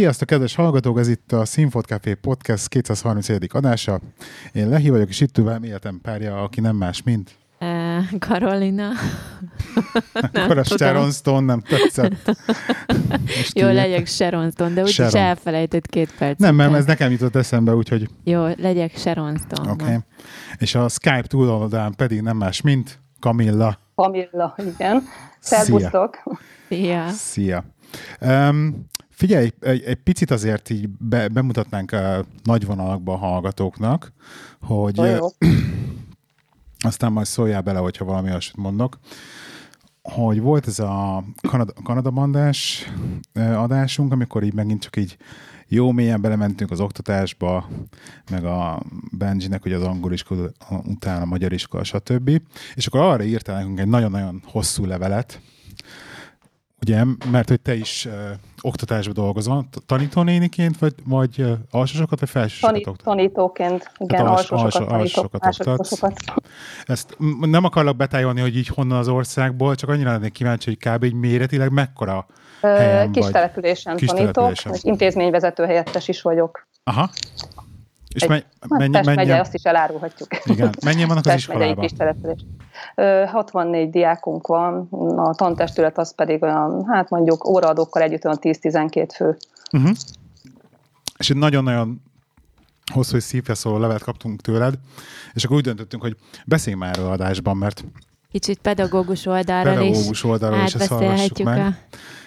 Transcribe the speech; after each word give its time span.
Sziasztok, 0.00 0.28
kedves 0.28 0.54
hallgatók! 0.54 0.98
Ez 0.98 1.08
itt 1.08 1.32
a 1.32 1.44
Színfot 1.44 1.86
Café 1.86 2.14
Podcast 2.14 2.68
237. 2.68 3.52
adása. 3.52 4.00
Én 4.52 4.68
Lehi 4.68 4.90
vagyok, 4.90 5.08
és 5.08 5.20
itt 5.20 5.36
velem 5.36 5.62
életem 5.62 6.00
párja, 6.02 6.42
aki 6.42 6.60
nem 6.60 6.76
más, 6.76 7.02
mint... 7.02 7.30
Karolina. 8.18 8.88
Akkor 10.32 10.58
a 10.58 10.64
Sharon 10.64 11.10
Stone 11.10 11.46
nem 11.46 11.60
tetszett. 11.60 12.36
Jó, 13.52 13.66
legyek 13.72 14.06
Sharon 14.06 14.50
Stone, 14.50 14.74
de 14.74 14.82
úgyis 14.82 14.98
elfelejtett 14.98 15.86
két 15.86 16.14
perc. 16.18 16.38
Nem, 16.38 16.54
mert 16.54 16.74
ez 16.74 16.84
nekem 16.84 17.10
jutott 17.10 17.36
eszembe, 17.36 17.74
úgyhogy... 17.74 18.08
Jó, 18.24 18.46
legyek 18.56 18.96
Sharon 18.96 19.36
Stone. 19.36 19.70
Oké. 19.70 19.84
Okay. 19.84 19.96
És 20.58 20.74
a 20.74 20.88
Skype 20.88 21.24
túloldalán 21.26 21.94
pedig 21.94 22.20
nem 22.20 22.36
más, 22.36 22.60
mint 22.60 22.98
Camilla. 23.18 23.78
Camilla, 23.94 24.56
igen. 24.76 25.02
Szervusztok! 25.40 26.22
Szia! 26.68 27.08
Szia! 27.08 27.64
Um, 28.20 28.88
Figyelj, 29.20 29.50
egy, 29.60 29.82
egy 29.82 29.96
picit 29.96 30.30
azért 30.30 30.70
így 30.70 30.88
be, 30.88 31.28
bemutatnánk 31.28 31.92
a 31.92 32.24
nagy 32.42 32.66
vonalakban 32.66 33.14
a 33.14 33.18
hallgatóknak, 33.18 34.12
hogy 34.60 35.00
oh, 35.00 35.30
aztán 36.88 37.12
majd 37.12 37.26
szóljál 37.26 37.60
bele, 37.60 37.78
hogyha 37.78 38.04
valami 38.04 38.28
olyasmit 38.28 38.64
mondok, 38.64 38.98
hogy 40.02 40.40
volt 40.40 40.66
ez 40.66 40.78
a 40.78 41.24
Kanada, 41.48 41.72
Kanada 41.82 42.10
bandás 42.10 42.90
adásunk, 43.34 44.12
amikor 44.12 44.42
így 44.42 44.54
megint 44.54 44.82
csak 44.82 44.96
így 44.96 45.16
jó 45.68 45.90
mélyen 45.90 46.20
belementünk 46.20 46.70
az 46.70 46.80
oktatásba, 46.80 47.68
meg 48.30 48.44
a 48.44 48.82
Benjinek, 49.12 49.62
hogy 49.62 49.72
az 49.72 49.82
angol 49.82 50.12
iskola, 50.12 50.50
utána 50.84 51.22
a 51.22 51.26
magyar 51.26 51.52
iskola, 51.52 51.84
stb. 51.84 52.40
És 52.74 52.86
akkor 52.86 53.00
arra 53.00 53.22
írtál 53.22 53.56
nekünk 53.56 53.80
egy 53.80 53.88
nagyon-nagyon 53.88 54.42
hosszú 54.44 54.84
levelet, 54.84 55.40
ugye, 56.80 57.04
mert 57.30 57.48
hogy 57.48 57.60
te 57.60 57.74
is 57.74 58.06
uh, 58.06 58.12
oktatásban 58.60 59.14
dolgozol, 59.14 59.68
tanítónéniként, 59.86 60.78
vagy, 60.78 60.94
vagy 61.04 61.34
uh, 61.38 61.52
alsósokat, 61.70 62.20
vagy 62.20 62.28
felsősokat 62.28 62.82
Tanít, 62.82 63.02
Tanítóként, 63.02 63.90
igen, 63.96 64.26
als, 64.26 64.50
alsósokat, 64.50 64.90
alsósokat, 64.90 65.44
alsósokat 65.44 66.14
Ezt 66.84 67.16
nem 67.40 67.64
akarlak 67.64 67.96
betájolni, 67.96 68.40
hogy 68.40 68.56
így 68.56 68.68
honnan 68.68 68.98
az 68.98 69.08
országból, 69.08 69.74
csak 69.74 69.88
annyira 69.88 70.10
lennék 70.10 70.32
kíváncsi, 70.32 70.76
hogy 70.78 70.92
kb. 70.92 71.04
így 71.04 71.14
méretileg 71.14 71.72
mekkora 71.72 72.26
helyen 72.60 73.12
Kis 73.12 73.26
településen 73.26 73.96
kis 73.96 74.08
tanítok, 74.08 74.32
településen. 74.32 74.72
és 74.72 74.84
intézményvezető 74.84 75.64
helyettes 75.64 76.08
is 76.08 76.22
vagyok. 76.22 76.68
Aha. 76.84 77.10
És 78.14 78.22
egy, 78.22 78.44
mennyi, 78.68 78.88
mennyi, 78.88 79.14
mennyi, 79.14 79.30
azt 79.30 79.54
is 79.54 79.62
elárulhatjuk. 79.62 80.28
Igen. 80.44 80.74
Mennyien 80.84 81.08
vannak 81.08 81.26
az 81.26 81.34
iskolában? 81.34 81.76
Kis 81.76 81.92
település. 81.96 82.40
64 83.26 83.90
diákunk 83.90 84.46
van, 84.46 84.88
a 85.16 85.34
tantestület 85.34 85.98
az 85.98 86.14
pedig 86.14 86.42
olyan, 86.42 86.86
hát 86.88 87.10
mondjuk 87.10 87.48
óraadókkal 87.48 88.02
együtt 88.02 88.24
olyan 88.24 88.38
10-12 88.40 89.08
fő. 89.14 89.36
Uh-huh. 89.72 89.96
És 91.18 91.30
egy 91.30 91.36
nagyon-nagyon 91.36 92.02
hosszú 92.92 93.16
és 93.16 93.22
szívre 93.22 93.54
szóló 93.54 93.78
levelet 93.78 94.02
kaptunk 94.02 94.40
tőled, 94.40 94.74
és 95.32 95.44
akkor 95.44 95.56
úgy 95.56 95.62
döntöttünk, 95.62 96.02
hogy 96.02 96.16
beszéljünk 96.46 96.84
már 96.84 96.98
erről 96.98 97.10
adásban, 97.10 97.56
mert 97.56 97.84
Kicsit 98.30 98.58
pedagógus 98.58 99.26
oldalról 99.26 99.74
pedagógus 99.74 100.24
oldalról 100.24 100.62
is 100.64 100.74
ezt 100.74 101.42
meg. 101.42 101.58
A... 101.58 101.74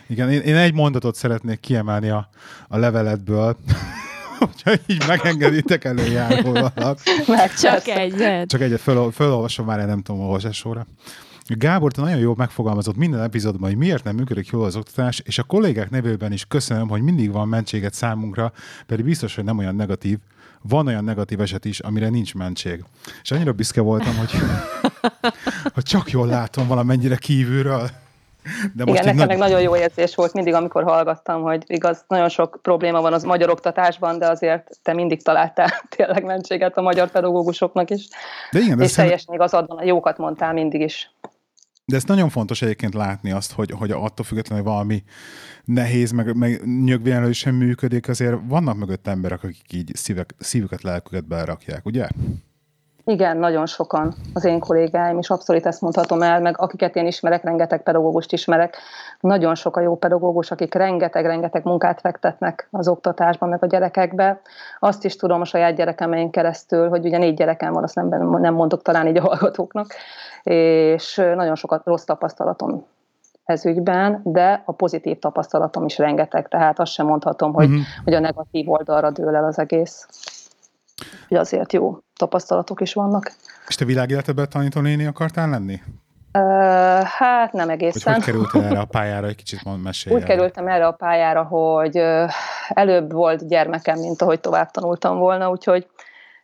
Igen, 0.07 0.31
én, 0.31 0.41
én 0.41 0.55
egy 0.55 0.73
mondatot 0.73 1.15
szeretnék 1.15 1.59
kiemelni 1.59 2.09
a, 2.09 2.29
a 2.67 2.77
leveletből, 2.77 3.57
hogyha 4.45 4.81
így 4.88 5.03
megengeditek 5.08 5.83
előjárólag. 5.83 6.72
Meg 7.27 7.53
csak 7.53 7.88
egyet. 7.88 8.50
Csak 8.50 8.62
egyet, 8.62 8.79
föl, 8.81 9.12
fölolvasom 9.12 9.66
már, 9.66 9.85
nem 9.85 10.01
tudom, 10.01 10.22
olvasásóra. 10.22 10.85
Gábor, 11.47 11.91
te 11.91 12.01
nagyon 12.01 12.19
jól 12.19 12.35
megfogalmazott 12.38 12.95
minden 12.95 13.22
epizódban, 13.22 13.69
hogy 13.69 13.78
miért 13.78 14.03
nem 14.03 14.16
működik 14.16 14.47
jól 14.47 14.66
az 14.66 14.75
oktatás, 14.75 15.22
és 15.25 15.38
a 15.38 15.44
kollégák 15.44 15.90
nevében 15.90 16.31
is 16.31 16.45
köszönöm, 16.45 16.88
hogy 16.88 17.01
mindig 17.01 17.31
van 17.31 17.47
mentséget 17.47 17.94
számunkra, 17.94 18.51
pedig 18.85 19.06
biztos, 19.06 19.35
hogy 19.35 19.44
nem 19.44 19.57
olyan 19.57 19.75
negatív. 19.75 20.17
Van 20.62 20.88
olyan 20.88 21.03
negatív 21.03 21.41
eset 21.41 21.66
is, 21.66 21.79
amire 21.79 22.09
nincs 22.09 22.34
mentség. 22.34 22.84
És 23.22 23.31
annyira 23.31 23.51
büszke 23.51 23.81
voltam, 23.81 24.16
hogy, 24.16 24.31
hogy 25.73 25.84
csak 25.84 26.12
jól 26.12 26.28
látom 26.28 26.67
valamennyire 26.67 27.16
kívülről. 27.16 27.90
De 28.73 28.85
most 28.85 29.01
Igen, 29.01 29.15
nekem 29.15 29.27
meg 29.27 29.37
nagyon 29.37 29.61
jó 29.61 29.75
érzés 29.75 30.15
volt 30.15 30.33
mindig, 30.33 30.53
amikor 30.53 30.83
hallgattam, 30.83 31.41
hogy 31.41 31.63
igaz, 31.67 32.03
nagyon 32.07 32.29
sok 32.29 32.59
probléma 32.61 33.01
van 33.01 33.13
az 33.13 33.23
magyar 33.23 33.49
oktatásban, 33.49 34.19
de 34.19 34.27
azért 34.27 34.79
te 34.83 34.93
mindig 34.93 35.23
találtál 35.23 35.69
tényleg 35.95 36.23
mentséget 36.23 36.77
a 36.77 36.81
magyar 36.81 37.11
pedagógusoknak 37.11 37.89
is. 37.89 38.07
De 38.51 38.59
igen, 38.59 38.77
de 38.77 38.83
és 38.83 38.93
teljesen 38.93 39.33
igazad 39.33 39.67
van, 39.67 39.77
a 39.77 39.83
jókat 39.83 40.17
mondtál 40.17 40.53
mindig 40.53 40.81
is. 40.81 41.11
De 41.85 41.95
ez 41.95 42.03
nagyon 42.03 42.29
fontos 42.29 42.61
egyébként 42.61 42.93
látni 42.93 43.31
azt, 43.31 43.51
hogy, 43.51 43.71
hogy 43.71 43.91
attól 43.91 44.25
függetlenül, 44.25 44.63
hogy 44.63 44.73
valami 44.73 45.03
nehéz, 45.63 46.11
meg, 46.11 46.35
meg 46.35 46.61
nyögvélenül 46.83 47.33
sem 47.33 47.55
működik, 47.55 48.07
azért 48.07 48.37
vannak 48.47 48.77
mögött 48.77 49.07
emberek, 49.07 49.43
akik 49.43 49.73
így 49.73 49.91
szívek, 49.95 50.35
szívüket, 50.39 50.81
lelküket 50.81 51.27
belerakják, 51.27 51.85
ugye? 51.85 52.07
Igen, 53.06 53.38
nagyon 53.38 53.66
sokan 53.66 54.14
az 54.34 54.46
én 54.46 54.59
kollégáim, 54.59 55.18
és 55.18 55.30
abszolút 55.30 55.66
ezt 55.66 55.81
mondhatom 55.81 56.22
el, 56.22 56.41
meg 56.41 56.62
akiket 56.62 56.96
én 56.96 57.06
ismerek, 57.06 57.44
rengeteg 57.44 57.84
pedagógust 57.84 58.31
ismerek, 58.31 58.78
nagyon 59.19 59.56
sok 59.56 59.78
a 59.78 59.81
jó 59.81 59.96
pedagógus, 59.96 60.52
akik 60.52 60.74
rengeteg-rengeteg 60.74 61.64
munkát 61.64 62.00
fektetnek 62.00 62.68
az 62.72 62.88
oktatásban, 62.88 63.50
meg 63.50 63.64
a 63.64 63.68
gyerekekbe. 63.68 64.41
Azt 64.80 65.06
is 65.06 65.16
tudom 65.16 65.41
a 65.41 65.46
saját 65.46 65.75
gyerekemein 65.75 66.30
keresztül, 66.30 66.90
hogy 66.90 67.06
ugye 67.06 67.18
négy 67.18 67.36
gyerekem 67.36 67.74
van, 67.74 67.84
azt 67.84 67.96
nem, 67.96 68.08
nem 68.40 68.53
mondok 68.53 68.81
talán 68.81 69.08
így 69.08 69.18
a 69.18 69.22
hallgatóknak, 69.22 69.94
és 70.44 71.16
nagyon 71.16 71.56
sokat 71.56 71.85
rossz 71.85 72.03
tapasztalatom 72.03 72.85
ez 73.44 73.66
ügyben, 73.66 74.22
de 74.24 74.64
a 74.66 74.72
pozitív 74.72 75.20
tapasztalatom 75.20 75.85
is 75.85 75.97
rengeteg, 75.97 76.47
tehát 76.47 76.80
azt 76.80 76.91
sem 76.91 77.06
mondhatom, 77.06 77.53
hogy, 77.53 77.70
uh-huh. 77.70 77.81
hogy 78.03 78.14
a 78.14 78.20
negatív 78.20 78.70
oldalra 78.70 79.12
dől 79.12 79.35
el 79.35 79.46
az 79.46 79.59
egész. 79.59 80.08
Hogy 81.28 81.38
azért 81.38 81.74
jó 81.74 81.97
tapasztalatok 82.23 82.81
is 82.81 82.94
vannak. 82.94 83.31
És 83.67 83.75
te 83.75 83.85
világéletedben 83.85 84.50
tanítónéni 84.50 85.06
akartál 85.06 85.50
lenni? 85.50 85.81
Uh, 86.38 87.03
hát 87.03 87.53
nem 87.53 87.69
egészen. 87.69 88.13
Hogy, 88.13 88.23
hogy 88.23 88.34
kerültél 88.34 88.61
erre 88.61 88.79
a 88.79 88.85
pályára, 88.97 89.28
egy 89.28 89.35
kicsit 89.35 89.84
mesélj 89.84 90.16
Úgy 90.16 90.22
el. 90.22 90.28
kerültem 90.28 90.67
erre 90.67 90.85
a 90.85 90.91
pályára, 90.91 91.44
hogy 91.44 92.03
előbb 92.69 93.11
volt 93.11 93.47
gyermekem, 93.47 94.00
mint 94.00 94.22
ahogy 94.22 94.39
tovább 94.39 94.72
tanultam 94.72 95.17
volna, 95.17 95.50
úgyhogy 95.50 95.88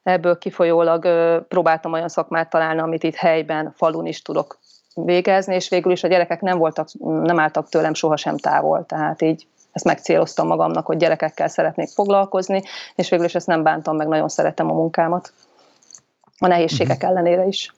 ebből 0.04 0.38
kifolyólag 0.38 1.08
próbáltam 1.48 1.94
olyan 1.94 2.10
szakmát 2.10 2.50
találni, 2.50 2.80
amit 2.80 3.04
itt 3.04 3.16
helyben, 3.16 3.74
falun 3.76 4.06
is 4.06 4.22
tudok 4.22 4.60
végezni, 4.94 5.56
és 5.56 5.70
végül 5.70 5.92
is 5.92 6.04
a 6.04 6.08
gyerekek 6.08 6.42
nem 6.42 6.58
voltak, 6.58 6.88
nem 7.00 7.40
álltak 7.40 7.70
tőlem 7.70 7.94
sohasem 7.94 8.38
távol, 8.38 8.86
tehát 8.86 9.22
így 9.22 9.48
ezt 9.72 9.86
megcéloztam 9.86 10.48
magamnak, 10.48 10.86
hogy 10.86 10.98
gyerekekkel 10.98 11.48
szeretnék 11.48 11.88
foglalkozni, 11.88 12.62
és 12.96 13.10
végül 13.10 13.26
is 13.26 13.36
ezt 13.36 13.48
nem 13.48 13.64
bántam 13.64 13.96
meg, 13.96 14.08
nagyon 14.08 14.30
szeretem 14.30 14.70
a 14.70 14.74
munkámat. 14.74 15.34
A 16.40 16.48
nehézségek 16.48 16.96
uh-huh. 16.96 17.10
ellenére 17.10 17.46
is. 17.46 17.74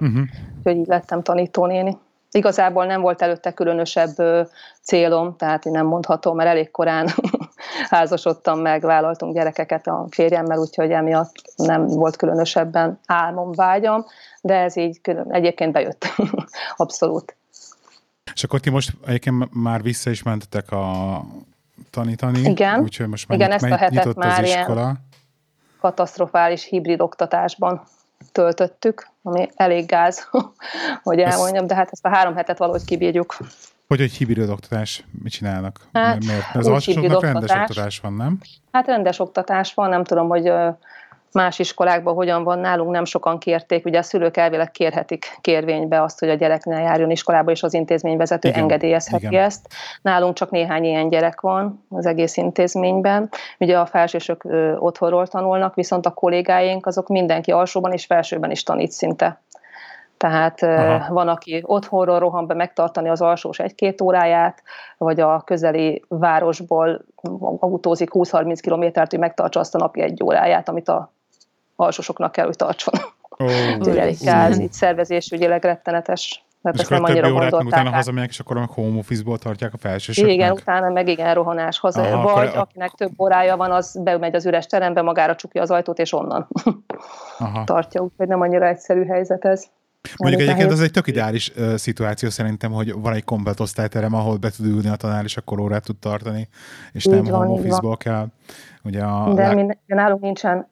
Uh-huh. 0.00 0.22
Úgyhogy 0.58 0.76
így 0.76 0.86
lettem 0.86 1.22
tanítónéni. 1.22 1.98
Igazából 2.30 2.86
nem 2.86 3.00
volt 3.00 3.22
előtte 3.22 3.52
különösebb 3.52 4.14
célom, 4.82 5.36
tehát 5.36 5.64
én 5.64 5.72
nem 5.72 5.86
mondhatom, 5.86 6.36
mert 6.36 6.48
elég 6.48 6.70
korán 6.70 7.08
házasodtam 7.90 8.60
meg, 8.60 8.82
vállaltunk 8.82 9.34
gyerekeket 9.34 9.86
a 9.86 10.06
férjemmel, 10.10 10.58
úgyhogy 10.58 10.90
emiatt 10.90 11.34
nem 11.56 11.86
volt 11.86 12.16
különösebben 12.16 12.98
álmom, 13.06 13.52
vágyam, 13.52 14.04
de 14.40 14.54
ez 14.54 14.76
így 14.76 15.00
külön, 15.00 15.32
egyébként 15.32 15.72
bejött. 15.72 16.06
Abszolút. 16.76 17.36
És 18.34 18.44
akkor 18.44 18.60
ti 18.60 18.70
most 18.70 18.92
egyébként 19.06 19.54
már 19.54 19.82
vissza 19.82 20.10
is 20.10 20.22
mentetek 20.22 20.70
a 20.70 21.20
tanítani. 21.90 22.40
Igen, 22.40 22.80
úgyhogy 22.80 23.08
most 23.08 23.32
Igen 23.32 23.52
ezt 23.52 23.64
a 23.64 23.76
hetet 23.76 24.14
már 24.14 24.42
az 24.42 24.48
iskola. 24.48 24.80
ilyen 24.80 24.98
katasztrofális 25.80 26.64
hibrid 26.64 27.00
oktatásban 27.00 27.82
töltöttük, 28.32 29.08
ami 29.22 29.48
elég 29.54 29.86
gáz, 29.86 30.28
hogy 31.02 31.18
elmondjam, 31.18 31.66
de 31.66 31.74
hát 31.74 31.88
ezt 31.90 32.04
a 32.04 32.08
három 32.08 32.34
hetet 32.34 32.58
valahogy 32.58 32.84
kibírjuk. 32.84 33.36
Hogy 33.88 34.00
egy 34.00 34.12
hibrid 34.12 34.48
oktatás, 34.48 35.04
mit 35.22 35.32
csinálnak? 35.32 35.80
Hát, 35.92 36.24
Miért? 36.24 36.54
Az 36.54 36.66
alsósoknak 36.66 37.22
rendes 37.22 37.50
oktatás 37.50 38.00
van, 38.00 38.12
nem? 38.12 38.38
Hát 38.72 38.86
rendes 38.86 39.18
oktatás 39.18 39.74
van, 39.74 39.88
nem 39.88 40.04
tudom, 40.04 40.28
hogy 40.28 40.52
más 41.34 41.58
iskolákban 41.58 42.14
hogyan 42.14 42.44
van, 42.44 42.58
nálunk 42.58 42.90
nem 42.90 43.04
sokan 43.04 43.38
kérték, 43.38 43.84
ugye 43.84 43.98
a 43.98 44.02
szülők 44.02 44.36
elvileg 44.36 44.70
kérhetik 44.70 45.38
kérvénybe 45.40 46.02
azt, 46.02 46.18
hogy 46.18 46.28
a 46.28 46.34
gyerek 46.34 46.64
ne 46.64 46.80
járjon 46.80 47.10
iskolába, 47.10 47.50
és 47.50 47.62
az 47.62 47.74
intézményvezető 47.74 48.48
igen, 48.48 48.60
engedélyezheti 48.60 49.26
igen. 49.26 49.44
ezt. 49.44 49.66
Nálunk 50.02 50.34
csak 50.34 50.50
néhány 50.50 50.84
ilyen 50.84 51.08
gyerek 51.08 51.40
van 51.40 51.84
az 51.88 52.06
egész 52.06 52.36
intézményben. 52.36 53.28
Ugye 53.58 53.78
a 53.78 53.86
felsősök 53.86 54.44
otthonról 54.78 55.26
tanulnak, 55.26 55.74
viszont 55.74 56.06
a 56.06 56.10
kollégáink 56.10 56.86
azok 56.86 57.08
mindenki 57.08 57.50
alsóban 57.50 57.92
és 57.92 58.04
felsőben 58.04 58.50
is 58.50 58.62
tanít 58.62 58.90
szinte. 58.90 59.42
Tehát 60.16 60.62
Aha. 60.62 61.12
van, 61.12 61.28
aki 61.28 61.62
otthonról 61.66 62.18
rohan 62.18 62.46
be 62.46 62.54
megtartani 62.54 63.08
az 63.08 63.20
alsós 63.20 63.58
egy-két 63.58 64.00
óráját, 64.00 64.62
vagy 64.98 65.20
a 65.20 65.40
közeli 65.40 66.04
városból 66.08 67.04
autózik 67.58 68.10
20-30 68.12 68.58
kilométert, 68.60 69.10
hogy 69.10 69.20
megtartsa 69.20 69.60
azt 69.60 69.74
a 69.74 69.78
napi 69.78 70.00
egy 70.00 70.22
óráját, 70.22 70.68
amit 70.68 70.88
a 70.88 71.12
alsósoknak 71.76 72.32
kell, 72.32 72.46
hogy 72.46 72.56
tartson. 72.56 72.94
Oh, 73.28 73.50
Úgyhogy 73.78 73.96
elég 73.96 74.16
gáz, 74.20 74.58
így 74.58 74.72
szervezésügyileg 74.72 75.64
rettenetes. 75.64 76.44
mert 76.62 76.80
ezt 76.80 76.90
nem 76.90 77.04
annyira 77.04 77.30
gondolták. 77.30 77.66
utána 77.66 77.90
hazamegyek, 77.90 78.28
és 78.28 78.40
akkor 78.40 78.56
meg 78.56 78.68
home 78.68 78.98
office-ból 78.98 79.38
tartják 79.38 79.74
a 79.74 79.76
felsősöknek. 79.76 80.34
Igen, 80.34 80.52
utána 80.52 80.88
meg 80.88 81.08
igen, 81.08 81.34
rohanás 81.34 81.78
haza. 81.78 82.02
Aha, 82.02 82.34
Vagy 82.34 82.46
akkor... 82.46 82.58
akinek 82.58 82.90
több 82.90 83.20
órája 83.20 83.56
van, 83.56 83.70
az 83.70 83.98
bemegy 84.02 84.34
az 84.34 84.46
üres 84.46 84.66
terembe, 84.66 85.02
magára 85.02 85.34
csukja 85.34 85.62
az 85.62 85.70
ajtót, 85.70 85.98
és 85.98 86.12
onnan 86.12 86.48
Aha. 87.38 87.64
tartja, 87.72 88.02
úgyhogy 88.02 88.28
nem 88.28 88.40
annyira 88.40 88.66
egyszerű 88.66 89.04
helyzet 89.04 89.44
ez. 89.44 89.64
Mondjuk 90.16 90.42
egyébként 90.42 90.70
az 90.70 90.80
egy 90.80 90.90
tök 90.90 91.06
ideális 91.06 91.52
uh, 91.56 91.74
szituáció 91.74 92.28
szerintem, 92.28 92.72
hogy 92.72 92.92
van 92.92 93.12
egy 93.12 93.24
komplet 93.24 93.60
osztályterem, 93.60 94.14
ahol 94.14 94.36
be 94.36 94.50
tud 94.50 94.66
ülni 94.66 94.88
a 94.88 94.96
tanár, 94.96 95.24
és 95.24 95.36
akkor 95.36 95.60
órát 95.60 95.84
tud 95.84 95.96
tartani, 95.96 96.48
és 96.92 97.06
így 97.06 97.12
nem 97.12 97.24
van, 97.24 97.46
home 97.46 97.60
office-ból 97.60 97.96
kell. 97.96 98.26
Ugye 98.82 99.02
a 99.02 99.34
De 99.34 99.54
minden, 99.54 99.78
nálunk 99.86 100.20
nincsen 100.20 100.68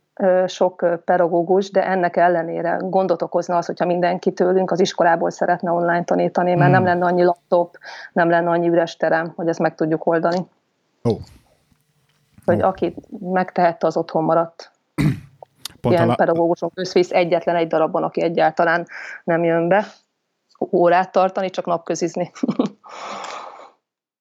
sok 0.47 0.87
pedagógus, 1.05 1.71
de 1.71 1.87
ennek 1.87 2.17
ellenére 2.17 2.79
gondot 2.81 3.23
okozna 3.23 3.57
az, 3.57 3.67
hogyha 3.67 3.87
mindenki 3.87 4.33
tőlünk 4.33 4.71
az 4.71 4.81
iskolából 4.81 5.31
szeretne 5.31 5.71
online 5.71 6.05
tanítani, 6.05 6.55
mert 6.55 6.63
hmm. 6.63 6.71
nem 6.71 6.85
lenne 6.85 7.05
annyi 7.05 7.23
laptop, 7.23 7.79
nem 8.13 8.31
lenne 8.31 8.51
annyi 8.51 8.69
üres 8.69 8.97
terem, 8.97 9.33
hogy 9.37 9.49
ezt 9.49 9.59
meg 9.59 9.75
tudjuk 9.75 10.07
oldani. 10.07 10.39
Ó. 11.05 11.11
Oh. 11.11 11.19
Hogy 12.45 12.63
oh. 12.63 12.67
aki 12.67 12.95
megtehette, 13.19 13.87
az 13.87 13.97
otthon 13.97 14.25
maradt. 14.25 14.71
Pont 15.81 15.95
Ilyen 15.95 16.11
a... 16.11 16.15
pedagógusunk 16.15 16.73
összvisz 16.75 17.11
egyetlen 17.11 17.57
egy 17.57 17.67
darabban, 17.67 18.03
aki 18.03 18.23
egyáltalán 18.23 18.87
nem 19.25 19.45
jön 19.45 19.69
be 19.69 19.85
órát 20.73 21.13
tartani, 21.13 21.51
csak 21.51 21.67
napközizni. 21.67 22.31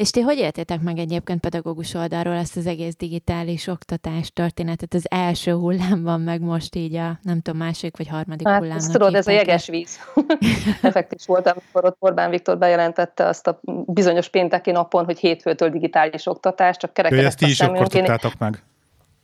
És 0.02 0.10
ti 0.10 0.22
hogy 0.22 0.38
éltétek 0.38 0.82
meg 0.82 0.98
egyébként 0.98 1.40
pedagógus 1.40 1.94
oldalról 1.94 2.34
ezt 2.34 2.58
az 2.58 2.68
egész 2.68 2.96
digitális 2.96 3.68
oktatás 3.68 4.32
történetet 4.34 4.94
az 4.94 5.06
első 5.10 5.52
hullámban, 5.52 6.22
meg 6.22 6.42
most 6.42 6.76
így 6.76 6.96
a, 6.96 7.20
nem 7.22 7.42
tudom, 7.42 7.60
második 7.60 7.98
vagy 7.98 8.08
harmadik 8.08 8.48
hát, 8.48 8.60
hullám. 8.60 8.78
tudod, 8.92 9.16
ez 9.16 9.28
a 9.28 9.32
jeges 9.32 9.68
víz. 9.68 10.00
Effektív 10.82 11.20
volt, 11.26 11.48
amikor 11.48 11.86
ott 11.86 11.96
Orbán 12.00 12.30
Viktor 12.30 12.58
bejelentette 12.58 13.26
azt 13.26 13.48
a 13.48 13.60
bizonyos 13.86 14.30
pénteki 14.30 14.72
napon, 14.72 15.06
hogy 15.06 15.20
hétfőtől 15.20 15.70
digitális 15.70 16.28
oktatás, 16.28 16.78
csak 16.78 16.94
kerekedett 16.94 17.26
ezt 17.26 17.38
ti 17.38 17.46
is 17.46 17.62
akkor 17.62 17.88
tudtátok 17.88 18.34
meg? 18.38 18.64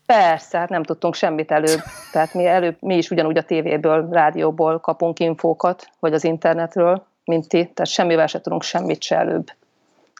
Persze, 0.06 0.58
hát 0.58 0.70
nem 0.70 0.84
tudtunk 0.84 1.16
semmit 1.16 1.52
előbb. 1.52 1.82
Tehát 2.12 2.34
mi 2.34 2.46
előbb, 2.46 2.78
mi 2.80 2.98
is 2.98 3.10
ugyanúgy 3.10 3.38
a 3.38 3.44
tévéből, 3.44 4.10
rádióból 4.10 4.80
kapunk 4.80 5.20
infókat, 5.20 5.90
vagy 6.00 6.14
az 6.14 6.24
internetről, 6.24 7.06
mint 7.24 7.48
ti, 7.48 7.58
tehát 7.58 7.88
semmivel 7.88 8.28
se 8.28 8.42
tudunk 8.42 8.64
semmit 8.64 9.02
se 9.02 9.16
előbb. 9.16 9.52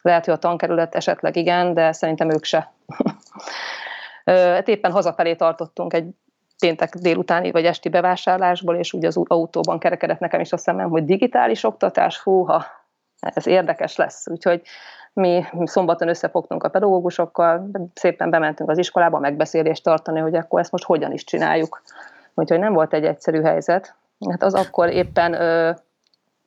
Lehet, 0.02 0.24
hogy 0.24 0.34
a 0.34 0.38
tankerület 0.38 0.94
esetleg 0.94 1.36
igen, 1.36 1.74
de 1.74 1.92
szerintem 1.92 2.30
ők 2.30 2.44
se. 2.44 2.72
hát 4.24 4.68
éppen 4.68 4.92
hazafelé 4.92 5.34
tartottunk 5.34 5.92
egy 5.92 6.08
péntek 6.58 6.94
délutáni 6.94 7.50
vagy 7.50 7.64
esti 7.64 7.88
bevásárlásból, 7.88 8.76
és 8.76 8.92
úgy 8.92 9.04
az 9.04 9.16
autóban 9.26 9.78
kerekedett 9.78 10.18
nekem 10.18 10.40
is 10.40 10.52
a 10.52 10.56
szemem, 10.56 10.90
hogy 10.90 11.04
digitális 11.04 11.64
oktatás, 11.64 12.18
húha, 12.18 12.64
ez 13.20 13.46
érdekes 13.46 13.96
lesz. 13.96 14.26
Úgyhogy 14.28 14.62
mi 15.12 15.44
szombaton 15.64 16.08
összefogtunk 16.08 16.64
a 16.64 16.68
pedagógusokkal, 16.68 17.70
szépen 17.94 18.30
bementünk 18.30 18.70
az 18.70 18.78
iskolába 18.78 19.18
megbeszélést 19.18 19.82
tartani, 19.82 20.20
hogy 20.20 20.34
akkor 20.34 20.60
ezt 20.60 20.72
most 20.72 20.84
hogyan 20.84 21.12
is 21.12 21.24
csináljuk. 21.24 21.82
Úgyhogy 22.34 22.58
nem 22.58 22.72
volt 22.72 22.94
egy 22.94 23.04
egyszerű 23.04 23.42
helyzet. 23.42 23.94
Hát 24.30 24.42
az 24.42 24.54
akkor 24.54 24.88
éppen 24.88 25.34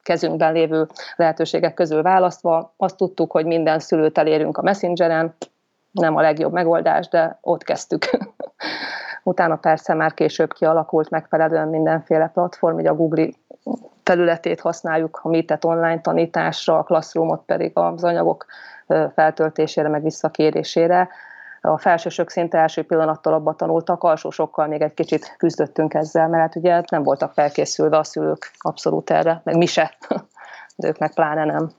kezünkben 0.04 0.54
lévő 0.54 0.88
lehetőségek 1.16 1.74
közül 1.74 2.02
választva 2.02 2.74
azt 2.78 2.98
tudtuk, 2.98 3.32
hogy 3.32 3.46
minden 3.46 3.80
szülőt 3.80 4.18
elérünk 4.18 4.58
a 4.58 4.62
Messengeren, 4.62 5.36
nem 5.92 6.16
a 6.16 6.22
legjobb 6.22 6.52
megoldás, 6.52 7.08
de 7.08 7.38
ott 7.42 7.64
kezdtük. 7.64 8.10
Utána 9.24 9.56
persze 9.56 9.94
már 9.94 10.14
később 10.14 10.54
kialakult 10.54 11.10
megfelelően 11.10 11.68
mindenféle 11.68 12.28
platform, 12.28 12.76
hogy 12.76 12.88
a 12.88 12.96
Google 12.96 13.30
felületét 14.04 14.60
használjuk 14.60 15.20
a 15.24 15.30
Meetet 15.30 15.66
online 15.66 16.02
tanításra, 16.02 16.78
a 16.78 16.84
Classroomot 16.84 17.42
pedig 17.46 17.72
az 17.74 18.04
anyagok 18.04 18.46
feltöltésére, 19.16 19.88
meg 19.88 20.04
visszakérésére. 20.04 21.10
A 21.62 21.78
felsősök 21.78 22.30
szinte 22.30 22.58
első 22.58 22.84
pillanattól 22.84 23.34
abba 23.34 23.54
tanultak, 23.54 24.04
alsósokkal 24.04 24.68
még 24.68 24.82
egy 24.82 24.94
kicsit 24.94 25.36
küzdöttünk 25.38 25.94
ezzel, 25.94 26.28
mert 26.28 26.42
hát 26.42 26.56
ugye 26.56 26.82
nem 26.92 27.04
voltak 27.04 27.34
felkészülve 27.34 27.98
a 27.98 28.04
szülők 28.04 28.52
abszolút 28.58 29.10
erre, 29.10 29.42
meg 29.44 29.58
mi 29.58 29.66
se, 29.66 29.98
de 30.76 30.88
ők 30.88 30.98
meg 30.98 31.14
pláne 31.14 31.46
nem. 31.46 31.72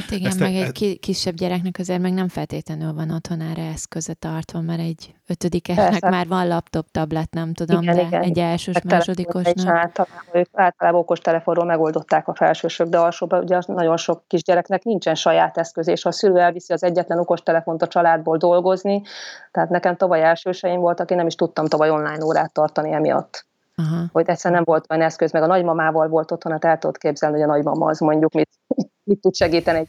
Hát 0.00 0.10
igen, 0.10 0.26
Ezt 0.26 0.38
meg 0.38 0.54
egy 0.54 0.72
ki, 0.72 0.96
kisebb 0.96 1.34
gyereknek 1.34 1.76
azért 1.78 2.00
meg 2.00 2.12
nem 2.12 2.28
feltétlenül 2.28 2.92
van 2.92 3.10
otthon 3.10 3.40
erre 3.40 3.62
eszköze 3.62 4.14
tartva, 4.14 4.60
mert 4.60 4.80
egy 4.80 5.14
ötödikesnek 5.26 6.00
már 6.00 6.26
van 6.26 6.48
laptop, 6.48 6.90
tablet, 6.90 7.30
nem 7.30 7.52
tudom, 7.54 7.82
igen, 7.82 7.96
de 7.96 8.02
igen, 8.02 8.22
egy 8.22 8.38
elsős, 8.38 8.74
hát 8.74 8.84
másodikosnak. 8.84 9.74
Általában, 9.74 10.24
ők 10.32 10.48
általában 10.52 11.00
okos 11.00 11.18
telefonról 11.18 11.64
megoldották 11.64 12.28
a 12.28 12.34
felsősök, 12.34 12.88
de 12.88 12.98
alsóban 12.98 13.42
ugye 13.42 13.58
nagyon 13.66 13.96
sok 13.96 14.22
kisgyereknek 14.26 14.82
nincsen 14.82 15.14
saját 15.14 15.58
eszköz, 15.58 15.88
és 15.88 16.02
ha 16.02 16.08
a 16.08 16.12
szülő 16.12 16.38
elviszi 16.38 16.72
az 16.72 16.82
egyetlen 16.82 17.18
okos 17.18 17.42
telefont 17.42 17.82
a 17.82 17.88
családból 17.88 18.36
dolgozni, 18.36 19.02
tehát 19.50 19.70
nekem 19.70 19.96
tavaly 19.96 20.22
elsőseim 20.22 20.80
volt, 20.80 21.00
aki 21.00 21.14
nem 21.14 21.26
is 21.26 21.34
tudtam 21.34 21.66
tavaly 21.66 21.90
online 21.90 22.24
órát 22.24 22.52
tartani 22.52 22.92
emiatt. 22.92 23.46
Aha. 23.82 24.08
Hogy 24.12 24.28
egyszerűen 24.28 24.54
nem 24.54 24.74
volt 24.74 24.86
olyan 24.90 25.04
eszköz, 25.04 25.32
meg 25.32 25.42
a 25.42 25.46
nagymamával 25.46 26.08
volt 26.08 26.30
otthon, 26.30 26.52
hát 26.52 26.64
el 26.64 26.78
tudod 26.78 26.98
képzelni, 26.98 27.40
hogy 27.40 27.48
a 27.48 27.52
nagymama 27.52 27.86
az 27.86 27.98
mondjuk 27.98 28.32
mit, 28.34 28.50
mit 29.08 29.20
tud 29.20 29.34
segíteni. 29.34 29.88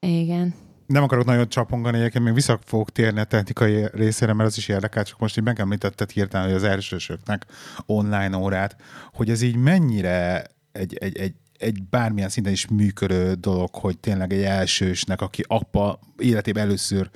Igen. 0.00 0.54
Nem 0.86 1.02
akarok 1.02 1.24
nagyon 1.24 1.48
csapongani, 1.48 1.98
egyébként 1.98 2.24
még 2.24 2.34
vissza 2.34 2.58
fogok 2.64 2.90
térni 2.90 3.20
a 3.20 3.24
technikai 3.24 3.86
részére, 3.92 4.32
mert 4.32 4.48
az 4.48 4.56
is 4.56 4.68
érdekel, 4.68 5.04
csak 5.04 5.18
most 5.18 5.38
így 5.38 5.44
megemlítetted 5.44 6.10
hirtelen, 6.10 6.46
hogy 6.46 6.56
az 6.56 6.64
elsősöknek 6.64 7.46
online 7.86 8.36
órát, 8.36 8.76
hogy 9.12 9.30
ez 9.30 9.42
így 9.42 9.56
mennyire 9.56 10.44
egy, 10.72 10.96
egy, 10.96 11.18
egy, 11.18 11.34
egy 11.58 11.82
bármilyen 11.90 12.28
szinten 12.28 12.52
is 12.52 12.68
működő 12.68 13.34
dolog, 13.34 13.74
hogy 13.74 13.98
tényleg 13.98 14.32
egy 14.32 14.42
elsősnek, 14.42 15.20
aki 15.20 15.44
apa 15.46 15.98
életében 16.18 16.64
először 16.64 17.10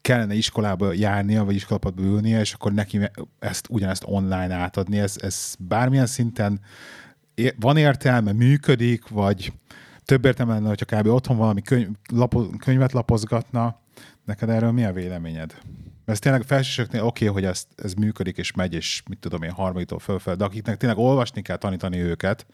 kellene 0.00 0.34
iskolába 0.34 0.92
járnia, 0.92 1.44
vagy 1.44 1.54
iskolába 1.54 1.92
ülnie, 1.98 2.40
és 2.40 2.52
akkor 2.52 2.72
neki 2.72 3.00
ezt 3.38 3.66
ugyanezt 3.70 4.02
online 4.06 4.54
átadni. 4.54 4.98
Ez, 4.98 5.16
ez 5.20 5.54
bármilyen 5.58 6.06
szinten 6.06 6.60
van 7.56 7.76
értelme, 7.76 8.32
működik, 8.32 9.08
vagy 9.08 9.52
több 10.04 10.24
értelme 10.24 10.52
lenne, 10.52 10.68
hogyha 10.68 11.00
kb. 11.00 11.06
otthon 11.06 11.36
valami 11.36 11.62
könyv, 11.62 11.88
lapo, 12.12 12.48
könyvet 12.48 12.92
lapozgatna. 12.92 13.80
Neked 14.24 14.48
erről 14.48 14.72
mi 14.72 14.84
a 14.84 14.92
véleményed? 14.92 15.54
Ez 16.04 16.18
tényleg 16.18 16.42
felsősöknél 16.42 17.02
oké, 17.02 17.28
okay, 17.28 17.42
hogy 17.42 17.50
ez, 17.50 17.66
ez 17.76 17.92
működik 17.92 18.36
és 18.36 18.52
megy, 18.52 18.74
és 18.74 19.02
mit 19.08 19.18
tudom 19.18 19.42
én, 19.42 19.50
harmaditól 19.50 19.98
fölfel, 19.98 20.34
de 20.34 20.44
akiknek 20.44 20.76
tényleg 20.76 20.98
olvasni 20.98 21.42
kell 21.42 21.56
tanítani 21.56 21.98
őket, 21.98 22.46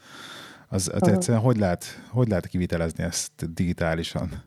az, 0.69 0.91
az 0.95 1.09
egyszerűen 1.09 1.43
hogy 1.43 1.57
lehet, 1.57 2.03
hogy 2.09 2.29
lehet 2.29 2.47
kivitelezni 2.47 3.05
ezt 3.05 3.55
digitálisan? 3.55 4.43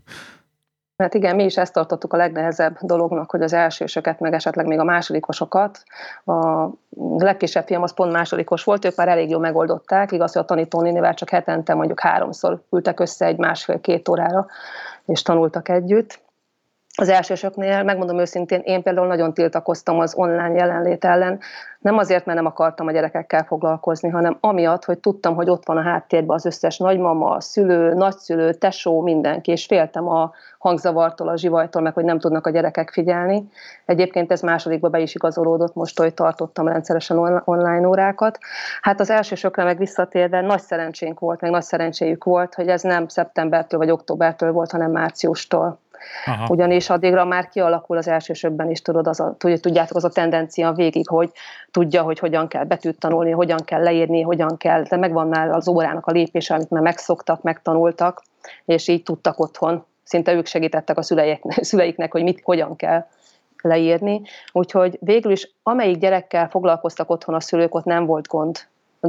Hát 0.97 1.13
igen, 1.13 1.35
mi 1.35 1.43
is 1.43 1.57
ezt 1.57 1.73
tartottuk 1.73 2.13
a 2.13 2.17
legnehezebb 2.17 2.77
dolognak, 2.81 3.31
hogy 3.31 3.41
az 3.41 3.53
elsősöket, 3.53 4.19
meg 4.19 4.33
esetleg 4.33 4.65
még 4.65 4.79
a 4.79 4.83
másodikosokat. 4.83 5.83
A 6.25 6.69
legkisebb 7.17 7.65
fiam 7.65 7.81
az 7.81 7.93
pont 7.93 8.11
másodikos 8.11 8.63
volt, 8.63 8.85
ők 8.85 8.95
már 8.95 9.07
elég 9.07 9.29
jól 9.29 9.39
megoldották, 9.39 10.11
igaz, 10.11 10.33
hogy 10.33 10.41
a 10.41 10.45
tanítónénivel 10.45 11.13
csak 11.13 11.29
hetente 11.29 11.73
mondjuk 11.73 11.99
háromszor 11.99 12.61
ültek 12.71 12.99
össze 12.99 13.25
egy 13.25 13.37
másfél-két 13.37 14.09
órára, 14.09 14.45
és 15.05 15.21
tanultak 15.21 15.69
együtt 15.69 16.19
az 16.99 17.09
elsősöknél, 17.09 17.83
megmondom 17.83 18.19
őszintén, 18.19 18.61
én 18.63 18.83
például 18.83 19.07
nagyon 19.07 19.33
tiltakoztam 19.33 19.99
az 19.99 20.15
online 20.15 20.51
jelenlét 20.51 21.05
ellen, 21.05 21.39
nem 21.79 21.97
azért, 21.97 22.25
mert 22.25 22.37
nem 22.37 22.47
akartam 22.47 22.87
a 22.87 22.91
gyerekekkel 22.91 23.43
foglalkozni, 23.43 24.09
hanem 24.09 24.37
amiatt, 24.39 24.85
hogy 24.85 24.99
tudtam, 24.99 25.35
hogy 25.35 25.49
ott 25.49 25.65
van 25.65 25.77
a 25.77 25.81
háttérben 25.81 26.35
az 26.35 26.45
összes 26.45 26.77
nagymama, 26.77 27.41
szülő, 27.41 27.93
nagyszülő, 27.93 28.53
tesó, 28.53 29.01
mindenki, 29.01 29.51
és 29.51 29.65
féltem 29.65 30.07
a 30.07 30.31
hangzavartól, 30.57 31.27
a 31.27 31.37
zsivajtól, 31.37 31.81
meg 31.81 31.93
hogy 31.93 32.03
nem 32.03 32.19
tudnak 32.19 32.47
a 32.47 32.49
gyerekek 32.49 32.89
figyelni. 32.89 33.49
Egyébként 33.85 34.31
ez 34.31 34.41
másodikba 34.41 34.89
be 34.89 34.99
is 34.99 35.15
igazolódott 35.15 35.75
most, 35.75 35.99
hogy 35.99 36.13
tartottam 36.13 36.67
rendszeresen 36.67 37.41
online 37.45 37.87
órákat. 37.87 38.37
Hát 38.81 38.99
az 38.99 39.09
elsősökre 39.09 39.63
meg 39.63 39.77
visszatérve 39.77 40.41
nagy 40.41 40.61
szerencsénk 40.61 41.19
volt, 41.19 41.41
meg 41.41 41.51
nagy 41.51 41.63
szerencséjük 41.63 42.23
volt, 42.23 42.53
hogy 42.53 42.67
ez 42.67 42.81
nem 42.81 43.07
szeptembertől 43.07 43.79
vagy 43.79 43.91
októbertől 43.91 44.51
volt, 44.51 44.71
hanem 44.71 44.91
márciustól 44.91 45.79
Aha. 46.25 46.45
Ugyanis 46.49 46.89
addigra 46.89 47.25
már 47.25 47.49
kialakul 47.49 47.97
az 47.97 48.07
elsősökben 48.07 48.69
is, 48.69 48.81
tudod, 48.81 49.07
az 49.07 49.19
a, 49.19 49.35
tudjátok, 49.37 49.97
az 49.97 50.03
a 50.03 50.09
tendencia 50.09 50.71
végig, 50.71 51.07
hogy 51.07 51.31
tudja, 51.71 52.01
hogy 52.01 52.19
hogyan 52.19 52.47
kell 52.47 52.63
betűt 52.63 52.99
tanulni, 52.99 53.31
hogyan 53.31 53.59
kell 53.65 53.83
leírni, 53.83 54.21
hogyan 54.21 54.57
kell, 54.57 54.83
de 54.83 54.97
megvan 54.97 55.27
már 55.27 55.49
az 55.49 55.67
órának 55.67 56.05
a 56.05 56.11
lépése, 56.11 56.53
amit 56.53 56.69
már 56.69 56.81
megszoktak, 56.81 57.41
megtanultak, 57.41 58.23
és 58.65 58.87
így 58.87 59.03
tudtak 59.03 59.39
otthon. 59.39 59.85
Szinte 60.03 60.33
ők 60.33 60.45
segítettek 60.45 60.97
a 60.97 61.01
szüleiknek, 61.01 61.63
szüleiknek 61.71 62.11
hogy 62.11 62.23
mit, 62.23 62.41
hogyan 62.43 62.75
kell 62.75 63.05
leírni. 63.61 64.21
Úgyhogy 64.51 64.97
végül 65.01 65.31
is 65.31 65.51
amelyik 65.63 65.97
gyerekkel 65.97 66.49
foglalkoztak 66.49 67.09
otthon 67.09 67.35
a 67.35 67.39
szülők, 67.39 67.75
ott 67.75 67.83
nem 67.83 68.05
volt 68.05 68.27
gond 68.27 68.59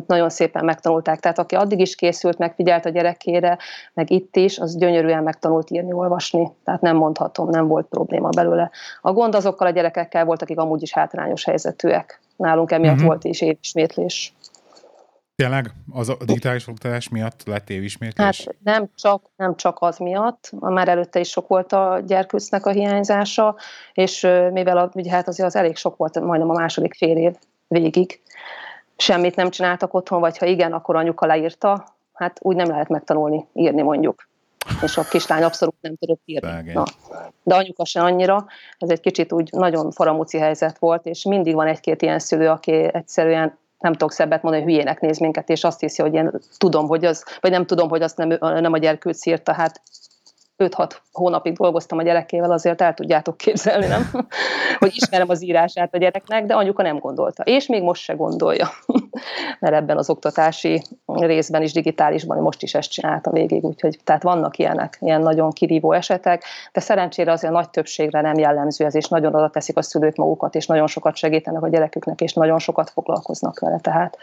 nagyon 0.07 0.31
szépen 0.31 0.65
megtanulták. 0.65 1.21
Tehát 1.21 1.39
aki 1.39 1.55
addig 1.55 1.81
is 1.81 1.95
készült, 1.95 2.39
megfigyelt 2.39 2.87
a 2.87 2.89
gyerekére, 2.91 3.59
meg 3.95 4.11
itt 4.11 4.37
is, 4.37 4.59
az 4.59 4.77
gyönyörűen 4.77 5.23
megtanult 5.23 5.71
írni, 5.71 5.93
olvasni. 5.93 6.53
Tehát 6.65 6.81
nem 6.81 6.97
mondhatom, 6.97 7.49
nem 7.49 7.67
volt 7.67 7.87
probléma 7.87 8.29
belőle. 8.29 8.71
A 9.01 9.13
gond 9.13 9.35
azokkal 9.35 9.67
a 9.67 9.71
gyerekekkel 9.71 10.25
volt, 10.25 10.43
akik 10.43 10.59
amúgy 10.59 10.83
is 10.83 10.93
hátrányos 10.93 11.45
helyzetűek. 11.45 12.21
Nálunk 12.37 12.71
emiatt 12.71 12.93
uh-huh. 12.93 13.09
volt 13.09 13.25
is 13.25 13.41
évismétlés. 13.41 14.33
Tényleg? 15.43 15.71
Az 15.93 16.09
a 16.09 16.17
digitális 16.25 16.67
oktatás 16.67 17.09
miatt 17.09 17.43
lett 17.47 17.71
évismétlés? 17.71 18.45
Hát 18.45 18.57
nem 18.63 18.89
csak, 18.95 19.31
nem 19.37 19.57
csak 19.57 19.77
az 19.81 19.99
miatt, 19.99 20.51
már 20.61 20.89
előtte 20.89 21.21
is 21.21 21.29
sok 21.29 21.49
volt 21.49 21.73
a 21.73 22.03
gyerkőcnek 22.07 22.67
a 22.67 22.71
hiányzása, 22.71 23.57
és 23.93 24.21
mivel 24.53 24.79
a, 24.79 24.91
ugye 24.95 25.11
hát 25.11 25.29
azért 25.29 25.49
az 25.49 25.57
elég 25.57 25.77
sok 25.77 25.97
volt 25.97 26.21
majdnem 26.21 26.51
a 26.51 26.59
második 26.59 26.95
fél 26.95 27.17
év 27.17 27.35
végig, 27.69 28.21
semmit 28.99 29.37
nem 29.37 29.51
csináltak 29.51 29.95
otthon, 29.95 30.21
vagy 30.21 30.39
ha 30.39 30.47
igen, 30.47 30.73
akkor 30.73 30.97
anyuka 30.97 31.27
leírta, 31.27 31.85
hát 32.13 32.39
úgy 32.43 32.57
nem 32.57 32.69
lehet 32.69 32.89
megtanulni 32.89 33.47
írni 33.53 33.83
mondjuk. 33.83 34.29
És 34.83 34.97
a 34.97 35.03
kislány 35.03 35.43
abszolút 35.43 35.75
nem 35.81 35.97
tudott 35.97 36.21
írni. 36.25 36.73
Na. 36.73 36.85
De 37.43 37.55
anyuka 37.55 37.85
se 37.85 38.01
annyira, 38.01 38.47
ez 38.79 38.91
egy 38.91 39.01
kicsit 39.01 39.33
úgy 39.33 39.49
nagyon 39.53 39.91
faramúci 39.91 40.39
helyzet 40.39 40.79
volt, 40.79 41.07
és 41.07 41.25
mindig 41.25 41.55
van 41.55 41.67
egy-két 41.67 42.03
ilyen 42.03 42.19
szülő, 42.19 42.49
aki 42.49 42.73
egyszerűen 42.73 43.59
nem 43.79 43.93
tudok 43.93 44.13
szebbet 44.13 44.43
mondani, 44.43 44.65
hogy 44.65 44.73
hülyének 44.73 45.01
néz 45.01 45.19
minket, 45.19 45.49
és 45.49 45.65
azt 45.65 45.81
hiszi, 45.81 46.03
hogy 46.03 46.15
én 46.15 46.31
tudom, 46.57 46.87
hogy 46.87 47.05
az, 47.05 47.25
vagy 47.41 47.51
nem 47.51 47.67
tudom, 47.67 47.89
hogy 47.89 48.03
azt 48.03 48.17
nem, 48.17 48.29
nem 48.41 48.73
a 48.73 48.79
gyerkőc 48.79 49.27
írta, 49.27 49.53
hát 49.53 49.83
5-6 50.59 50.91
hónapig 51.13 51.57
dolgoztam 51.57 51.99
a 51.99 52.03
gyerekével, 52.03 52.51
azért 52.51 52.81
el 52.81 52.95
tudjátok 52.95 53.37
képzelni, 53.37 53.87
nem? 53.87 54.11
hogy 54.79 54.93
ismerem 54.95 55.29
az 55.29 55.45
írását 55.45 55.95
a 55.95 55.99
gyereknek, 55.99 56.47
de 56.47 56.55
anyuka 56.55 56.83
nem 56.83 56.99
gondolta. 56.99 57.43
És 57.43 57.67
még 57.67 57.83
most 57.83 58.03
se 58.03 58.13
gondolja, 58.13 58.69
mert 59.61 59.75
ebben 59.75 59.97
az 59.97 60.11
oktatási 60.11 60.83
részben 61.07 61.63
is 61.63 61.73
digitálisban 61.73 62.39
most 62.39 62.63
is 62.63 62.75
ezt 62.75 62.91
csinálta 62.91 63.31
végig, 63.31 63.65
úgyhogy 63.65 63.99
tehát 64.05 64.23
vannak 64.23 64.59
ilyenek, 64.59 64.99
ilyen 65.01 65.21
nagyon 65.21 65.51
kirívó 65.51 65.93
esetek, 65.93 66.45
de 66.73 66.81
szerencsére 66.81 67.33
azért 67.33 67.53
a 67.53 67.57
nagy 67.57 67.71
többségre 67.71 68.21
nem 68.21 68.39
jellemző 68.39 68.85
ez, 68.85 68.95
és 68.95 69.09
nagyon 69.09 69.35
oda 69.35 69.51
teszik 69.51 69.77
a 69.77 69.83
szülők 69.83 70.17
magukat, 70.17 70.55
és 70.55 70.67
nagyon 70.67 70.87
sokat 70.87 71.17
segítenek 71.17 71.63
a 71.63 71.69
gyereküknek, 71.69 72.21
és 72.21 72.33
nagyon 72.33 72.59
sokat 72.59 72.91
foglalkoznak 72.91 73.59
vele, 73.59 73.79
tehát 73.79 74.19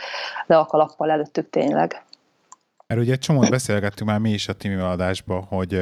le 0.45 0.57
a 0.57 0.65
kalappal 0.65 1.11
előttük 1.11 1.49
tényleg. 1.49 2.03
Erről 2.87 3.03
ugye 3.03 3.13
egy 3.13 3.19
csomót 3.19 3.49
beszélgettünk 3.49 4.09
már 4.09 4.19
mi 4.19 4.31
is 4.31 4.47
a 4.47 4.53
Timi 4.53 4.75
adásban, 4.75 5.43
hogy 5.43 5.81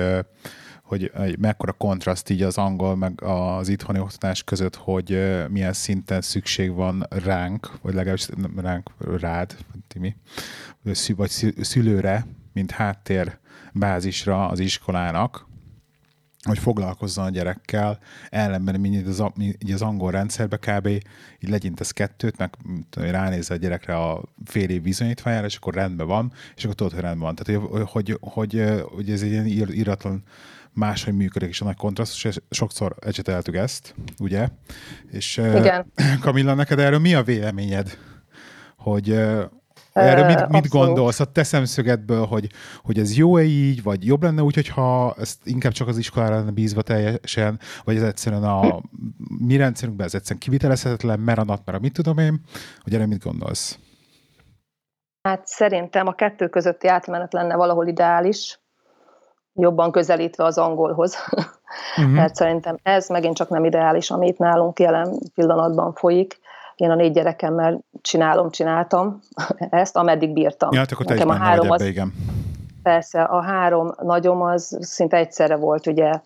hogy 0.84 1.12
mekkora 1.40 1.72
kontraszt 1.72 2.30
így 2.30 2.42
az 2.42 2.58
angol 2.58 2.96
meg 2.96 3.22
az 3.22 3.68
itthoni 3.70 4.00
oktatás 4.00 4.44
között, 4.44 4.76
hogy 4.76 5.20
milyen 5.50 5.74
szinten 5.74 6.22
szükség 6.22 6.74
van 6.74 7.06
ránk, 7.10 7.72
vagy 7.82 7.94
legalábbis 7.94 8.28
ránk, 8.56 8.90
rád, 9.20 9.56
Timi, 9.88 10.16
vagy 11.16 11.30
szülőre, 11.62 12.26
mint 12.54 12.72
háttér 12.72 13.38
bázisra 13.74 14.48
az 14.48 14.60
iskolának, 14.60 15.48
hogy 16.44 16.58
foglalkozzon 16.58 17.26
a 17.26 17.30
gyerekkel, 17.30 18.00
ellenben 18.30 18.80
mint 18.80 19.08
az, 19.08 19.24
így 19.38 19.72
az 19.72 19.82
angol 19.82 20.12
rendszerbe 20.12 20.58
kb. 20.58 20.88
így 20.88 21.50
legyintesz 21.50 21.92
kettőt, 21.92 22.38
meg 22.38 22.54
ránéz 22.96 23.52
a 23.52 23.56
gyerekre 23.56 23.96
a 23.96 24.24
fél 24.46 24.70
év 24.70 24.82
bizonyítványára, 24.82 25.46
és 25.46 25.56
akkor 25.56 25.74
rendben 25.74 26.08
van, 26.08 26.32
és 26.56 26.64
akkor 26.64 26.76
tudod, 26.76 26.94
hogy 26.94 27.02
rendben 27.02 27.24
van. 27.24 27.36
Tehát, 27.36 27.62
hogy, 27.62 27.82
hogy, 27.86 28.18
hogy, 28.22 28.64
hogy 28.96 29.12
ez 29.12 29.22
egy 29.22 29.32
ilyen 29.32 29.48
íratlan 29.72 30.24
máshogy 30.74 31.16
működik, 31.16 31.50
és 31.50 31.62
a 31.62 31.66
nagy 31.66 31.76
kontrasztus, 31.76 32.24
és 32.24 32.38
sokszor 32.50 32.96
ecseteltük 33.02 33.56
ezt, 33.56 33.96
ugye? 34.20 34.48
És 35.12 35.38
Igen. 35.38 35.92
Kamilla, 36.22 36.54
neked 36.54 36.80
erről 36.80 37.00
mi 37.00 37.14
a 37.14 37.24
véleményed? 37.24 37.98
Hogy, 38.78 39.20
Erről 39.94 40.26
mit, 40.26 40.48
mit 40.48 40.68
gondolsz 40.68 41.20
a 41.20 41.26
te 41.26 41.44
szemszögedből, 41.44 42.26
hogy, 42.26 42.50
hogy 42.84 43.00
ez 43.00 43.18
jó-e 43.18 43.44
így, 43.44 43.84
vagy 43.84 44.06
jobb 44.06 44.24
lenne 44.24 44.42
úgy, 44.42 44.56
hogyha 44.56 45.16
ezt 45.20 45.48
inkább 45.48 45.72
csak 45.72 45.88
az 45.88 45.98
iskolára 45.98 46.36
lenne 46.36 46.52
bízva 46.52 46.82
teljesen, 46.82 47.60
vagy 47.84 47.96
ez 47.96 48.04
egyszerűen 48.04 48.44
a 48.44 48.82
mi 49.40 49.58
rendszerünkben 49.58 50.06
ez 50.06 50.14
egyszerűen 50.14 50.40
kivitelezhetetlen, 50.40 51.20
mert 51.20 51.40
a 51.40 51.44
nat, 51.44 51.62
mert 51.66 51.78
a 51.78 51.82
mit 51.82 51.94
tudom 51.94 52.18
én, 52.18 52.42
hogy 52.84 52.94
erre 52.94 53.06
mit 53.06 53.24
gondolsz? 53.24 53.80
Hát 55.22 55.48
szerintem 55.48 56.08
a 56.08 56.14
kettő 56.14 56.48
közötti 56.48 56.88
átmenet 56.88 57.34
lenne 57.34 57.56
valahol 57.56 57.88
ideális, 57.88 58.60
jobban 59.54 59.92
közelítve 59.92 60.44
az 60.44 60.58
angolhoz. 60.58 61.16
Uh-huh. 61.98 62.14
Tehát 62.16 62.36
szerintem 62.36 62.78
ez 62.84 63.10
megint 63.10 63.36
csak 63.36 63.50
nem 63.50 63.66
ideális, 63.66 64.12
amit 64.12 64.38
nálunk 64.38 64.80
jelen 64.80 65.20
pillanatban 65.34 65.94
folyik. 65.94 66.40
Én 66.76 66.90
a 66.90 66.96
négy 66.96 67.12
gyerekemmel 67.12 67.80
csinálom, 68.02 68.50
csináltam 68.50 69.20
ezt, 69.70 69.98
ameddig 69.98 70.34
bírtam. 70.34 70.70
Ja, 70.74 70.80
hát 70.80 70.92
akkor 70.92 71.06
te 71.06 71.14
Nekem 71.14 71.30
is 71.30 71.36
a 71.36 71.38
három 71.38 71.66
ebbe, 71.66 71.74
az, 71.74 71.82
igen. 71.82 72.14
Persze, 72.84 73.22
a 73.22 73.42
három 73.42 73.94
nagyom 74.02 74.42
az 74.42 74.78
szinte 74.82 75.18
egyszerre 75.18 75.56
volt, 75.56 75.88
ugye 75.88 76.20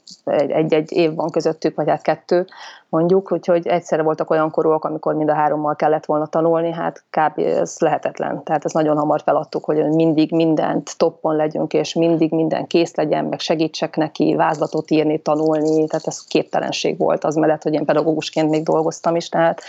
egy-egy 0.48 0.92
év 0.92 1.16
van 1.16 1.30
közöttük, 1.30 1.76
vagy 1.76 1.90
hát 1.90 2.02
kettő, 2.02 2.48
mondjuk, 2.90 3.32
úgyhogy 3.32 3.68
egyszerre 3.68 4.02
voltak 4.02 4.30
olyan 4.30 4.52
korúak, 4.52 4.84
amikor 4.84 5.16
mind 5.16 5.30
a 5.30 5.34
hárommal 5.34 5.76
kellett 5.76 6.06
volna 6.06 6.26
tanulni, 6.26 6.72
hát 6.72 7.04
kb. 7.10 7.40
ez 7.40 7.76
lehetetlen. 7.80 8.44
Tehát 8.44 8.66
ez 8.66 8.72
nagyon 8.72 8.98
hamar 8.98 9.22
feladtuk, 9.22 9.66
hogy 9.66 9.86
mindig 9.86 10.32
mindent 10.32 10.98
toppon 10.98 11.36
legyünk, 11.36 11.74
és 11.74 11.94
mindig 11.94 12.32
minden 12.32 12.68
kész 12.68 12.96
legyen, 12.96 13.26
meg 13.26 13.40
segítsek 13.40 13.96
neki 13.96 14.36
vázlatot 14.36 14.92
írni, 14.92 15.20
tanulni, 15.20 15.88
tehát 15.88 16.08
ez 16.08 16.24
képtelenség 16.24 16.98
volt 16.98 17.24
az 17.24 17.36
mellett, 17.36 17.64
hogy 17.64 17.74
én 17.74 17.86
pedagógusként 17.86 18.50
még 18.50 18.64
dolgoztam 18.64 19.16
is, 19.16 19.30
tehát 19.30 19.62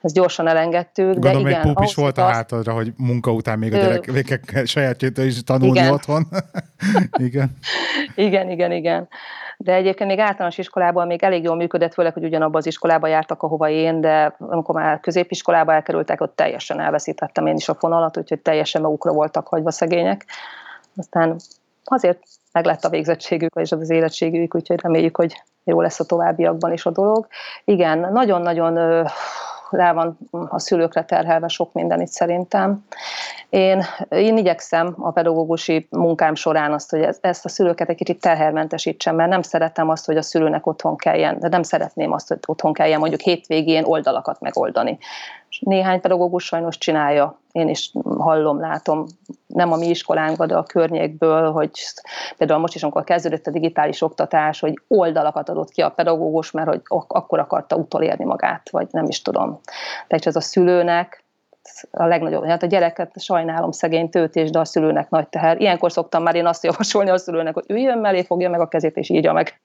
ezt 0.00 0.14
gyorsan 0.14 0.46
elengedtük. 0.46 1.12
Gondolom, 1.12 1.42
de 1.42 1.48
igen, 1.48 1.60
egy 1.60 1.72
púp 1.72 1.84
is 1.84 1.94
volt 1.94 2.18
a 2.18 2.22
hátadra, 2.22 2.72
hogy 2.72 2.92
munka 2.96 3.32
után 3.32 3.58
még 3.58 3.74
a 3.74 3.76
gyerekek 3.76 4.62
sajátjától 4.64 5.24
is 5.24 5.42
tanulni 5.42 5.78
igen. 5.78 5.92
otthon. 5.92 6.26
igen. 7.26 7.56
igen, 8.14 8.50
igen, 8.50 8.72
igen 8.72 9.08
de 9.64 9.74
egyébként 9.74 10.10
még 10.10 10.18
általános 10.18 10.58
iskolában 10.58 11.06
még 11.06 11.22
elég 11.22 11.42
jól 11.42 11.56
működött, 11.56 11.92
főleg, 11.92 12.12
hogy 12.12 12.24
ugyanabban 12.24 12.56
az 12.56 12.66
iskolába 12.66 13.06
jártak, 13.06 13.42
ahova 13.42 13.68
én, 13.68 14.00
de 14.00 14.34
amikor 14.38 14.74
már 14.74 15.00
középiskolába 15.00 15.72
elkerültek, 15.72 16.20
ott 16.20 16.36
teljesen 16.36 16.80
elveszítettem 16.80 17.46
én 17.46 17.54
is 17.54 17.68
a 17.68 17.74
fonalat, 17.74 18.16
úgyhogy 18.16 18.40
teljesen 18.40 18.82
magukra 18.82 19.12
voltak 19.12 19.46
hagyva 19.46 19.70
szegények. 19.70 20.24
Aztán 20.96 21.36
azért 21.84 22.18
meg 22.52 22.64
lett 22.64 22.84
a 22.84 22.88
végzettségük, 22.88 23.54
és 23.54 23.72
az 23.72 23.90
érettségük, 23.90 24.54
úgyhogy 24.54 24.80
reméljük, 24.80 25.16
hogy 25.16 25.42
jó 25.64 25.80
lesz 25.80 26.00
a 26.00 26.04
továbbiakban 26.04 26.72
is 26.72 26.86
a 26.86 26.90
dolog. 26.90 27.26
Igen, 27.64 27.98
nagyon-nagyon 27.98 29.06
rá 29.74 29.92
van 29.92 30.18
a 30.30 30.58
szülőkre 30.58 31.04
terhelve 31.04 31.48
sok 31.48 31.72
minden 31.72 32.00
itt 32.00 32.08
szerintem. 32.08 32.84
Én, 33.50 33.82
én 34.08 34.36
igyekszem 34.36 34.94
a 34.98 35.10
pedagógusi 35.10 35.86
munkám 35.90 36.34
során 36.34 36.72
azt, 36.72 36.90
hogy 36.90 37.08
ezt 37.20 37.44
a 37.44 37.48
szülőket 37.48 37.88
egy 37.88 37.96
kicsit 37.96 38.20
terhelmentesítsem, 38.20 39.14
mert 39.14 39.30
nem 39.30 39.42
szeretem 39.42 39.88
azt, 39.88 40.06
hogy 40.06 40.16
a 40.16 40.22
szülőnek 40.22 40.66
otthon 40.66 40.96
kelljen, 40.96 41.38
de 41.38 41.48
nem 41.48 41.62
szeretném 41.62 42.12
azt, 42.12 42.28
hogy 42.28 42.38
otthon 42.46 42.72
kelljen 42.72 42.98
mondjuk 42.98 43.20
hétvégén 43.20 43.84
oldalakat 43.84 44.40
megoldani. 44.40 44.98
Néhány 45.60 46.00
pedagógus 46.00 46.44
sajnos 46.44 46.78
csinálja, 46.78 47.40
én 47.52 47.68
is 47.68 47.92
hallom, 48.18 48.60
látom, 48.60 49.06
nem 49.46 49.72
a 49.72 49.76
mi 49.76 49.86
iskolánkban, 49.86 50.46
de 50.46 50.56
a 50.56 50.62
környékből, 50.62 51.52
hogy 51.52 51.70
például 52.36 52.60
most 52.60 52.74
is, 52.74 52.82
amikor 52.82 53.04
kezdődött 53.04 53.46
a 53.46 53.50
digitális 53.50 54.02
oktatás, 54.02 54.60
hogy 54.60 54.74
oldalakat 54.88 55.48
adott 55.48 55.70
ki 55.70 55.80
a 55.80 55.88
pedagógus, 55.88 56.50
mert 56.50 56.68
hogy 56.68 56.80
akkor 57.06 57.38
akarta 57.38 57.76
utolérni 57.76 58.24
magát, 58.24 58.70
vagy 58.70 58.86
nem 58.90 59.04
is 59.04 59.22
tudom. 59.22 59.60
Tehát 60.06 60.26
ez 60.26 60.36
a 60.36 60.40
szülőnek 60.40 61.24
a 61.90 62.04
legnagyobb, 62.04 62.44
hát 62.44 62.62
a 62.62 62.66
gyereket 62.66 63.20
sajnálom 63.20 63.70
szegény 63.70 64.10
tőt, 64.10 64.50
de 64.50 64.58
a 64.58 64.64
szülőnek 64.64 65.10
nagy 65.10 65.28
teher. 65.28 65.60
Ilyenkor 65.60 65.92
szoktam 65.92 66.22
már 66.22 66.34
én 66.34 66.46
azt 66.46 66.64
javasolni 66.64 67.10
a 67.10 67.18
szülőnek, 67.18 67.54
hogy 67.54 67.64
üljön 67.68 67.98
mellé, 67.98 68.24
fogja 68.24 68.50
meg 68.50 68.60
a 68.60 68.68
kezét 68.68 68.96
és 68.96 69.10
írja 69.10 69.32
meg. 69.32 69.60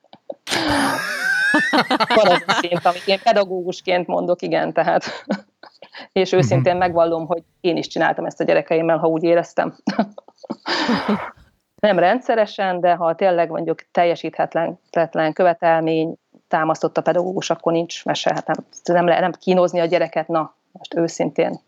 Parazitként, 2.16 2.86
amit 2.86 3.04
én 3.08 3.20
pedagógusként 3.24 4.08
mondok, 4.08 4.42
igen, 4.42 4.74
tehát. 4.74 5.26
És 6.12 6.32
őszintén 6.32 6.72
mhm. 6.72 6.82
megvallom, 6.82 7.26
hogy 7.26 7.44
én 7.62 7.78
is 7.78 7.88
csináltam 7.88 8.26
ezt 8.26 8.40
a 8.40 8.44
gyerekeimmel, 8.44 8.98
ha 8.98 9.08
úgy 9.08 9.24
éreztem. 9.24 9.76
nem 11.80 12.00
rendszeresen, 12.00 12.80
de 12.80 12.94
ha 12.94 13.16
tényleg 13.16 13.50
mondjuk 13.50 13.86
teljesíthetetlen 13.92 15.34
követelmény 15.34 16.16
támasztott 16.48 16.98
a 16.98 17.02
pedagógus, 17.02 17.50
akkor 17.50 17.74
nincs 17.74 18.06
mese. 18.06 18.34
Hát 18.34 18.48
nem, 18.48 19.06
nem, 19.06 19.20
nem 19.20 19.32
kínozni 19.32 19.80
a 19.80 19.86
gyereket, 19.86 20.28
na, 20.28 20.54
most 20.72 20.96
őszintén 20.96 21.60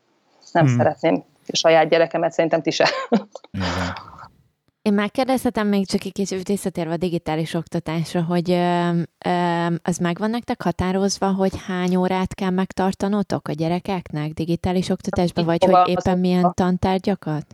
nem 0.52 0.66
hmm. 0.66 0.78
szeretném 0.78 1.24
a 1.48 1.56
saját 1.56 1.90
gyerekemet, 1.90 2.32
szerintem 2.32 2.62
ti 2.62 2.72
se. 2.72 2.90
Én 4.82 4.94
megkérdezhetem 4.94 5.68
még 5.68 5.88
csak 5.88 6.04
egy 6.04 6.12
kicsit 6.12 6.48
visszatérve 6.48 6.94
a 6.94 6.98
digitális 6.98 7.54
oktatásra, 7.54 8.24
hogy 8.24 8.52
ö, 8.52 8.90
ö, 9.26 9.66
az 9.84 9.98
meg 9.98 10.18
van 10.18 10.30
nektek 10.30 10.62
határozva, 10.62 11.32
hogy 11.32 11.52
hány 11.68 11.96
órát 11.96 12.34
kell 12.34 12.50
megtartanotok 12.50 13.48
a 13.48 13.52
gyerekeknek 13.52 14.32
digitális 14.32 14.90
oktatásban, 14.90 15.46
vagy 15.46 15.64
hogy 15.64 15.90
éppen 15.90 16.20
milyen 16.20 16.52
tantárgyakat? 16.54 17.46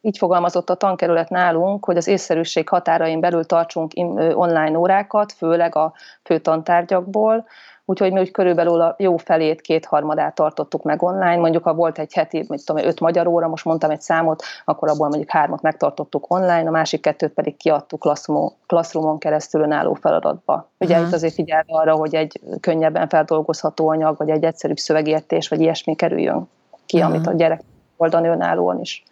Így 0.00 0.18
fogalmazott 0.18 0.70
a 0.70 0.74
tankerület 0.74 1.28
nálunk, 1.28 1.84
hogy 1.84 1.96
az 1.96 2.06
észszerűség 2.06 2.68
határain 2.68 3.20
belül 3.20 3.44
tartsunk 3.44 3.92
online 4.34 4.78
órákat, 4.78 5.32
főleg 5.32 5.76
a 5.76 5.92
főtantárgyakból, 6.22 7.46
Úgyhogy 7.88 8.12
mi 8.12 8.20
úgy 8.20 8.30
körülbelül 8.30 8.80
a 8.80 8.94
jó 8.98 9.16
felét, 9.16 9.60
kétharmadát 9.60 10.34
tartottuk 10.34 10.82
meg 10.82 11.02
online. 11.02 11.36
Mondjuk, 11.36 11.64
ha 11.64 11.74
volt 11.74 11.98
egy 11.98 12.12
heti, 12.12 12.44
mit 12.48 12.64
tudom, 12.64 12.84
öt 12.84 13.00
magyar 13.00 13.26
óra, 13.26 13.48
most 13.48 13.64
mondtam 13.64 13.90
egy 13.90 14.00
számot, 14.00 14.42
akkor 14.64 14.88
abból 14.88 15.08
mondjuk 15.08 15.30
hármat 15.30 15.62
megtartottuk 15.62 16.24
online, 16.34 16.68
a 16.68 16.70
másik 16.70 17.00
kettőt 17.00 17.32
pedig 17.32 17.56
kiadtuk 17.56 18.00
Classroom, 18.00 18.52
Classroomon 18.66 19.18
keresztül 19.18 19.60
önálló 19.60 19.94
feladatba. 19.94 20.68
Ugye 20.78 20.94
uh-huh. 20.94 21.08
itt 21.08 21.14
azért 21.14 21.34
figyelve 21.34 21.64
arra, 21.66 21.94
hogy 21.94 22.14
egy 22.14 22.40
könnyebben 22.60 23.08
feldolgozható 23.08 23.88
anyag, 23.88 24.16
vagy 24.16 24.30
egy 24.30 24.44
egyszerűbb 24.44 24.76
szövegértés, 24.76 25.48
vagy 25.48 25.60
ilyesmi 25.60 25.94
kerüljön 25.94 26.48
ki, 26.86 26.96
uh-huh. 26.96 27.12
amit 27.12 27.26
a 27.26 27.32
gyerek 27.32 27.62
oldani 27.96 28.28
önállóan 28.28 28.80
is. 28.80 29.02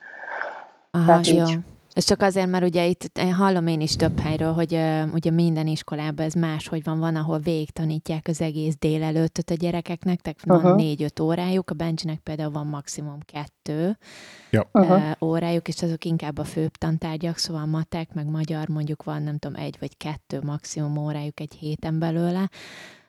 Aha, 0.91 1.21
jó. 1.23 1.45
Ez 1.95 2.05
csak 2.05 2.23
azért, 2.23 2.47
mert 2.47 2.65
ugye 2.65 2.87
itt 2.87 3.19
hallom 3.19 3.67
én 3.67 3.81
is 3.81 3.97
több 3.97 4.19
helyről, 4.19 4.53
hogy 4.53 4.75
uh, 4.75 5.13
ugye 5.13 5.31
minden 5.31 5.67
iskolában 5.67 6.27
ez 6.27 6.33
máshogy 6.33 6.85
van, 6.85 6.99
van, 6.99 7.17
ahol 7.17 7.39
végig 7.39 7.71
tanítják 7.71 8.29
az 8.29 8.41
egész 8.41 8.77
délelőttöt 8.79 9.51
a 9.51 9.55
gyerekeknek, 9.55 10.21
tehát 10.21 10.63
van 10.63 10.75
négy-öt 10.75 11.21
órájuk, 11.21 11.71
a 11.71 11.75
Benjinek 11.75 12.19
például 12.19 12.51
van 12.51 12.67
maximum 12.67 13.19
kettő 13.21 13.99
ja. 14.51 14.69
uh, 14.73 15.11
órájuk, 15.21 15.69
és 15.69 15.83
azok 15.83 16.05
inkább 16.05 16.39
a 16.39 16.45
főbb 16.45 16.77
tantárgyak, 16.77 17.37
szóval 17.37 17.67
matek, 17.67 18.15
meg 18.15 18.27
magyar 18.27 18.69
mondjuk 18.69 19.03
van, 19.03 19.23
nem 19.23 19.39
tudom, 19.39 19.63
egy 19.63 19.77
vagy 19.81 19.97
kettő 19.97 20.41
maximum 20.43 20.97
órájuk 20.97 21.41
egy 21.41 21.55
héten 21.55 21.99
belőle, 21.99 22.51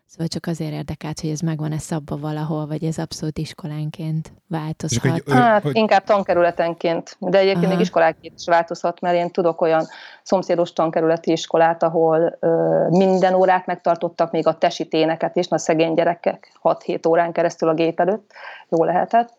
Szóval 0.08 0.28
csak 0.28 0.46
azért 0.46 0.74
érdekelt, 0.74 1.20
hogy 1.20 1.30
ez 1.30 1.40
megvan-e 1.40 1.78
szabva 1.78 2.18
valahol, 2.18 2.68
vagy 2.68 2.84
ez 2.84 2.98
abszolút 2.98 3.38
iskolánként 3.38 4.34
változhat. 4.48 5.12
Hogy, 5.12 5.24
hát 5.28 5.62
hogy... 5.62 5.76
inkább 5.76 6.04
tankerületenként, 6.04 7.16
de 7.20 7.38
egyébként 7.38 7.66
Aha. 7.66 7.74
még 7.74 7.82
iskolánként 7.82 8.34
is 8.40 8.46
változhat, 8.46 9.02
mert 9.02 9.16
én 9.16 9.32
tudok 9.32 9.62
olyan 9.62 9.88
szomszédos 10.24 10.74
tankerületi 10.74 11.32
iskolát, 11.32 11.84
ahol 11.84 12.38
ö, 12.40 12.86
minden 12.90 13.34
órát 13.34 13.66
megtartottak, 13.66 14.32
még 14.32 14.48
a 14.48 14.58
tesíténeket 14.58 15.36
is, 15.36 15.48
na 15.48 15.58
szegény 15.58 15.94
gyerekek 15.94 16.60
6-7 16.64 17.08
órán 17.08 17.32
keresztül 17.32 17.70
a 17.70 17.74
gép 17.74 18.00
előtt, 18.00 18.32
jó 18.70 18.84
lehetett. 18.84 19.34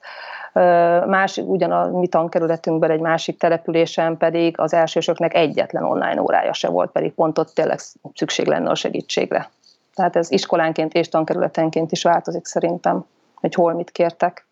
Más, 1.06 1.36
ugyan 1.36 1.70
a 1.70 1.98
mi 1.98 2.08
tankerületünkben 2.08 2.90
egy 2.90 3.00
másik 3.00 3.38
településen 3.38 4.16
pedig 4.16 4.60
az 4.60 4.72
elsősöknek 4.72 5.34
egyetlen 5.34 5.84
online 5.84 6.22
órája 6.22 6.52
se 6.52 6.68
volt, 6.68 6.90
pedig 6.90 7.12
pont 7.12 7.38
ott 7.38 7.54
tényleg 7.54 7.78
szükség 8.14 8.46
lenne 8.46 8.70
a 8.70 8.74
segítségre. 8.74 9.50
Tehát 9.96 10.16
ez 10.16 10.30
iskolánként 10.30 10.92
és 10.94 11.08
tankerületenként 11.08 11.92
is 11.92 12.02
változik 12.02 12.44
szerintem, 12.44 13.04
hogy 13.34 13.54
hol 13.54 13.74
mit 13.74 13.90
kértek. 13.90 14.46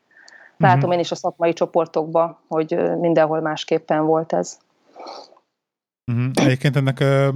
Látom 0.56 0.78
uh-huh. 0.78 0.94
én 0.94 1.00
is 1.00 1.10
a 1.10 1.14
szakmai 1.14 1.52
csoportokban, 1.52 2.38
hogy 2.48 2.78
mindenhol 3.00 3.40
másképpen 3.40 4.06
volt 4.06 4.32
ez. 4.32 4.58
Uh-huh. 6.12 6.30
Egyébként 6.34 6.76
ennek 6.76 7.00
a 7.00 7.34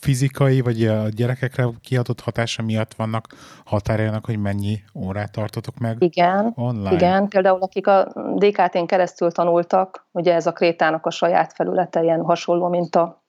fizikai 0.00 0.60
vagy 0.60 0.86
a 0.86 1.08
gyerekekre 1.08 1.68
kiadott 1.80 2.20
hatása 2.20 2.62
miatt 2.62 2.94
vannak 2.94 3.26
határjának, 3.64 4.24
hogy 4.24 4.38
mennyi 4.38 4.82
órát 4.94 5.32
tartotok 5.32 5.78
meg 5.78 5.96
igen, 6.02 6.52
online? 6.56 6.92
Igen, 6.92 7.28
például 7.28 7.62
akik 7.62 7.86
a 7.86 8.12
DKT-n 8.36 8.84
keresztül 8.84 9.30
tanultak, 9.32 10.06
ugye 10.12 10.34
ez 10.34 10.46
a 10.46 10.52
Krétának 10.52 11.06
a 11.06 11.10
saját 11.10 11.52
felülete 11.52 12.02
ilyen 12.02 12.22
hasonló, 12.22 12.68
mint 12.68 12.96
a 12.96 13.24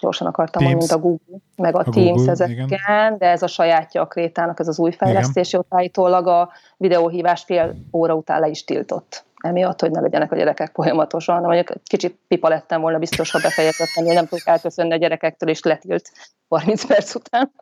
gyorsan 0.00 0.26
akartam 0.26 0.62
mondani, 0.62 0.74
mint 0.74 0.90
a 0.90 0.98
Google, 0.98 1.38
meg 1.56 1.74
a, 1.76 1.78
a 1.78 1.82
Teams 1.82 2.10
Google, 2.10 2.30
ezeken, 2.30 2.66
igen. 2.66 3.18
de 3.18 3.26
ez 3.26 3.42
a 3.42 3.46
sajátja 3.46 4.00
a 4.00 4.06
Krétának, 4.06 4.60
ez 4.60 4.68
az 4.68 4.78
új 4.78 4.90
fejlesztés, 4.90 5.52
ott 5.52 5.66
állítólag 5.68 6.26
a 6.26 6.52
videóhívás 6.76 7.42
fél 7.42 7.76
óra 7.92 8.14
után 8.14 8.40
le 8.40 8.48
is 8.48 8.64
tiltott. 8.64 9.24
Emiatt, 9.36 9.80
hogy 9.80 9.90
ne 9.90 10.00
legyenek 10.00 10.32
a 10.32 10.36
gyerekek 10.36 10.70
folyamatosan. 10.74 11.42
Mondjuk 11.42 11.72
kicsit 11.84 12.18
pipa 12.28 12.48
lettem 12.48 12.80
volna 12.80 12.98
biztos, 12.98 13.30
ha 13.30 13.38
befejezettem, 13.42 14.04
hogy 14.04 14.14
nem 14.14 14.26
tudok 14.26 14.46
elköszönni 14.46 14.92
a 14.92 14.96
gyerekektől, 14.96 15.48
és 15.48 15.62
letilt 15.62 16.10
30 16.48 16.84
perc 16.94 17.14
után. 17.14 17.52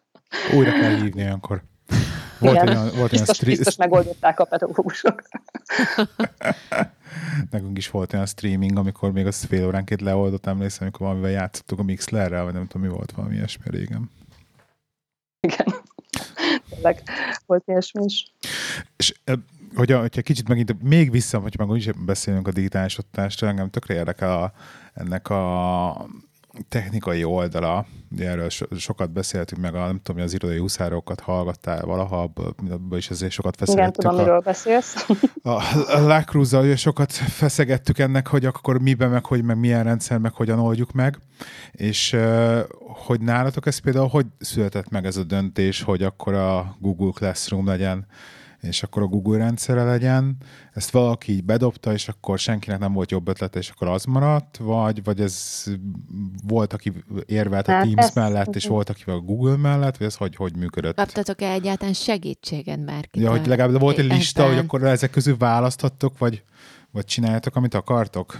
Újra 0.57 0.73
kell 0.73 0.95
hívni 0.95 1.21
ilyenkor. 1.21 1.62
Volt 2.38 2.55
Igen. 2.55 2.69
Olyan, 2.69 2.91
volt 2.97 3.11
biztos, 3.11 3.41
olyan 3.41 3.57
biztos 3.57 3.76
megoldották 3.76 4.41
a 4.41 4.45
pedagógusok. 4.45 5.23
Nekünk 7.50 7.78
is 7.78 7.90
volt 7.90 8.12
olyan 8.12 8.26
streaming, 8.26 8.78
amikor 8.78 9.12
még 9.12 9.26
az 9.26 9.44
fél 9.44 9.66
óránként 9.66 10.00
leoldott, 10.00 10.47
emlékszem, 10.47 10.83
amikor 10.83 11.06
valamivel 11.06 11.30
játszottuk 11.30 11.78
a 11.78 11.83
Mixlerrel, 11.83 12.44
vagy 12.44 12.52
nem 12.52 12.66
tudom, 12.66 12.87
mi 12.87 12.94
volt 12.94 13.12
valami 13.12 13.35
ilyesmi 13.35 13.64
régen. 13.66 14.11
Igen. 15.40 15.66
Tényleg 16.68 17.02
volt 17.47 17.62
ilyesmi 17.67 18.04
is. 18.04 18.32
És 18.97 19.15
hogy 19.75 19.93
a, 19.93 20.00
hogyha 20.00 20.23
kicsit 20.23 20.49
megint 20.49 20.82
még 20.82 21.10
vissza, 21.10 21.39
hogy 21.39 21.54
meg 21.58 21.69
úgyis 21.69 21.91
beszélünk 22.04 22.49
a 22.49 22.52
digitális 22.52 22.99
oktatásról, 22.99 23.50
engem 23.50 23.71
tökre 23.71 23.95
érdekel 23.95 24.43
a, 24.43 24.52
ennek 24.95 25.28
a 25.28 26.08
technikai 26.69 27.25
oldala, 27.25 27.86
erről 28.19 28.49
so, 28.49 28.67
sokat 28.76 29.12
beszéltünk, 29.12 29.60
meg 29.60 29.73
nem 29.73 30.00
tudom, 30.02 30.23
az 30.23 30.34
irodai 30.34 30.58
huszárokat 30.58 31.21
hallgattál 31.21 31.84
valaha, 31.84 32.23
abban 32.71 32.99
is 32.99 33.10
azért 33.10 33.32
sokat 33.32 33.56
feszegettük. 33.56 34.02
Igen, 34.02 34.10
tudom, 34.10 34.17
a, 34.17 34.23
miről 34.23 34.40
beszélsz. 34.40 35.06
A, 35.43 35.50
a 35.97 36.00
Lacruz-zal 36.00 36.76
sokat 36.76 37.12
feszegettük 37.12 37.99
ennek, 37.99 38.26
hogy 38.26 38.45
akkor 38.45 38.80
miben, 38.80 39.10
meg 39.10 39.25
hogy, 39.26 39.43
meg 39.43 39.58
milyen 39.58 39.84
rendszer, 39.84 40.19
meg 40.19 40.32
hogyan 40.32 40.58
oldjuk 40.58 40.93
meg, 40.93 41.19
és 41.73 42.17
hogy 43.06 43.21
nálatok 43.21 43.67
ez 43.67 43.78
például, 43.78 44.08
hogy 44.08 44.26
született 44.38 44.88
meg 44.90 45.04
ez 45.04 45.17
a 45.17 45.25
döntés, 45.25 45.82
hogy 45.82 46.02
akkor 46.02 46.34
a 46.34 46.76
Google 46.80 47.10
Classroom 47.14 47.67
legyen 47.67 48.06
és 48.67 48.83
akkor 48.83 49.03
a 49.03 49.07
Google 49.07 49.39
rendszere 49.39 49.85
legyen, 49.85 50.37
ezt 50.73 50.91
valaki 50.91 51.33
így 51.33 51.45
bedobta, 51.45 51.93
és 51.93 52.09
akkor 52.09 52.39
senkinek 52.39 52.79
nem 52.79 52.93
volt 52.93 53.11
jobb 53.11 53.29
ötlete, 53.29 53.59
és 53.59 53.71
akkor 53.71 53.89
az 53.89 54.05
maradt, 54.05 54.57
vagy, 54.57 55.05
vagy 55.05 55.21
ez 55.21 55.65
volt, 56.47 56.73
aki 56.73 56.93
érvelt 57.27 57.69
a 57.69 57.73
hát 57.73 57.83
Teams 57.83 58.07
ez... 58.07 58.15
mellett, 58.15 58.55
és 58.55 58.67
volt, 58.67 58.89
aki 58.89 59.03
a 59.07 59.19
Google 59.19 59.57
mellett, 59.57 59.97
vagy 59.97 60.07
ez 60.07 60.17
hogy, 60.17 60.37
hogy 60.37 60.57
működött? 60.57 60.97
Kaptatok-e 60.97 61.50
egyáltalán 61.50 61.95
segítséget 61.95 62.85
bárkit? 62.85 63.23
Ja, 63.23 63.31
hogy 63.31 63.47
legalább 63.47 63.81
volt 63.81 63.99
egy 63.99 64.13
lista, 64.13 64.43
ebben... 64.43 64.55
hogy 64.55 64.65
akkor 64.65 64.83
ezek 64.83 65.11
közül 65.11 65.37
választhattok, 65.37 66.19
vagy, 66.19 66.43
vagy 66.91 67.05
csináljátok, 67.05 67.57
amit 67.57 67.75
akartok? 67.75 68.39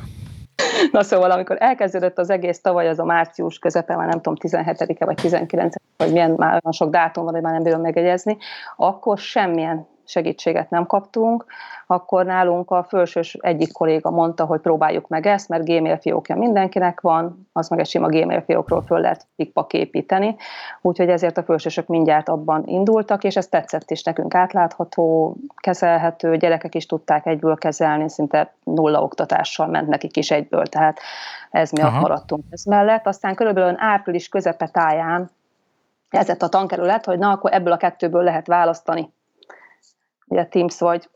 Na 0.93 1.03
szóval, 1.03 1.31
amikor 1.31 1.57
elkezdődött 1.61 2.19
az 2.19 2.31
egész 2.31 2.61
tavaly, 2.61 2.89
az 2.89 2.99
a 2.99 3.05
március 3.05 3.59
közepe, 3.59 3.97
már 3.97 4.09
nem 4.09 4.21
tudom, 4.21 4.35
17-e 4.41 5.05
vagy 5.05 5.17
19 5.17 5.75
vagy 5.97 6.13
milyen 6.13 6.31
már 6.31 6.51
olyan 6.51 6.73
sok 6.73 6.91
dátum 6.91 7.25
van, 7.25 7.33
hogy 7.33 7.43
már 7.43 7.53
nem 7.53 7.63
bírom 7.63 7.81
megegyezni, 7.81 8.37
akkor 8.77 9.19
semmilyen 9.19 9.87
segítséget 10.07 10.71
nem 10.71 10.87
kaptunk, 10.87 11.45
akkor 11.87 12.25
nálunk 12.25 12.71
a 12.71 12.85
felsős 12.89 13.35
egyik 13.35 13.73
kolléga 13.73 14.11
mondta, 14.11 14.45
hogy 14.45 14.61
próbáljuk 14.61 15.09
meg 15.09 15.27
ezt, 15.27 15.49
mert 15.49 15.65
Gmail 15.65 15.97
fiókja 15.97 16.37
mindenkinek 16.37 17.01
van, 17.01 17.49
az 17.53 17.69
meg 17.69 17.79
egy 17.79 17.87
sima 17.87 18.07
Gmail 18.07 18.43
fiókról 18.47 18.83
föl 18.83 19.01
lehet 19.01 19.27
pikpak 19.37 19.73
építeni, 19.73 20.37
úgyhogy 20.81 21.09
ezért 21.09 21.39
a 21.39 21.43
felsősök 21.43 21.87
mindjárt 21.87 22.29
abban 22.29 22.63
indultak, 22.67 23.25
és 23.25 23.37
ez 23.37 23.47
tetszett 23.47 23.91
is 23.91 24.03
nekünk 24.03 24.35
átlátható, 24.35 25.37
kezelhető, 25.57 26.37
gyerekek 26.37 26.75
is 26.75 26.87
tudták 26.87 27.27
egyből 27.27 27.57
kezelni, 27.57 28.09
szinte 28.09 28.55
nulla 28.65 29.03
oktatással 29.03 29.67
ment 29.67 29.89
nekik 29.89 30.17
is 30.17 30.31
egyből, 30.31 30.67
tehát 30.67 30.99
ez 31.51 31.71
miatt 31.71 31.89
Aha. 31.89 32.01
maradtunk 32.01 32.45
ez 32.51 32.65
mellett. 32.65 33.07
Aztán 33.07 33.35
körülbelül 33.35 33.75
április 33.79 34.29
közepe 34.29 34.69
táján 34.69 35.31
ez 36.11 36.29
a 36.29 36.49
tankerület, 36.49 37.05
hogy 37.05 37.19
na, 37.19 37.31
akkor 37.31 37.53
ebből 37.53 37.73
a 37.73 37.77
kettőből 37.77 38.23
lehet 38.23 38.47
választani 38.47 39.13
ugye 40.27 40.47
Teams 40.47 40.79
vagy 40.79 41.09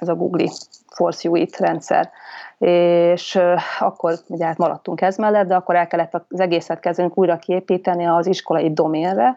ez 0.00 0.08
a 0.08 0.14
Google 0.14 0.48
Force 0.94 1.28
UIT 1.28 1.56
rendszer. 1.56 2.10
És 2.58 3.38
akkor 3.78 4.14
ugye 4.28 4.46
hát 4.46 4.58
maradtunk 4.58 5.00
ez 5.00 5.16
mellett, 5.16 5.46
de 5.46 5.54
akkor 5.54 5.76
el 5.76 5.86
kellett 5.86 6.24
az 6.28 6.40
egészet 6.40 6.80
kezdenünk 6.80 7.18
újra 7.18 7.36
kiépíteni 7.36 8.06
az 8.06 8.26
iskolai 8.26 8.72
doménre, 8.72 9.36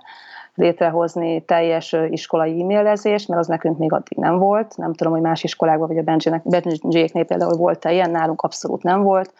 létrehozni 0.55 1.45
teljes 1.45 1.95
iskolai 2.09 2.61
e-mailezést, 2.61 3.27
mert 3.27 3.41
az 3.41 3.47
nekünk 3.47 3.77
még 3.77 3.93
addig 3.93 4.17
nem 4.17 4.37
volt. 4.37 4.77
Nem 4.77 4.93
tudom, 4.93 5.13
hogy 5.13 5.21
más 5.21 5.43
iskolákban, 5.43 5.87
vagy 5.87 5.97
a 5.97 6.19
Benjéknél 6.43 7.25
például 7.25 7.57
volt-e 7.57 7.91
ilyen, 7.91 8.11
nálunk 8.11 8.41
abszolút 8.41 8.83
nem 8.83 9.01
volt 9.01 9.33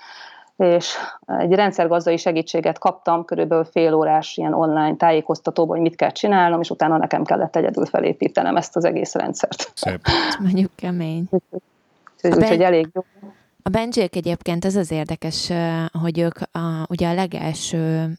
és 0.58 0.96
egy 1.26 1.54
rendszergazdai 1.54 2.18
segítséget 2.18 2.80
kaptam, 2.80 3.26
körülbelül 3.26 3.64
fél 3.64 3.94
órás 3.94 4.38
ilyen 4.38 4.54
online 4.54 4.96
tájékoztatóban, 4.96 5.78
hogy 5.78 5.86
mit 5.86 5.96
kell 5.96 6.12
csinálnom, 6.12 6.62
és 6.62 6.70
utána 6.70 6.98
nekem 6.98 7.24
kellett 7.24 7.56
egyedül 7.56 7.86
felépítenem 7.86 8.56
ezt 8.56 8.76
az 8.76 8.86
egész 8.86 9.14
rendszert. 9.14 9.72
Szép. 9.74 10.00
Mondjuk 10.40 10.72
kemény. 10.76 11.30
Úgyhogy 12.24 12.62
elég 12.62 12.88
jó. 12.94 13.04
A 13.64 13.70
Benjék 13.70 14.16
egyébként 14.16 14.66
az 14.66 14.76
az 14.76 14.92
érdekes, 14.92 15.52
hogy 16.02 16.20
ők 16.20 16.40
a, 16.52 16.86
ugye 16.90 17.10
a 17.10 17.14
legelső 17.14 18.12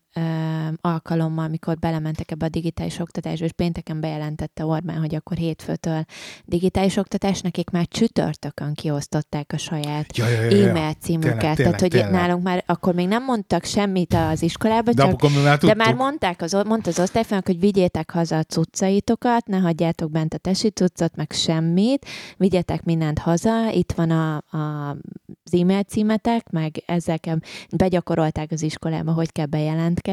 alkalommal, 0.81 1.44
amikor 1.44 1.79
belementek 1.79 2.31
ebbe 2.31 2.44
a 2.44 2.48
digitális 2.48 2.98
oktatásba, 2.98 3.44
és 3.44 3.52
pénteken 3.52 4.00
bejelentette 4.00 4.64
Orbán, 4.64 4.98
hogy 4.98 5.14
akkor 5.14 5.37
hétfőtől 5.37 6.05
digitális 6.44 6.96
oktatás, 6.96 7.40
nekik 7.40 7.70
már 7.70 7.87
csütörtökön 7.88 8.74
kiosztották 8.74 9.52
a 9.52 9.57
saját 9.57 10.16
ja, 10.16 10.29
ja, 10.29 10.42
ja, 10.42 10.57
ja. 10.57 10.68
e-mail 10.68 10.92
címüket. 10.92 11.38
Tényleg, 11.38 11.57
Tehát, 11.57 11.81
hogy 11.81 11.90
tényleg. 11.90 12.11
nálunk 12.11 12.42
már 12.42 12.62
akkor 12.66 12.94
még 12.94 13.09
nem 13.09 13.24
mondtak 13.24 13.64
semmit 13.64 14.14
az 14.14 14.42
iskolába, 14.42 14.92
de, 14.92 15.02
csak, 15.02 15.22
már 15.44 15.59
de 15.59 15.74
már 15.74 15.94
mondták, 15.94 16.42
az, 16.42 16.52
mondta 16.66 16.90
az 16.90 16.98
osztályfőnök, 16.98 17.46
hogy 17.46 17.61
vigyétek 17.61 18.11
haza 18.11 18.37
a 18.37 18.42
cuccaitokat, 18.42 19.46
ne 19.46 19.59
hagyjátok 19.59 20.11
bent 20.11 20.35
a 20.35 20.38
tesi 20.38 20.68
cuccot, 20.68 21.16
meg 21.16 21.33
semmit, 21.33 22.07
vigyetek 22.37 22.83
mindent 22.83 23.18
haza, 23.18 23.70
itt 23.72 23.92
van 23.92 24.11
a, 24.11 24.37
a 24.37 24.96
az 25.44 25.55
e-mail 25.61 25.83
címetek, 25.83 26.50
meg 26.50 26.83
ezek 26.87 27.29
begyakorolták 27.76 28.50
az 28.50 28.62
iskolába, 28.62 29.12
hogy 29.12 29.33
kell 29.33 29.46
bejelentkezni. 29.46 30.06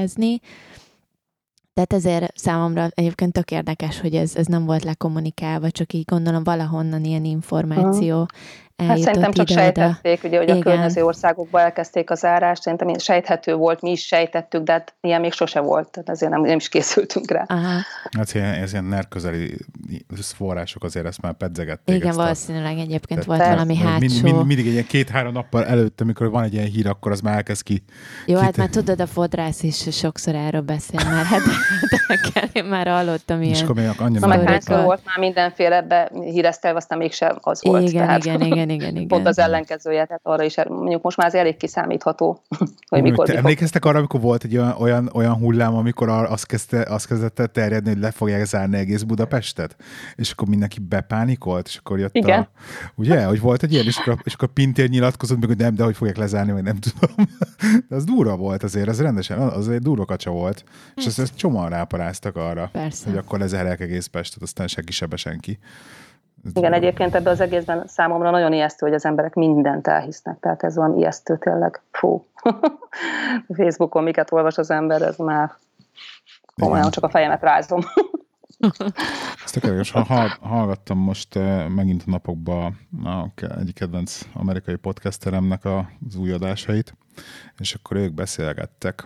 Tehát 1.74 1.94
ezért 1.94 2.38
számomra 2.38 2.88
egyébként 2.94 3.34
tök 3.34 3.52
érdekes, 3.52 4.00
hogy 4.00 4.16
ez, 4.16 4.36
ez 4.36 4.46
nem 4.46 4.66
volt 4.66 4.84
lekommunikálva, 4.84 5.72
csak 5.72 5.94
így 5.94 6.06
gondolom 6.06 6.44
valahonnan 6.44 7.04
ilyen 7.04 7.26
információ 7.26 8.26
hát 8.78 8.98
szerintem 8.98 9.32
csak 9.32 9.50
ide 9.50 9.62
sejtették, 9.62 10.24
ugye, 10.24 10.38
hogy 10.38 10.48
Igen. 10.48 10.58
a 10.58 10.64
környező 10.64 11.04
országokba 11.04 11.62
elkezdték 11.62 12.10
az 12.10 12.26
árást, 12.26 12.62
szerintem 12.62 12.88
én 12.88 12.98
sejthető 12.98 13.56
volt, 13.56 13.82
mi 13.82 13.92
is 13.92 14.06
sejtettük, 14.06 14.64
de 14.64 14.72
hát 14.72 14.94
ilyen 15.02 15.22
még 15.22 15.32
sose 15.32 15.60
volt, 15.60 15.90
tehát 15.90 16.10
ezért 16.10 16.32
nem, 16.32 16.42
nem 16.42 16.58
is 16.58 16.70
készültünk 16.70 17.32
rá. 17.32 17.46
Aha. 17.48 17.80
Hát 18.18 18.34
ilyen, 18.34 18.54
ez 18.54 18.72
ilyen 18.72 18.84
NER 18.84 19.08
közeli 19.08 19.58
források 20.36 20.84
azért 20.84 21.06
ezt 21.06 21.22
már 21.22 21.34
pedzegették. 21.34 21.96
Igen, 21.96 22.16
valószínűleg 22.16 22.78
egyébként 22.78 23.24
volt 23.24 23.46
valami 23.46 23.78
hátsó. 23.78 24.00
Mind, 24.00 24.24
mind, 24.24 24.46
mindig 24.46 24.66
egy 24.66 24.72
ilyen 24.72 24.88
két-három 24.88 25.34
nappal 25.34 25.66
előtt, 25.66 26.02
amikor 26.02 26.30
van 26.30 26.44
egy 26.44 26.54
ilyen 26.54 26.66
hír, 26.66 26.88
akkor 26.88 27.12
az 27.12 27.22
már 27.22 27.36
elkezd 27.36 27.64
ki. 27.64 27.84
Jó, 28.26 28.38
ki 28.38 28.44
hát 28.44 28.58
már 28.58 28.70
tudod, 28.70 29.02
a 29.02 29.08
fodrász 29.08 29.64
is 29.64 29.88
sokszor 29.92 30.36
erről 30.36 30.62
beszél 30.62 31.00
már, 31.10 31.26
hát 31.26 31.42
de 32.34 32.50
én 32.52 32.66
már 32.66 32.88
hallottam 32.88 33.42
ilyen. 33.42 33.54
És 33.54 33.62
akkor 33.62 33.76
még 33.76 33.90
annyira 33.98 34.28
Na, 34.28 34.84
volt 34.84 35.02
már 35.06 35.18
mindenféle 35.18 35.82
be 35.82 36.12
híresztelve, 36.14 36.78
aztán 36.78 36.98
mégsem 36.98 37.38
az 37.42 37.64
volt. 37.64 37.90
Igen, 37.90 38.06
tehát. 38.06 38.26
igen, 38.26 38.42
igen, 38.42 38.63
igen, 38.70 38.96
igen. 38.96 39.08
Pont 39.08 39.28
az 39.28 39.40
ellenkezője, 39.40 40.06
tehát 40.06 40.22
arra 40.24 40.44
is, 40.44 40.56
mondjuk 40.68 41.02
most 41.02 41.18
már 41.18 41.28
az 41.28 41.36
elég 41.36 41.58
kiszámítható, 41.58 42.42
hogy 42.90 43.02
mikor, 43.02 43.26
mikor. 43.26 43.36
Emlékeztek 43.36 43.86
arra, 43.86 43.98
amikor 43.98 44.22
volt 44.22 44.44
egy 44.44 44.58
olyan, 44.58 44.76
olyan, 44.80 45.10
olyan 45.14 45.34
hullám, 45.34 45.76
amikor 45.76 46.10
azt, 46.10 46.46
kezdte, 46.46 46.82
azt 46.82 47.08
kezdett 47.08 47.52
terjedni, 47.54 47.90
hogy 47.90 48.00
le 48.00 48.12
fogják 48.12 48.46
zárni 48.46 48.78
egész 48.78 49.02
Budapestet? 49.02 49.76
És 50.16 50.32
akkor 50.32 50.48
mindenki 50.48 50.80
bepánikolt, 50.80 51.68
és 51.68 51.78
akkor 51.78 52.00
jött 52.00 52.16
Igen. 52.16 52.40
a... 52.40 52.48
Ugye, 52.96 53.26
hogy 53.26 53.40
volt 53.40 53.64
egy 53.64 53.74
ilyen, 53.74 53.86
és 53.86 53.98
akkor, 53.98 54.18
és 54.24 54.34
akkor 54.34 54.48
Pintér 54.48 54.90
nyilatkozott, 54.90 55.40
meg, 55.40 55.48
hogy 55.48 55.58
nem, 55.58 55.76
de 55.76 55.84
hogy 55.84 55.96
fogják 55.96 56.18
lezárni, 56.18 56.52
vagy 56.52 56.64
nem 56.64 56.78
tudom. 56.80 57.16
De 57.90 57.96
az 57.96 58.04
durva 58.04 58.36
volt 58.36 58.64
azért, 58.64 58.88
az 58.88 59.02
rendesen, 59.02 59.40
az 59.40 59.70
egy 59.70 59.82
durva 59.82 60.06
kacsa 60.06 60.32
volt. 60.32 60.64
És 60.96 61.06
ezt, 61.06 61.20
ezt 61.20 61.36
csomóan 61.36 61.70
ráparáztak 61.70 62.36
arra, 62.36 62.70
Persze. 62.72 63.10
hogy 63.10 63.18
akkor 63.18 63.40
lezárják 63.40 63.80
egész 63.80 64.06
Pestet, 64.06 64.42
aztán 64.42 64.68
senki 64.68 64.92
sebe 64.92 65.16
senki. 65.16 65.60
Ez 66.46 66.52
Igen, 66.54 66.74
egyébként 66.74 67.16
ebben 67.16 67.34
az 67.34 67.40
egészben 67.40 67.88
számomra 67.88 68.30
nagyon 68.30 68.54
ijesztő, 68.54 68.86
hogy 68.86 68.96
az 68.96 69.06
emberek 69.06 69.34
mindent 69.34 69.88
elhisznek, 69.88 70.40
tehát 70.40 70.64
ez 70.64 70.76
van 70.76 70.98
ijesztő 70.98 71.38
tényleg. 71.38 71.82
Fú. 71.92 72.26
Facebookon 73.58 74.04
miket 74.04 74.32
olvas 74.32 74.58
az 74.58 74.72
ember, 74.72 75.02
ez 75.02 75.18
már 75.18 75.52
komolyan 76.56 76.92
csak 76.92 77.04
a 77.04 77.10
fejemet 77.10 77.42
rázom. 77.42 77.82
Ezt 79.44 79.54
tökéletes. 79.54 79.92
Ha, 79.92 80.38
hallgattam 80.42 80.98
most 80.98 81.36
uh, 81.36 81.68
megint 81.68 82.04
a 82.08 82.10
napokban 82.10 82.80
egyik 83.60 83.76
kedvenc 83.76 84.22
amerikai 84.34 84.76
podcasteremnek 84.76 85.66
az 85.66 86.16
új 86.16 86.32
adásait, 86.32 86.96
és 87.58 87.74
akkor 87.74 87.98
ők 87.98 88.14
beszélgettek, 88.14 89.06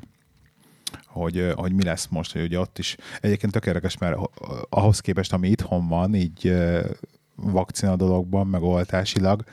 hogy, 1.08 1.52
hogy 1.56 1.74
mi 1.74 1.84
lesz 1.84 2.08
most, 2.08 2.34
hogy 2.34 2.42
ugye 2.42 2.60
ott 2.60 2.78
is 2.78 2.98
egyébként 3.22 3.52
tökéletes, 3.52 3.98
mert 3.98 4.18
ahhoz 4.70 5.00
képest, 5.00 5.34
ami 5.34 5.48
itthon 5.48 5.88
van, 5.88 6.16
így 6.16 6.54
vakcina 7.38 7.96
dologban, 7.96 8.48
meg 8.48 8.62
oltásilag, 8.62 9.44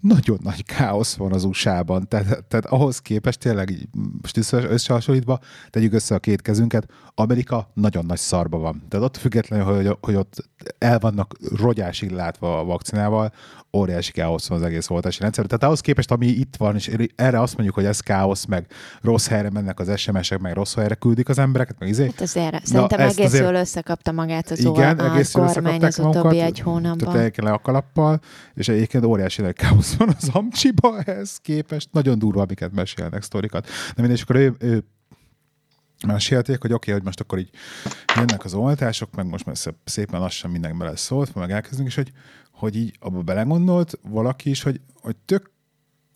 nagyon 0.00 0.38
nagy 0.42 0.64
káosz 0.64 1.14
van 1.14 1.32
az 1.32 1.44
USA-ban, 1.44 2.08
tehát, 2.08 2.44
tehát 2.48 2.66
ahhoz 2.66 2.98
képest 2.98 3.38
tényleg 3.38 3.88
összehasonlítva, 4.50 5.38
tegyük 5.70 5.92
össze 5.92 6.14
a 6.14 6.18
két 6.18 6.42
kezünket, 6.42 6.90
Amerika 7.14 7.70
nagyon 7.74 8.06
nagy 8.06 8.18
szarba 8.18 8.58
van. 8.58 8.82
Tehát 8.88 9.06
ott 9.06 9.16
függetlenül, 9.16 9.74
hogy, 9.74 9.96
hogy 10.00 10.14
ott 10.14 10.48
el 10.78 10.98
vannak 10.98 11.34
rogyásig 11.56 12.10
látva 12.10 12.58
a 12.58 12.64
vakcinával, 12.64 13.32
óriási 13.72 14.12
káosz 14.12 14.48
van 14.48 14.58
az 14.58 14.64
egész 14.64 14.90
oltási 14.90 15.20
rendszer. 15.20 15.46
Tehát 15.46 15.64
ahhoz 15.64 15.80
képest, 15.80 16.10
ami 16.10 16.26
itt 16.26 16.56
van, 16.56 16.74
és 16.74 16.90
erre 17.16 17.40
azt 17.40 17.54
mondjuk, 17.54 17.74
hogy 17.74 17.84
ez 17.84 18.00
káosz, 18.00 18.44
meg 18.44 18.66
rossz 19.02 19.28
helyre 19.28 19.50
mennek 19.50 19.80
az 19.80 19.98
SMS-ek, 19.98 20.38
meg 20.38 20.52
rossz 20.52 20.74
helyre 20.74 20.94
küldik 20.94 21.28
az 21.28 21.38
embereket, 21.38 21.78
meg 21.78 21.88
izé. 21.88 22.04
Hát 22.04 22.20
azért, 22.20 22.66
szerintem 22.66 23.00
egész 23.00 23.24
azért... 23.24 23.44
jól 23.44 23.54
összekapta 23.54 24.12
magát 24.12 24.50
az 24.50 24.58
igen, 24.58 24.98
a 24.98 25.12
egész 25.12 25.30
kormány 25.30 25.84
az 25.84 25.98
utóbbi 25.98 26.40
egy 26.40 26.58
hónapban. 26.58 27.12
Tehát 27.12 27.36
le 27.36 27.50
a 27.50 27.58
kalappal, 27.58 28.20
és 28.54 28.68
egyébként 28.68 29.04
óriási 29.04 29.42
nagy 29.42 29.54
káosz 29.54 29.94
van 29.94 30.14
az 30.20 30.28
Amcsiba 30.32 30.98
ehhez 31.04 31.36
képest. 31.42 31.88
Nagyon 31.92 32.18
durva, 32.18 32.42
amiket 32.42 32.72
mesélnek 32.72 33.22
sztorikat. 33.22 33.66
De 33.94 34.02
mindegy, 34.02 34.20
akkor 34.22 34.36
ő, 34.36 34.54
ő 34.58 34.84
mesélték, 36.06 36.60
hogy 36.60 36.72
oké, 36.72 36.90
okay, 36.90 36.94
hogy 36.94 37.02
most 37.02 37.20
akkor 37.20 37.38
így 37.38 37.50
jönnek 38.16 38.44
az 38.44 38.54
oltások, 38.54 39.14
meg 39.14 39.26
most 39.26 39.44
már 39.44 39.56
szépen 39.84 40.20
lassan 40.20 40.50
mindenki 40.50 40.76
bele 40.76 40.96
szólt, 40.96 41.34
meg 41.34 41.50
elkezdünk, 41.50 41.88
és 41.88 41.94
hogy, 41.94 42.12
hogy 42.58 42.76
így 42.76 42.96
abba 43.00 43.22
belegondolt 43.22 43.98
valaki 44.02 44.50
is, 44.50 44.62
hogy, 44.62 44.80
hogy 44.94 45.16
tök 45.16 45.50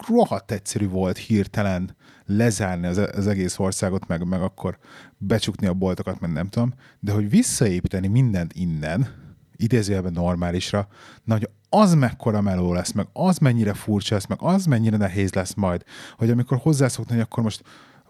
rohadt 0.09 0.51
egyszerű 0.51 0.89
volt 0.89 1.17
hirtelen 1.17 1.97
lezárni 2.27 2.87
az, 2.87 2.97
az 2.99 3.27
egész 3.27 3.59
országot, 3.59 4.07
meg, 4.07 4.27
meg 4.27 4.43
akkor 4.43 4.79
becsukni 5.19 5.67
a 5.67 5.75
boltokat, 5.75 6.21
meg 6.21 6.33
nem 6.33 6.49
tudom, 6.49 6.75
de 7.01 7.13
hogy 7.13 7.31
visszaépíteni 7.31 8.07
mindent 8.07 8.53
innen, 8.53 9.09
idézőjelben 9.57 10.13
normálisra, 10.13 10.89
na, 11.25 11.35
hogy 11.35 11.49
az 11.69 11.95
mekkora 11.95 12.41
meló 12.41 12.73
lesz, 12.73 12.93
meg 12.93 13.07
az 13.13 13.39
mennyire 13.39 13.75
furcsa 13.75 14.15
lesz, 14.15 14.27
meg 14.27 14.39
az 14.41 14.65
mennyire 14.65 14.97
nehéz 14.97 15.33
lesz 15.33 15.55
majd, 15.55 15.83
hogy 16.17 16.31
amikor 16.31 16.59
hozzászokni, 16.59 17.13
hogy 17.13 17.23
akkor 17.23 17.43
most 17.43 17.63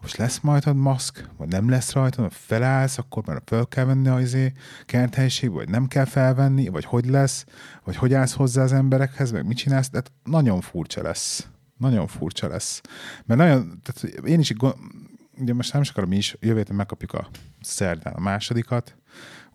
most 0.02 0.16
lesz 0.16 0.40
majd 0.40 0.74
maszk, 0.74 1.28
vagy 1.36 1.48
nem 1.48 1.68
lesz 1.68 1.92
rajta, 1.92 2.30
felállsz, 2.30 2.98
akkor 2.98 3.22
már 3.26 3.42
fel 3.44 3.66
kell 3.66 3.84
venni 3.84 4.08
a 4.08 4.20
izé, 4.20 4.52
kerthelyiségbe, 4.86 5.56
vagy 5.56 5.68
nem 5.68 5.86
kell 5.86 6.04
felvenni, 6.04 6.68
vagy 6.68 6.84
hogy 6.84 7.06
lesz, 7.06 7.44
vagy 7.84 7.96
hogy 7.96 8.14
állsz 8.14 8.34
hozzá 8.34 8.62
az 8.62 8.72
emberekhez, 8.72 9.30
meg 9.30 9.46
mit 9.46 9.56
csinálsz, 9.56 9.90
tehát 9.90 10.12
nagyon 10.24 10.60
furcsa 10.60 11.02
lesz. 11.02 11.46
Nagyon 11.76 12.06
furcsa 12.06 12.48
lesz. 12.48 12.80
Mert 13.24 13.40
nagyon, 13.40 13.80
tehát 13.82 14.26
én 14.26 14.38
is, 14.38 14.52
ugye 15.38 15.54
most 15.54 15.72
nem 15.72 15.82
is 15.82 15.90
akarom, 15.90 16.12
is 16.12 16.36
jövő 16.40 16.56
héten 16.56 16.76
megkapjuk 16.76 17.12
a 17.12 17.28
szerdán 17.60 18.14
a 18.14 18.20
másodikat, 18.20 18.96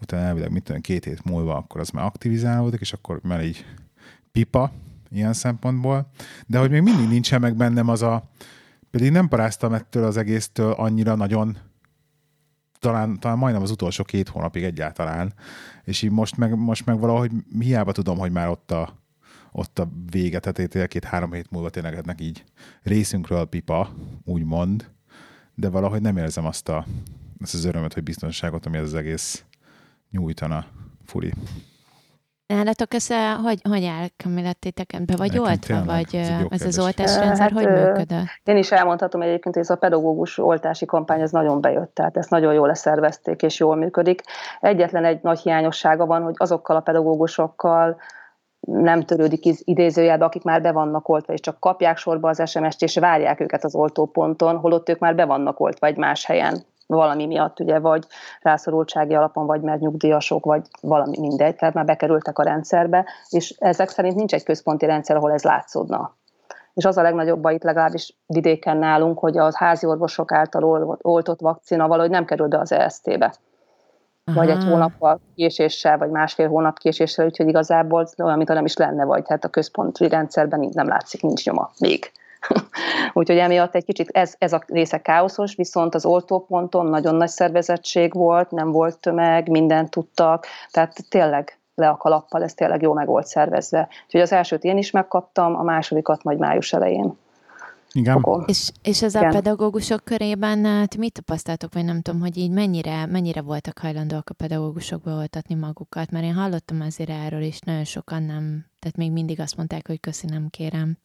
utána 0.01 0.23
elvileg 0.23 0.51
mit 0.51 0.63
tudom, 0.63 0.81
két 0.81 1.03
hét 1.03 1.23
múlva 1.23 1.55
akkor 1.55 1.81
az 1.81 1.89
már 1.89 2.05
aktivizálódik, 2.05 2.79
és 2.79 2.93
akkor 2.93 3.19
már 3.23 3.43
így 3.43 3.65
pipa 4.31 4.71
ilyen 5.10 5.33
szempontból, 5.33 6.10
de 6.45 6.60
hogy 6.60 6.69
még 6.69 6.81
mindig 6.81 7.07
nincsen 7.07 7.41
meg 7.41 7.55
bennem 7.55 7.88
az 7.88 8.01
a, 8.01 8.29
pedig 8.91 9.12
nem 9.12 9.28
paráztam 9.28 9.73
ettől 9.73 10.04
az 10.04 10.17
egésztől 10.17 10.71
annyira 10.71 11.15
nagyon, 11.15 11.58
talán, 12.80 13.19
talán 13.19 13.38
majdnem 13.38 13.63
az 13.63 13.71
utolsó 13.71 14.04
két 14.04 14.30
hónapig 14.30 14.63
egyáltalán, 14.63 15.34
és 15.84 16.02
így 16.02 16.12
most 16.12 16.38
meg, 16.38 16.58
most 16.58 16.86
meg 16.86 17.00
valahogy 17.00 17.32
hiába 17.60 17.91
tudom, 17.91 18.17
hogy 18.17 18.32
már 18.32 18.50
ott 18.50 18.71
a, 18.71 18.97
ott 19.52 19.80
a 19.80 19.89
vége, 20.12 20.39
tehát 20.39 20.88
két-három 20.88 21.32
hét 21.32 21.52
múlva 21.52 21.69
tényleg 21.69 22.21
így 22.21 22.43
részünkről 22.84 23.45
pipa, 23.45 23.93
úgymond, 24.23 24.91
de 25.56 25.69
valahogy 25.69 26.02
nem 26.02 26.17
érzem 26.17 26.45
azt, 26.45 26.69
a, 26.69 26.86
azt 27.39 27.54
az 27.54 27.65
örömet, 27.65 27.93
hogy 27.93 28.04
biztonságot, 28.04 28.65
ami 28.65 28.78
ez 28.78 28.84
az 28.84 28.93
egész 28.93 29.43
nyújtana. 30.10 30.65
Furi. 31.06 31.34
Nálatok 32.47 32.93
ez 32.93 33.07
hogy, 33.43 33.60
hogy 33.69 33.86
áll, 33.86 34.07
Kamilettétek? 34.23 35.01
Be 35.05 35.15
vagy 35.15 35.38
oltva, 35.38 35.55
tényleg, 35.57 35.86
vagy 35.86 36.15
ez, 36.15 36.29
ez 36.49 36.65
az 36.65 36.79
oltásrendszer, 36.79 37.51
hát, 37.51 37.62
hogy 37.62 37.67
működött? 37.67 38.25
Én 38.43 38.57
is 38.57 38.71
elmondhatom 38.71 39.21
egyébként, 39.21 39.55
hogy 39.55 39.63
ez 39.63 39.69
a 39.69 39.75
pedagógus 39.75 40.38
oltási 40.38 40.86
kampány 40.86 41.21
ez 41.21 41.31
nagyon 41.31 41.62
bejött, 41.62 41.95
tehát 41.95 42.17
ezt 42.17 42.29
nagyon 42.29 42.53
jól 42.53 42.67
leszervezték, 42.67 43.41
és 43.41 43.60
jól 43.60 43.75
működik. 43.75 44.21
Egyetlen 44.60 45.05
egy 45.05 45.19
nagy 45.21 45.39
hiányossága 45.39 46.05
van, 46.05 46.23
hogy 46.23 46.36
azokkal 46.38 46.75
a 46.75 46.79
pedagógusokkal, 46.81 47.97
nem 48.60 49.01
törődik 49.01 49.45
idézőjelbe, 49.63 50.25
akik 50.25 50.43
már 50.43 50.62
be 50.62 50.71
vannak 50.71 51.10
oltva, 51.10 51.33
és 51.33 51.39
csak 51.39 51.60
kapják 51.60 51.97
sorba 51.97 52.29
az 52.29 52.49
SMS-t, 52.49 52.81
és 52.81 52.97
várják 52.97 53.39
őket 53.39 53.63
az 53.63 53.75
oltóponton, 53.75 54.57
holott 54.57 54.89
ők 54.89 54.99
már 54.99 55.15
be 55.15 55.25
vannak 55.25 55.60
oltva 55.60 55.88
egy 55.88 55.97
más 55.97 56.25
helyen 56.25 56.65
valami 56.88 57.26
miatt, 57.26 57.60
ugye, 57.60 57.80
vagy 57.80 58.06
rászorultsági 58.41 59.15
alapon, 59.15 59.45
vagy 59.45 59.62
mert 59.62 59.80
nyugdíjasok, 59.80 60.45
vagy 60.45 60.62
valami 60.82 61.19
mindegy, 61.19 61.56
tehát 61.56 61.73
már 61.73 61.86
bekerültek 61.86 62.39
a 62.39 62.43
rendszerbe, 62.43 63.06
és 63.30 63.56
ezek 63.60 63.89
szerint 63.89 64.15
nincs 64.15 64.34
egy 64.34 64.43
központi 64.43 64.86
rendszer, 64.86 65.15
ahol 65.15 65.32
ez 65.32 65.43
látszódna. 65.43 66.15
És 66.73 66.86
az 66.86 66.97
a 66.97 67.02
legnagyobb 67.02 67.39
baj 67.39 67.54
itt 67.54 67.63
legalábbis 67.63 68.17
vidéken 68.26 68.78
nálunk, 68.78 69.19
hogy 69.19 69.38
a 69.38 69.52
házi 69.54 69.86
orvosok 69.86 70.32
által 70.32 70.97
oltott 71.02 71.39
vakcina 71.39 71.88
valahogy 71.88 72.12
nem 72.12 72.26
kerül 72.26 72.47
be 72.47 72.60
az 72.60 72.71
EST-be. 72.71 73.34
Aha. 74.26 74.39
Vagy 74.39 74.50
egy 74.50 74.63
hónappal 74.63 75.19
késéssel, 75.36 75.97
vagy 75.97 76.10
másfél 76.10 76.47
hónap 76.47 76.78
késéssel, 76.78 77.26
úgyhogy 77.26 77.47
igazából 77.47 78.08
olyan, 78.23 78.38
mintha 78.38 78.54
nem 78.54 78.65
is 78.65 78.78
lenne, 78.78 79.06
vagy 79.06 79.23
hát 79.28 79.43
a 79.43 79.47
központi 79.47 80.08
rendszerben 80.08 80.69
nem 80.73 80.88
látszik, 80.88 81.21
nincs 81.21 81.45
nyoma 81.45 81.71
még. 81.80 82.12
Úgyhogy 83.13 83.38
emiatt 83.38 83.76
egy 83.76 83.86
kicsit 83.86 84.10
ez, 84.10 84.36
ez 84.38 84.54
a 84.54 84.63
része 84.67 85.02
káoszos, 85.02 85.56
viszont 85.56 85.95
az 85.95 86.06
oltóponton 86.06 86.86
nagyon 86.86 87.15
nagy 87.15 87.30
szervezettség 87.30 88.13
volt, 88.13 88.52
nem 88.52 88.71
volt 88.71 89.00
tömeg, 89.00 89.50
mindent 89.50 89.89
tudtak, 89.89 90.45
tehát 90.71 90.95
tényleg 91.10 91.60
le 91.76 91.89
a 91.89 91.97
kalappal, 91.97 92.43
ez 92.43 92.54
tényleg 92.54 92.82
jó 92.82 92.93
meg 92.93 93.08
volt 93.08 93.28
szervezve. 93.28 93.88
Úgyhogy 94.06 94.21
az 94.21 94.32
elsőt 94.32 94.63
én 94.63 94.78
is 94.78 94.91
megkaptam, 94.91 95.56
a 95.56 95.63
másodikat 95.63 96.23
majd 96.23 96.38
május 96.39 96.73
elején. 96.73 97.17
Igen. 97.91 98.26
És, 98.45 98.71
és 98.82 99.02
ez 99.02 99.15
Igen. 99.15 99.30
a 99.30 99.32
pedagógusok 99.32 100.04
körében 100.04 100.65
hát 100.65 100.97
mit 100.97 101.13
tapasztaltok, 101.13 101.73
vagy 101.73 101.86
nem 101.86 102.02
tudom, 102.02 102.19
hogy 102.19 102.38
így 102.38 102.52
mennyire, 102.52 103.06
mennyire 103.06 103.41
voltak 103.41 103.80
hajlandóak 103.80 104.30
a 104.30 104.34
pedagógusok 104.34 105.02
beoltatni 105.02 105.56
magukat? 105.56 106.12
Mert 106.12 106.26
én 106.26 106.34
hallottam 106.34 106.82
azért 106.82 107.10
erről 107.10 107.41
is, 107.41 107.60
nagyon 107.60 107.84
sokan 107.84 108.23
nem, 108.23 108.65
tehát 108.80 108.97
még 108.97 109.12
mindig 109.12 109.39
azt 109.39 109.58
mondták, 109.58 109.88
hogy 109.88 110.00
köszi, 110.00 110.28
nem 110.28 110.47
kérem. 110.50 110.97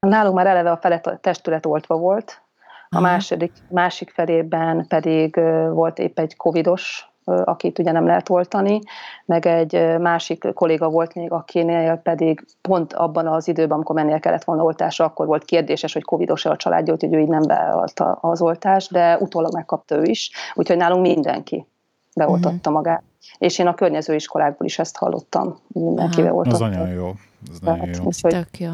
Nálunk 0.00 0.34
már 0.34 0.46
eleve 0.46 0.70
a 0.70 0.76
fele 0.76 1.00
testület 1.20 1.66
oltva 1.66 1.96
volt, 1.96 2.42
a 2.88 3.00
második, 3.00 3.52
másik 3.68 4.10
felében 4.10 4.86
pedig 4.86 5.40
volt 5.70 5.98
épp 5.98 6.18
egy 6.18 6.36
covidos 6.36 7.10
akit 7.24 7.78
ugye 7.78 7.92
nem 7.92 8.06
lehet 8.06 8.28
oltani, 8.28 8.80
meg 9.24 9.46
egy 9.46 9.98
másik 9.98 10.46
kolléga 10.54 10.88
volt 10.88 11.14
még, 11.14 11.32
akinél 11.32 11.96
pedig 11.96 12.44
pont 12.60 12.92
abban 12.92 13.26
az 13.26 13.48
időben, 13.48 13.70
amikor 13.76 13.94
mennie 13.94 14.18
kellett 14.18 14.44
volna 14.44 14.62
oltásra, 14.62 15.04
akkor 15.04 15.26
volt 15.26 15.44
kérdéses, 15.44 15.92
hogy 15.92 16.02
covidos-e 16.02 16.50
a 16.50 16.56
családja, 16.56 16.92
úgyhogy 16.92 17.14
ő 17.14 17.20
így 17.20 17.28
nem 17.28 17.42
beállta 17.42 18.18
az 18.20 18.42
oltást, 18.42 18.92
de 18.92 19.18
utólag 19.18 19.54
megkapta 19.54 19.96
ő 19.96 20.02
is, 20.02 20.30
úgyhogy 20.54 20.76
nálunk 20.76 21.02
mindenki 21.02 21.66
beoltatta 22.16 22.56
uh-huh. 22.56 22.74
magát. 22.74 23.02
És 23.38 23.58
én 23.58 23.66
a 23.66 23.74
környező 23.74 24.14
iskolákból 24.14 24.66
is 24.66 24.78
ezt 24.78 24.96
hallottam, 24.96 25.58
mindenki 25.68 26.22
beoltatta. 26.22 26.64
Az 26.64 26.70
nagyon 26.70 26.88
jó. 26.88 27.12
Ez 27.50 27.58
nagyon 27.60 27.86
jó. 27.86 28.08
Ez 28.08 28.16
tök 28.16 28.58
jó. 28.58 28.70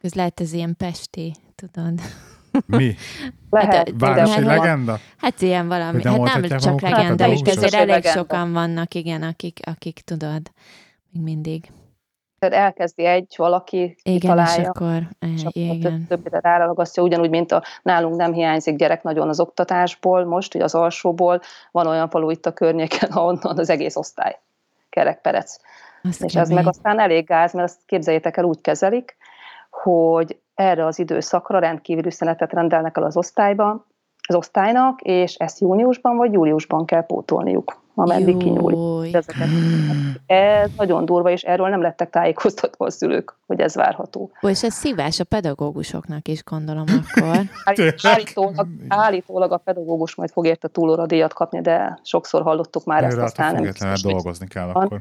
Ez 0.00 0.14
lehet 0.14 0.40
ez 0.40 0.52
ilyen 0.52 0.74
pesti, 0.76 1.34
tudod. 1.54 2.00
Mi? 2.66 2.94
Lehet. 3.50 3.74
Hát, 3.74 3.90
Városi 3.98 4.44
legenda? 4.44 4.98
Hát 5.16 5.42
ilyen 5.42 5.68
valami. 5.68 6.02
Hát 6.02 6.18
nem 6.18 6.58
csak 6.58 6.80
legenda, 6.80 7.26
is, 7.26 7.40
azért 7.40 7.74
elég 7.74 7.88
legenda. 7.88 8.18
sokan 8.18 8.52
vannak, 8.52 8.94
igen, 8.94 9.22
akik, 9.22 9.60
akik 9.64 10.00
tudod, 10.04 10.42
még 11.10 11.22
mindig. 11.22 11.70
Tehát 12.38 12.54
elkezdi 12.54 13.04
egy 13.04 13.34
valaki, 13.36 13.96
igen, 14.02 14.30
találja, 14.30 14.60
és 14.60 14.66
akkor, 14.66 15.02
és 15.34 15.40
akkor 15.40 15.62
igen. 15.62 16.06
többire 16.08 16.40
ráragasztja, 16.40 17.02
ugyanúgy, 17.02 17.30
mint 17.30 17.52
a 17.52 17.62
nálunk 17.82 18.16
nem 18.16 18.32
hiányzik 18.32 18.76
gyerek 18.76 19.02
nagyon 19.02 19.28
az 19.28 19.40
oktatásból, 19.40 20.24
most, 20.24 20.54
ugye 20.54 20.64
az 20.64 20.74
alsóból, 20.74 21.40
van 21.70 21.86
olyan 21.86 22.08
falu 22.08 22.30
itt 22.30 22.46
a 22.46 22.52
környéken, 22.52 23.10
ahonnan 23.18 23.58
az 23.58 23.70
egész 23.70 23.96
osztály 23.96 24.38
kerekperec. 24.90 25.56
Azt 26.02 26.22
és 26.22 26.32
kemény. 26.32 26.48
ez 26.50 26.54
meg 26.54 26.66
aztán 26.66 27.00
elég 27.00 27.26
gáz, 27.26 27.52
mert 27.52 27.68
azt 27.68 27.80
képzeljétek 27.86 28.36
el, 28.36 28.44
úgy 28.44 28.60
kezelik, 28.60 29.16
hogy 29.82 30.38
erre 30.54 30.86
az 30.86 30.98
időszakra 30.98 31.58
rendkívül 31.58 32.06
üzenetet 32.06 32.52
rendelnek 32.52 32.96
el 32.96 33.02
az 33.02 33.16
osztályba, 33.16 33.86
az 34.28 34.34
osztálynak, 34.34 35.00
és 35.00 35.34
ezt 35.34 35.60
júniusban 35.60 36.16
vagy 36.16 36.32
júliusban 36.32 36.84
kell 36.84 37.06
pótolniuk, 37.06 37.80
ameddig 37.94 38.36
kinyúlik. 38.36 39.16
Ez 40.26 40.70
nagyon 40.76 41.04
durva, 41.04 41.30
és 41.30 41.42
erről 41.42 41.68
nem 41.68 41.82
lettek 41.82 42.10
tájékoztatva 42.10 42.86
a 42.86 42.90
szülők, 42.90 43.36
hogy 43.46 43.60
ez 43.60 43.74
várható. 43.74 44.30
Ó, 44.42 44.48
és 44.48 44.62
ez 44.62 44.74
szívás 44.74 45.20
a 45.20 45.24
pedagógusoknak 45.24 46.28
is, 46.28 46.44
gondolom 46.44 46.84
akkor. 46.86 47.38
állítólag, 48.02 48.66
állítólag 48.88 49.52
a 49.52 49.56
pedagógus 49.56 50.14
majd 50.14 50.30
fog 50.30 50.46
érte 50.46 50.68
túlóradíjat 50.68 51.32
kapni, 51.32 51.60
de 51.60 51.98
sokszor 52.02 52.42
hallottuk 52.42 52.84
már 52.84 53.04
ezt, 53.04 53.18
aztán 53.18 53.54
nem 53.78 53.94
dolgozni 54.02 54.46
kell 54.46 54.68
akkor. 54.68 55.00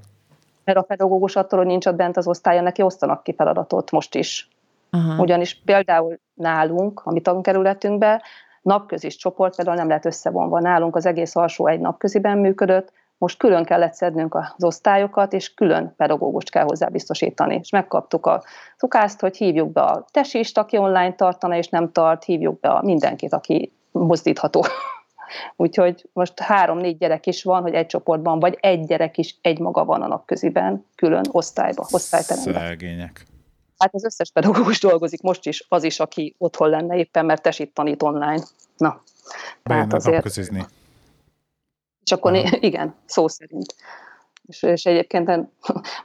Mert 0.64 0.78
a 0.78 0.82
pedagógus 0.82 1.36
attól, 1.36 1.60
hogy 1.60 1.68
nincs 1.68 1.86
ott 1.86 1.96
bent 1.96 2.18
az 2.18 2.28
osztályon, 2.28 2.64
neki 2.64 2.82
osztanak 2.82 3.24
ki 3.24 3.34
feladatot 3.34 3.92
most 3.92 4.16
is. 4.16 4.50
Aha. 4.90 5.22
Ugyanis 5.22 5.62
például 5.66 6.20
nálunk, 6.34 7.02
a 7.04 7.12
mi 7.12 7.22
tankerületünkben, 7.22 8.22
napközis 8.62 9.16
csoport 9.16 9.56
például 9.56 9.78
nem 9.78 9.88
lehet 9.88 10.06
összevonva. 10.06 10.60
Nálunk 10.60 10.96
az 10.96 11.06
egész 11.06 11.36
alsó 11.36 11.68
egy 11.68 11.80
napköziben 11.80 12.38
működött, 12.38 12.92
most 13.18 13.38
külön 13.38 13.64
kellett 13.64 13.94
szednünk 13.94 14.36
az 14.36 14.64
osztályokat, 14.64 15.34
és 15.34 15.54
külön 15.54 15.94
pedagógust 15.98 16.50
kell 16.50 16.64
hozzá 16.64 16.88
biztosítani. 16.88 17.60
És 17.62 17.70
megkaptuk 17.70 18.26
a 18.26 18.44
szukást, 18.78 19.20
hogy 19.20 19.38
hívjuk 19.38 19.72
be 19.72 19.82
a 19.82 20.06
tesist, 20.12 20.58
aki 20.58 20.78
online 20.78 21.14
tartana, 21.14 21.56
és 21.56 21.70
nem 21.70 21.92
tart, 21.92 22.24
hívjuk 22.24 22.60
be 22.60 22.70
a 22.70 22.82
mindenkit, 22.84 23.34
aki 23.34 23.72
mozdítható. 23.92 24.66
Úgyhogy 25.56 26.10
most 26.14 26.40
három-négy 26.40 26.98
gyerek 26.98 27.26
is 27.26 27.44
van, 27.44 27.62
hogy 27.62 27.74
egy 27.74 27.86
csoportban, 27.86 28.40
vagy 28.40 28.58
egy 28.60 28.86
gyerek 28.86 29.18
is 29.18 29.38
egy 29.42 29.60
maga 29.60 29.86
van 29.86 30.02
a 30.02 30.08
napköziben, 30.08 30.86
külön 30.96 31.26
osztályba, 31.32 31.86
osztályteremben. 31.92 32.54
Szegények. 32.54 33.26
Hát 33.78 33.94
az 33.94 34.04
összes 34.04 34.32
pedagógus 34.32 34.80
dolgozik 34.80 35.22
most 35.22 35.46
is, 35.46 35.66
az 35.68 35.84
is, 35.84 36.00
aki 36.00 36.36
otthon 36.38 36.70
lenne 36.70 36.96
éppen, 36.96 37.26
mert 37.26 37.42
tesít 37.42 37.74
tanít 37.74 38.04
online. 38.04 38.44
Na, 38.78 39.02
tehát 39.64 39.94
azért... 39.94 40.22
Közizni. 40.22 40.66
És 42.04 42.12
akkor 42.12 42.34
Aha. 42.34 42.58
igen, 42.60 42.96
szó 43.06 43.28
szerint. 43.28 43.76
És, 44.46 44.64
és 44.64 44.86
egyébként 44.86 45.32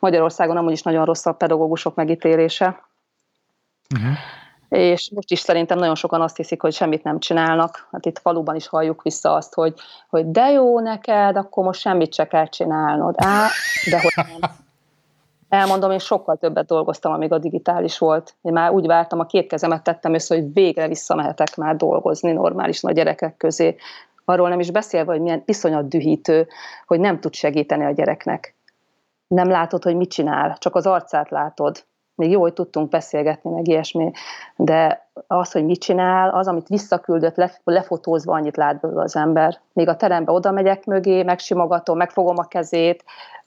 Magyarországon 0.01 0.57
amúgy 0.57 0.73
is 0.73 0.83
nagyon 0.83 1.05
rossz 1.05 1.27
a 1.27 1.33
pedagógusok 1.33 1.95
megítélése. 1.95 2.87
Uh-huh. 3.95 4.17
És 4.69 5.11
most 5.15 5.31
is 5.31 5.39
szerintem 5.39 5.79
nagyon 5.79 5.95
sokan 5.95 6.21
azt 6.21 6.37
hiszik, 6.37 6.61
hogy 6.61 6.73
semmit 6.73 7.03
nem 7.03 7.19
csinálnak. 7.19 7.89
Hát 7.93 8.07
itt 8.07 8.19
faluban 8.19 8.57
is 8.57 8.67
halljuk 8.67 9.03
vissza 9.03 9.35
azt, 9.35 9.55
hogy, 9.55 9.75
hogy 10.09 10.31
de 10.31 10.51
jó 10.51 10.81
neked, 10.81 11.37
akkor 11.37 11.65
most 11.65 11.81
semmit 11.81 12.15
se 12.15 12.27
kell 12.27 12.47
csinálnod. 12.47 13.15
Á, 13.19 13.49
de 13.91 14.01
hogy 14.01 14.13
nem. 14.41 14.51
Elmondom, 15.53 15.91
én 15.91 15.99
sokkal 15.99 16.37
többet 16.37 16.67
dolgoztam, 16.67 17.13
amíg 17.13 17.33
a 17.33 17.39
digitális 17.39 17.99
volt. 17.99 18.35
Én 18.43 18.53
már 18.53 18.71
úgy 18.71 18.87
vártam, 18.87 19.21
a 19.21 19.27
két 19.27 19.47
kezemet 19.47 19.83
tettem 19.83 20.15
össze, 20.15 20.35
hogy 20.35 20.53
végre 20.53 20.89
visszamehetek 20.89 21.57
már 21.57 21.77
dolgozni 21.77 22.33
normális 22.33 22.81
nagy 22.81 22.95
gyerekek 22.95 23.37
közé. 23.37 23.77
Arról 24.25 24.49
nem 24.49 24.61
is 24.61 24.71
beszélve, 24.71 25.13
hogy 25.13 25.21
milyen 25.21 25.43
iszonyat 25.45 25.89
dühítő, 25.89 26.49
hogy 26.87 27.01
nem 27.01 27.21
tud 27.21 27.35
segíteni 27.35 27.85
a 27.85 27.91
gyereknek. 27.91 28.55
Nem 29.27 29.49
látod, 29.49 29.83
hogy 29.83 29.97
mit 29.97 30.11
csinál, 30.11 30.57
csak 30.59 30.75
az 30.75 30.87
arcát 30.87 31.31
látod. 31.31 31.85
Még 32.15 32.31
jó, 32.31 32.41
hogy 32.41 32.53
tudtunk 32.53 32.89
beszélgetni, 32.89 33.51
meg 33.51 33.69
ilyesmi, 33.69 34.11
de 34.57 35.09
az, 35.27 35.53
hogy 35.53 35.65
mit 35.65 35.81
csinál, 35.81 36.31
az, 36.31 36.49
amit 36.49 36.69
visszaküldött, 36.69 37.51
lefotózva 37.65 38.35
annyit 38.35 38.57
lát 38.57 38.81
belőle 38.81 39.03
az 39.03 39.17
ember. 39.17 39.61
Még 39.73 39.89
a 39.89 39.97
terembe 39.97 40.33
oda 40.33 40.51
megyek 40.51 40.85
mögé, 40.85 41.23
megsimogatom, 41.23 41.97
megfogom 41.97 42.39
a 42.39 42.49
kezét, 42.49 43.05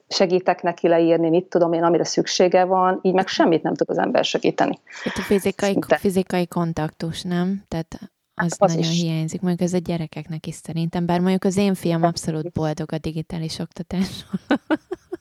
segítek 0.07 0.61
neki 0.61 0.87
leírni, 0.87 1.29
mit 1.29 1.45
tudom 1.45 1.73
én, 1.73 1.83
amire 1.83 2.03
szüksége 2.03 2.63
van, 2.63 2.99
így 3.01 3.13
meg 3.13 3.27
semmit 3.27 3.63
nem 3.63 3.75
tud 3.75 3.89
az 3.89 3.97
ember 3.97 4.25
segíteni. 4.25 4.79
Itt 5.03 5.15
a 5.15 5.21
fizikai, 5.21 5.77
fizikai 5.87 6.47
kontaktus, 6.47 7.21
nem? 7.21 7.63
Tehát 7.67 7.99
az, 8.35 8.55
az 8.57 8.73
nagyon 8.73 8.91
is. 8.91 9.01
hiányzik, 9.01 9.41
mondjuk 9.41 9.69
ez 9.69 9.73
a 9.73 9.77
gyerekeknek 9.77 10.47
is 10.47 10.55
szerintem, 10.55 11.05
bár 11.05 11.19
mondjuk 11.19 11.43
az 11.43 11.57
én 11.57 11.73
fiam 11.73 12.03
abszolút 12.03 12.51
boldog 12.51 12.91
a 12.91 12.97
digitális 12.97 13.59
oktatás. 13.59 14.25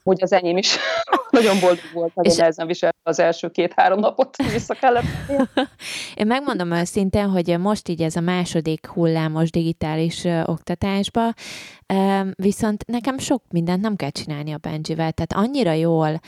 Hogy 0.03 0.21
az 0.21 0.31
enyém 0.31 0.57
is 0.57 0.77
nagyon 1.29 1.59
boldog 1.59 1.83
volt, 1.93 2.15
nagyon 2.15 2.35
nehezen 2.37 2.67
viselt 2.67 2.95
az 3.03 3.19
első 3.19 3.49
két-három 3.49 3.99
napot, 3.99 4.35
vissza 4.51 4.73
kellett. 4.73 5.03
Én 6.15 6.27
megmondom 6.27 6.71
őszintén, 6.71 7.29
hogy 7.29 7.59
most 7.59 7.87
így 7.87 8.01
ez 8.01 8.15
a 8.15 8.21
második 8.21 8.87
hullámos 8.87 9.51
digitális 9.51 10.23
oktatásba, 10.45 11.33
viszont 12.35 12.85
nekem 12.85 13.17
sok 13.17 13.43
mindent 13.49 13.81
nem 13.81 13.95
kell 13.95 14.09
csinálni 14.09 14.51
a 14.51 14.57
Benjivel, 14.57 15.11
tehát 15.11 15.33
annyira 15.33 15.71
jól 15.71 16.19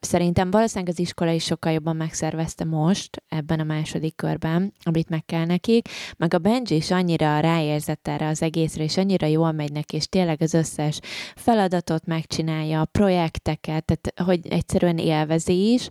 Szerintem 0.00 0.50
valószínűleg 0.50 0.92
az 0.92 0.98
iskola 0.98 1.30
is 1.30 1.44
sokkal 1.44 1.72
jobban 1.72 1.96
megszervezte 1.96 2.64
most, 2.64 3.22
ebben 3.28 3.60
a 3.60 3.64
második 3.64 4.16
körben, 4.16 4.72
amit 4.82 5.08
meg 5.08 5.24
kell 5.24 5.44
nekik, 5.44 5.88
meg 6.16 6.34
a 6.34 6.38
Benji 6.38 6.76
is 6.76 6.90
annyira 6.90 7.40
ráérzett 7.40 8.08
erre 8.08 8.28
az 8.28 8.42
egészre, 8.42 8.82
és 8.82 8.96
annyira 8.96 9.26
jól 9.26 9.52
megy 9.52 9.72
neki, 9.72 9.96
és 9.96 10.08
tényleg 10.08 10.42
az 10.42 10.54
összes 10.54 11.00
feladatot 11.34 12.06
megcsinálja, 12.06 12.80
a 12.80 12.84
projekteket, 12.84 13.84
tehát 13.84 14.12
hogy 14.24 14.52
egyszerűen 14.52 14.98
élvezi 14.98 15.72
is. 15.72 15.88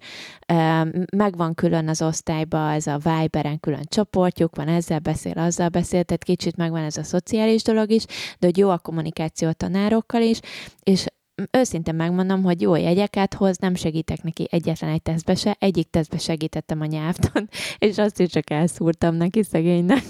Megvan 1.16 1.54
külön 1.54 1.88
az 1.88 2.02
osztályba 2.02 2.72
ez 2.72 2.88
a 2.88 2.98
Viberen 2.98 3.60
külön 3.60 3.86
csoportjuk, 3.88 4.56
van 4.56 4.68
ezzel 4.68 5.00
beszél, 5.00 5.38
azzal 5.38 5.70
beszél, 5.70 6.04
tehát 6.04 6.24
kicsit 6.24 6.56
megvan 6.56 6.84
ez 6.84 6.98
a 6.98 7.04
szociális 7.04 7.64
dolog 7.64 7.92
is, 7.92 8.06
de 8.40 8.46
hogy 8.46 8.58
jó 8.66 8.72
a 8.72 8.78
kommunikáció 8.78 9.48
a 9.48 9.54
tanárokkal 9.54 10.22
is, 10.22 10.40
és 10.84 11.06
őszintén 11.52 11.96
megmondom, 11.96 12.44
hogy 12.44 12.62
jó 12.62 12.76
jegyeket 12.76 13.34
hoz, 13.34 13.58
nem 13.58 13.76
segítek 13.76 14.24
neki 14.24 14.48
egyetlen 14.52 14.90
egy 14.90 15.02
tesztbe 15.02 15.36
se, 15.36 15.56
egyik 15.60 15.90
tesztbe 15.90 16.18
segítettem 16.18 16.82
a 16.82 16.86
nyelvtan, 16.86 17.50
és 17.88 17.98
azt 17.98 18.20
is 18.20 18.30
csak 18.30 18.50
elszúrtam 18.50 19.16
neki 19.16 19.44
szegénynek. 19.44 20.04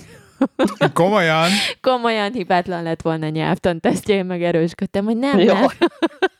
Komolyan? 0.94 1.50
Komolyan 1.82 2.32
hibátlan 2.32 2.84
lett 2.84 3.02
volna 3.02 3.26
a 3.26 3.30
nyelvtan 3.30 3.80
tesztje, 3.80 4.16
én 4.16 4.26
meg 4.26 4.44
erősködtem, 4.44 5.06
hogy 5.06 5.18
nem, 5.18 5.40
nem. 5.40 5.66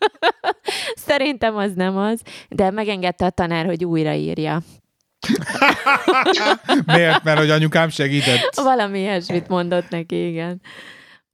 Szerintem 1.08 1.56
az 1.56 1.72
nem 1.76 1.98
az, 1.98 2.22
de 2.50 2.72
megengedte 2.72 3.26
a 3.26 3.30
tanár, 3.30 3.66
hogy 3.66 3.86
újraírja. 3.86 4.62
Miért? 6.86 7.24
Mert 7.24 7.40
hogy 7.40 7.50
anyukám 7.50 7.90
segített. 7.90 8.56
Valami 8.56 9.00
ilyesmit 9.00 9.48
mondott 9.48 9.90
neki, 9.90 10.28
igen. 10.28 10.62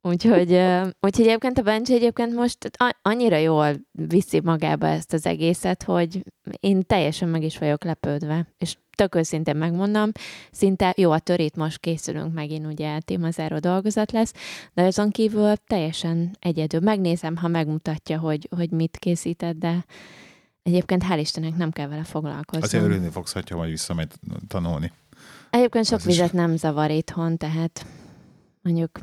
Úgyhogy, 0.04 0.52
úgyhogy 1.00 1.28
egyébként 1.28 1.58
a 1.58 1.62
Benji 1.62 1.94
egyébként 1.94 2.34
most 2.34 2.72
annyira 3.02 3.38
jól 3.38 3.76
viszi 3.92 4.40
magába 4.44 4.88
ezt 4.88 5.14
az 5.14 5.26
egészet, 5.26 5.84
hogy 5.84 6.24
én 6.60 6.86
teljesen 6.86 7.30
meg 7.30 7.44
is 7.44 7.58
vagyok 7.58 7.84
lepődve. 7.84 8.48
És 8.58 8.76
tök 8.96 9.16
őszintén 9.16 9.56
megmondom, 9.56 10.12
szinte 10.52 10.94
jó 10.98 11.12
a 11.12 11.20
törét 11.20 11.56
most 11.56 11.80
készülünk 11.80 12.34
megint, 12.34 12.66
ugye 12.66 13.00
témazáró 13.00 13.58
dolgozat 13.58 14.12
lesz, 14.12 14.34
de 14.74 14.82
azon 14.82 15.10
kívül 15.10 15.54
teljesen 15.68 16.38
egyedül. 16.40 16.80
Megnézem, 16.80 17.36
ha 17.36 17.48
megmutatja, 17.48 18.20
hogy, 18.20 18.48
hogy 18.56 18.70
mit 18.72 18.98
készített, 18.98 19.56
de 19.56 19.86
egyébként 20.64 21.04
hál' 21.10 21.20
Istennek 21.20 21.56
nem 21.56 21.72
kell 21.72 21.88
vele 21.88 22.04
foglalkozni. 22.04 22.64
Azért 22.64 22.84
örülni 22.84 23.10
fogsz, 23.10 23.34
ha 23.34 23.56
majd 23.56 23.70
visszamegy 23.70 24.12
tanulni. 24.48 24.92
Egyébként 25.50 25.86
sok 25.86 25.98
Az 25.98 26.06
vizet 26.06 26.26
is... 26.26 26.32
nem 26.32 26.56
zavar 26.56 26.92
itthon, 26.92 27.38
tehát 27.38 27.86
mondjuk 28.62 29.00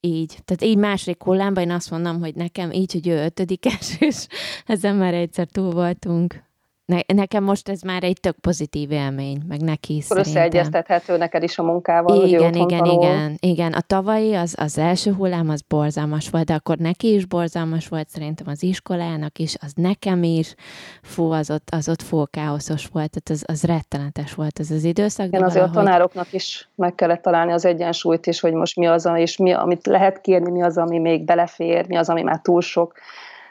így. 0.00 0.38
Tehát 0.44 0.62
így 0.62 0.76
második 0.76 1.22
hullámban 1.22 1.62
én 1.62 1.70
azt 1.70 1.90
mondom, 1.90 2.20
hogy 2.20 2.34
nekem 2.34 2.72
így, 2.72 2.92
hogy 2.92 3.08
ő 3.08 3.24
ötödikes, 3.24 3.96
és 4.08 4.26
ezen 4.66 4.96
már 4.96 5.14
egyszer 5.14 5.46
túl 5.46 5.70
voltunk. 5.70 6.49
Ne, 6.90 7.14
nekem 7.14 7.44
most 7.44 7.68
ez 7.68 7.80
már 7.80 8.04
egy 8.04 8.20
tök 8.20 8.36
pozitív 8.40 8.90
élmény, 8.90 9.42
meg 9.48 9.60
neki 9.60 9.96
is 9.96 10.04
Akkor 10.04 10.18
összeegyeztethető 10.18 11.16
neked 11.16 11.42
is 11.42 11.58
a 11.58 11.62
munkával, 11.62 12.26
igen, 12.26 12.42
hogy 12.42 12.56
igen, 12.56 12.78
tanul. 12.78 13.02
igen, 13.02 13.36
igen. 13.40 13.72
A 13.72 13.80
tavalyi, 13.80 14.34
az, 14.34 14.54
az 14.58 14.78
első 14.78 15.12
hullám, 15.12 15.48
az 15.48 15.62
borzalmas 15.68 16.30
volt, 16.30 16.44
de 16.44 16.54
akkor 16.54 16.76
neki 16.76 17.14
is 17.14 17.26
borzalmas 17.26 17.88
volt, 17.88 18.08
szerintem 18.08 18.48
az 18.48 18.62
iskolának 18.62 19.38
is, 19.38 19.56
az 19.60 19.72
nekem 19.74 20.22
is. 20.22 20.54
Fú, 21.02 21.30
az 21.30 21.50
ott, 21.50 21.68
az 21.70 21.88
ott 21.88 22.02
full 22.02 22.26
káoszos 22.30 22.86
volt, 22.86 23.10
tehát 23.10 23.42
az, 23.42 23.44
az 23.46 23.64
rettenetes 23.64 24.34
volt 24.34 24.58
ez 24.58 24.70
az 24.70 24.84
időszak. 24.84 25.26
Igen, 25.26 25.42
azért 25.42 25.64
valahogy... 25.64 25.78
a 25.78 25.84
tanároknak 25.84 26.32
is 26.32 26.68
meg 26.74 26.94
kellett 26.94 27.22
találni 27.22 27.52
az 27.52 27.64
egyensúlyt 27.64 28.26
is, 28.26 28.40
hogy 28.40 28.52
most 28.52 28.76
mi 28.76 28.86
az, 28.86 29.08
és 29.16 29.36
mi, 29.36 29.52
amit 29.52 29.86
lehet 29.86 30.20
kérni, 30.20 30.50
mi 30.50 30.62
az, 30.62 30.78
ami 30.78 30.98
még 30.98 31.24
belefér, 31.24 31.88
mi 31.88 31.96
az, 31.96 32.08
ami 32.08 32.22
már 32.22 32.40
túl 32.40 32.60
sok. 32.60 32.94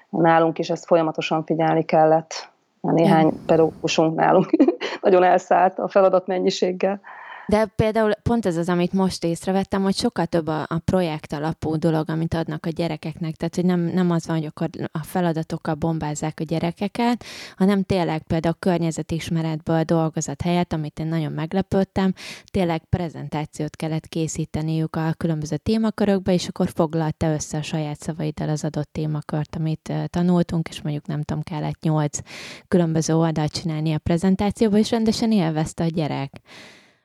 Nálunk 0.10 0.60
is 0.60 0.69
ezt 0.69 0.86
folyamatosan 0.86 1.43
figyelni 1.43 1.84
kellett 1.84 2.49
néhány 2.81 3.31
pedagógusunk 3.45 4.15
nálunk 4.15 4.49
nagyon 5.01 5.23
elszállt 5.23 5.79
a 5.79 5.87
feladat 5.87 6.27
mennyiséggel. 6.27 7.01
De 7.49 7.65
például 7.65 8.13
pont 8.23 8.45
ez 8.45 8.57
az, 8.57 8.69
amit 8.69 8.93
most 8.93 9.23
észrevettem, 9.23 9.81
hogy 9.81 9.95
sokkal 9.95 10.25
több 10.25 10.47
a, 10.47 10.62
a 10.62 10.79
projekt 10.85 11.33
alapú 11.33 11.75
dolog, 11.75 12.09
amit 12.09 12.33
adnak 12.33 12.65
a 12.65 12.69
gyerekeknek. 12.69 13.35
Tehát, 13.35 13.55
hogy 13.55 13.65
nem, 13.65 13.79
nem 13.79 14.12
az 14.12 14.27
van, 14.27 14.35
hogy 14.35 14.45
akkor 14.45 14.69
a 14.91 15.03
feladatokkal 15.03 15.75
bombázzák 15.75 16.39
a 16.39 16.43
gyerekeket, 16.43 17.23
hanem 17.55 17.83
tényleg 17.83 18.21
például 18.21 18.53
a 18.53 18.65
környezetismeretből 18.65 19.83
dolgozat 19.83 20.41
helyett, 20.41 20.73
amit 20.73 20.99
én 20.99 21.07
nagyon 21.07 21.31
meglepődtem, 21.31 22.13
tényleg 22.51 22.81
prezentációt 22.89 23.75
kellett 23.75 24.07
készíteniük 24.07 24.95
a 24.95 25.13
különböző 25.17 25.57
témakörökbe, 25.57 26.33
és 26.33 26.47
akkor 26.47 26.69
foglalta 26.73 27.33
össze 27.33 27.57
a 27.57 27.62
saját 27.62 27.99
szavaiddal 27.99 28.49
az 28.49 28.63
adott 28.63 28.89
témakört, 28.91 29.55
amit 29.55 29.93
tanultunk, 30.07 30.69
és 30.69 30.81
mondjuk 30.81 31.07
nem 31.07 31.21
tudom, 31.21 31.43
kellett 31.43 31.81
nyolc 31.81 32.19
különböző 32.67 33.15
oldalt 33.15 33.51
csinálni 33.51 33.93
a 33.93 33.97
prezentációba, 33.97 34.77
és 34.77 34.91
rendesen 34.91 35.31
élvezte 35.31 35.83
a 35.83 35.88
gyerek 35.88 36.41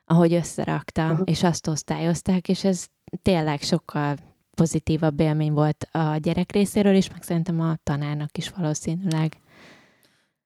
ahogy 0.05 0.33
összerakta, 0.33 1.03
uh-huh. 1.03 1.21
és 1.23 1.43
azt 1.43 1.67
osztályozták, 1.67 2.49
és 2.49 2.63
ez 2.63 2.85
tényleg 3.21 3.61
sokkal 3.61 4.15
pozitívabb 4.55 5.19
élmény 5.19 5.53
volt 5.53 5.87
a 5.91 6.15
gyerek 6.17 6.51
részéről 6.51 6.95
is, 6.95 7.11
meg 7.11 7.23
szerintem 7.23 7.59
a 7.59 7.75
tanárnak 7.83 8.37
is 8.37 8.49
valószínűleg. 8.57 9.31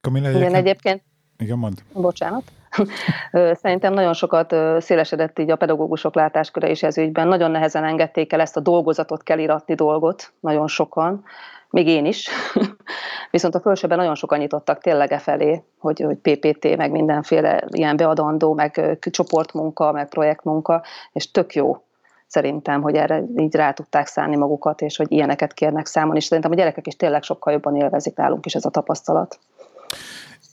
Kamila, 0.00 0.30
Igen, 0.30 0.54
egyébként... 0.54 1.02
Igen, 1.38 1.58
mond. 1.58 1.82
Bocsánat. 1.92 2.52
Szerintem 3.62 3.92
nagyon 3.92 4.12
sokat 4.12 4.54
szélesedett 4.82 5.38
így 5.38 5.50
a 5.50 5.56
pedagógusok 5.56 6.14
látásköre 6.14 6.70
is 6.70 6.82
ez 6.82 6.98
ügyben. 6.98 7.28
Nagyon 7.28 7.50
nehezen 7.50 7.84
engedték 7.84 8.32
el 8.32 8.40
ezt 8.40 8.56
a 8.56 8.60
dolgozatot 8.60 9.22
kell 9.22 9.38
iratni 9.38 9.74
dolgot, 9.74 10.32
nagyon 10.40 10.66
sokan 10.66 11.24
még 11.70 11.86
én 11.86 12.04
is. 12.04 12.28
Viszont 13.30 13.54
a 13.54 13.60
fölsőben 13.60 13.98
nagyon 13.98 14.14
sokan 14.14 14.38
nyitottak 14.38 14.80
tényleg 14.80 15.12
e 15.12 15.18
felé, 15.18 15.62
hogy, 15.78 16.00
hogy 16.00 16.16
PPT, 16.16 16.76
meg 16.76 16.90
mindenféle 16.90 17.64
ilyen 17.68 17.96
beadandó, 17.96 18.54
meg 18.54 18.98
csoportmunka, 19.00 19.92
meg 19.92 20.08
projektmunka, 20.08 20.82
és 21.12 21.30
tök 21.30 21.54
jó 21.54 21.82
szerintem, 22.26 22.82
hogy 22.82 22.94
erre 22.94 23.22
így 23.36 23.54
rá 23.54 23.72
tudták 23.72 24.06
szállni 24.06 24.36
magukat, 24.36 24.80
és 24.80 24.96
hogy 24.96 25.12
ilyeneket 25.12 25.54
kérnek 25.54 25.86
számon, 25.86 26.16
és 26.16 26.24
szerintem 26.24 26.52
a 26.52 26.54
gyerekek 26.54 26.86
is 26.86 26.96
tényleg 26.96 27.22
sokkal 27.22 27.52
jobban 27.52 27.76
élvezik 27.76 28.16
nálunk 28.16 28.46
is 28.46 28.54
ez 28.54 28.64
a 28.64 28.70
tapasztalat. 28.70 29.38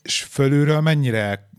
És 0.03 0.23
fölülről 0.23 0.81
mennyire 0.81 1.49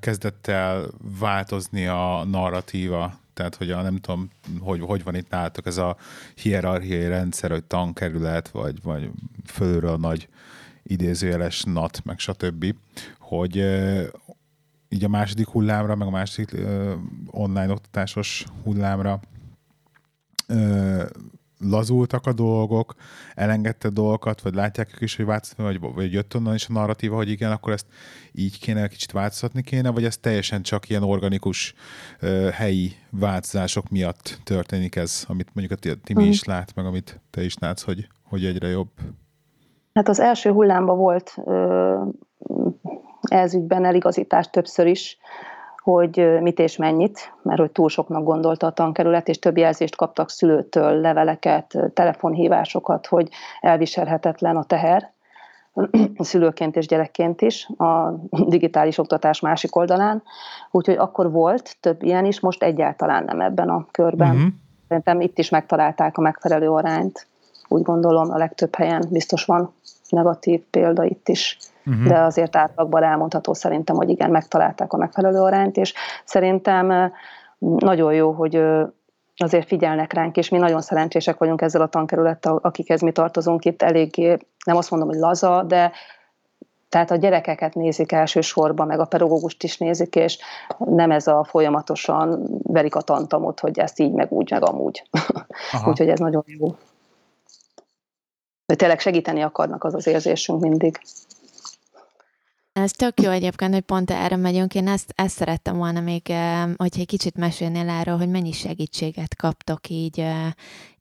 kezdett 0.00 0.46
el 0.46 0.84
változni 1.20 1.86
a 1.86 2.24
narratíva? 2.30 3.12
Tehát, 3.34 3.54
hogy 3.54 3.70
a, 3.70 3.82
nem 3.82 3.96
tudom, 3.96 4.30
hogy, 4.60 4.80
hogy 4.80 5.04
van 5.04 5.14
itt 5.14 5.30
nálatok 5.30 5.66
ez 5.66 5.76
a 5.76 5.96
hierarchiai 6.34 7.06
rendszer, 7.06 7.50
hogy 7.50 7.64
tankerület, 7.64 8.48
vagy, 8.48 8.82
vagy 8.82 9.10
fölülről 9.46 9.92
a 9.92 9.96
nagy 9.96 10.28
idézőjeles 10.82 11.62
NAT, 11.62 12.04
meg 12.04 12.18
stb., 12.18 12.74
hogy 13.18 13.56
így 14.88 15.04
a 15.04 15.08
második 15.08 15.48
hullámra, 15.48 15.94
meg 15.94 16.06
a 16.06 16.10
második 16.10 16.56
online 17.26 17.72
oktatásos 17.72 18.44
hullámra 18.62 19.20
lazultak 21.70 22.26
a 22.26 22.32
dolgok, 22.32 22.94
elengedte 23.34 23.88
dolgokat, 23.88 24.40
vagy 24.40 24.54
látják 24.54 24.90
ők 24.94 25.00
is, 25.00 25.16
hogy 25.16 25.26
változni, 25.26 25.64
vagy, 25.64 25.80
vagy 25.94 26.12
jött 26.12 26.34
onnan 26.36 26.54
is 26.54 26.68
a 26.68 26.72
narratíva, 26.72 27.16
hogy 27.16 27.30
igen, 27.30 27.50
akkor 27.50 27.72
ezt 27.72 27.86
így 28.32 28.58
kéne, 28.58 28.88
kicsit 28.88 29.12
változtatni 29.12 29.62
kéne, 29.62 29.90
vagy 29.90 30.04
ez 30.04 30.16
teljesen 30.16 30.62
csak 30.62 30.88
ilyen 30.88 31.02
organikus 31.02 31.74
uh, 32.22 32.48
helyi 32.48 32.92
változások 33.10 33.88
miatt 33.88 34.40
történik 34.44 34.96
ez, 34.96 35.24
amit 35.28 35.54
mondjuk 35.54 35.80
a 35.80 35.96
Timi 36.04 36.24
mm. 36.24 36.28
is 36.28 36.44
lát, 36.44 36.74
meg 36.74 36.86
amit 36.86 37.20
te 37.30 37.44
is 37.44 37.58
látsz, 37.58 37.82
hogy, 37.82 38.08
hogy 38.22 38.44
egyre 38.44 38.68
jobb? 38.68 38.90
Hát 39.94 40.08
az 40.08 40.20
első 40.20 40.50
hullámban 40.50 40.96
volt 40.96 41.34
ez 43.22 43.54
ügyben 43.54 43.84
eligazítás 43.84 44.50
többször 44.50 44.86
is, 44.86 45.18
hogy 45.82 46.40
mit 46.40 46.58
és 46.58 46.76
mennyit, 46.76 47.32
mert 47.42 47.60
hogy 47.60 47.70
túl 47.70 47.88
soknak 47.88 48.24
gondolta 48.24 48.66
a 48.66 48.72
tankerület, 48.72 49.28
és 49.28 49.38
több 49.38 49.56
jelzést 49.56 49.96
kaptak 49.96 50.30
szülőtől, 50.30 51.00
leveleket, 51.00 51.78
telefonhívásokat, 51.94 53.06
hogy 53.06 53.28
elviselhetetlen 53.60 54.56
a 54.56 54.64
teher, 54.64 55.12
szülőként 56.18 56.76
és 56.76 56.86
gyerekként 56.86 57.40
is, 57.40 57.68
a 57.76 58.14
digitális 58.30 58.98
oktatás 58.98 59.40
másik 59.40 59.76
oldalán. 59.76 60.22
Úgyhogy 60.70 60.96
akkor 60.96 61.30
volt 61.30 61.76
több 61.80 62.02
ilyen 62.02 62.24
is, 62.24 62.40
most 62.40 62.62
egyáltalán 62.62 63.24
nem 63.24 63.40
ebben 63.40 63.68
a 63.68 63.86
körben. 63.90 64.34
Uh-huh. 64.34 64.50
Szerintem 64.88 65.20
itt 65.20 65.38
is 65.38 65.48
megtalálták 65.48 66.16
a 66.16 66.20
megfelelő 66.20 66.70
arányt. 66.70 67.26
Úgy 67.68 67.82
gondolom, 67.82 68.30
a 68.30 68.36
legtöbb 68.36 68.74
helyen 68.74 69.04
biztos 69.10 69.44
van 69.44 69.74
negatív 70.08 70.62
példa 70.70 71.04
itt 71.04 71.28
is 71.28 71.58
uh-huh. 71.86 72.06
de 72.06 72.18
azért 72.18 72.56
átlagban 72.56 73.02
elmondható 73.02 73.54
szerintem, 73.54 73.96
hogy 73.96 74.08
igen, 74.08 74.30
megtalálták 74.30 74.92
a 74.92 74.96
megfelelő 74.96 75.40
arányt, 75.40 75.76
és 75.76 75.94
szerintem 76.24 77.12
nagyon 77.58 78.12
jó, 78.14 78.32
hogy 78.32 78.62
azért 79.36 79.66
figyelnek 79.66 80.12
ránk, 80.12 80.36
és 80.36 80.48
mi 80.48 80.58
nagyon 80.58 80.80
szerencsések 80.80 81.38
vagyunk 81.38 81.60
ezzel 81.60 81.82
a 81.82 81.86
tankerülettel, 81.86 82.58
akikhez 82.62 83.00
mi 83.00 83.12
tartozunk 83.12 83.64
itt 83.64 83.82
eléggé, 83.82 84.36
nem 84.64 84.76
azt 84.76 84.90
mondom, 84.90 85.08
hogy 85.08 85.18
laza, 85.18 85.62
de 85.62 85.92
tehát 86.92 87.10
a 87.10 87.16
gyerekeket 87.16 87.74
nézik 87.74 88.12
elsősorban, 88.12 88.86
meg 88.86 89.00
a 89.00 89.04
pedagógust 89.04 89.62
is 89.62 89.78
nézik, 89.78 90.14
és 90.14 90.38
nem 90.78 91.10
ez 91.10 91.26
a 91.26 91.44
folyamatosan 91.44 92.58
verik 92.62 92.94
a 92.94 93.00
tantamot, 93.00 93.60
hogy 93.60 93.78
ezt 93.78 93.98
így, 93.98 94.12
meg 94.12 94.32
úgy, 94.32 94.50
meg 94.50 94.64
amúgy. 94.64 95.02
Úgyhogy 95.88 96.08
ez 96.08 96.18
nagyon 96.18 96.44
jó. 96.46 96.76
De 98.66 98.74
tényleg 98.74 99.00
segíteni 99.00 99.42
akarnak 99.42 99.84
az 99.84 99.94
az 99.94 100.06
érzésünk 100.06 100.60
mindig. 100.60 101.00
Ez 102.72 102.90
tök 102.90 103.20
jó 103.20 103.30
egyébként, 103.30 103.72
hogy 103.72 103.82
pont 103.82 104.10
erre 104.10 104.36
megyünk. 104.36 104.74
Én 104.74 104.88
ezt, 104.88 105.12
ezt 105.16 105.36
szerettem 105.36 105.76
volna 105.76 106.00
még, 106.00 106.22
hogyha 106.76 107.00
egy 107.00 107.06
kicsit 107.06 107.36
mesélnél 107.36 107.88
arról, 107.88 108.16
hogy 108.16 108.28
mennyi 108.28 108.52
segítséget 108.52 109.36
kaptok 109.36 109.88
így 109.88 110.24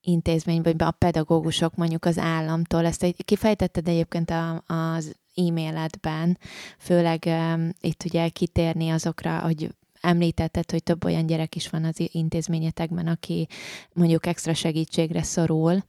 intézményben, 0.02 0.76
vagy 0.78 0.88
a 0.88 0.92
pedagógusok 0.92 1.76
mondjuk 1.76 2.06
az 2.06 2.18
államtól. 2.18 2.86
Ezt 2.86 3.04
egy, 3.04 3.26
kifejtetted 3.26 3.88
egyébként 3.88 4.30
a, 4.30 4.64
az 4.68 5.16
e-mailedben, 5.36 6.38
főleg 6.80 7.24
um, 7.26 7.70
itt 7.82 8.04
ugye 8.06 8.30
kitérni 8.30 8.90
azokra, 8.90 9.40
hogy 9.40 9.76
említetted, 10.02 10.72
hogy 10.72 10.84
több 10.84 11.06
olyan 11.06 11.26
gyerek 11.26 11.56
is 11.56 11.70
van 11.70 11.84
az 11.84 11.96
intézményetekben, 12.12 13.08
aki 13.08 13.48
mondjuk 13.94 14.26
extra 14.26 14.54
segítségre 14.54 15.24
szorul, 15.24 15.84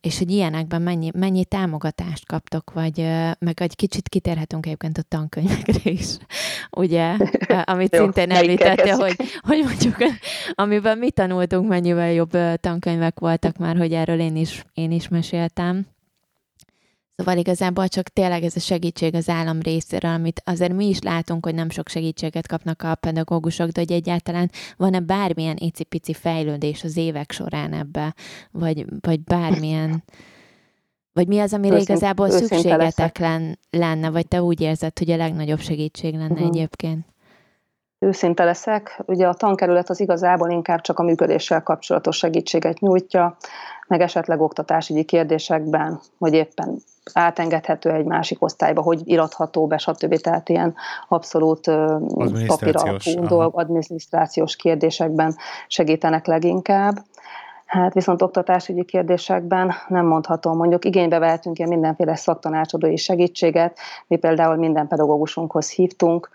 és 0.00 0.18
hogy 0.18 0.30
ilyenekben 0.30 0.82
mennyi, 0.82 1.10
mennyi 1.14 1.44
támogatást 1.44 2.26
kaptok, 2.26 2.72
vagy 2.72 2.98
meg 3.38 3.62
egy 3.62 3.76
kicsit 3.76 4.08
kitérhetünk 4.08 4.66
egyébként 4.66 4.98
a 4.98 5.02
tankönyvekre 5.02 5.90
is, 5.90 6.16
ugye, 6.70 7.16
amit 7.64 7.94
Jó, 7.94 8.02
szintén 8.02 8.30
említette, 8.30 8.94
hogy, 8.94 9.16
hogy 9.40 9.62
mondjuk, 9.64 9.96
amiben 10.54 10.98
mi 10.98 11.10
tanultunk, 11.10 11.68
mennyivel 11.68 12.12
jobb 12.12 12.36
tankönyvek 12.60 13.18
voltak 13.18 13.56
már, 13.56 13.76
hogy 13.76 13.92
erről 13.92 14.20
én 14.20 14.36
is, 14.36 14.64
én 14.74 14.90
is 14.90 15.08
meséltem. 15.08 15.86
Szóval 17.18 17.36
igazából 17.36 17.88
csak 17.88 18.08
tényleg 18.08 18.42
ez 18.42 18.56
a 18.56 18.60
segítség 18.60 19.14
az 19.14 19.28
állam 19.28 19.60
részéről, 19.60 20.10
amit 20.10 20.42
azért 20.44 20.72
mi 20.72 20.88
is 20.88 21.00
látunk, 21.00 21.44
hogy 21.44 21.54
nem 21.54 21.70
sok 21.70 21.88
segítséget 21.88 22.46
kapnak 22.46 22.82
a 22.82 22.94
pedagógusok, 22.94 23.68
de 23.68 23.80
hogy 23.80 23.92
egyáltalán 23.92 24.50
van-e 24.76 25.00
bármilyen 25.00 25.56
icipici 25.58 26.14
fejlődés 26.14 26.84
az 26.84 26.96
évek 26.96 27.30
során 27.30 27.72
ebbe, 27.72 28.14
vagy, 28.50 28.84
vagy 29.00 29.20
bármilyen... 29.20 30.02
Vagy 31.12 31.26
mi 31.26 31.38
az, 31.38 31.54
amire 31.54 31.74
Őszint, 31.74 31.88
igazából 31.88 32.30
szükségetek 32.30 33.18
len, 33.18 33.58
lenne, 33.70 34.10
vagy 34.10 34.28
te 34.28 34.42
úgy 34.42 34.60
érzed, 34.60 34.98
hogy 34.98 35.10
a 35.10 35.16
legnagyobb 35.16 35.60
segítség 35.60 36.14
lenne 36.14 36.32
uh-huh. 36.32 36.46
egyébként? 36.46 37.06
Őszinte 37.98 38.44
leszek, 38.44 39.02
ugye 39.06 39.26
a 39.26 39.34
tankerület 39.34 39.90
az 39.90 40.00
igazából 40.00 40.50
inkább 40.50 40.80
csak 40.80 40.98
a 40.98 41.02
működéssel 41.02 41.62
kapcsolatos 41.62 42.16
segítséget 42.16 42.80
nyújtja, 42.80 43.36
meg 43.88 44.00
esetleg 44.00 44.40
oktatásügyi 44.40 45.02
kérdésekben, 45.02 46.00
vagy 46.18 46.34
éppen 46.34 46.82
átengedhető 47.12 47.90
egy 47.90 48.04
másik 48.04 48.42
osztályba, 48.42 48.82
hogy 48.82 49.00
iratható 49.04 49.66
be, 49.66 49.78
stb. 49.78 50.16
Tehát 50.20 50.48
ilyen 50.48 50.74
abszolút 51.08 51.70
papíralapú 52.46 53.26
dolg, 53.26 53.58
adminisztrációs 53.58 54.56
kérdésekben 54.56 55.36
segítenek 55.66 56.26
leginkább. 56.26 57.04
Hát 57.66 57.94
viszont 57.94 58.22
oktatásügyi 58.22 58.84
kérdésekben 58.84 59.72
nem 59.88 60.06
mondhatom. 60.06 60.56
Mondjuk 60.56 60.84
igénybe 60.84 61.18
vehetünk 61.18 61.58
ilyen 61.58 61.70
mindenféle 61.70 62.16
szaktanácsadói 62.16 62.96
segítséget. 62.96 63.78
Mi 64.06 64.16
például 64.16 64.56
minden 64.56 64.88
pedagógusunkhoz 64.88 65.70
hívtunk, 65.70 66.30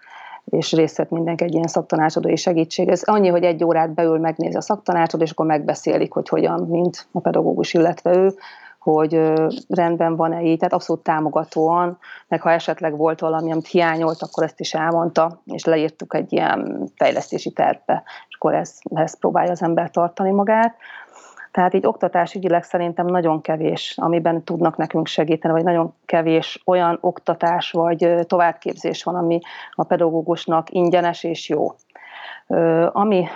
és 0.45 0.73
részt 0.73 0.97
vett 0.97 1.09
mindenki 1.09 1.43
egy 1.43 1.53
ilyen 1.53 1.67
szaktanácsadói 1.67 2.35
segítség. 2.35 2.89
Ez 2.89 3.03
annyi, 3.03 3.27
hogy 3.27 3.43
egy 3.43 3.63
órát 3.63 3.93
beül, 3.93 4.19
megnézi 4.19 4.57
a 4.57 4.61
szaktanácsot, 4.61 5.21
és 5.21 5.31
akkor 5.31 5.45
megbeszélik, 5.45 6.11
hogy 6.11 6.29
hogyan, 6.29 6.67
mint 6.69 7.07
a 7.11 7.19
pedagógus, 7.19 7.73
illetve 7.73 8.15
ő, 8.15 8.33
hogy 8.79 9.33
rendben 9.67 10.15
van-e 10.15 10.41
így, 10.41 10.57
tehát 10.57 10.73
abszolút 10.73 11.03
támogatóan, 11.03 11.97
meg 12.27 12.41
ha 12.41 12.51
esetleg 12.51 12.97
volt 12.97 13.19
valami, 13.19 13.51
amit 13.51 13.67
hiányolt, 13.67 14.21
akkor 14.21 14.43
ezt 14.43 14.59
is 14.59 14.73
elmondta, 14.73 15.41
és 15.45 15.63
leírtuk 15.63 16.13
egy 16.13 16.33
ilyen 16.33 16.89
fejlesztési 16.95 17.51
tervbe, 17.51 18.03
és 18.29 18.35
akkor 18.35 18.53
ezt, 18.53 18.81
ezt 18.93 19.19
próbálja 19.19 19.51
az 19.51 19.61
ember 19.61 19.89
tartani 19.89 20.31
magát. 20.31 20.75
Tehát 21.54 21.74
így 21.74 21.86
oktatásügyileg 21.86 22.64
szerintem 22.64 23.06
nagyon 23.06 23.41
kevés, 23.41 23.93
amiben 23.97 24.43
tudnak 24.43 24.78
nekünk 24.78 25.08
segíteni, 25.08 25.54
vagy 25.54 25.64
nagyon 25.64 25.93
kevés 26.06 26.62
olyan 26.66 26.97
oktatás 27.01 27.72
vagy 27.72 28.10
továbbképzés 28.28 29.04
van, 29.04 29.16
ami 29.16 29.39
a 29.72 29.84
pedagógusnak 29.84 30.72
ingyenes 30.72 31.24
és 31.24 31.49
jó. 31.49 31.72
Ami 32.91 33.28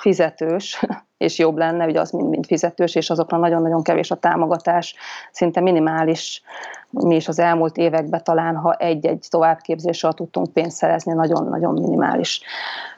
fizetős, 0.00 0.84
és 1.18 1.38
jobb 1.38 1.56
lenne, 1.56 1.84
hogy 1.84 1.96
az 1.96 2.10
mind-mind 2.10 2.46
fizetős, 2.46 2.94
és 2.94 3.10
azokra 3.10 3.36
nagyon-nagyon 3.36 3.82
kevés 3.82 4.10
a 4.10 4.14
támogatás, 4.14 4.94
szinte 5.32 5.60
minimális. 5.60 6.42
Mi 6.90 7.14
is 7.14 7.28
az 7.28 7.38
elmúlt 7.38 7.76
években 7.76 8.24
talán, 8.24 8.56
ha 8.56 8.74
egy-egy 8.74 9.26
továbbképzésre 9.30 10.12
tudtunk 10.12 10.52
pénzt 10.52 10.76
szerezni, 10.76 11.12
nagyon-nagyon 11.12 11.72
minimális. 11.72 12.40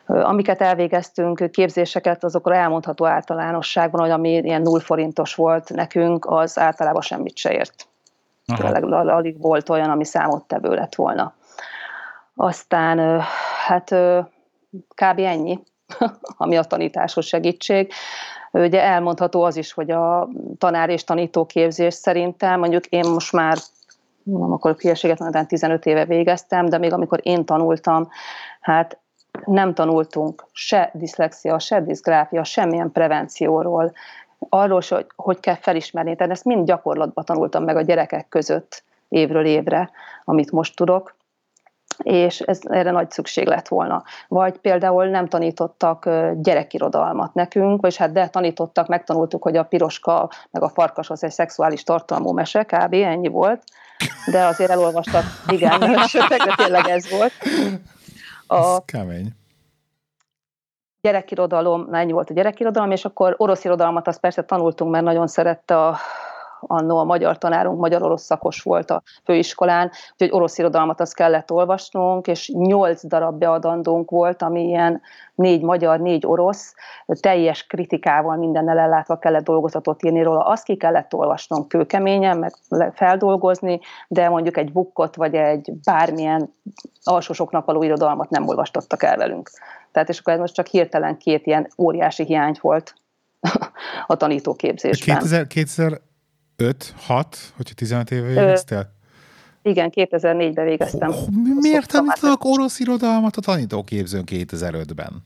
Amiket 0.06 0.60
elvégeztünk, 0.60 1.50
képzéseket, 1.50 2.24
azokra 2.24 2.54
elmondható 2.54 3.06
általánosságban, 3.06 4.00
hogy 4.00 4.10
ami 4.10 4.30
ilyen 4.30 4.62
null 4.62 4.80
forintos 4.80 5.34
volt 5.34 5.74
nekünk, 5.74 6.26
az 6.26 6.58
általában 6.58 7.02
semmit 7.02 7.36
se 7.36 7.52
ért. 7.52 7.86
Tényleg 8.56 8.84
alig 8.92 9.40
volt 9.40 9.68
olyan, 9.68 9.90
ami 9.90 10.04
számottevő 10.04 10.74
lett 10.74 10.94
volna. 10.94 11.34
Aztán 12.34 13.20
hát 13.66 13.94
kb. 14.88 15.18
ennyi 15.18 15.62
ami 16.36 16.56
a 16.56 16.64
tanításhoz 16.64 17.24
segítség. 17.24 17.92
Ugye 18.52 18.82
elmondható 18.82 19.42
az 19.42 19.56
is, 19.56 19.72
hogy 19.72 19.90
a 19.90 20.28
tanár 20.58 20.88
és 20.88 21.04
tanítóképzés 21.04 21.94
szerintem, 21.94 22.58
mondjuk 22.58 22.86
én 22.86 23.10
most 23.10 23.32
már 23.32 23.58
nem 24.22 24.52
akarok 24.52 24.80
hülyeséget 24.80 25.18
mondani, 25.18 25.46
15 25.46 25.86
éve 25.86 26.04
végeztem, 26.04 26.68
de 26.68 26.78
még 26.78 26.92
amikor 26.92 27.20
én 27.22 27.44
tanultam, 27.44 28.08
hát 28.60 28.98
nem 29.44 29.74
tanultunk 29.74 30.46
se 30.52 30.90
diszlexia, 30.94 31.58
se 31.58 31.80
diszgráfia, 31.80 32.44
semmilyen 32.44 32.92
prevencióról, 32.92 33.92
arról, 34.48 34.80
hogy 34.88 35.06
hogy 35.16 35.40
kell 35.40 35.56
felismerni. 35.56 36.16
Tehát 36.16 36.32
ezt 36.32 36.44
mind 36.44 36.66
gyakorlatban 36.66 37.24
tanultam 37.24 37.64
meg 37.64 37.76
a 37.76 37.82
gyerekek 37.82 38.28
között 38.28 38.84
évről 39.08 39.44
évre, 39.44 39.90
amit 40.24 40.50
most 40.50 40.76
tudok 40.76 41.14
és 41.98 42.40
ez, 42.40 42.58
erre 42.62 42.90
nagy 42.90 43.10
szükség 43.10 43.46
lett 43.46 43.68
volna. 43.68 44.02
Vagy 44.28 44.58
például 44.58 45.06
nem 45.06 45.26
tanítottak 45.26 46.08
gyerekirodalmat 46.34 47.34
nekünk, 47.34 47.80
vagy 47.80 47.96
hát 47.96 48.12
de 48.12 48.28
tanítottak, 48.28 48.86
megtanultuk, 48.86 49.42
hogy 49.42 49.56
a 49.56 49.64
piroska 49.64 50.30
meg 50.50 50.62
a 50.62 50.68
farkas 50.68 51.10
az 51.10 51.24
egy 51.24 51.30
szexuális 51.30 51.82
tartalmú 51.82 52.32
mese, 52.32 52.64
kb. 52.64 52.92
ennyi 52.92 53.28
volt, 53.28 53.62
de 54.30 54.44
azért 54.44 54.70
elolvastak, 54.70 55.24
igen, 55.48 55.80
de 56.28 56.54
tényleg 56.56 56.88
ez 56.88 57.10
volt. 57.10 57.32
A, 58.46 58.56
ez 58.56 58.78
kemény 58.84 59.32
gyerekirodalom, 61.02 61.86
na 61.90 61.98
ennyi 61.98 62.12
volt 62.12 62.30
a 62.30 62.34
gyerekirodalom, 62.34 62.90
és 62.90 63.04
akkor 63.04 63.34
orosz 63.38 63.64
irodalmat 63.64 64.08
azt 64.08 64.20
persze 64.20 64.42
tanultunk, 64.42 64.90
mert 64.90 65.04
nagyon 65.04 65.26
szerette 65.26 65.86
a 65.86 65.98
annó 66.66 66.98
a 66.98 67.04
magyar 67.04 67.38
tanárunk 67.38 67.80
magyar-orosz 67.80 68.22
szakos 68.22 68.62
volt 68.62 68.90
a 68.90 69.02
főiskolán, 69.24 69.90
úgyhogy 70.12 70.30
orosz 70.30 70.58
irodalmat 70.58 71.00
azt 71.00 71.14
kellett 71.14 71.50
olvasnunk, 71.50 72.26
és 72.26 72.52
nyolc 72.54 73.06
darab 73.06 73.38
beadandónk 73.38 74.10
volt, 74.10 74.42
ami 74.42 74.62
ilyen 74.62 75.00
négy 75.34 75.62
magyar, 75.62 76.00
négy 76.00 76.26
orosz, 76.26 76.74
teljes 77.20 77.66
kritikával 77.66 78.36
mindennel 78.36 78.78
ellátva 78.78 79.18
kellett 79.18 79.44
dolgozatot 79.44 80.04
írni 80.04 80.22
róla. 80.22 80.46
Azt 80.46 80.64
ki 80.64 80.76
kellett 80.76 81.14
olvasnunk 81.14 81.68
kőkeményen, 81.68 82.38
meg 82.38 82.54
feldolgozni, 82.94 83.80
de 84.08 84.28
mondjuk 84.28 84.56
egy 84.56 84.72
bukkot, 84.72 85.16
vagy 85.16 85.34
egy 85.34 85.72
bármilyen 85.84 86.54
alsósoknak 87.02 87.64
való 87.64 87.82
irodalmat 87.82 88.30
nem 88.30 88.48
olvastattak 88.48 89.02
el 89.02 89.16
velünk. 89.16 89.50
Tehát 89.92 90.08
és 90.08 90.18
akkor 90.18 90.32
ez 90.32 90.38
most 90.38 90.54
csak 90.54 90.66
hirtelen 90.66 91.16
két 91.16 91.46
ilyen 91.46 91.68
óriási 91.78 92.24
hiány 92.24 92.54
volt 92.60 92.94
a 94.06 94.16
tanítóképzésben. 94.16 95.18
2000, 95.18 95.46
2000 95.46 96.00
5, 96.62 96.94
6, 96.96 97.36
hogyha 97.56 97.74
15 97.74 98.10
éve 98.10 98.26
végeztél? 98.26 98.92
Igen, 99.62 99.92
2004-ben 99.94 100.64
végeztem. 100.64 101.10
Oh, 101.10 101.28
miért 101.60 101.90
tanítanak 101.90 102.44
orosz 102.44 102.78
irodalmat 102.78 103.36
a 103.36 103.40
tanítóképzőn 103.40 104.22
2005-ben? 104.26 105.24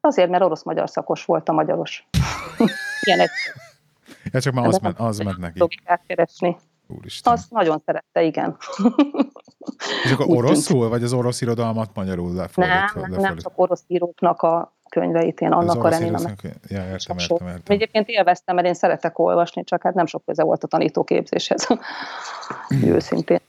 Azért, 0.00 0.30
mert 0.30 0.42
orosz-magyar 0.42 0.90
szakos 0.90 1.24
volt 1.24 1.48
a 1.48 1.52
magyaros. 1.52 2.08
Ilyen 3.06 3.20
egyszerű. 3.20 3.58
Ja, 4.32 4.40
csak 4.40 4.54
már 4.54 4.66
az, 4.66 4.78
ment, 4.78 4.98
az 4.98 5.18
ment 5.18 5.38
neki. 5.38 5.60
keresni. 6.06 6.56
Úristen. 6.86 7.32
Azt 7.32 7.50
nagyon 7.50 7.82
szerette, 7.84 8.22
igen. 8.22 8.56
És 10.04 10.10
akkor 10.10 10.26
oroszul, 10.36 10.88
vagy 10.88 11.02
az 11.02 11.12
orosz 11.12 11.40
irodalmat 11.40 11.90
magyarul 11.94 12.34
lefordítva? 12.34 13.06
Nem, 13.08 13.20
nem 13.20 13.36
csak 13.36 13.52
orosz 13.54 13.84
íróknak 13.86 14.42
a 14.42 14.74
könyveit, 14.90 15.40
én 15.40 15.52
annak 15.52 15.84
a 15.84 15.88
remélem. 15.88 16.22
Ja, 16.68 16.84
értem, 16.90 17.16
értem, 17.18 17.46
értem. 17.46 17.60
Egyébként 17.64 18.08
élveztem, 18.08 18.54
mert 18.54 18.66
én 18.66 18.74
szeretek 18.74 19.18
olvasni, 19.18 19.64
csak 19.64 19.82
hát 19.82 19.94
nem 19.94 20.06
sok 20.06 20.24
köze 20.24 20.42
volt 20.42 20.64
a 20.64 20.66
tanítóképzéshez. 20.66 21.66
Őszintén. 22.84 23.40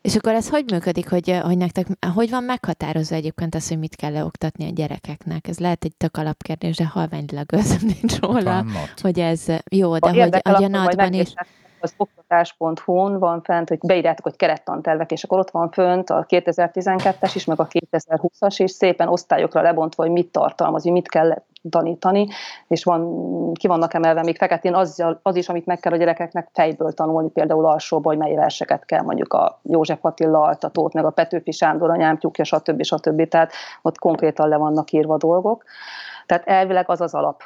És 0.00 0.16
akkor 0.16 0.32
ez 0.32 0.48
hogy 0.48 0.64
működik, 0.70 1.10
hogy, 1.10 1.38
hogy 1.42 1.56
nektek, 1.56 1.86
hogy 2.14 2.30
van 2.30 2.44
meghatározva 2.44 3.14
egyébként 3.14 3.54
az, 3.54 3.68
hogy 3.68 3.78
mit 3.78 3.96
kell 3.96 4.12
leoktatni 4.12 4.64
a 4.64 4.70
gyerekeknek? 4.70 5.48
Ez 5.48 5.58
lehet 5.58 5.84
egy 5.84 5.92
tök 5.96 6.16
alapkérdés, 6.16 6.76
de 6.76 6.86
halványlag 6.86 7.52
az 7.52 7.76
nincs 8.00 8.20
róla, 8.20 8.64
hogy 8.96 9.18
ez 9.18 9.44
jó, 9.70 9.98
de 9.98 10.06
a 10.06 10.10
hogy 10.10 10.38
a, 10.42 10.64
a 10.64 10.68
NAT-ban 10.68 11.12
is 11.12 11.32
az 11.80 11.94
oktatás.hu-n 11.96 13.18
van 13.18 13.42
fent, 13.42 13.68
hogy 13.68 13.78
beírjátok, 13.86 14.24
hogy 14.24 14.36
kerettantervek, 14.36 15.10
és 15.10 15.24
akkor 15.24 15.38
ott 15.38 15.50
van 15.50 15.70
fönt 15.70 16.10
a 16.10 16.26
2012-es 16.28 17.30
is, 17.34 17.44
meg 17.44 17.60
a 17.60 17.66
2020-as 17.66 18.54
is, 18.56 18.70
szépen 18.70 19.08
osztályokra 19.08 19.62
lebontva, 19.62 20.02
hogy 20.02 20.12
mit 20.12 20.32
tartalmaz, 20.32 20.82
hogy 20.82 20.92
mit 20.92 21.08
kell 21.08 21.42
tanítani, 21.70 22.28
és 22.68 22.84
van, 22.84 23.52
ki 23.52 23.66
vannak 23.66 23.94
emelve 23.94 24.22
még 24.22 24.36
feketén 24.36 24.74
az, 24.74 25.04
az 25.22 25.36
is, 25.36 25.48
amit 25.48 25.66
meg 25.66 25.78
kell 25.78 25.92
a 25.92 25.96
gyerekeknek 25.96 26.48
fejből 26.52 26.92
tanulni, 26.92 27.30
például 27.30 27.66
alsóba, 27.66 28.08
hogy 28.08 28.18
mely 28.18 28.34
verseket 28.34 28.84
kell, 28.84 29.02
mondjuk 29.02 29.32
a 29.32 29.60
József 29.62 30.04
Attila 30.04 30.40
altatót, 30.40 30.92
meg 30.92 31.04
a 31.04 31.10
Petőfi 31.10 31.50
Sándor 31.50 31.90
anyámtyúkja, 31.90 32.44
stb. 32.44 32.82
stb. 32.82 33.28
Tehát 33.28 33.52
ott 33.82 33.98
konkrétan 33.98 34.48
le 34.48 34.56
vannak 34.56 34.92
írva 34.92 35.16
dolgok. 35.16 35.64
Tehát 36.26 36.46
elvileg 36.46 36.90
az 36.90 37.00
az 37.00 37.14
alap 37.14 37.42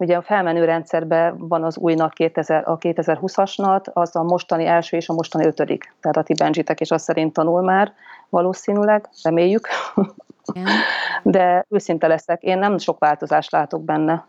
Ugye 0.00 0.16
a 0.16 0.22
felmenő 0.22 0.64
rendszerben 0.64 1.48
van 1.48 1.64
az 1.64 1.76
új 1.78 1.94
NAT 1.94 2.12
2000, 2.12 2.68
a 2.68 2.78
2020-as 2.78 3.56
NAT, 3.56 3.88
az 3.92 4.16
a 4.16 4.22
mostani 4.22 4.66
első 4.66 4.96
és 4.96 5.08
a 5.08 5.12
mostani 5.12 5.46
ötödik. 5.46 5.94
Tehát 6.00 6.16
a 6.16 6.22
ti 6.22 6.34
Benjitek 6.34 6.80
is 6.80 6.90
azt 6.90 7.04
szerint 7.04 7.32
tanul 7.32 7.62
már 7.62 7.92
valószínűleg, 8.28 9.08
reméljük. 9.22 9.68
De 11.22 11.66
őszinte 11.68 12.06
leszek, 12.06 12.42
én 12.42 12.58
nem 12.58 12.78
sok 12.78 12.98
változást 12.98 13.50
látok 13.50 13.84
benne. 13.84 14.24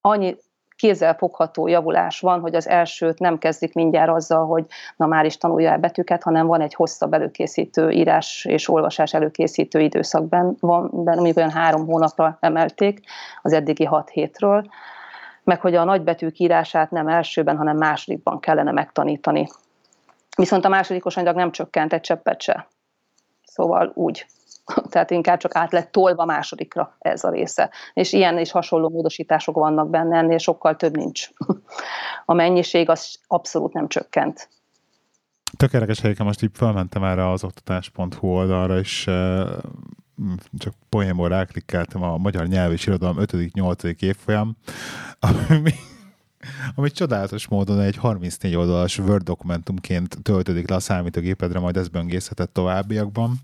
Annyi 0.00 0.36
kézzelfogható 0.76 1.66
javulás 1.66 2.20
van, 2.20 2.40
hogy 2.40 2.54
az 2.54 2.68
elsőt 2.68 3.18
nem 3.18 3.38
kezdik 3.38 3.74
mindjárt 3.74 4.10
azzal, 4.10 4.46
hogy 4.46 4.64
na 4.96 5.06
már 5.06 5.24
is 5.24 5.36
tanulja 5.36 5.70
el 5.70 5.78
betűket, 5.78 6.22
hanem 6.22 6.46
van 6.46 6.60
egy 6.60 6.74
hosszabb 6.74 7.12
előkészítő 7.12 7.90
írás 7.90 8.44
és 8.44 8.68
olvasás 8.68 9.14
előkészítő 9.14 9.80
időszakban, 9.80 10.56
van 10.60 10.88
amíg 11.04 11.36
olyan 11.36 11.50
három 11.50 11.86
hónapra 11.86 12.36
emelték 12.40 13.00
az 13.42 13.52
eddigi 13.52 13.84
hat 13.84 14.08
hétről, 14.08 14.66
meg 15.44 15.60
hogy 15.60 15.74
a 15.74 15.84
nagybetűk 15.84 16.38
írását 16.38 16.90
nem 16.90 17.08
elsőben, 17.08 17.56
hanem 17.56 17.76
másodikban 17.76 18.40
kellene 18.40 18.72
megtanítani. 18.72 19.48
Viszont 20.36 20.64
a 20.64 20.68
másodikos 20.68 21.16
anyag 21.16 21.36
nem 21.36 21.50
csökkent 21.50 21.92
egy 21.92 22.00
cseppet 22.00 22.40
se. 22.40 22.68
Szóval 23.44 23.92
úgy 23.94 24.26
tehát 24.90 25.10
inkább 25.10 25.38
csak 25.38 25.56
át 25.56 25.72
lett 25.72 25.92
tolva 25.92 26.24
másodikra 26.24 26.96
ez 26.98 27.24
a 27.24 27.30
része. 27.30 27.70
És 27.92 28.12
ilyen 28.12 28.38
és 28.38 28.50
hasonló 28.50 28.88
módosítások 28.88 29.54
vannak 29.54 29.90
benne, 29.90 30.18
ennél 30.18 30.38
sokkal 30.38 30.76
több 30.76 30.96
nincs. 30.96 31.28
A 32.28 32.34
mennyiség 32.34 32.88
az 32.88 33.18
abszolút 33.26 33.72
nem 33.72 33.88
csökkent. 33.88 34.48
Tökéletes 35.56 36.00
helyeken 36.00 36.26
most 36.26 36.42
így 36.42 36.50
felmentem 36.54 37.04
erre 37.04 37.30
az 37.30 37.44
oktatás.hu 37.44 38.28
oldalra, 38.28 38.78
és 38.78 39.10
csak 40.58 40.74
poénból 40.88 41.28
ráklikkeltem 41.28 42.02
a 42.02 42.16
magyar 42.16 42.46
nyelv 42.46 42.72
és 42.72 42.86
irodalom 42.86 43.16
5.-8. 43.18 44.02
évfolyam, 44.02 44.56
ami, 45.48 45.72
ami 46.74 46.90
csodálatos 46.90 47.48
módon 47.48 47.80
egy 47.80 47.96
34 47.96 48.54
oldalas 48.54 48.98
Word 48.98 49.22
dokumentumként 49.22 50.18
töltődik 50.22 50.68
le 50.68 50.74
a 50.74 50.80
számítógépedre, 50.80 51.58
majd 51.58 51.76
ez 51.76 51.88
böngészhetett 51.88 52.52
továbbiakban 52.52 53.40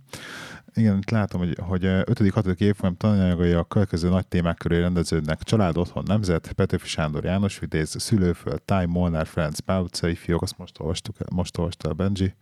Igen, 0.75 0.97
itt 0.97 1.11
látom, 1.11 1.41
hogy, 1.41 1.59
hogy 1.61 1.83
5.-6. 1.83 2.61
évfolyam 2.61 2.97
tananyagai 2.97 3.53
a 3.53 3.65
következő 3.65 4.09
nagy 4.09 4.27
témák 4.27 4.57
köré 4.57 4.81
rendeződnek. 4.81 5.43
Család, 5.43 5.77
otthon, 5.77 6.05
nemzet, 6.07 6.53
Petőfi 6.53 6.89
Sándor 6.89 7.25
János 7.25 7.59
Vitéz, 7.59 7.95
Szülőföld, 7.99 8.63
Táj, 8.63 8.87
Molnár, 8.87 9.27
Ferenc, 9.27 9.59
Páutcai 9.59 10.15
fiók, 10.15 10.43
azt 10.43 10.59
most 10.59 10.81
olvastuk, 10.81 11.17
most 11.31 11.59
olvasta 11.59 11.89
a 11.89 11.93
Benji. 11.93 12.35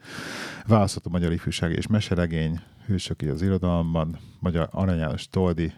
Választott 0.66 1.06
a 1.06 1.08
magyar 1.08 1.32
ifjúság 1.32 1.72
és 1.72 1.86
meseregény, 1.86 2.60
hősök 2.86 3.20
az 3.20 3.42
irodalomban, 3.42 4.18
Magyar 4.40 4.68
Arany 4.70 4.98
János 4.98 5.28
Toldi, 5.28 5.72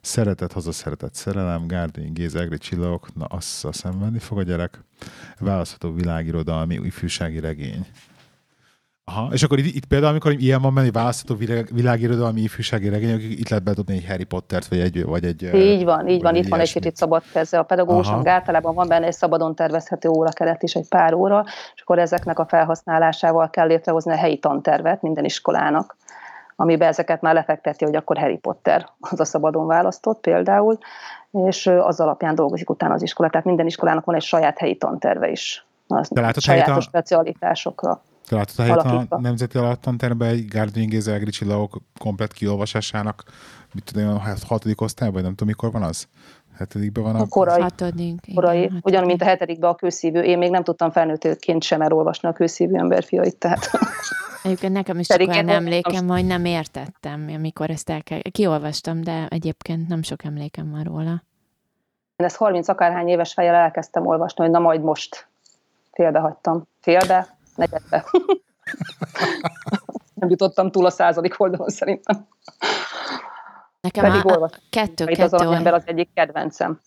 Szeretet, 0.00 0.52
haza 0.52 0.72
szeretet, 0.72 1.14
szerelem, 1.14 1.66
Gárdény, 1.66 2.12
Géz, 2.12 2.34
Egri, 2.34 2.58
Csillagok, 2.58 3.14
na 3.14 3.24
azt 3.24 3.66
szenvedni 3.72 4.18
fog 4.18 4.38
a 4.38 4.42
gyerek. 4.42 4.84
Választható 5.38 5.94
világirodalmi, 5.94 6.74
ifjúsági 6.74 7.40
regény. 7.40 7.86
Aha, 9.08 9.28
és 9.32 9.42
akkor 9.42 9.58
itt, 9.58 9.74
itt 9.74 9.84
például, 9.84 10.10
amikor 10.10 10.32
ilyen 10.32 10.62
van 10.62 10.72
menni 10.72 10.90
választható 10.90 11.38
világ, 11.38 11.68
világirodalmi 11.72 12.40
ifjúsági 12.40 12.88
regény, 12.88 13.20
itt 13.20 13.48
lehet 13.48 13.64
bedobni 13.64 13.94
egy 13.94 14.06
Harry 14.06 14.24
Pottert, 14.24 14.66
vagy 14.66 14.78
egy... 14.78 15.04
Vagy 15.04 15.24
egy 15.24 15.42
így 15.54 15.84
van, 15.84 16.08
így 16.08 16.22
van, 16.22 16.34
itt 16.34 16.48
van 16.48 16.60
egy 16.60 16.72
kicsit 16.72 16.96
szabad 16.96 17.22
keze. 17.32 17.58
A 17.58 17.62
pedagógusnak 17.62 18.26
általában 18.26 18.74
van 18.74 18.88
benne 18.88 19.06
egy 19.06 19.12
szabadon 19.12 19.54
tervezhető 19.54 20.08
órakeret 20.08 20.62
is, 20.62 20.74
egy 20.74 20.88
pár 20.88 21.14
óra, 21.14 21.44
és 21.74 21.80
akkor 21.80 21.98
ezeknek 21.98 22.38
a 22.38 22.46
felhasználásával 22.46 23.50
kell 23.50 23.66
létrehozni 23.66 24.12
a 24.12 24.16
helyi 24.16 24.38
tantervet 24.38 25.02
minden 25.02 25.24
iskolának 25.24 25.96
amiben 26.60 26.88
ezeket 26.88 27.20
már 27.20 27.34
lefekteti, 27.34 27.84
hogy 27.84 27.94
akkor 27.94 28.18
Harry 28.18 28.36
Potter 28.36 28.88
az 29.00 29.20
a 29.20 29.24
szabadon 29.24 29.66
választott 29.66 30.20
például, 30.20 30.78
és 31.30 31.66
az 31.66 32.00
alapján 32.00 32.34
dolgozik 32.34 32.70
utána 32.70 32.94
az 32.94 33.02
iskola. 33.02 33.30
Tehát 33.30 33.46
minden 33.46 33.66
iskolának 33.66 34.04
van 34.04 34.14
egy 34.14 34.22
saját 34.22 34.58
helyi 34.58 34.76
tanterve 34.76 35.30
is. 35.30 35.66
Az 35.86 36.10
sajátos 36.36 36.76
a... 36.76 36.80
specialitásokra. 36.80 38.02
Te 38.28 38.36
látod 38.36 38.58
a 38.58 38.62
helyet 38.62 39.12
a 39.12 39.20
Nemzeti 39.20 39.58
Alaptanterben 39.58 40.28
egy 40.28 40.44
Gárdony 40.44 40.88
Géza 40.88 41.18
csillagok 41.30 41.76
komplet 41.98 42.32
kiolvasásának, 42.32 43.22
mit 43.74 43.84
tudom, 43.84 44.08
a 44.08 44.22
hatodik 44.46 44.80
osztályban, 44.80 45.14
vagy 45.14 45.24
nem 45.24 45.34
tudom, 45.34 45.48
mikor 45.48 45.72
van 45.72 45.82
az? 45.82 46.08
Hetedikben 46.56 47.02
van 47.02 47.16
a... 47.16 47.20
a 47.20 47.26
korai. 47.28 47.60
Hatodik. 47.60 48.34
Korai. 48.34 48.62
Igen, 48.62 48.80
Ugyan, 48.82 49.04
mint 49.04 49.22
a 49.22 49.24
hetedikben 49.24 49.70
a 49.70 49.74
kőszívű. 49.74 50.20
Én 50.20 50.38
még 50.38 50.50
nem 50.50 50.62
tudtam 50.62 50.90
felnőttként 50.90 51.62
sem 51.62 51.80
elolvasni 51.80 52.28
a 52.28 52.32
kőszívű 52.32 52.74
emberfiait, 52.74 53.36
tehát... 53.36 53.70
Egyébként 54.42 54.72
nekem 54.72 54.98
is 54.98 55.06
csak 55.06 55.28
olyan 55.28 55.48
emlékem, 55.48 56.08
hogy 56.08 56.26
nem 56.26 56.44
értettem, 56.44 57.30
amikor 57.34 57.70
ezt 57.70 57.90
el 57.90 58.02
kell... 58.02 58.20
Kiolvastam, 58.30 59.00
de 59.00 59.26
egyébként 59.28 59.88
nem 59.88 60.02
sok 60.02 60.24
emlékem 60.24 60.70
van 60.70 60.82
róla. 60.82 61.22
Én 62.16 62.26
ezt 62.26 62.36
30 62.36 62.68
akárhány 62.68 63.08
éves 63.08 63.32
fejjel 63.32 63.54
elkezdtem 63.54 64.06
olvasni, 64.06 64.42
hogy 64.42 64.52
na 64.52 64.58
majd 64.58 64.82
most 64.82 65.28
félbehagytam. 65.92 66.62
Félbe, 66.80 67.37
negyedbe. 67.58 68.04
nem 70.14 70.28
jutottam 70.28 70.70
túl 70.70 70.86
a 70.86 70.90
századik 70.90 71.40
oldalon 71.40 71.68
szerintem. 71.68 72.26
Nekem 73.80 74.04
Pedig 74.04 74.26
a, 74.26 74.42
a 74.42 74.50
kettő, 74.70 75.04
kettő 75.04 75.22
az 75.36 75.42
ember 75.42 75.74
az 75.74 75.82
egyik 75.86 76.08
kedvencem. 76.14 76.80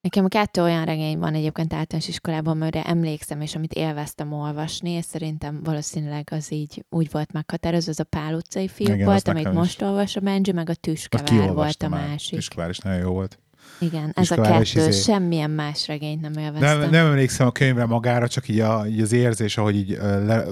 Nekem 0.00 0.26
kettő 0.26 0.62
olyan 0.62 0.84
regény 0.84 1.18
van 1.18 1.34
egyébként 1.34 1.72
általános 1.72 2.08
iskolában, 2.08 2.60
amire 2.60 2.84
emlékszem, 2.84 3.40
és 3.40 3.54
amit 3.54 3.72
élveztem 3.72 4.32
olvasni, 4.32 4.90
és 4.90 5.04
szerintem 5.04 5.60
valószínűleg 5.62 6.28
az 6.30 6.52
így 6.52 6.84
úgy 6.88 7.10
volt 7.10 7.32
meghatározó, 7.32 7.90
az 7.90 8.00
a 8.00 8.04
Pál 8.04 8.34
utcai 8.34 8.68
fiúk 8.68 8.94
Igen, 8.94 9.06
volt, 9.06 9.28
amit 9.28 9.52
most 9.52 9.82
olvas 9.82 10.16
a 10.16 10.20
Benji, 10.20 10.52
meg 10.52 10.68
a 10.68 10.74
Tüskevár 10.74 11.52
volt 11.52 11.82
a 11.82 11.88
már. 11.88 12.08
másik. 12.08 12.34
Tüskevár 12.34 12.68
is 12.68 12.78
nagyon 12.78 13.00
jó 13.00 13.12
volt. 13.12 13.38
Igen, 13.80 14.12
ez 14.14 14.30
a 14.30 14.40
kettő, 14.40 14.60
izé... 14.60 14.90
semmilyen 14.90 15.50
más 15.50 15.86
regényt 15.86 16.20
nem 16.20 16.32
élveztem. 16.32 16.78
Nem, 16.78 16.90
nem 16.90 17.06
emlékszem 17.06 17.46
a 17.46 17.50
könyvre 17.50 17.86
magára, 17.86 18.28
csak 18.28 18.48
így, 18.48 18.60
a, 18.60 18.86
így 18.86 19.00
az 19.00 19.12
érzés, 19.12 19.58
ahogy 19.58 19.76
így 19.76 19.98
le, 20.00 20.44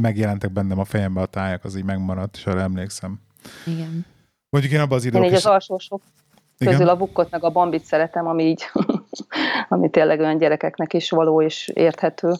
megjelentek 0.00 0.52
bennem 0.52 0.78
a 0.78 0.84
fejembe 0.84 1.20
a 1.20 1.26
tájak, 1.26 1.64
az 1.64 1.76
így 1.76 1.84
megmaradt, 1.84 2.36
és 2.36 2.46
arra 2.46 2.60
emlékszem. 2.60 3.20
Igen. 3.66 4.06
Mondjuk 4.50 4.72
én 4.72 4.80
abban 4.80 4.98
az 4.98 5.04
időben. 5.04 5.22
Én 5.22 5.30
így 5.30 5.36
az 5.36 5.46
alsósok 5.46 6.02
igen. 6.58 6.72
közül 6.72 6.88
a 6.88 6.96
bukkot 6.96 7.30
meg 7.30 7.44
a 7.44 7.50
bambit 7.50 7.84
szeretem, 7.84 8.26
ami 8.26 8.44
így, 8.44 8.64
ami 9.68 9.90
tényleg 9.90 10.20
olyan 10.20 10.38
gyerekeknek 10.38 10.92
is 10.92 11.10
való 11.10 11.42
és 11.42 11.68
érthető. 11.74 12.34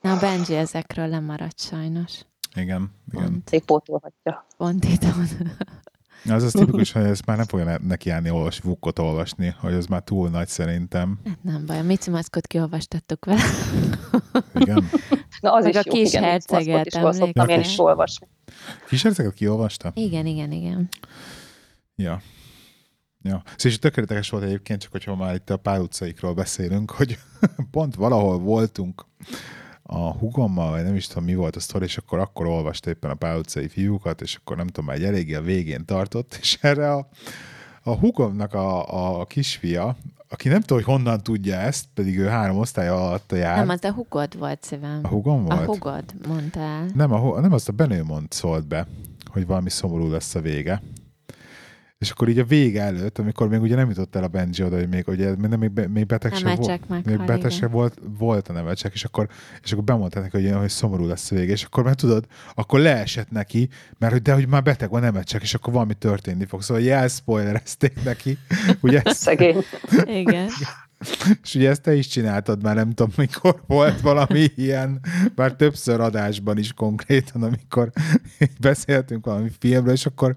Na, 0.00 0.12
a 0.12 0.18
Benji 0.20 0.56
ezekről 0.56 1.08
lemaradt 1.08 1.60
sajnos. 1.60 2.20
Igen, 2.54 2.90
igen. 3.12 3.24
Pont. 3.24 3.48
Szép 3.48 3.64
pótolhatja. 3.64 4.46
Pont 4.56 4.84
itt 4.84 5.02
van. 5.02 5.26
Az 6.28 6.42
az 6.42 6.52
tipikus, 6.52 6.92
hogy 6.92 7.02
ezt 7.02 7.26
már 7.26 7.36
nem 7.36 7.46
fogja 7.46 7.78
neki 7.78 8.10
állni 8.10 8.30
olvas, 8.30 8.58
vukkot 8.58 8.98
olvasni, 8.98 9.54
hogy 9.60 9.72
az 9.72 9.86
már 9.86 10.02
túl 10.02 10.28
nagy 10.28 10.48
szerintem. 10.48 11.20
Hát 11.24 11.42
nem 11.42 11.66
baj, 11.66 11.78
a 11.78 11.82
Mici 11.82 12.10
Maszkot 12.10 12.46
kiolvastattuk 12.46 13.24
vele. 13.24 13.42
Igen. 14.54 14.88
Na 15.40 15.52
az 15.52 15.64
Meg 15.64 15.72
is 15.72 15.78
a 15.78 15.82
jó, 15.84 15.92
kis 15.92 16.08
igen, 16.08 16.22
herceget 16.22 16.86
is 16.86 16.92
szoktam 16.92 17.48
én 17.48 17.60
is 17.60 17.78
olvasni. 17.78 18.26
Kis 18.88 19.02
herceget 19.02 19.34
kiolvasta? 19.34 19.92
Igen, 19.94 20.26
igen, 20.26 20.52
igen. 20.52 20.88
Ja. 21.96 22.22
Ja. 23.22 23.42
Szóval 23.56 23.78
tökéletes 23.78 24.30
volt 24.30 24.42
egyébként, 24.44 24.80
csak 24.80 24.92
hogyha 24.92 25.16
már 25.16 25.34
itt 25.34 25.50
a 25.50 25.56
pár 25.56 25.80
utcaikról 25.80 26.34
beszélünk, 26.34 26.90
hogy 26.90 27.18
pont 27.70 27.94
valahol 27.94 28.38
voltunk 28.38 29.04
a 29.86 30.12
hugommal, 30.12 30.70
vagy 30.70 30.82
nem 30.82 30.94
is 30.94 31.06
tudom 31.06 31.24
mi 31.24 31.34
volt 31.34 31.56
a 31.56 31.60
sztori, 31.60 31.84
és 31.84 31.96
akkor 31.96 32.18
akkor 32.18 32.46
olvast 32.46 32.86
éppen 32.86 33.10
a 33.10 33.14
pár 33.14 33.36
utcai 33.36 33.68
fiúkat, 33.68 34.20
és 34.20 34.34
akkor 34.34 34.56
nem 34.56 34.66
tudom, 34.66 34.84
már 34.84 34.96
egy 34.96 35.04
eléggé 35.04 35.34
a 35.34 35.42
végén 35.42 35.84
tartott, 35.84 36.38
és 36.40 36.58
erre 36.60 36.92
a, 36.92 37.08
a 37.82 37.90
hugomnak 37.90 38.54
a, 38.54 39.20
a 39.20 39.24
kisfia, 39.24 39.96
aki 40.28 40.48
nem 40.48 40.60
tudom, 40.60 40.84
hogy 40.84 40.94
honnan 40.94 41.22
tudja 41.22 41.56
ezt, 41.56 41.84
pedig 41.94 42.18
ő 42.18 42.26
három 42.26 42.58
osztály 42.58 42.88
alatt 42.88 43.32
jár. 43.32 43.56
Nem, 43.56 43.68
az 43.68 43.84
a 43.84 43.92
hugod 43.92 44.38
volt 44.38 44.62
szívem. 44.62 45.00
A 45.02 45.08
hugom 45.08 45.44
volt? 45.44 45.60
A 45.60 45.64
hugod, 45.64 46.04
mondtál. 46.28 46.86
Nem, 46.94 47.12
a, 47.12 47.40
nem 47.40 47.52
azt 47.52 47.68
a 47.68 47.72
Benő 47.72 48.02
mond 48.02 48.32
szólt 48.32 48.66
be, 48.66 48.86
hogy 49.30 49.46
valami 49.46 49.70
szomorú 49.70 50.10
lesz 50.10 50.34
a 50.34 50.40
vége. 50.40 50.82
És 51.98 52.10
akkor 52.10 52.28
így 52.28 52.38
a 52.38 52.44
vége 52.44 52.82
előtt, 52.82 53.18
amikor 53.18 53.48
még 53.48 53.60
ugye 53.60 53.74
nem 53.74 53.88
jutott 53.88 54.16
el 54.16 54.22
a 54.24 54.28
Benji 54.28 54.64
oda, 54.64 54.76
hogy 54.76 54.88
még, 54.88 55.08
ugye, 55.08 55.34
még, 55.36 55.58
még, 55.58 55.88
még 55.88 56.06
beteg 56.06 56.32
volt, 56.56 57.04
még 57.04 57.24
beteg 57.24 57.70
volt, 57.70 57.98
volt 58.18 58.48
a 58.48 58.52
nevecsek, 58.52 58.92
és 58.94 59.04
akkor, 59.04 59.28
és 59.62 59.72
akkor 59.72 59.84
bemondták 59.84 60.22
neki, 60.22 60.46
hogy, 60.46 60.56
hogy 60.58 60.68
szomorú 60.68 61.06
lesz 61.06 61.30
a 61.30 61.34
vége, 61.34 61.52
és 61.52 61.64
akkor 61.64 61.84
már 61.84 61.94
tudod, 61.94 62.26
akkor 62.54 62.80
leesett 62.80 63.30
neki, 63.30 63.68
mert 63.98 64.12
hogy 64.12 64.22
de 64.22 64.34
hogy 64.34 64.48
már 64.48 64.62
beteg 64.62 64.90
van 64.90 65.00
nevecsek, 65.00 65.42
és 65.42 65.54
akkor 65.54 65.72
valami 65.72 65.94
történni 65.94 66.44
fog. 66.44 66.62
Szóval 66.62 66.82
jelszpoilerezték 66.82 68.04
neki. 68.04 68.38
Ugye 68.80 69.02
Szegény. 69.14 69.64
Igen. 70.06 70.48
És 71.42 71.54
ugye 71.54 71.70
ezt 71.70 71.82
te 71.82 71.94
is 71.94 72.06
csináltad 72.06 72.62
már, 72.62 72.74
nem 72.74 72.92
tudom, 72.92 73.12
mikor 73.16 73.62
volt 73.66 74.00
valami 74.00 74.48
ilyen, 74.54 75.00
bár 75.34 75.52
többször 75.52 76.00
adásban 76.00 76.58
is 76.58 76.72
konkrétan, 76.72 77.42
amikor 77.42 77.90
beszéltünk 78.60 79.26
valami 79.26 79.50
filmről, 79.58 79.92
és 79.92 80.06
akkor 80.06 80.36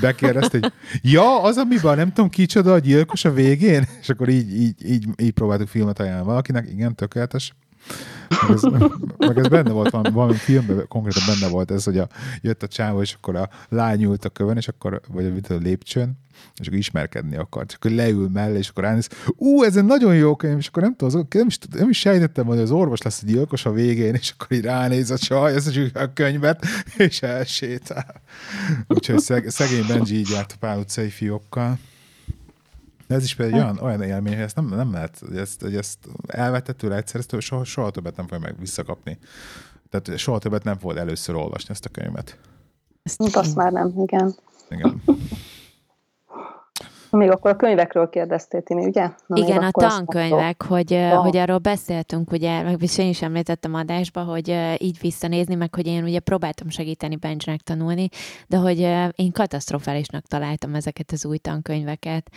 bekérdezt, 0.00 0.50
hogy 0.50 0.72
ja, 1.02 1.42
az, 1.42 1.56
amiben 1.56 1.96
nem 1.96 2.12
tudom 2.12 2.30
kicsoda 2.30 2.72
a 2.72 2.78
gyilkos 2.78 3.24
a 3.24 3.32
végén, 3.32 3.86
és 4.00 4.08
akkor 4.08 4.28
így, 4.28 4.60
így, 4.60 4.90
így, 4.90 5.06
így 5.16 5.32
próbáltuk 5.32 5.68
filmet 5.68 6.00
ajánlani 6.00 6.26
valakinek, 6.26 6.68
igen, 6.70 6.94
tökéletes. 6.94 7.54
Meg 8.28 8.50
ez, 8.50 8.62
meg 9.18 9.38
ez 9.38 9.48
benne 9.48 9.70
volt, 9.70 9.90
valami, 9.90 10.10
valami 10.14 10.34
filmben 10.34 10.84
konkrétan 10.88 11.22
benne 11.26 11.52
volt 11.52 11.70
ez, 11.70 11.84
hogy 11.84 11.98
a, 11.98 12.08
jött 12.40 12.62
a 12.62 12.68
csávó, 12.68 13.00
és 13.00 13.12
akkor 13.12 13.36
a 13.36 13.48
lány 13.68 14.02
ült 14.02 14.24
a 14.24 14.28
kövön, 14.28 14.56
és 14.56 14.68
akkor, 14.68 15.00
vagy 15.08 15.42
a, 15.48 15.54
a 15.54 15.56
lépcsőn, 15.56 16.18
és 16.56 16.66
akkor 16.66 16.78
ismerkedni 16.78 17.36
akart. 17.36 17.68
És 17.68 17.74
akkor 17.74 17.90
leül 17.90 18.28
mellé, 18.28 18.58
és 18.58 18.68
akkor 18.68 18.84
ránéz, 18.84 19.08
ú, 19.36 19.62
ez 19.62 19.76
egy 19.76 19.84
nagyon 19.84 20.14
jó 20.14 20.36
könyv, 20.36 20.58
és 20.58 20.66
akkor 20.66 20.82
nem 20.82 20.96
tudom, 20.96 21.26
nem 21.30 21.46
is, 21.46 21.58
nem 21.72 21.88
is 21.88 21.98
sejtettem, 21.98 22.46
hogy 22.46 22.58
az 22.58 22.70
orvos 22.70 23.02
lesz 23.02 23.22
a 23.22 23.26
gyilkos 23.26 23.64
a 23.64 23.72
végén, 23.72 24.14
és 24.14 24.34
akkor 24.36 24.56
így 24.56 24.64
ránéz 24.64 25.10
a 25.10 25.18
csaj, 25.18 25.54
ez 25.54 25.76
a 25.94 26.12
könyvet, 26.12 26.66
és 26.96 27.22
elsétál. 27.22 28.22
Úgyhogy 28.88 29.18
szeg, 29.18 29.48
szegény 29.48 29.86
Benji 29.86 30.16
így 30.16 30.30
járt 30.30 30.52
a 30.52 30.56
pál 30.60 30.78
utcai 30.78 31.08
fiókkal. 31.08 31.78
De 33.08 33.14
ez 33.14 33.22
is 33.22 33.34
például 33.34 33.62
olyan, 33.62 33.78
olyan 33.78 34.02
élmény, 34.02 34.34
hogy 34.34 34.42
ezt 34.42 34.56
nem, 34.56 34.66
nem 34.66 34.92
lehet, 34.92 35.18
hogy 35.26 35.36
ezt, 35.36 35.60
hogy 35.60 35.76
ezt 35.76 35.98
elvette 36.26 36.72
tőle 36.72 36.96
egyszer, 36.96 37.20
ezt 37.20 37.40
soha, 37.40 37.64
soha 37.64 37.90
többet 37.90 38.16
nem 38.16 38.26
fogja 38.26 38.46
meg 38.46 38.58
visszakapni. 38.58 39.18
Tehát 39.90 40.18
soha 40.18 40.38
többet 40.38 40.64
nem 40.64 40.76
volt 40.80 40.96
először 40.96 41.34
olvasni 41.34 41.70
ezt 41.70 41.84
a 41.84 41.88
könyvet. 41.88 42.38
Ezt 43.02 43.36
azt 43.36 43.54
már 43.54 43.72
nem, 43.72 43.92
igen. 43.96 44.34
Igen. 44.68 45.02
Még 47.10 47.30
akkor 47.30 47.50
a 47.50 47.56
könyvekről 47.56 48.08
kérdeztél, 48.08 48.62
Tini, 48.62 48.86
ugye? 48.86 49.10
Na, 49.26 49.36
Igen, 49.36 49.62
a 49.62 49.70
tankönyvek, 49.70 50.62
hogy, 50.62 50.94
oh. 50.94 51.22
hogy 51.22 51.36
arról 51.36 51.58
beszéltünk, 51.58 52.32
ugye, 52.32 52.76
és 52.78 52.98
én 52.98 53.08
is 53.08 53.22
említettem 53.22 53.74
adásba, 53.74 54.22
hogy 54.22 54.56
így 54.78 54.98
visszanézni, 55.00 55.54
meg 55.54 55.74
hogy 55.74 55.86
én 55.86 56.02
ugye 56.02 56.20
próbáltam 56.20 56.68
segíteni 56.68 57.16
Benjnek 57.16 57.60
tanulni, 57.60 58.08
de 58.46 58.56
hogy 58.56 58.78
én 59.14 59.32
katasztrofálisnak 59.32 60.26
találtam 60.26 60.74
ezeket 60.74 61.12
az 61.12 61.24
új 61.24 61.36
tankönyveket 61.36 62.30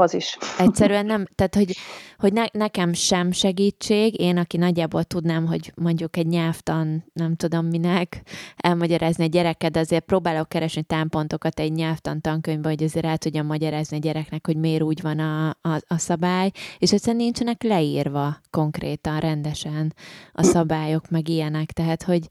az 0.00 0.14
is. 0.14 0.38
Egyszerűen 0.58 1.06
nem, 1.06 1.26
tehát 1.34 1.54
hogy, 1.54 1.76
hogy 2.16 2.32
ne, 2.32 2.44
nekem 2.52 2.92
sem 2.92 3.32
segítség, 3.32 4.20
én, 4.20 4.36
aki 4.36 4.56
nagyjából 4.56 5.04
tudnám, 5.04 5.46
hogy 5.46 5.72
mondjuk 5.74 6.16
egy 6.16 6.26
nyelvtan, 6.26 7.04
nem 7.12 7.36
tudom 7.36 7.66
minek, 7.66 8.22
elmagyarázni 8.56 9.24
a 9.24 9.28
gyereket, 9.28 9.72
de 9.72 9.78
azért 9.78 10.04
próbálok 10.04 10.48
keresni 10.48 10.82
támpontokat 10.82 11.60
egy 11.60 11.72
nyelvtan 11.72 12.20
tankönyvbe, 12.20 12.68
hogy 12.68 12.82
azért 12.82 13.04
el 13.04 13.18
tudjam 13.18 13.46
magyarázni 13.46 13.96
a 13.96 14.00
gyereknek, 14.00 14.46
hogy 14.46 14.56
miért 14.56 14.82
úgy 14.82 15.00
van 15.02 15.18
a, 15.18 15.48
a, 15.48 15.80
a 15.86 15.98
szabály, 15.98 16.50
és 16.78 16.92
egyszerűen 16.92 17.22
nincsenek 17.22 17.62
leírva 17.62 18.36
konkrétan, 18.50 19.20
rendesen 19.20 19.94
a 20.32 20.42
szabályok, 20.42 21.10
meg 21.10 21.28
ilyenek, 21.28 21.72
tehát 21.72 22.02
hogy 22.02 22.28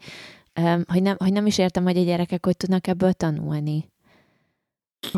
hogy 0.88 1.02
nem, 1.02 1.16
hogy 1.18 1.32
nem 1.32 1.46
is 1.46 1.58
értem, 1.58 1.84
hogy 1.84 1.98
a 1.98 2.04
gyerekek 2.04 2.46
hogy 2.46 2.58
tudnak 2.58 2.88
ebből 2.88 3.14
tanulni. 3.14 3.92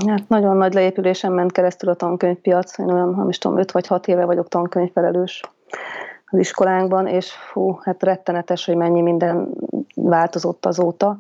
Hát 0.08 0.28
nagyon 0.28 0.58
nagy 0.58 0.74
leépülésen 0.74 1.32
ment 1.32 1.52
keresztül 1.52 1.90
a 1.90 1.94
tankönyvpiac. 1.94 2.78
Én 2.78 2.90
olyan, 2.90 3.14
nem 3.16 3.30
is 3.30 3.38
tudom, 3.38 3.58
5 3.58 3.72
vagy 3.72 3.88
6 3.88 4.08
éve 4.08 4.26
vagyok 4.26 4.48
tankönyvfelelős 4.48 5.42
az 6.26 6.40
iskolánkban, 6.40 7.08
és 7.08 7.32
fú, 7.32 7.80
hát 7.82 8.04
rettenetes, 8.04 8.66
hogy 8.66 8.76
mennyi 8.76 9.02
minden 9.02 9.50
változott 9.96 10.66
azóta. 10.66 11.20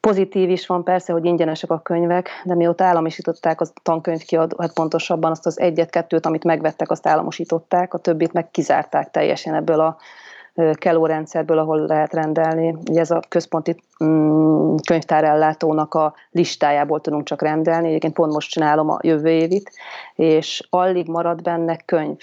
Pozitív 0.00 0.50
is 0.50 0.66
van 0.66 0.84
persze, 0.84 1.12
hogy 1.12 1.24
ingyenesek 1.24 1.70
a 1.70 1.80
könyvek, 1.80 2.28
de 2.44 2.54
mióta 2.54 2.84
államisították 2.84 3.60
a 3.60 3.66
tankönyvkiadó, 3.82 4.56
hát 4.60 4.72
pontosabban 4.72 5.30
azt 5.30 5.46
az 5.46 5.60
egyet-kettőt, 5.60 6.26
amit 6.26 6.44
megvettek, 6.44 6.90
azt 6.90 7.06
államosították, 7.06 7.94
a 7.94 7.98
többit 7.98 8.32
meg 8.32 8.50
kizárták 8.50 9.10
teljesen 9.10 9.54
ebből 9.54 9.80
a 9.80 9.96
Keló 10.72 11.06
rendszerből, 11.06 11.58
ahol 11.58 11.78
lehet 11.78 12.12
rendelni. 12.12 12.76
Ugye 12.90 13.00
ez 13.00 13.10
a 13.10 13.20
központi 13.28 13.76
mm, 14.04 14.74
könyvtárellátónak 14.86 15.94
a 15.94 16.14
listájából 16.30 17.00
tudunk 17.00 17.24
csak 17.24 17.42
rendelni. 17.42 17.88
Egyébként 17.88 18.14
pont 18.14 18.32
most 18.32 18.50
csinálom 18.50 18.90
a 18.90 18.98
jövő 19.02 19.28
évit, 19.28 19.70
és 20.14 20.66
alig 20.70 21.08
marad 21.08 21.42
benne 21.42 21.76
könyv. 21.76 22.18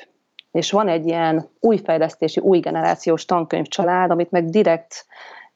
És 0.52 0.72
van 0.72 0.88
egy 0.88 1.06
ilyen 1.06 1.50
új 1.60 1.78
fejlesztési, 1.78 2.40
új 2.40 2.60
generációs 2.60 3.26
tankönyvcsalád, 3.26 4.12
amit 4.12 4.32
meg 4.32 4.50
direkt 4.50 5.06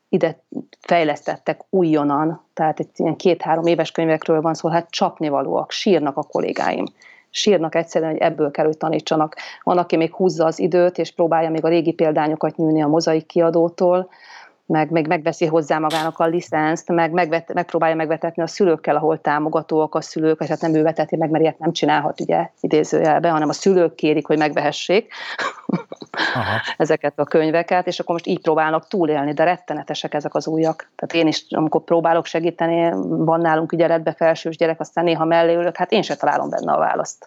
ide 0.09 0.43
fejlesztettek 0.79 1.61
újonnan, 1.69 2.45
tehát 2.53 2.79
egy 2.79 2.89
ilyen 2.95 3.15
két-három 3.15 3.65
éves 3.65 3.91
könyvekről 3.91 4.41
van 4.41 4.53
szó, 4.53 4.69
hát 4.69 4.89
csapnivalóak, 4.89 5.71
sírnak 5.71 6.17
a 6.17 6.23
kollégáim 6.23 6.85
sírnak 7.29 7.75
egyszerűen, 7.75 8.11
hogy 8.11 8.21
ebből 8.21 8.51
kell, 8.51 8.65
hogy 8.65 8.77
tanítsanak. 8.77 9.35
Van, 9.63 9.77
aki 9.77 9.95
még 9.95 10.13
húzza 10.13 10.45
az 10.45 10.59
időt, 10.59 10.97
és 10.97 11.11
próbálja 11.11 11.49
még 11.49 11.65
a 11.65 11.69
régi 11.69 11.91
példányokat 11.93 12.55
nyújni 12.55 12.81
a 12.81 12.87
mozaik 12.87 13.25
kiadótól, 13.25 14.09
meg, 14.67 14.91
meg 14.91 15.07
megveszi 15.07 15.45
hozzá 15.45 15.77
magának 15.77 16.19
a 16.19 16.25
licenszt, 16.25 16.91
meg 16.91 17.11
megvet, 17.11 17.53
megpróbálja 17.53 17.95
megvetetni 17.95 18.43
a 18.43 18.47
szülőkkel, 18.47 18.95
ahol 18.95 19.21
támogatóak 19.21 19.95
a 19.95 20.01
szülők, 20.01 20.41
és 20.41 20.47
hát 20.47 20.61
nem 20.61 20.75
ő 20.75 20.83
veteti 20.83 21.15
meg, 21.15 21.29
mert 21.29 21.43
ilyet 21.43 21.59
nem 21.59 21.71
csinálhat 21.71 22.21
ugye 22.21 22.49
idézőjelben, 22.59 23.31
hanem 23.31 23.49
a 23.49 23.53
szülők 23.53 23.95
kérik, 23.95 24.27
hogy 24.27 24.37
megvehessék 24.37 25.13
Aha. 26.33 26.61
ezeket 26.77 27.19
a 27.19 27.23
könyveket, 27.23 27.87
és 27.87 27.99
akkor 27.99 28.13
most 28.13 28.27
így 28.27 28.41
próbálnak 28.41 28.87
túlélni, 28.87 29.33
de 29.33 29.43
rettenetesek 29.43 30.13
ezek 30.13 30.35
az 30.35 30.47
újak. 30.47 30.89
Tehát 30.95 31.25
én 31.25 31.27
is, 31.27 31.45
amikor 31.49 31.83
próbálok 31.83 32.25
segíteni, 32.25 32.89
van 33.07 33.41
nálunk 33.41 33.71
ügyeletbe 33.71 34.13
felsős 34.13 34.57
gyerek, 34.57 34.79
aztán 34.79 35.03
néha 35.03 35.25
mellé 35.25 35.55
ülök, 35.55 35.77
hát 35.77 35.91
én 35.91 36.01
se 36.01 36.15
találom 36.15 36.49
benne 36.49 36.71
a 36.71 36.77
választ. 36.77 37.25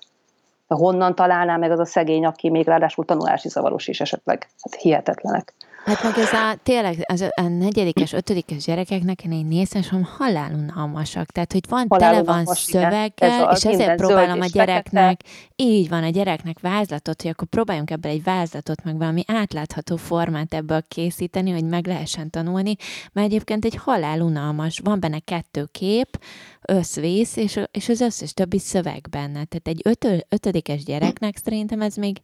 De 0.68 0.74
honnan 0.74 1.14
találná 1.14 1.56
meg 1.56 1.70
az 1.70 1.78
a 1.78 1.84
szegény, 1.84 2.26
aki 2.26 2.50
még 2.50 2.66
ráadásul 2.66 3.04
tanulási 3.04 3.48
zavaros 3.48 3.88
is 3.88 4.00
esetleg? 4.00 4.48
Hát 4.62 4.80
hihetetlenek. 4.80 5.54
Hát 5.84 6.02
meg 6.02 6.18
ez 6.18 6.32
a, 6.32 6.54
tényleg 6.62 7.04
az 7.06 7.24
a 7.34 7.42
negyedikes, 7.42 8.12
ötödikes 8.12 8.64
gyerekeknek 8.64 9.24
én 9.24 9.46
nézem, 9.46 9.82
hogy 9.90 10.06
halálunalmasak. 10.16 11.30
Tehát, 11.30 11.52
hogy 11.52 11.64
van, 11.68 11.88
tele 11.88 12.22
van 12.22 12.44
szöveggel, 12.44 13.52
és 13.56 13.64
ezért 13.64 13.96
próbálom 13.96 14.40
a 14.40 14.46
gyereknek, 14.46 15.20
így 15.56 15.88
van, 15.88 16.02
a 16.02 16.08
gyereknek 16.08 16.60
vázlatot, 16.60 17.22
hogy 17.22 17.30
akkor 17.30 17.48
próbáljunk 17.48 17.90
ebből 17.90 18.12
egy 18.12 18.22
vázlatot, 18.22 18.84
meg 18.84 18.96
valami 18.96 19.22
átlátható 19.26 19.96
formát 19.96 20.54
ebből 20.54 20.82
készíteni, 20.88 21.50
hogy 21.50 21.64
meg 21.64 21.86
lehessen 21.86 22.30
tanulni, 22.30 22.76
mert 23.12 23.26
egyébként 23.26 23.64
egy 23.64 23.76
halálunalmas, 23.76 24.80
van 24.84 25.00
benne 25.00 25.18
kettő 25.18 25.68
kép, 25.72 26.18
összvész, 26.62 27.36
és, 27.36 27.60
és 27.70 27.88
az 27.88 28.00
összes 28.00 28.34
többi 28.34 28.58
szöveg 28.58 29.06
benne. 29.10 29.44
Tehát 29.44 29.68
egy 29.68 29.80
ötö, 29.84 30.16
ötödikes 30.28 30.84
gyereknek 30.84 31.36
szerintem 31.44 31.80
ez 31.80 31.94
még 31.94 32.20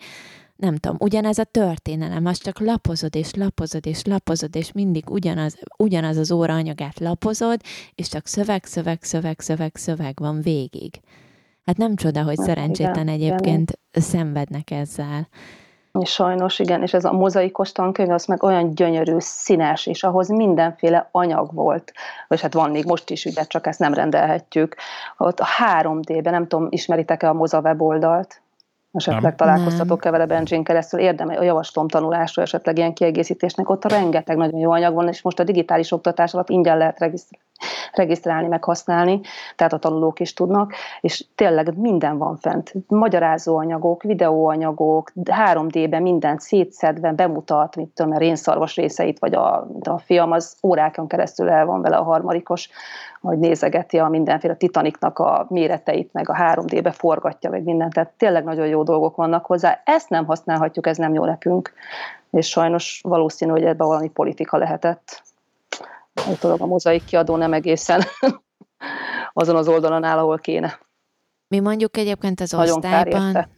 nem 0.56 0.76
tudom, 0.76 0.96
ugyanez 1.00 1.38
a 1.38 1.44
történelem, 1.44 2.26
az 2.26 2.38
csak 2.38 2.60
lapozod 2.60 3.16
és 3.16 3.34
lapozod 3.34 3.86
és 3.86 4.04
lapozod, 4.04 4.56
és 4.56 4.72
mindig 4.72 5.10
ugyanaz, 5.10 5.58
ugyanaz 5.76 6.16
az 6.16 6.32
óra 6.32 6.54
anyagát 6.54 7.00
lapozod, 7.00 7.60
és 7.94 8.08
csak 8.08 8.26
szöveg, 8.26 8.64
szöveg, 8.64 8.98
szöveg, 9.02 9.40
szöveg, 9.40 9.76
szöveg 9.76 10.14
van 10.20 10.40
végig. 10.40 11.00
Hát 11.66 11.76
nem 11.76 11.96
csoda, 11.96 12.22
hogy 12.22 12.36
szerencsétlen 12.36 13.08
egyébként 13.08 13.70
igen. 13.70 14.04
szenvednek 14.04 14.70
ezzel. 14.70 15.28
És 16.00 16.10
sajnos 16.10 16.58
igen, 16.58 16.82
és 16.82 16.94
ez 16.94 17.04
a 17.04 17.12
mozaikos 17.12 17.72
tankönyv, 17.72 18.10
az 18.10 18.24
meg 18.24 18.42
olyan 18.42 18.74
gyönyörű, 18.74 19.14
színes, 19.18 19.86
és 19.86 20.02
ahhoz 20.02 20.28
mindenféle 20.28 21.08
anyag 21.10 21.54
volt, 21.54 21.92
és 22.28 22.40
hát 22.40 22.54
van 22.54 22.70
még 22.70 22.84
most 22.84 23.10
is, 23.10 23.24
ugye, 23.24 23.44
csak 23.44 23.66
ezt 23.66 23.78
nem 23.78 23.94
rendelhetjük. 23.94 24.76
Ott 25.16 25.40
a 25.40 25.46
3D-ben, 25.80 26.32
nem 26.32 26.46
tudom, 26.46 26.66
ismeritek-e 26.70 27.28
a 27.28 27.32
Moza 27.32 27.60
weboldalt? 27.60 28.40
Esetleg 28.96 29.22
nem. 29.22 29.36
találkoztatok-e 29.36 30.10
vele 30.10 30.26
Benjin 30.26 30.64
keresztül, 30.64 31.00
érdemes, 31.00 31.36
a 31.36 31.42
javaslom 31.42 31.88
tanulásra 31.88 32.42
esetleg 32.42 32.78
ilyen 32.78 32.94
kiegészítésnek, 32.94 33.70
ott 33.70 33.84
a 33.84 33.88
rengeteg 33.88 34.36
nagyon 34.36 34.60
jó 34.60 34.70
anyag 34.70 34.94
van, 34.94 35.08
és 35.08 35.22
most 35.22 35.38
a 35.38 35.44
digitális 35.44 35.92
oktatás 35.92 36.34
alatt 36.34 36.48
ingyen 36.48 36.78
lehet 36.78 36.98
regisztrálni 36.98 37.45
regisztrálni, 37.92 38.48
meg 38.48 38.64
használni, 38.64 39.20
tehát 39.56 39.72
a 39.72 39.78
tanulók 39.78 40.20
is 40.20 40.32
tudnak, 40.32 40.72
és 41.00 41.24
tényleg 41.34 41.78
minden 41.78 42.18
van 42.18 42.36
fent. 42.36 42.72
Magyarázó 42.88 43.56
anyagok, 43.56 44.02
videóanyagok, 44.02 45.12
3D-ben 45.24 46.02
mindent 46.02 46.40
szétszedve 46.40 47.12
bemutat, 47.12 47.76
mit 47.76 47.88
tudom, 47.88 48.12
a 48.12 48.18
rénszarvas 48.18 48.76
részeit, 48.76 49.18
vagy 49.18 49.34
a, 49.34 49.68
a 49.80 49.98
fiam 49.98 50.32
az 50.32 50.56
órákon 50.62 51.06
keresztül 51.06 51.48
el 51.48 51.66
van 51.66 51.82
vele 51.82 51.96
a 51.96 52.02
harmadikos, 52.02 52.68
hogy 53.20 53.38
nézegeti 53.38 53.98
a 53.98 54.08
mindenféle 54.08 54.54
Titanicnak 54.54 55.18
a 55.18 55.46
méreteit, 55.48 56.12
meg 56.12 56.28
a 56.28 56.34
3D-be 56.34 56.90
forgatja, 56.90 57.50
meg 57.50 57.62
mindent, 57.62 57.92
tehát 57.92 58.12
tényleg 58.16 58.44
nagyon 58.44 58.66
jó 58.66 58.82
dolgok 58.82 59.16
vannak 59.16 59.46
hozzá. 59.46 59.80
Ezt 59.84 60.08
nem 60.08 60.26
használhatjuk, 60.26 60.86
ez 60.86 60.96
nem 60.96 61.14
jó 61.14 61.24
nekünk, 61.24 61.72
és 62.30 62.48
sajnos 62.48 63.00
valószínű, 63.04 63.50
hogy 63.50 63.64
ebben 63.64 63.86
valami 63.86 64.08
politika 64.08 64.56
lehetett 64.56 65.22
nem 66.24 66.36
tudom, 66.38 66.62
a 66.62 66.66
mozaik 66.66 67.04
kiadó 67.04 67.36
nem 67.36 67.52
egészen 67.52 68.02
azon 69.32 69.56
az 69.56 69.68
oldalon 69.68 70.04
áll, 70.04 70.18
ahol 70.18 70.38
kéne. 70.38 70.78
Mi 71.48 71.60
mondjuk 71.60 71.96
egyébként 71.96 72.40
az 72.40 72.50
Nagyon 72.50 72.76
osztályban, 72.76 73.48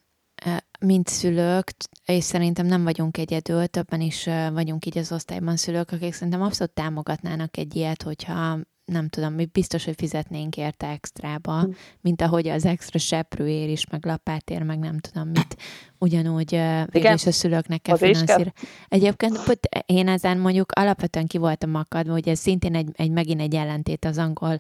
mint 0.81 1.09
szülők, 1.09 1.73
és 2.05 2.25
szerintem 2.25 2.67
nem 2.67 2.85
vagyunk 2.85 3.17
egyedül, 3.17 3.67
többen 3.67 4.01
is 4.01 4.29
vagyunk 4.53 4.87
így 4.87 4.99
az 4.99 5.13
osztályban 5.13 5.57
szülők, 5.57 5.93
akik 5.93 6.13
szerintem 6.13 6.43
abszolút 6.43 6.73
támogatnának 6.73 7.57
egy 7.57 7.77
ilyet, 7.77 8.03
hogyha 8.03 8.59
nem 8.89 9.09
tudom, 9.09 9.33
mi 9.33 9.47
biztos, 9.47 9.85
hogy 9.85 9.95
fizetnénk 9.97 10.57
érte 10.57 10.87
extrába, 10.87 11.61
hm. 11.61 11.71
mint 12.01 12.23
ahogy 12.23 12.49
az 12.49 12.65
extra 12.65 12.99
seprőér 12.99 13.69
is, 13.69 13.87
meg 13.91 14.07
lapátért, 14.07 14.65
meg 14.65 14.79
nem 14.79 14.99
tudom 14.99 15.29
mit 15.29 15.57
ugyanúgy 15.99 16.51
végül 16.87 17.13
is 17.13 17.27
a 17.27 17.33
szülőknek 17.33 17.83
kell 17.83 17.97
finanszírozni. 17.97 18.53
Egyébként 18.89 19.59
én 19.87 20.09
ezen 20.09 20.39
mondjuk 20.39 20.73
alapvetően 20.73 21.27
ki 21.27 21.39
voltam 21.39 21.75
akadva, 21.75 22.13
hogy 22.13 22.29
ez 22.29 22.39
szintén 22.39 22.75
egy, 22.75 22.89
egy 22.93 23.11
megint 23.11 23.41
egy 23.41 23.55
ellentét 23.55 24.05
az 24.05 24.19
angol 24.19 24.59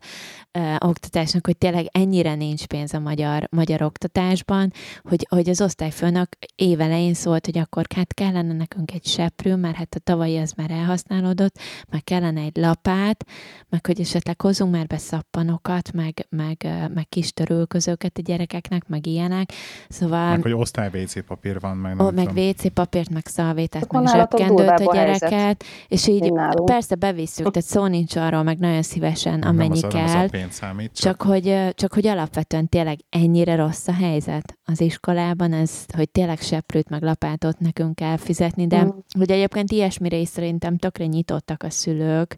uh, 0.59 0.74
oktatásnak, 0.79 1.47
hogy 1.47 1.59
tényleg 1.59 1.87
ennyire 1.93 2.35
nincs 2.35 2.66
pénz 2.66 2.95
a 2.95 2.99
magyar, 2.99 3.49
magyar 3.51 3.83
oktatásban, 3.83 4.72
hogy, 5.03 5.26
hogy 5.29 5.49
az 5.49 5.61
osztályfőnök 5.61 6.29
évelején 6.55 7.14
szólt, 7.14 7.45
hogy 7.45 7.59
akkor 7.59 7.85
hát 7.95 8.14
kellene 8.14 8.53
nekünk 8.53 8.93
egy 8.93 9.07
seprő, 9.07 9.57
mert 9.57 9.76
hát 9.76 9.95
a 9.95 9.99
tavalyi 9.99 10.39
az 10.39 10.53
már 10.53 10.70
elhasználódott, 10.70 11.59
meg 11.91 12.05
kellene 12.05 12.41
egy 12.41 12.57
lapát, 12.57 13.24
meg 13.68 13.87
hogy 13.87 14.01
esetleg 14.19 14.41
hozunk 14.41 14.73
már 14.73 14.87
be 14.87 14.99
szappanokat, 14.99 15.93
meg, 15.93 16.27
meg, 16.29 16.69
meg 16.95 17.09
kis 17.09 17.33
törülközőket 17.33 18.19
a 18.19 18.21
gyerekeknek, 18.21 18.89
meg 18.89 19.07
ilyenek. 19.07 19.53
Szóval... 19.89 20.31
Meg 20.31 20.43
hogy 20.43 20.53
osztály 20.53 21.07
papír 21.27 21.61
van, 21.61 21.77
meg 21.77 21.97
nem 21.97 22.07
Ó, 22.07 22.11
meg 22.11 22.29
WC 22.29 22.73
papírt, 22.73 23.11
meg 23.11 23.27
szalvétát, 23.27 23.93
meg 23.93 24.07
zsebkendőt 24.07 24.69
a 24.69 24.93
gyereket, 24.93 25.64
és 25.89 26.07
így 26.07 26.33
persze 26.64 26.95
bevisszük, 26.95 27.51
tehát 27.51 27.69
szó 27.69 27.87
nincs 27.87 28.16
arról, 28.16 28.43
meg 28.43 28.59
nagyon 28.59 28.83
szívesen, 28.83 29.41
amennyi 29.41 29.81
nem 29.81 29.91
kell. 29.91 30.25
Az 30.25 30.31
számít, 30.51 30.91
csak. 30.93 31.16
csak, 31.16 31.29
hogy, 31.29 31.75
csak 31.75 31.93
hogy 31.93 32.07
alapvetően 32.07 32.69
tényleg 32.69 32.99
ennyire 33.09 33.57
rossz 33.57 33.89
a 33.89 33.93
helyzet 33.93 34.59
az 34.64 34.81
iskolában, 34.81 35.53
ez, 35.53 35.85
hogy 35.95 36.11
tényleg 36.11 36.41
seprőt, 36.41 36.89
meg 36.89 37.03
lapátot 37.03 37.59
nekünk 37.59 37.95
kell 37.95 38.16
fizetni, 38.16 38.66
de 38.66 38.85
mm. 38.85 38.89
hogy 39.19 39.31
egyébként 39.31 39.73
ilyesmire 39.73 40.16
is 40.16 40.29
szerintem 40.29 40.77
tökre 40.77 41.07
nyitottak 41.07 41.62
a 41.62 41.71
szülők, 41.71 42.37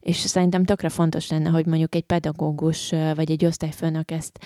és 0.00 0.16
szerintem 0.16 0.64
tökre 0.64 0.88
fontos 0.88 1.19
lenne, 1.28 1.48
hogy 1.48 1.66
mondjuk 1.66 1.94
egy 1.94 2.04
pedagógus 2.04 2.90
vagy 2.90 3.30
egy 3.30 3.44
osztályfőnök 3.44 4.10
ezt 4.10 4.38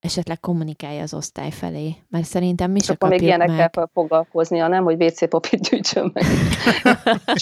esetleg 0.00 0.40
kommunikálja 0.40 1.02
az 1.02 1.14
osztály 1.14 1.50
felé. 1.50 1.94
Mert 2.08 2.24
szerintem 2.24 2.70
mi 2.70 2.80
sem 2.80 2.96
még 3.08 3.22
ilyenekkel 3.22 3.56
meg. 3.56 3.70
kell 3.70 3.88
foglalkoznia, 3.92 4.68
nem, 4.68 4.84
hogy 4.84 5.02
WC 5.02 5.28
papírt 5.28 5.68
gyűjtsön 5.68 6.10
meg. 6.12 6.24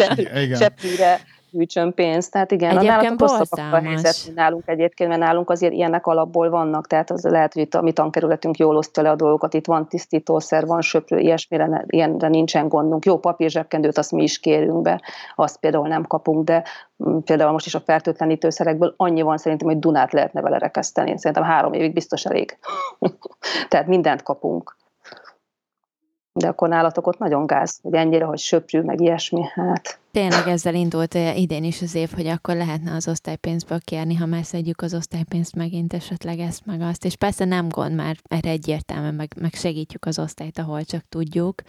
Cseppire 0.59 1.20
gyűjtsön 1.55 1.94
pénzt. 1.94 2.30
Tehát 2.30 2.50
igen, 2.50 2.78
egyébként 2.78 3.22
a 3.22 3.26
rosszabb 3.26 3.72
a 3.72 3.80
helyzet, 3.80 4.16
mint 4.24 4.36
nálunk 4.36 4.62
egyébként, 4.66 5.09
mert 5.09 5.20
nálunk 5.20 5.50
azért 5.50 5.72
ilyenek 5.72 6.07
alapból 6.07 6.50
vannak, 6.50 6.86
tehát 6.86 7.11
az 7.11 7.24
lehet, 7.24 7.52
hogy 7.52 7.62
itt 7.62 7.74
a 7.74 7.82
mi 7.82 7.92
tankerületünk 7.92 8.57
jól 8.57 8.76
osztja 8.76 9.02
le 9.02 9.11
a 9.11 9.14
dolgokat, 9.14 9.55
itt 9.55 9.66
van 9.66 9.88
tisztítószer, 9.88 10.66
van 10.66 10.80
söprő, 10.80 11.18
ilyesmire 11.18 11.84
ilyenre 11.86 12.28
nincsen 12.28 12.68
gondunk. 12.68 13.05
Jó 13.05 13.18
papírzsebkendőt 13.18 13.98
azt 13.98 14.12
mi 14.12 14.22
is 14.22 14.38
kérünk 14.38 14.82
be, 14.82 15.00
azt 15.34 15.59
például 15.59 15.88
nem 15.88 16.05
kapunk, 16.05 16.44
de 16.44 16.64
mm, 17.09 17.18
például 17.18 17.52
most 17.52 17.66
is 17.66 17.74
a 17.74 17.80
fertőtlenítőszerekből 17.80 18.94
annyi 18.96 19.22
van 19.22 19.36
szerintem, 19.36 19.68
hogy 19.68 19.78
Dunát 19.78 20.12
lehetne 20.12 20.40
vele 20.40 20.59
rekeszteni. 20.59 21.18
Szerintem 21.18 21.42
három 21.42 21.72
évig 21.72 21.92
biztos 21.92 22.24
elég. 22.24 22.59
tehát 23.68 23.86
mindent 23.86 24.22
kapunk. 24.22 24.76
De 26.41 26.49
akkor 26.49 26.68
nálatok 26.68 27.07
ott 27.07 27.18
nagyon 27.18 27.47
gáz, 27.47 27.78
hogy 27.82 27.95
ennyire, 27.95 28.24
hogy 28.24 28.39
söprű, 28.39 28.80
meg 28.80 29.01
ilyesmi, 29.01 29.43
hát... 29.55 29.99
Tényleg 30.11 30.49
ezzel 30.49 30.74
indult 30.74 31.14
idén 31.14 31.64
is 31.64 31.82
az 31.82 31.95
év, 31.95 32.11
hogy 32.14 32.26
akkor 32.26 32.57
lehetne 32.57 32.95
az 32.95 33.09
osztálypénzből 33.09 33.80
kérni, 33.80 34.14
ha 34.14 34.26
már 34.26 34.45
szedjük 34.45 34.82
az 34.82 34.95
osztálypénzt 34.95 35.55
megint 35.55 35.93
esetleg 35.93 36.39
ezt 36.39 36.66
meg 36.66 36.80
azt. 36.80 37.05
És 37.05 37.16
persze 37.16 37.45
nem 37.45 37.68
gond, 37.68 37.95
már 37.95 38.16
erre 38.28 38.51
egyértelműen 38.51 39.14
meg, 39.14 39.32
meg 39.41 39.53
segítjük 39.53 40.05
az 40.05 40.18
osztályt, 40.18 40.59
ahol 40.59 40.85
csak 40.85 41.05
tudjuk. 41.09 41.62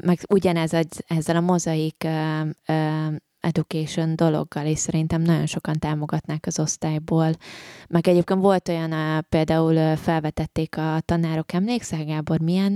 Meg 0.00 0.18
ugyanez 0.28 0.72
ezzel 1.06 1.36
a 1.36 1.40
mozaik 1.40 2.06
education 3.40 4.16
dologgal, 4.16 4.66
és 4.66 4.78
szerintem 4.78 5.22
nagyon 5.22 5.46
sokan 5.46 5.78
támogatnák 5.78 6.46
az 6.46 6.58
osztályból. 6.58 7.32
Meg 7.88 8.08
egyébként 8.08 8.40
volt 8.40 8.68
olyan, 8.68 9.24
például 9.28 9.96
felvetették 9.96 10.76
a 10.76 11.00
tanárok, 11.04 11.52
emlékszel 11.52 12.04
Gábor, 12.04 12.40
milyen 12.40 12.74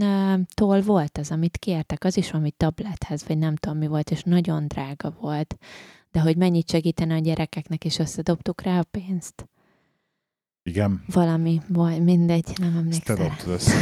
toll 0.54 0.80
volt 0.80 1.18
az, 1.18 1.30
amit 1.30 1.56
kértek? 1.56 2.04
Az 2.04 2.16
is 2.16 2.30
valami 2.30 2.50
tablethez, 2.50 3.24
vagy 3.26 3.38
nem 3.38 3.56
tudom 3.56 3.78
mi 3.78 3.86
volt, 3.86 4.10
és 4.10 4.22
nagyon 4.22 4.68
drága 4.68 5.16
volt. 5.20 5.56
De 6.12 6.20
hogy 6.20 6.36
mennyit 6.36 6.70
segítene 6.70 7.14
a 7.14 7.18
gyerekeknek, 7.18 7.84
és 7.84 7.98
összedobtuk 7.98 8.62
rá 8.62 8.78
a 8.78 8.84
pénzt. 8.90 9.48
Igen. 10.62 11.04
Valami, 11.12 11.60
vagy 11.68 12.02
mindegy, 12.02 12.52
nem 12.60 12.76
emlékszem. 12.76 13.16
Te 13.16 13.22
dobtad 13.22 13.52
össze. 13.52 13.74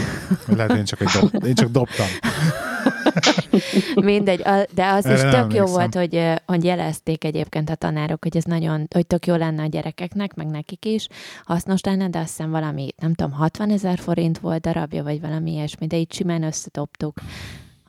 Lehet, 0.46 0.76
én 0.76 0.84
csak, 0.84 1.00
egy 1.00 1.08
dob, 1.20 1.44
én 1.44 1.54
csak 1.54 1.70
dobtam. 1.70 2.06
Mindegy, 3.94 4.40
de 4.74 4.86
az 4.86 5.06
Erre 5.06 5.14
is 5.14 5.20
tök 5.20 5.32
emlékszem. 5.32 5.64
jó 5.64 5.72
volt, 5.72 5.94
hogy, 5.94 6.32
hogy 6.46 6.64
jelezték 6.64 7.24
egyébként 7.24 7.70
a 7.70 7.74
tanárok, 7.74 8.22
hogy 8.22 8.36
ez 8.36 8.44
nagyon, 8.44 8.86
hogy 8.94 9.06
tök 9.06 9.26
jó 9.26 9.34
lenne 9.34 9.62
a 9.62 9.66
gyerekeknek, 9.66 10.34
meg 10.34 10.46
nekik 10.46 10.84
is, 10.84 11.08
hasznos 11.44 11.80
lenne, 11.80 12.08
de 12.08 12.18
azt 12.18 12.28
hiszem 12.28 12.50
valami, 12.50 12.88
nem 12.96 13.14
tudom, 13.14 13.32
60 13.32 13.70
ezer 13.70 13.98
forint 13.98 14.38
volt 14.38 14.60
darabja, 14.60 15.02
vagy 15.02 15.20
valami 15.20 15.52
ilyesmi, 15.52 15.86
de 15.86 15.96
így 15.96 16.12
simán 16.12 16.42
összedobtuk 16.42 17.20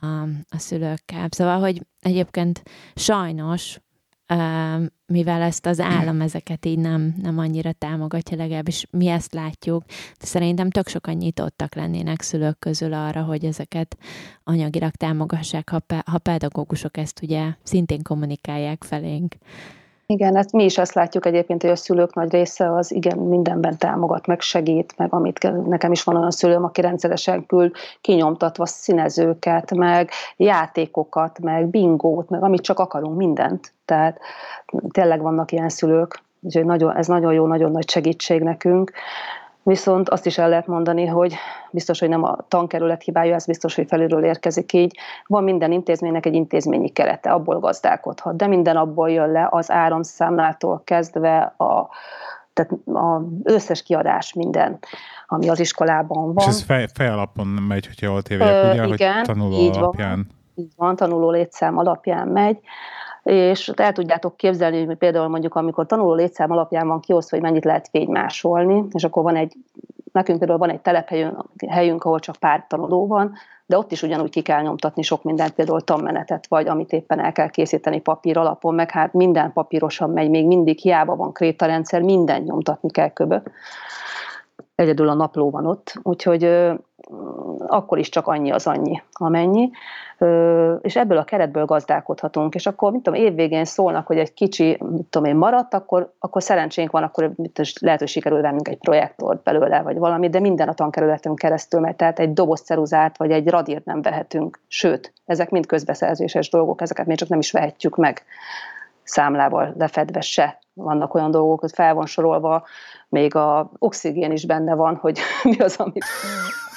a, 0.00 0.06
a 0.48 0.58
szülőkkel. 0.58 1.28
Szóval, 1.30 1.60
hogy 1.60 1.86
egyébként 2.00 2.62
sajnos 2.94 3.78
mivel 5.06 5.42
ezt 5.42 5.66
az 5.66 5.80
állam 5.80 6.20
ezeket 6.20 6.66
így 6.66 6.78
nem, 6.78 7.14
nem 7.22 7.38
annyira 7.38 7.72
támogatja, 7.72 8.36
legalábbis 8.36 8.86
mi 8.90 9.06
ezt 9.06 9.32
látjuk, 9.32 9.84
de 10.20 10.26
szerintem 10.26 10.70
tök 10.70 10.88
sokan 10.88 11.14
nyitottak 11.14 11.74
lennének 11.74 12.20
szülők 12.22 12.58
közül 12.58 12.92
arra, 12.92 13.22
hogy 13.22 13.44
ezeket 13.44 13.96
anyagilag 14.44 14.90
támogassák, 14.90 15.70
ha, 15.70 15.80
ha 16.04 16.18
pedagógusok 16.18 16.96
ezt 16.96 17.22
ugye 17.22 17.54
szintén 17.62 18.02
kommunikálják 18.02 18.84
felénk. 18.84 19.34
Igen, 20.06 20.36
ezt 20.36 20.52
mi 20.52 20.64
is 20.64 20.78
azt 20.78 20.94
látjuk 20.94 21.26
egyébként, 21.26 21.62
hogy 21.62 21.70
a 21.70 21.76
szülők 21.76 22.14
nagy 22.14 22.30
része 22.30 22.74
az 22.74 22.92
igen 22.92 23.18
mindenben 23.18 23.78
támogat, 23.78 24.26
meg 24.26 24.40
segít, 24.40 24.94
meg 24.96 25.12
amit 25.12 25.66
nekem 25.66 25.92
is 25.92 26.02
van 26.02 26.16
olyan 26.16 26.30
szülőm, 26.30 26.64
aki 26.64 26.80
rendszeresen 26.80 27.46
küld 27.46 27.72
kinyomtatva 28.00 28.66
színezőket, 28.66 29.74
meg 29.74 30.10
játékokat, 30.36 31.38
meg 31.40 31.66
bingót, 31.66 32.28
meg 32.28 32.42
amit 32.42 32.62
csak 32.62 32.78
akarunk, 32.78 33.16
mindent. 33.16 33.72
Tehát 33.84 34.18
tényleg 34.88 35.20
vannak 35.20 35.52
ilyen 35.52 35.68
szülők, 35.68 36.22
úgyhogy 36.40 36.64
nagyon, 36.64 36.96
ez 36.96 37.06
nagyon 37.06 37.32
jó, 37.32 37.46
nagyon 37.46 37.70
nagy 37.70 37.90
segítség 37.90 38.42
nekünk. 38.42 38.92
Viszont 39.66 40.08
azt 40.08 40.26
is 40.26 40.38
el 40.38 40.48
lehet 40.48 40.66
mondani, 40.66 41.06
hogy 41.06 41.34
biztos, 41.70 42.00
hogy 42.00 42.08
nem 42.08 42.22
a 42.22 42.36
tankerület 42.48 43.02
hibája, 43.02 43.34
ez 43.34 43.46
biztos, 43.46 43.74
hogy 43.74 43.86
felülről 43.88 44.24
érkezik 44.24 44.72
így. 44.72 44.98
Van 45.26 45.44
minden 45.44 45.72
intézménynek 45.72 46.26
egy 46.26 46.34
intézményi 46.34 46.88
kerete, 46.88 47.32
abból 47.32 47.58
gazdálkodhat, 47.58 48.36
de 48.36 48.46
minden 48.46 48.76
abból 48.76 49.10
jön 49.10 49.30
le, 49.30 49.48
az 49.50 49.70
áramszámlától 49.70 50.82
kezdve 50.84 51.54
a, 51.56 51.88
tehát 52.52 52.72
az 52.84 53.22
összes 53.42 53.82
kiadás 53.82 54.32
minden, 54.32 54.78
ami 55.26 55.48
az 55.48 55.60
iskolában 55.60 56.24
van. 56.34 56.36
És 56.36 56.46
ez 56.46 56.62
fej, 56.62 56.86
fej 56.94 57.08
alapon 57.08 57.46
megy, 57.46 57.86
hogyha 57.86 58.06
jól 58.06 58.22
tévedek, 58.22 58.72
ugye, 58.72 58.94
igen, 58.94 59.12
hogy 59.12 59.22
tanuló 59.24 59.56
így 59.56 59.76
alapján. 59.76 60.16
Van, 60.16 60.26
így 60.54 60.72
van, 60.76 60.96
tanuló 60.96 61.30
létszám 61.30 61.78
alapján 61.78 62.28
megy 62.28 62.58
és 63.24 63.68
el 63.68 63.92
tudjátok 63.92 64.36
képzelni, 64.36 64.84
hogy 64.84 64.96
például 64.96 65.28
mondjuk 65.28 65.54
amikor 65.54 65.86
tanuló 65.86 66.14
létszám 66.14 66.50
alapján 66.50 66.88
van 66.88 67.00
kiosztva, 67.00 67.36
hogy 67.36 67.46
mennyit 67.46 67.64
lehet 67.64 67.88
fénymásolni, 67.88 68.84
és 68.92 69.04
akkor 69.04 69.22
van 69.22 69.36
egy, 69.36 69.52
nekünk 70.12 70.38
például 70.38 70.58
van 70.58 70.70
egy 70.70 70.80
telephelyünk, 70.80 71.44
helyünk, 71.68 72.04
ahol 72.04 72.18
csak 72.18 72.36
pár 72.36 72.64
tanuló 72.68 73.06
van, 73.06 73.34
de 73.66 73.78
ott 73.78 73.92
is 73.92 74.02
ugyanúgy 74.02 74.30
ki 74.30 74.42
kell 74.42 74.62
nyomtatni 74.62 75.02
sok 75.02 75.22
mindent, 75.22 75.52
például 75.52 75.80
tanmenetet, 75.80 76.46
vagy 76.48 76.68
amit 76.68 76.92
éppen 76.92 77.20
el 77.20 77.32
kell 77.32 77.48
készíteni 77.48 78.00
papír 78.00 78.38
alapon, 78.38 78.74
meg 78.74 78.90
hát 78.90 79.12
minden 79.12 79.52
papírosan 79.52 80.10
megy, 80.10 80.30
még 80.30 80.46
mindig 80.46 80.78
hiába 80.78 81.16
van 81.16 81.32
krétarendszer, 81.32 82.02
minden 82.02 82.42
nyomtatni 82.42 82.90
kell 82.90 83.08
köbö. 83.08 83.36
Egyedül 84.74 85.08
a 85.08 85.14
napló 85.14 85.50
van 85.50 85.66
ott, 85.66 85.92
úgyhogy 86.02 86.44
akkor 87.66 87.98
is 87.98 88.08
csak 88.08 88.26
annyi 88.26 88.50
az 88.50 88.66
annyi, 88.66 89.02
amennyi, 89.12 89.70
és 90.80 90.96
ebből 90.96 91.18
a 91.18 91.24
keretből 91.24 91.64
gazdálkodhatunk, 91.64 92.54
és 92.54 92.66
akkor, 92.66 92.92
mit 92.92 93.02
tudom, 93.02 93.20
évvégén 93.20 93.64
szólnak, 93.64 94.06
hogy 94.06 94.18
egy 94.18 94.34
kicsi, 94.34 94.78
mit 94.90 95.06
tudom 95.10 95.28
én, 95.28 95.36
maradt, 95.36 95.74
akkor, 95.74 96.12
akkor 96.18 96.42
szerencsénk 96.42 96.90
van, 96.90 97.02
akkor 97.02 97.32
lehet, 97.80 97.98
hogy 97.98 98.08
sikerül 98.08 98.40
vennünk 98.40 98.68
egy 98.68 98.78
projektort 98.78 99.42
belőle, 99.42 99.82
vagy 99.82 99.98
valami, 99.98 100.28
de 100.28 100.40
minden 100.40 100.68
a 100.68 100.74
tankerületünk 100.74 101.38
keresztül 101.38 101.80
megy, 101.80 101.96
tehát 101.96 102.18
egy 102.18 102.32
doboz 102.32 102.60
ceruzát, 102.60 103.16
vagy 103.16 103.30
egy 103.30 103.48
radírt 103.48 103.84
nem 103.84 104.02
vehetünk, 104.02 104.60
sőt, 104.68 105.12
ezek 105.26 105.50
mind 105.50 105.66
közbeszerzéses 105.66 106.50
dolgok, 106.50 106.80
ezeket 106.80 107.06
még 107.06 107.16
csak 107.16 107.28
nem 107.28 107.38
is 107.38 107.50
vehetjük 107.50 107.96
meg 107.96 108.22
számlával 109.04 109.74
lefedve 109.78 110.20
se. 110.20 110.58
Vannak 110.72 111.14
olyan 111.14 111.30
dolgok, 111.30 111.60
hogy 111.60 111.72
fel 111.72 111.94
van 111.94 112.06
sorolva, 112.06 112.66
még 113.08 113.34
a 113.34 113.70
oxigén 113.78 114.32
is 114.32 114.46
benne 114.46 114.74
van, 114.74 114.96
hogy 114.96 115.18
mi 115.42 115.58
az, 115.58 115.76
amit 115.76 116.04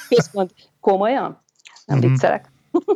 központ 0.08 0.52
komolyan? 0.80 1.42
Nem 1.84 1.98
mm-hmm. 1.98 2.08
viccelek. 2.08 2.52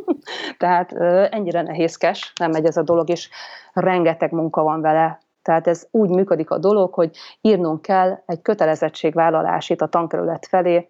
Tehát 0.57 0.91
ennyire 1.31 1.61
nehézkes, 1.61 2.33
nem 2.39 2.51
megy 2.51 2.65
ez 2.65 2.77
a 2.77 2.83
dolog, 2.83 3.09
és 3.09 3.29
rengeteg 3.73 4.31
munka 4.31 4.63
van 4.63 4.81
vele. 4.81 5.21
Tehát 5.41 5.67
ez 5.67 5.87
úgy 5.91 6.09
működik 6.09 6.49
a 6.49 6.57
dolog, 6.57 6.93
hogy 6.93 7.17
írnunk 7.41 7.81
kell 7.81 8.23
egy 8.25 8.41
kötelezettségvállalás 8.41 9.69
itt 9.69 9.81
a 9.81 9.87
tankerület 9.87 10.45
felé, 10.45 10.89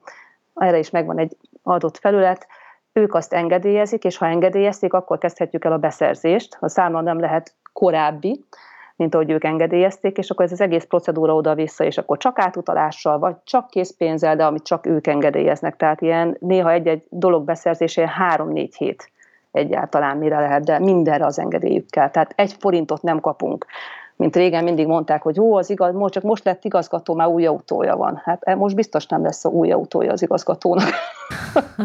erre 0.53 0.77
is 0.77 0.89
megvan 0.89 1.19
egy 1.19 1.37
adott 1.63 1.97
felület, 1.97 2.47
ők 2.93 3.13
azt 3.13 3.33
engedélyezik, 3.33 4.03
és 4.03 4.17
ha 4.17 4.25
engedélyezték, 4.25 4.93
akkor 4.93 5.17
kezdhetjük 5.17 5.65
el 5.65 5.71
a 5.71 5.77
beszerzést. 5.77 6.57
A 6.59 6.69
számla 6.69 7.01
nem 7.01 7.19
lehet 7.19 7.55
korábbi, 7.73 8.45
mint 8.95 9.15
ahogy 9.15 9.31
ők 9.31 9.43
engedélyezték, 9.43 10.17
és 10.17 10.29
akkor 10.29 10.45
ez 10.45 10.51
az 10.51 10.61
egész 10.61 10.83
procedúra 10.83 11.35
oda-vissza, 11.35 11.83
és 11.83 11.97
akkor 11.97 12.17
csak 12.17 12.39
átutalással, 12.39 13.19
vagy 13.19 13.35
csak 13.43 13.67
készpénzzel, 13.67 14.35
de 14.35 14.45
amit 14.45 14.63
csak 14.63 14.85
ők 14.85 15.07
engedélyeznek. 15.07 15.75
Tehát 15.75 16.01
ilyen 16.01 16.37
néha 16.39 16.71
egy-egy 16.71 17.03
dolog 17.09 17.43
beszerzésén 17.43 18.07
három-négy 18.07 18.75
hét 18.75 19.11
egyáltalán 19.53 20.17
mire 20.17 20.39
lehet, 20.39 20.63
de 20.63 20.79
mindenre 20.79 21.25
az 21.25 21.39
engedélyük 21.39 21.89
kell. 21.89 22.09
Tehát 22.09 22.33
egy 22.35 22.55
forintot 22.59 23.01
nem 23.01 23.19
kapunk. 23.19 23.65
Mint 24.15 24.35
régen 24.35 24.63
mindig 24.63 24.87
mondták, 24.87 25.21
hogy 25.21 25.39
ó, 25.39 25.55
az 25.55 25.69
igaz, 25.69 25.93
most 25.93 26.13
csak 26.13 26.23
most 26.23 26.43
lett 26.43 26.63
igazgató, 26.63 27.13
már 27.13 27.27
új 27.27 27.45
autója 27.45 27.95
van. 27.95 28.21
Hát 28.23 28.43
e, 28.43 28.55
most 28.55 28.75
biztos 28.75 29.05
nem 29.05 29.23
lesz 29.23 29.45
a 29.45 29.49
új 29.49 29.71
autója 29.71 30.11
az 30.11 30.21
igazgatónak. 30.21 30.89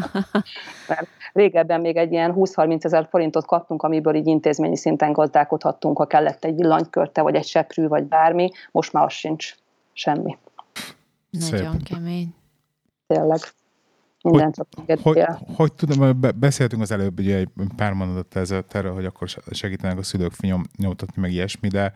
Mert 0.89 1.07
régebben 1.33 1.81
még 1.81 1.97
egy 1.97 2.13
ilyen 2.13 2.35
20-30 2.37 2.85
ezer 2.85 3.07
forintot 3.11 3.47
kaptunk, 3.47 3.83
amiből 3.83 4.15
így 4.15 4.27
intézményi 4.27 4.77
szinten 4.77 5.13
gazdálkodhattunk, 5.13 5.99
ha 5.99 6.07
kellett 6.07 6.45
egy 6.45 6.55
villanykörte, 6.55 7.23
vagy 7.23 7.35
egy 7.35 7.47
seprű, 7.47 7.89
vagy 7.89 8.05
bármi. 8.05 8.51
Most 8.71 8.93
már 8.93 9.05
az 9.05 9.13
sincs 9.13 9.55
semmi. 9.93 10.39
Nagyon 11.31 11.73
Szép. 11.73 11.83
kemény. 11.83 12.35
Tényleg. 13.07 13.39
Minden 14.31 14.99
hogy, 15.03 15.03
hogy, 15.03 15.25
hogy 15.55 15.73
tudom, 15.73 16.21
beszéltünk 16.37 16.83
az 16.83 16.91
előbb 16.91 17.19
ugye 17.19 17.37
egy 17.37 17.49
pár 17.77 17.93
mondatot 17.93 18.75
erről, 18.75 18.95
hogy 18.95 19.05
akkor 19.05 19.29
segítenek 19.51 19.99
a 19.99 20.03
szülők 20.03 20.41
nyom, 20.41 20.65
nyomtatni, 20.77 21.23
meg 21.23 21.33
ilyesmi, 21.33 21.69
de 21.69 21.93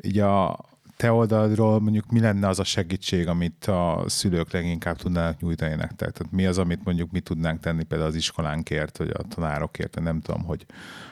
így 0.00 0.18
a 0.18 0.58
te 0.96 1.12
oldalról 1.12 1.80
mondjuk 1.80 2.10
mi 2.10 2.20
lenne 2.20 2.48
az 2.48 2.58
a 2.58 2.64
segítség, 2.64 3.28
amit 3.28 3.64
a 3.64 4.04
szülők 4.06 4.52
leginkább 4.52 4.96
tudnának 4.96 5.40
nyújtani 5.40 5.74
nektek? 5.74 6.10
Tehát 6.10 6.32
mi 6.32 6.46
az, 6.46 6.58
amit 6.58 6.84
mondjuk 6.84 7.10
mi 7.10 7.20
tudnánk 7.20 7.60
tenni 7.60 7.84
például 7.84 8.10
az 8.10 8.16
iskolánkért, 8.16 8.98
vagy 8.98 9.10
a 9.10 9.22
tanárokért, 9.28 10.00
nem 10.00 10.20
tudom, 10.20 10.44
hogy, 10.44 10.66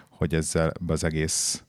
hogy 0.08 0.34
ezzel 0.34 0.72
az 0.86 1.04
egész 1.04 1.64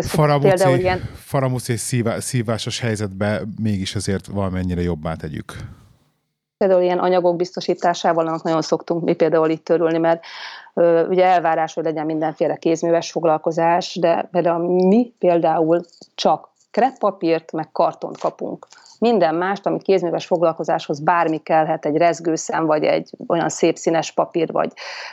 faramuci, 0.00 0.78
ilyen... 0.78 1.08
faramuci 1.14 1.76
szívá, 1.76 2.20
szívásos 2.20 2.78
helyzetbe 2.78 3.42
mégis 3.60 3.94
azért 3.94 4.26
valamennyire 4.26 4.82
jobbá 4.82 5.14
tegyük 5.14 5.56
például 6.62 6.82
ilyen 6.82 6.98
anyagok 6.98 7.36
biztosításával 7.36 8.26
annak 8.26 8.42
nagyon 8.42 8.62
szoktunk 8.62 9.02
mi 9.04 9.12
például 9.14 9.50
itt 9.50 9.64
törülni, 9.64 9.98
mert 9.98 10.24
ö, 10.74 11.06
ugye 11.06 11.24
elvárás, 11.24 11.74
hogy 11.74 11.84
legyen 11.84 12.06
mindenféle 12.06 12.56
kézműves 12.56 13.10
foglalkozás, 13.10 13.96
de 13.96 14.28
például 14.30 14.86
mi 14.86 15.12
például 15.18 15.80
csak 16.14 16.48
kreppapírt, 16.72 17.52
meg 17.52 17.72
kartont 17.72 18.18
kapunk. 18.18 18.66
Minden 18.98 19.34
mást, 19.34 19.66
amit 19.66 19.82
kézműves 19.82 20.26
foglalkozáshoz 20.26 21.00
bármi 21.00 21.38
kellhet, 21.38 21.86
egy 21.86 21.96
rezgőszem, 21.96 22.66
vagy 22.66 22.84
egy 22.84 23.10
olyan 23.26 23.48
szép 23.48 23.76
színes 23.76 24.12
papír, 24.12 24.52
vagy 24.52 24.72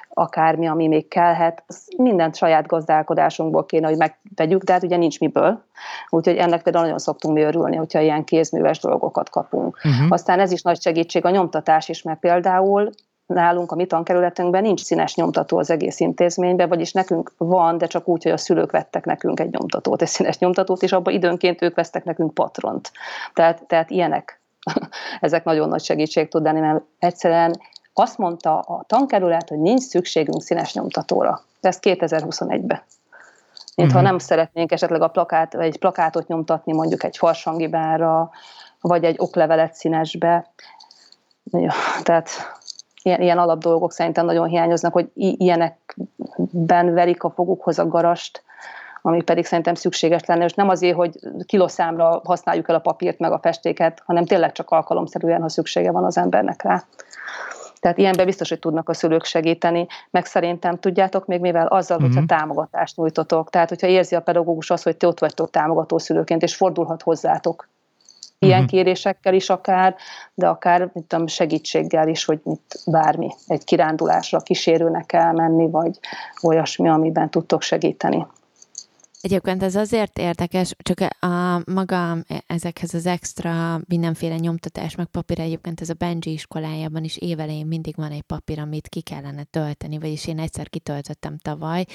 akármi, 0.09 0.67
ami 0.67 0.87
még 0.87 1.07
kellhet, 1.07 1.63
mindent 1.97 2.35
saját 2.35 2.67
gazdálkodásunkból 2.67 3.65
kéne, 3.65 3.87
hogy 3.87 3.97
megtegyük, 3.97 4.63
de 4.63 4.73
hát 4.73 4.83
ugye 4.83 4.97
nincs 4.97 5.19
miből. 5.19 5.63
Úgyhogy 6.09 6.35
ennek 6.35 6.63
például 6.63 6.83
nagyon 6.83 6.99
szoktunk 6.99 7.33
mi 7.35 7.41
örülni, 7.41 7.75
hogyha 7.75 7.99
ilyen 7.99 8.23
kézműves 8.23 8.79
dolgokat 8.79 9.29
kapunk. 9.29 9.77
Uh-huh. 9.83 10.05
Aztán 10.09 10.39
ez 10.39 10.51
is 10.51 10.61
nagy 10.61 10.81
segítség, 10.81 11.25
a 11.25 11.29
nyomtatás 11.29 11.89
is, 11.89 12.01
mert 12.01 12.19
például 12.19 12.89
nálunk, 13.33 13.71
a 13.71 13.75
mi 13.75 13.85
tankerületünkben 13.85 14.61
nincs 14.61 14.83
színes 14.83 15.15
nyomtató 15.15 15.57
az 15.57 15.69
egész 15.69 15.99
intézményben, 15.99 16.69
vagyis 16.69 16.91
nekünk 16.91 17.33
van, 17.37 17.77
de 17.77 17.87
csak 17.87 18.07
úgy, 18.07 18.23
hogy 18.23 18.31
a 18.31 18.37
szülők 18.37 18.71
vettek 18.71 19.05
nekünk 19.05 19.39
egy 19.39 19.51
nyomtatót, 19.51 20.01
egy 20.01 20.07
színes 20.07 20.37
nyomtatót, 20.37 20.83
és 20.83 20.91
abban 20.91 21.13
időnként 21.13 21.61
ők 21.61 21.75
vesztek 21.75 22.03
nekünk 22.03 22.33
patront. 22.33 22.91
Tehát, 23.33 23.63
tehát 23.67 23.89
ilyenek, 23.89 24.41
ezek 25.19 25.43
nagyon 25.43 25.69
nagy 25.69 25.83
segítség 25.83 26.27
tud 26.27 26.43
lenni, 26.43 26.59
mert 26.59 26.83
egyszerűen 26.99 27.59
azt 27.93 28.17
mondta 28.17 28.59
a 28.59 28.83
tankerület, 28.87 29.49
hogy 29.49 29.59
nincs 29.59 29.81
szükségünk 29.81 30.41
színes 30.41 30.73
nyomtatóra. 30.73 31.41
De 31.61 31.67
ezt 31.67 31.79
2021-ben. 31.83 32.81
Mintha 33.75 33.97
uh-huh. 33.97 34.11
nem 34.11 34.17
szeretnénk 34.17 34.71
esetleg 34.71 35.01
a 35.01 35.07
plakát, 35.07 35.53
vagy 35.53 35.65
egy 35.65 35.79
plakátot 35.79 36.27
nyomtatni 36.27 36.73
mondjuk 36.73 37.03
egy 37.03 37.17
farsangibára, 37.17 38.29
vagy 38.81 39.03
egy 39.03 39.15
oklevelet 39.17 39.73
színesbe. 39.73 40.51
Ja, 41.51 41.73
tehát 42.03 42.29
ilyen, 43.01 43.21
ilyen 43.21 43.37
alapdolgok 43.37 43.91
szerintem 43.91 44.25
nagyon 44.25 44.47
hiányoznak, 44.47 44.93
hogy 44.93 45.09
ilyenekben 45.13 46.93
verik 46.93 47.23
a 47.23 47.29
fogukhoz 47.29 47.79
a 47.79 47.87
garast, 47.87 48.43
ami 49.01 49.21
pedig 49.21 49.45
szerintem 49.45 49.73
szükséges 49.73 50.25
lenne, 50.25 50.45
és 50.45 50.53
nem 50.53 50.69
azért, 50.69 50.95
hogy 50.95 51.19
kiloszámra 51.45 52.21
használjuk 52.23 52.69
el 52.69 52.75
a 52.75 52.79
papírt 52.79 53.19
meg 53.19 53.31
a 53.31 53.39
festéket, 53.39 54.01
hanem 54.05 54.25
tényleg 54.25 54.51
csak 54.51 54.69
alkalomszerűen, 54.69 55.41
ha 55.41 55.49
szüksége 55.49 55.91
van 55.91 56.03
az 56.03 56.17
embernek 56.17 56.61
rá. 56.61 56.83
Tehát 57.79 57.97
ilyenben 57.97 58.25
biztos, 58.25 58.49
hogy 58.49 58.59
tudnak 58.59 58.89
a 58.89 58.93
szülők 58.93 59.23
segíteni, 59.23 59.87
meg 60.09 60.25
szerintem 60.25 60.79
tudjátok 60.79 61.25
még 61.25 61.39
mivel 61.39 61.67
azzal, 61.67 61.97
uh-huh. 61.97 62.13
hogyha 62.13 62.35
támogatást 62.35 62.95
nyújtotok. 62.95 63.49
Tehát, 63.49 63.69
hogyha 63.69 63.87
érzi 63.87 64.15
a 64.15 64.21
pedagógus 64.21 64.69
azt, 64.69 64.83
hogy 64.83 64.97
ti 64.97 65.05
ott 65.05 65.19
vagytok 65.19 65.49
támogató 65.49 65.97
szülőként, 65.97 66.41
és 66.41 66.55
fordulhat 66.55 67.01
hozzátok 67.01 67.69
ilyen 68.39 68.63
uh-huh. 68.63 68.69
kérésekkel 68.69 69.33
is 69.33 69.49
akár, 69.49 69.95
de 70.33 70.47
akár 70.47 70.89
mit 70.93 71.03
tudom, 71.03 71.27
segítséggel 71.27 72.07
is, 72.07 72.25
hogy 72.25 72.39
mit 72.43 72.79
bármi, 72.85 73.27
egy 73.47 73.63
kirándulásra 73.63 74.39
kísérőnek 74.39 75.13
elmenni, 75.13 75.69
vagy 75.69 75.99
olyasmi, 76.43 76.89
amiben 76.89 77.29
tudtok 77.29 77.61
segíteni. 77.61 78.27
Egyébként 79.21 79.63
ez 79.63 79.75
azért 79.75 80.19
érdekes, 80.19 80.75
csak 80.77 80.99
a 81.19 81.61
maga 81.71 82.17
ezekhez 82.47 82.93
az 82.93 83.05
extra 83.05 83.81
mindenféle 83.87 84.35
nyomtatás, 84.35 84.95
meg 84.95 85.05
papír 85.05 85.39
egyébként 85.39 85.81
ez 85.81 85.89
a 85.89 85.93
Benji 85.93 86.31
iskolájában 86.31 87.03
is 87.03 87.17
évelején 87.17 87.65
mindig 87.65 87.95
van 87.95 88.11
egy 88.11 88.21
papír, 88.21 88.59
amit 88.59 88.87
ki 88.87 89.01
kellene 89.01 89.43
tölteni, 89.43 89.99
vagyis 89.99 90.27
én 90.27 90.39
egyszer 90.39 90.69
kitöltöttem 90.69 91.37
tavaly, 91.37 91.85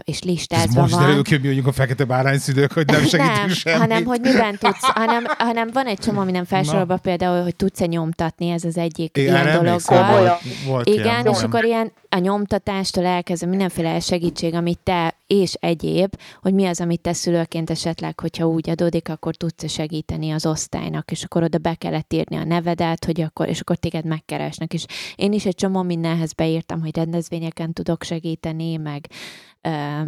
és 0.00 0.22
listázva 0.22 0.64
ez 0.64 0.74
most 0.74 0.94
van. 0.94 1.02
derül 1.02 1.22
mondjuk 1.42 1.66
a 1.66 1.72
fekete 1.72 2.04
bárányszülők, 2.04 2.72
hogy 2.72 2.86
nem 2.86 3.04
segítünk 3.04 3.36
nem, 3.36 3.48
semmit. 3.48 3.80
hanem 3.80 4.04
hogy 4.04 4.20
miben 4.20 4.58
tudsz, 4.58 4.84
hanem, 4.84 5.24
hanem 5.38 5.68
van 5.72 5.86
egy 5.86 5.98
csomó 5.98 6.22
minden 6.22 6.44
felsorolva 6.44 6.96
például, 6.96 7.42
hogy 7.42 7.56
tudsz-e 7.56 7.86
nyomtatni, 7.86 8.48
ez 8.48 8.64
az 8.64 8.76
egyik 8.76 9.16
Én 9.16 9.24
ilyen 9.24 9.62
dologgal. 9.62 10.18
Volt, 10.18 10.40
volt 10.66 10.88
Igen, 10.88 11.04
ilyen, 11.04 11.26
és 11.26 11.42
akkor 11.42 11.64
ilyen 11.64 11.92
a 12.14 12.18
nyomtatástól 12.18 13.04
elkezdve 13.04 13.46
mindenféle 13.46 14.00
segítség, 14.00 14.54
amit 14.54 14.78
te 14.82 15.14
és 15.26 15.54
egyéb, 15.54 16.14
hogy 16.42 16.54
mi 16.54 16.66
az, 16.66 16.80
amit 16.80 17.00
te 17.00 17.12
szülőként 17.12 17.70
esetleg, 17.70 18.20
hogyha 18.20 18.46
úgy 18.46 18.70
adódik, 18.70 19.08
akkor 19.08 19.36
tudsz 19.36 19.70
segíteni 19.70 20.30
az 20.30 20.46
osztálynak, 20.46 21.10
és 21.10 21.24
akkor 21.24 21.42
oda 21.42 21.58
be 21.58 21.74
kellett 21.74 22.12
írni 22.12 22.36
a 22.36 22.44
nevedet, 22.44 23.04
hogy 23.04 23.20
akkor, 23.20 23.48
és 23.48 23.60
akkor 23.60 23.76
téged 23.76 24.04
megkeresnek. 24.04 24.74
És 24.74 24.84
én 25.16 25.32
is 25.32 25.46
egy 25.46 25.54
csomó 25.54 25.82
mindenhez 25.82 26.32
beírtam, 26.32 26.80
hogy 26.80 26.96
rendezvényeken 26.96 27.72
tudok 27.72 28.02
segíteni, 28.02 28.76
meg 28.76 29.06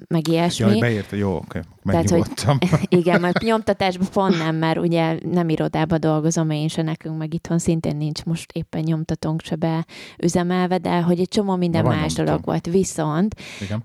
meg 0.08 0.28
ilyesmi. 0.28 0.66
Jaj, 0.66 0.78
beírta, 0.78 1.16
jó, 1.16 1.36
oké, 1.36 1.60
Tehát, 1.84 2.10
hogy, 2.10 2.26
igen, 2.88 3.20
mert 3.20 3.42
nyomtatásban 3.42 4.08
pont 4.12 4.38
nem, 4.38 4.56
mert 4.56 4.78
ugye 4.78 5.18
nem 5.30 5.48
irodába 5.48 5.98
dolgozom 5.98 6.50
én 6.50 6.68
se, 6.68 6.82
nekünk 6.82 7.18
meg 7.18 7.34
itthon 7.34 7.58
szintén 7.58 7.96
nincs 7.96 8.24
most 8.24 8.52
éppen 8.52 8.82
nyomtatónk 8.82 9.42
se 9.42 9.54
be 9.54 9.86
üzemelve, 10.18 10.78
de 10.78 11.00
hogy 11.00 11.20
egy 11.20 11.28
csomó 11.28 11.56
minden 11.56 11.84
más 11.84 12.12
dolog 12.12 12.44
volt. 12.44 12.66
Viszont 12.66 13.34
igen 13.60 13.82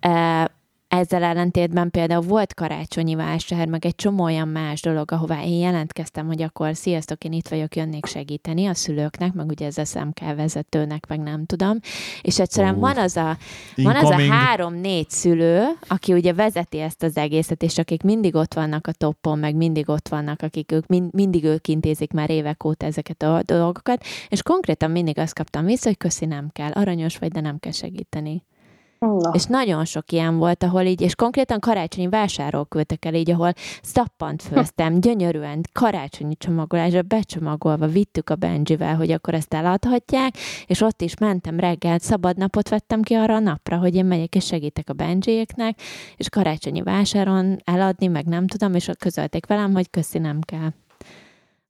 ezzel 0.90 1.24
ellentétben 1.24 1.92
például 1.92 2.22
volt 2.22 2.54
karácsonyi 2.54 3.16
vásár, 3.16 3.68
meg 3.68 3.86
egy 3.86 3.96
csomó 3.96 4.24
olyan 4.24 4.48
más 4.48 4.82
dolog, 4.82 5.12
ahová 5.12 5.44
én 5.44 5.60
jelentkeztem, 5.60 6.28
hogy 6.28 6.42
akkor 6.42 6.76
sziasztok, 6.76 7.24
én 7.24 7.32
itt 7.32 7.48
vagyok, 7.48 7.76
jönnék 7.76 8.06
segíteni 8.06 8.66
a 8.66 8.74
szülőknek, 8.74 9.34
meg 9.34 9.48
ugye 9.48 9.66
ez 9.66 9.78
a 9.78 9.86
szemkel 9.86 10.36
vezetőnek, 10.36 11.08
meg 11.08 11.20
nem 11.20 11.46
tudom. 11.46 11.80
És 12.22 12.40
egyszerűen 12.40 12.74
uh, 12.74 12.80
van 12.80 12.98
az 12.98 13.18
a, 13.18 13.38
van 13.76 13.96
az 13.96 14.10
a 14.10 14.22
három-négy 14.22 15.10
szülő, 15.10 15.66
aki 15.88 16.14
ugye 16.14 16.34
vezeti 16.34 16.80
ezt 16.80 17.04
az 17.04 17.18
egészet, 17.18 17.64
és 17.64 17.78
akik 17.78 18.04
mindig 18.04 18.36
ott 18.36 18.54
vannak 18.54 18.88
a 18.88 18.92
toppon, 18.92 19.40
meg 19.40 19.56
mindig 19.56 19.90
ott 19.90 20.08
vannak, 20.08 20.42
akik 20.42 20.72
ők, 20.72 20.88
mind, 20.88 21.14
mindig 21.14 21.44
ők 21.44 21.68
intézik 21.68 22.12
már 22.12 22.30
évek 22.30 22.64
óta 22.64 22.86
ezeket 22.86 23.22
a 23.22 23.42
dolgokat, 23.46 24.04
és 24.30 24.44
konkrétan 24.44 24.92
mindig 24.92 25.18
azt 25.18 25.34
kaptam 25.34 25.66
vissza, 25.66 25.88
hogy 25.88 25.98
köszi, 25.98 26.26
nem 26.26 26.50
kell, 26.52 26.72
aranyos 26.72 27.18
vagy, 27.18 27.32
de 27.32 27.42
nem 27.42 27.60
kell 27.60 27.72
segíteni. 27.72 28.44
Na. 29.00 29.32
És 29.34 29.44
nagyon 29.44 29.86
sok 29.86 30.12
ilyen 30.12 30.38
volt, 30.38 30.64
ahol 30.64 30.82
így, 30.82 31.02
és 31.02 31.16
konkrétan 31.16 31.60
karácsonyi 31.60 32.08
vásárról 32.08 32.66
küldtek 32.66 33.06
el 33.06 33.14
így, 33.14 33.32
ahol 33.32 33.54
szappant 33.82 34.42
főztem, 34.42 35.00
gyönyörűen 35.00 35.62
karácsonyi 35.74 36.36
csomagolásra 36.36 37.02
becsomagolva 37.02 37.88
vittük 37.88 38.30
a 38.30 38.36
Benjivel, 38.36 38.96
hogy 38.96 39.12
akkor 39.12 39.34
ezt 39.34 39.54
eladhatják, 39.54 40.34
és 40.66 40.82
ott 40.82 41.02
is 41.02 41.18
mentem 41.18 41.60
reggel, 41.60 42.00
szabad 42.00 42.38
napot 42.38 42.70
vettem 42.70 43.02
ki 43.02 43.14
arra 43.14 43.36
a 43.36 43.40
napra, 43.40 43.78
hogy 43.78 43.96
én 43.96 44.06
megyek 44.06 44.36
és 44.36 44.46
segítek 44.46 44.90
a 44.90 44.94
Benjiéknek, 44.94 45.80
és 46.18 46.30
karácsonyi 46.30 46.82
vásáron 46.82 47.58
eladni, 47.64 48.08
meg 48.08 48.26
nem 48.26 48.48
tudom, 48.48 48.74
és 48.74 48.90
közölték 49.00 49.46
velem, 49.46 49.74
hogy 49.74 49.90
köszi, 49.90 50.18
nem 50.18 50.40
kell 50.42 50.70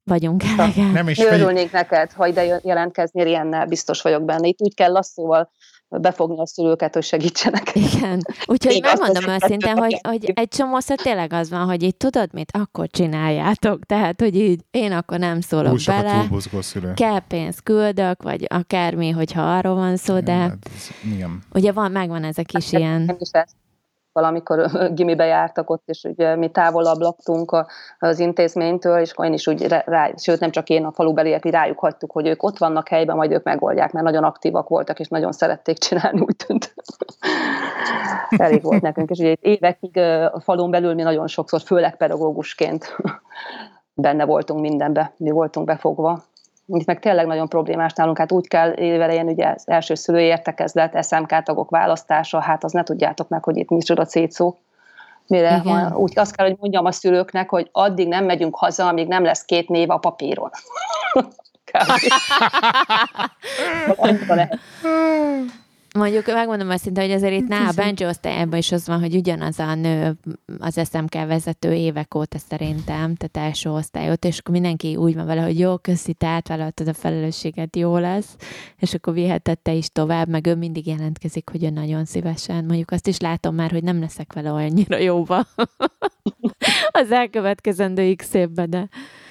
vagyunk 0.04 0.42
elegen. 0.44 0.90
Nem 0.90 1.08
is 1.08 1.18
Örülnék 1.18 1.72
neked, 1.72 2.12
ha 2.12 2.26
ide 2.26 2.60
jelentkeznél 2.62 3.26
ilyennel, 3.26 3.66
biztos 3.66 4.02
vagyok 4.02 4.24
benne. 4.24 4.46
Itt 4.46 4.60
úgy 4.60 4.74
kell 4.74 4.92
lasszóval 4.92 5.50
befogni 5.98 6.40
a 6.40 6.46
szülőket, 6.46 6.94
hogy 6.94 7.02
segítsenek. 7.02 7.72
Igen. 7.74 8.20
Úgyhogy 8.46 8.72
Még 8.72 8.82
megmondom 8.82 9.28
őszintén, 9.28 9.76
hogy, 9.76 10.00
hogy 10.02 10.32
egy 10.34 10.48
csomószor 10.48 10.96
tényleg 10.96 11.32
az 11.32 11.50
van, 11.50 11.64
hogy 11.66 11.82
így 11.82 11.96
tudod 11.96 12.28
mit, 12.32 12.50
akkor 12.52 12.86
csináljátok. 12.88 13.86
Tehát, 13.86 14.20
hogy 14.20 14.36
így 14.36 14.60
én 14.70 14.92
akkor 14.92 15.18
nem 15.18 15.40
szólok 15.40 15.82
Túl 15.82 15.94
bele. 15.94 16.28
Kell 16.94 17.20
pénzt 17.20 17.62
küldök, 17.62 18.22
vagy 18.22 18.46
akármi, 18.48 19.10
hogyha 19.10 19.56
arról 19.56 19.74
van 19.74 19.96
szó, 19.96 20.20
de 20.20 20.32
hát 20.32 20.56
ez, 20.76 20.88
igen. 21.14 21.42
ugye 21.52 21.72
van, 21.72 21.90
megvan 21.90 22.24
ez 22.24 22.38
a 22.38 22.42
kis 22.42 22.70
hát, 22.70 22.80
ilyen 22.80 23.16
valamikor 24.20 24.66
gimibe 24.98 25.24
jártak 25.24 25.70
ott, 25.70 25.82
és 25.86 26.04
ugye 26.04 26.36
mi 26.36 26.48
távolabb 26.48 27.00
laktunk 27.00 27.66
az 27.98 28.18
intézménytől, 28.18 28.98
és 28.98 29.12
én 29.22 29.32
is 29.32 29.46
úgy 29.46 29.66
rá, 29.66 30.10
sőt 30.16 30.40
nem 30.40 30.50
csak 30.50 30.68
én, 30.68 30.84
a 30.84 30.92
falubeliek, 30.92 31.44
rájuk 31.44 31.78
hagytuk, 31.78 32.12
hogy 32.12 32.26
ők 32.26 32.42
ott 32.42 32.58
vannak 32.58 32.88
helyben, 32.88 33.16
majd 33.16 33.32
ők 33.32 33.44
megoldják, 33.44 33.92
mert 33.92 34.04
nagyon 34.04 34.24
aktívak 34.24 34.68
voltak, 34.68 35.00
és 35.00 35.08
nagyon 35.08 35.32
szerették 35.32 35.78
csinálni, 35.78 36.20
úgy 36.20 36.36
tűnt. 36.36 36.74
Elég 38.36 38.62
volt 38.62 38.82
nekünk, 38.82 39.10
és 39.10 39.18
ugye 39.18 39.34
évekig 39.40 39.98
a 40.32 40.40
falun 40.40 40.70
belül 40.70 40.94
mi 40.94 41.02
nagyon 41.02 41.26
sokszor, 41.26 41.60
főleg 41.60 41.96
pedagógusként 41.96 42.96
benne 43.94 44.24
voltunk 44.24 44.60
mindenbe, 44.60 45.12
mi 45.16 45.30
voltunk 45.30 45.66
befogva 45.66 46.22
itt 46.72 46.86
meg 46.86 46.98
tényleg 46.98 47.26
nagyon 47.26 47.48
problémás 47.48 47.92
nálunk, 47.92 48.18
hát 48.18 48.32
úgy 48.32 48.48
kell 48.48 48.72
évelején 48.72 49.26
ugye 49.26 49.48
az 49.48 49.62
első 49.66 49.94
szülői 49.94 50.24
értekezlet, 50.24 51.06
SMK 51.06 51.42
tagok 51.42 51.70
választása, 51.70 52.40
hát 52.40 52.64
az 52.64 52.72
ne 52.72 52.82
tudjátok 52.82 53.28
meg, 53.28 53.44
hogy 53.44 53.56
itt 53.56 53.68
micsoda 53.68 54.04
cétszó. 54.04 54.54
Mire 55.26 55.60
van, 55.64 55.94
úgy 55.94 56.18
azt 56.18 56.36
kell, 56.36 56.46
hogy 56.46 56.56
mondjam 56.60 56.84
a 56.84 56.92
szülőknek, 56.92 57.50
hogy 57.50 57.68
addig 57.72 58.08
nem 58.08 58.24
megyünk 58.24 58.56
haza, 58.56 58.88
amíg 58.88 59.08
nem 59.08 59.24
lesz 59.24 59.44
két 59.44 59.68
név 59.68 59.90
a 59.90 59.96
papíron. 59.96 60.50
Mondjuk 65.94 66.26
megmondom 66.26 66.70
őszintén, 66.70 67.04
hogy 67.04 67.12
azért 67.12 67.40
itt 67.40 67.48
nál 67.48 67.68
a 67.68 67.72
Benji 67.76 68.06
osztályában 68.06 68.58
is 68.58 68.72
az 68.72 68.86
van, 68.86 69.00
hogy 69.00 69.14
ugyanaz 69.14 69.58
a 69.58 69.74
nő 69.74 70.16
az 70.58 70.80
SMK 70.90 71.12
vezető 71.12 71.72
évek 71.72 72.14
óta 72.14 72.38
szerintem, 72.38 73.14
tehát 73.14 73.48
első 73.48 73.70
osztályot, 73.70 74.24
és 74.24 74.38
akkor 74.38 74.54
mindenki 74.54 74.96
úgy 74.96 75.14
van 75.14 75.26
vele, 75.26 75.42
hogy 75.42 75.58
jó, 75.58 75.76
köszi, 75.76 76.12
te 76.12 76.26
átvállaltad 76.26 76.88
a 76.88 76.94
felelősséget, 76.94 77.76
jó 77.76 77.96
lesz, 77.98 78.36
és 78.78 78.94
akkor 78.94 79.12
viheted 79.12 79.58
te 79.58 79.72
is 79.72 79.88
tovább, 79.88 80.28
meg 80.28 80.46
ő 80.46 80.54
mindig 80.54 80.86
jelentkezik, 80.86 81.48
hogy 81.50 81.64
ő 81.64 81.70
nagyon 81.70 82.04
szívesen. 82.04 82.64
Mondjuk 82.64 82.90
azt 82.90 83.06
is 83.06 83.18
látom 83.18 83.54
már, 83.54 83.70
hogy 83.70 83.82
nem 83.82 84.00
leszek 84.00 84.32
vele 84.32 84.50
annyira 84.50 84.98
jóba 84.98 85.46
az 86.90 87.10
elkövetkezendő 87.10 88.14
x 88.14 88.34
évben, 88.34 88.70
de 88.70 88.88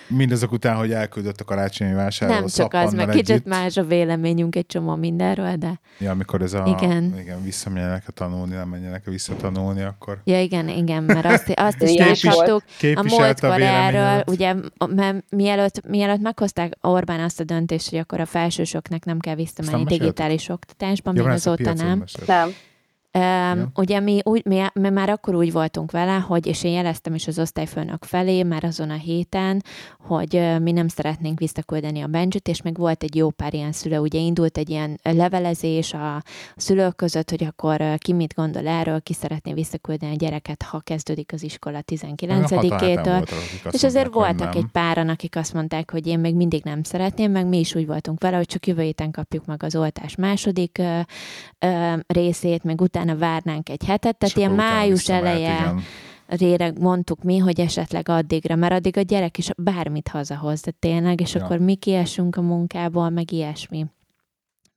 mindazok 0.09 0.51
után, 0.51 0.75
hogy 0.75 0.91
elküldött 0.91 1.39
a 1.39 1.43
karácsonyi 1.43 1.93
vásárról 1.93 2.37
Nem 2.37 2.47
csak 2.47 2.73
az, 2.73 2.93
mert 2.93 3.11
kicsit 3.11 3.45
más 3.45 3.77
a 3.77 3.83
véleményünk 3.83 4.55
egy 4.55 4.65
csomó 4.65 4.95
mindenről, 4.95 5.55
de... 5.55 5.79
Ja, 5.99 6.11
amikor 6.11 6.41
ez 6.41 6.53
a... 6.53 6.77
Igen. 6.79 7.15
Igen, 7.19 7.43
visszamenjenek 7.43 8.03
a 8.07 8.11
tanulni, 8.11 8.55
nem 8.55 8.69
menjenek 8.69 9.07
a 9.07 9.09
visszatanulni, 9.09 9.81
akkor... 9.81 10.21
Ja, 10.23 10.41
igen, 10.41 10.67
igen, 10.69 11.03
mert 11.03 11.25
azt, 11.25 11.51
azt 11.55 11.81
is 11.81 11.95
láthattuk 11.95 12.63
a 12.95 13.03
múltkor 13.03 13.61
erről, 13.61 14.23
ugye, 14.27 14.55
mert 14.95 15.23
mielőtt, 15.29 15.87
mielőtt 15.87 16.21
meghozták 16.21 16.73
Orbán 16.81 17.19
azt 17.19 17.39
a 17.39 17.43
döntést, 17.43 17.89
hogy 17.89 17.99
akkor 17.99 18.19
a 18.19 18.25
felsősoknak 18.25 19.05
nem 19.05 19.19
kell 19.19 19.35
visszamenni 19.35 19.83
digitális 19.83 20.49
oktatásban, 20.49 21.13
még 21.13 21.25
azóta 21.25 21.73
nem. 21.73 22.03
Nem 22.25 22.53
Ja. 23.11 23.71
Ugye 23.75 23.99
mi, 23.99 24.19
úgy, 24.23 24.45
mi, 24.45 24.65
mi 24.73 24.89
már 24.89 25.09
akkor 25.09 25.35
úgy 25.35 25.51
voltunk 25.51 25.91
vele, 25.91 26.15
hogy, 26.15 26.47
és 26.47 26.63
én 26.63 26.71
jeleztem 26.71 27.15
is 27.15 27.27
az 27.27 27.39
osztályfőnök 27.39 28.03
felé 28.03 28.43
már 28.43 28.63
azon 28.63 28.89
a 28.89 28.95
héten, 28.95 29.63
hogy 29.99 30.61
mi 30.61 30.71
nem 30.71 30.87
szeretnénk 30.87 31.39
visszaküldeni 31.39 32.01
a 32.01 32.07
Benjit, 32.07 32.47
és 32.47 32.61
még 32.61 32.77
volt 32.77 33.03
egy 33.03 33.15
jó 33.15 33.29
pár 33.29 33.53
ilyen 33.53 33.71
szülő, 33.71 33.97
ugye 33.97 34.19
indult 34.19 34.57
egy 34.57 34.69
ilyen 34.69 34.99
levelezés 35.03 35.93
a 35.93 36.23
szülők 36.55 36.95
között, 36.95 37.29
hogy 37.29 37.43
akkor 37.43 37.83
ki 37.97 38.13
mit 38.13 38.33
gondol 38.33 38.67
erről, 38.67 39.01
ki 39.01 39.13
szeretné 39.13 39.53
visszaküldeni 39.53 40.13
a 40.13 40.15
gyereket, 40.15 40.61
ha 40.61 40.79
kezdődik 40.79 41.33
az 41.33 41.43
iskola 41.43 41.79
19-től. 41.91 43.29
És 43.71 43.83
azért 43.83 44.13
voltak 44.13 44.55
egy 44.55 44.67
páran, 44.71 45.09
akik 45.09 45.35
azt 45.35 45.53
mondták, 45.53 45.91
hogy 45.91 46.07
én 46.07 46.19
még 46.19 46.35
mindig 46.35 46.63
nem 46.63 46.83
szeretném, 46.83 47.31
meg 47.31 47.47
mi 47.47 47.59
is 47.59 47.75
úgy 47.75 47.85
voltunk 47.85 48.21
vele, 48.21 48.37
hogy 48.37 48.45
csak 48.45 48.67
jövő 48.67 48.81
héten 48.81 49.11
kapjuk 49.11 49.45
meg 49.45 49.63
az 49.63 49.75
oltás 49.75 50.15
második 50.15 50.77
ö, 50.77 50.99
ö, 51.59 51.93
részét, 52.07 52.63
meg 52.63 52.81
utána 52.81 52.98
utána 52.99 53.17
várnánk 53.17 53.69
egy 53.69 53.83
hetet, 53.85 54.17
tehát 54.17 54.37
ilyen 54.37 54.51
május 54.51 55.09
eleje 55.09 55.73
rére 56.27 56.73
mondtuk 56.79 57.23
mi, 57.23 57.37
hogy 57.37 57.59
esetleg 57.59 58.09
addigra, 58.09 58.55
mert 58.55 58.73
addig 58.73 58.97
a 58.97 59.01
gyerek 59.01 59.37
is 59.37 59.49
bármit 59.57 60.07
hazahoz, 60.07 60.61
de 60.61 60.71
tényleg, 60.71 61.21
és 61.21 61.33
ja. 61.33 61.43
akkor 61.43 61.57
mi 61.57 61.75
kiesünk 61.75 62.35
a 62.35 62.41
munkából, 62.41 63.09
meg 63.09 63.31
ilyesmi 63.31 63.85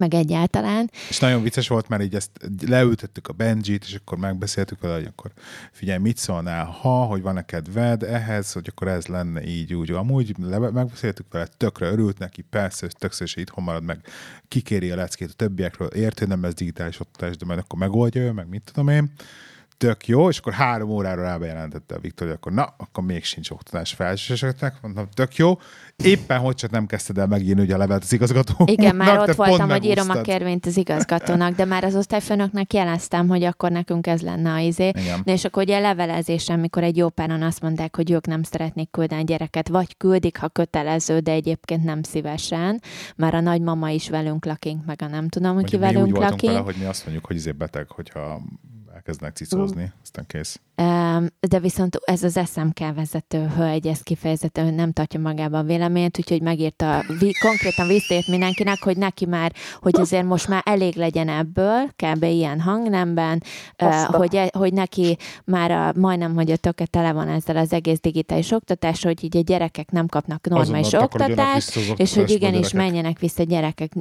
meg 0.03 0.15
egyáltalán. 0.15 0.91
És 1.09 1.19
nagyon 1.19 1.43
vicces 1.43 1.69
volt, 1.69 1.89
mert 1.89 2.03
így 2.03 2.15
ezt 2.15 2.31
leültettük 2.67 3.29
a 3.29 3.33
Benjit, 3.33 3.85
és 3.85 3.95
akkor 3.95 4.19
megbeszéltük 4.19 4.81
vele, 4.81 4.95
hogy 4.95 5.05
akkor 5.05 5.31
figyelj, 5.73 5.99
mit 5.99 6.17
szólnál, 6.17 6.65
ha, 6.65 7.05
hogy 7.05 7.23
van-e 7.23 7.45
kedved 7.45 8.03
ehhez, 8.03 8.53
hogy 8.53 8.67
akkor 8.71 8.89
ez 8.89 9.07
lenne 9.07 9.45
így, 9.45 9.75
úgy. 9.75 9.91
Amúgy 9.91 10.35
le- 10.39 10.71
megbeszéltük 10.71 11.27
vele, 11.31 11.47
tökre 11.57 11.91
örült 11.91 12.19
neki, 12.19 12.43
persze, 12.43 12.87
többször 12.87 13.27
is 13.27 13.37
itthon 13.37 13.65
marad, 13.65 13.83
meg 13.83 13.99
kikéri 14.49 14.91
a 14.91 14.97
leckét 14.97 15.31
a 15.31 15.37
többiekről, 15.37 15.89
érti, 15.89 16.25
nem 16.25 16.45
ez 16.45 16.55
digitális 16.55 17.01
oktatás, 17.01 17.37
de 17.37 17.47
majd 17.47 17.59
akkor 17.59 17.79
megoldja 17.79 18.23
ő, 18.23 18.31
meg 18.31 18.49
mit 18.49 18.63
tudom 18.65 18.89
én 18.89 19.13
tök 19.77 20.07
jó, 20.07 20.29
és 20.29 20.39
akkor 20.39 20.53
három 20.53 20.91
órára 20.91 21.23
rábejelentette 21.23 21.95
a 21.95 21.99
Viktor, 21.99 22.27
hogy 22.27 22.37
akkor 22.37 22.53
na, 22.53 22.75
akkor 22.77 23.05
még 23.05 23.25
sincs 23.25 23.51
oktatás 23.51 23.93
felsőseknek, 23.93 24.75
mondtam, 24.83 25.09
tök 25.15 25.37
jó. 25.37 25.59
Éppen, 25.97 26.39
hogy 26.39 26.55
csak 26.55 26.71
nem 26.71 26.87
kezdted 26.87 27.19
el 27.19 27.27
megírni 27.27 27.63
ugye 27.63 27.75
a 27.75 27.79
levelet 27.79 28.03
az 28.03 28.13
igazgató. 28.13 28.55
Igen, 28.65 28.97
már 28.97 29.19
ott 29.19 29.35
voltam, 29.35 29.69
hogy 29.69 29.85
írom 29.85 30.11
a 30.11 30.21
kérvényt 30.21 30.67
az 30.67 30.77
igazgatónak, 30.77 31.55
de 31.55 31.65
már 31.65 31.85
az 31.85 31.95
osztályfőnöknek 31.95 32.73
jeleztem, 32.73 33.29
hogy 33.29 33.45
akkor 33.45 33.71
nekünk 33.71 34.07
ez 34.07 34.21
lenne 34.21 34.53
a 34.53 34.59
izé. 34.59 34.89
Igen. 34.89 35.21
De 35.25 35.33
és 35.33 35.45
akkor 35.45 35.63
ugye 35.63 35.77
a 35.77 35.81
levelezésen, 35.81 36.59
amikor 36.59 36.83
egy 36.83 36.97
jó 36.97 37.09
páran 37.09 37.43
azt 37.43 37.61
mondták, 37.61 37.97
hogy 37.97 38.11
ők 38.11 38.27
nem 38.27 38.43
szeretnék 38.43 38.91
küldeni 38.91 39.25
gyereket, 39.25 39.69
vagy 39.69 39.97
küldik, 39.97 40.39
ha 40.39 40.49
kötelező, 40.49 41.19
de 41.19 41.31
egyébként 41.31 41.85
nem 41.85 42.03
szívesen, 42.03 42.81
már 43.17 43.35
a 43.35 43.41
nagymama 43.41 43.89
is 43.89 44.09
velünk 44.09 44.45
lakink, 44.45 44.85
meg 44.85 45.03
a 45.03 45.07
nem 45.07 45.29
tudom, 45.29 45.55
hogy 45.55 45.65
ki 45.65 45.77
velünk 45.77 46.17
lakik. 46.17 46.51
Vele, 46.51 46.63
hogy 46.63 46.77
mi 46.79 46.85
azt 46.85 47.05
mondjuk, 47.05 47.27
hogy 47.27 47.37
izé 47.37 47.53
beteg, 47.53 47.91
hogyha 47.91 48.41
elkezdenek 49.03 49.37
cicózni, 49.37 49.83
mm. 49.83 49.93
aztán 50.03 50.27
kész. 50.27 50.61
De 51.41 51.59
viszont 51.61 52.01
ez 52.05 52.23
az 52.23 52.41
SMK 52.53 52.95
vezető 52.95 53.47
hölgy, 53.57 53.87
ez 53.87 54.01
kifejezetten 54.01 54.75
nem 54.75 54.93
tartja 54.93 55.21
magába 55.21 55.59
a 55.59 55.63
véleményt, 55.63 56.19
úgyhogy 56.19 56.43
megírta, 56.43 57.05
konkrétan 57.41 57.87
visszaért 57.87 58.27
mindenkinek, 58.27 58.83
hogy 58.83 58.97
neki 58.97 59.27
már, 59.27 59.53
hogy 59.81 60.01
azért 60.01 60.25
most 60.25 60.49
már 60.49 60.63
elég 60.65 60.97
legyen 60.97 61.29
ebből, 61.29 61.89
kb. 61.97 62.23
ilyen 62.23 62.61
hangnemben, 62.61 63.43
hogy, 64.07 64.37
e, 64.37 64.51
hogy 64.59 64.73
neki 64.73 65.17
már 65.45 65.71
a, 65.71 65.93
majdnem, 65.97 66.35
hogy 66.35 66.51
a 66.51 66.57
töke 66.57 66.87
tele 66.87 67.13
van 67.13 67.29
ezzel 67.29 67.57
az 67.57 67.73
egész 67.73 68.01
digitális 68.01 68.51
oktatás, 68.51 69.03
hogy 69.03 69.25
így 69.25 69.37
a 69.37 69.41
gyerekek 69.41 69.91
nem 69.91 70.07
kapnak 70.07 70.49
normális 70.49 70.93
oktatást, 70.93 71.77
és 71.97 72.15
hogy 72.15 72.31
igenis 72.31 72.73
menjenek 72.73 73.19
vissza 73.19 73.43
gyerekek 73.43 73.93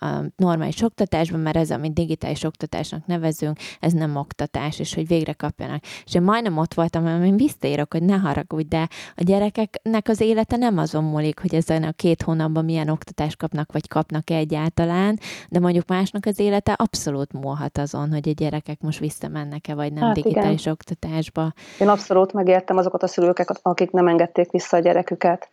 a 0.00 0.06
normális 0.36 0.82
oktatásba, 0.82 1.36
mert 1.36 1.56
ez, 1.56 1.70
amit 1.70 1.92
digitális 1.92 2.42
oktatásnak 2.42 3.06
nevezünk, 3.06 3.58
ez 3.80 3.92
nem 3.92 4.16
oktatás, 4.16 4.78
és 4.78 4.94
hogy 4.94 5.06
végre 5.06 5.32
kapjanak. 5.32 5.82
És 6.04 6.14
én 6.14 6.21
majdnem 6.22 6.58
ott 6.58 6.74
voltam, 6.74 7.02
mert 7.02 7.24
én 7.24 7.36
visszaírok, 7.36 7.92
hogy 7.92 8.02
ne 8.02 8.16
haragudj, 8.16 8.68
de 8.68 8.88
a 9.16 9.22
gyerekeknek 9.22 10.08
az 10.08 10.20
élete 10.20 10.56
nem 10.56 10.78
azon 10.78 11.04
múlik, 11.04 11.40
hogy 11.40 11.54
ezen 11.54 11.82
a 11.82 11.92
két 11.92 12.22
hónapban 12.22 12.64
milyen 12.64 12.88
oktatást 12.88 13.36
kapnak, 13.36 13.72
vagy 13.72 13.88
kapnak 13.88 14.30
-e 14.30 14.34
egyáltalán, 14.34 15.18
de 15.48 15.60
mondjuk 15.60 15.88
másnak 15.88 16.26
az 16.26 16.38
élete 16.38 16.72
abszolút 16.72 17.32
múlhat 17.32 17.78
azon, 17.78 18.10
hogy 18.10 18.28
a 18.28 18.32
gyerekek 18.32 18.80
most 18.80 18.98
visszamennek-e, 18.98 19.74
vagy 19.74 19.92
nem 19.92 20.02
hát 20.02 20.14
digitális 20.14 20.60
igen. 20.60 20.72
oktatásba. 20.72 21.52
Én 21.80 21.88
abszolút 21.88 22.32
megértem 22.32 22.76
azokat 22.76 23.02
a 23.02 23.06
szülőket, 23.06 23.60
akik 23.62 23.90
nem 23.90 24.08
engedték 24.08 24.50
vissza 24.50 24.76
a 24.76 24.80
gyereküket. 24.80 25.48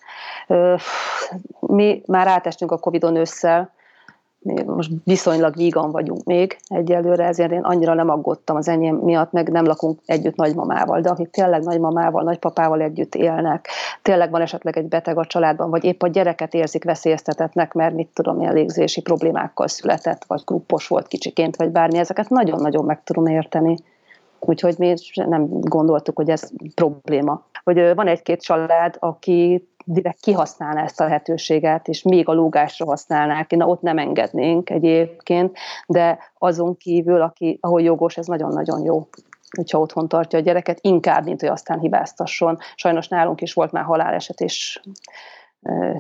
Mi 1.59 2.01
már 2.05 2.27
átestünk 2.27 2.71
a 2.71 2.77
Covid-on 2.77 3.15
ősszel, 3.15 3.71
most 4.65 4.91
viszonylag 5.03 5.55
vígan 5.55 5.91
vagyunk 5.91 6.23
még 6.23 6.57
egyelőre, 6.67 7.25
ezért 7.25 7.51
én 7.51 7.61
annyira 7.61 7.93
nem 7.93 8.09
aggódtam 8.09 8.55
az 8.55 8.67
enyém 8.67 8.95
miatt, 8.95 9.31
meg 9.31 9.49
nem 9.49 9.65
lakunk 9.65 9.99
együtt 10.05 10.35
nagymamával, 10.35 11.01
de 11.01 11.09
akik 11.09 11.29
tényleg 11.29 11.63
nagymamával, 11.63 12.23
nagypapával 12.23 12.81
együtt 12.81 13.15
élnek, 13.15 13.67
tényleg 14.01 14.31
van 14.31 14.41
esetleg 14.41 14.77
egy 14.77 14.87
beteg 14.87 15.17
a 15.17 15.25
családban, 15.25 15.69
vagy 15.69 15.83
épp 15.83 16.01
a 16.01 16.07
gyereket 16.07 16.53
érzik 16.53 16.83
veszélyeztetetnek, 16.83 17.73
mert 17.73 17.95
mit 17.95 18.09
tudom, 18.13 18.39
ilyen 18.39 18.53
légzési 18.53 19.01
problémákkal 19.01 19.67
született, 19.67 20.25
vagy 20.27 20.41
gruppos 20.45 20.87
volt 20.87 21.07
kicsiként, 21.07 21.55
vagy 21.55 21.69
bármi, 21.69 21.97
ezeket 21.97 22.29
nagyon-nagyon 22.29 22.85
meg 22.85 23.03
tudom 23.03 23.25
érteni. 23.25 23.75
Úgyhogy 24.39 24.75
mi 24.77 24.93
nem 25.13 25.47
gondoltuk, 25.49 26.15
hogy 26.15 26.29
ez 26.29 26.49
probléma. 26.75 27.43
Hogy 27.63 27.95
van 27.95 28.07
egy-két 28.07 28.41
család, 28.41 28.95
aki 28.99 29.67
direkt 29.91 30.19
kihasználná 30.19 30.83
ezt 30.83 30.99
a 30.99 31.03
lehetőséget, 31.03 31.87
és 31.87 32.01
még 32.01 32.27
a 32.27 32.33
lógásra 32.33 32.85
használnák, 32.85 33.51
na 33.51 33.67
ott 33.67 33.81
nem 33.81 33.97
engednénk 33.97 34.69
egyébként, 34.69 35.57
de 35.87 36.19
azon 36.37 36.77
kívül, 36.77 37.21
aki, 37.21 37.57
ahol 37.61 37.81
jogos, 37.81 38.17
ez 38.17 38.25
nagyon-nagyon 38.25 38.83
jó 38.83 39.07
hogyha 39.55 39.79
otthon 39.79 40.07
tartja 40.07 40.39
a 40.39 40.41
gyereket, 40.41 40.79
inkább, 40.81 41.25
mint 41.25 41.39
hogy 41.39 41.49
aztán 41.49 41.79
hibáztasson. 41.79 42.57
Sajnos 42.75 43.07
nálunk 43.07 43.41
is 43.41 43.53
volt 43.53 43.71
már 43.71 43.83
haláleset, 43.83 44.41
és 44.41 44.81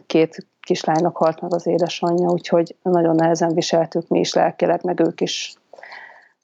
két 0.05 0.47
kislánynak 0.61 1.17
halt 1.17 1.41
meg 1.41 1.53
az 1.53 1.67
édesanyja, 1.67 2.29
úgyhogy 2.29 2.75
nagyon 2.81 3.15
nehezen 3.15 3.53
viseltük 3.53 4.07
mi 4.07 4.19
is 4.19 4.33
lelkileg, 4.33 4.83
meg 4.83 4.99
ők 4.99 5.21
is. 5.21 5.53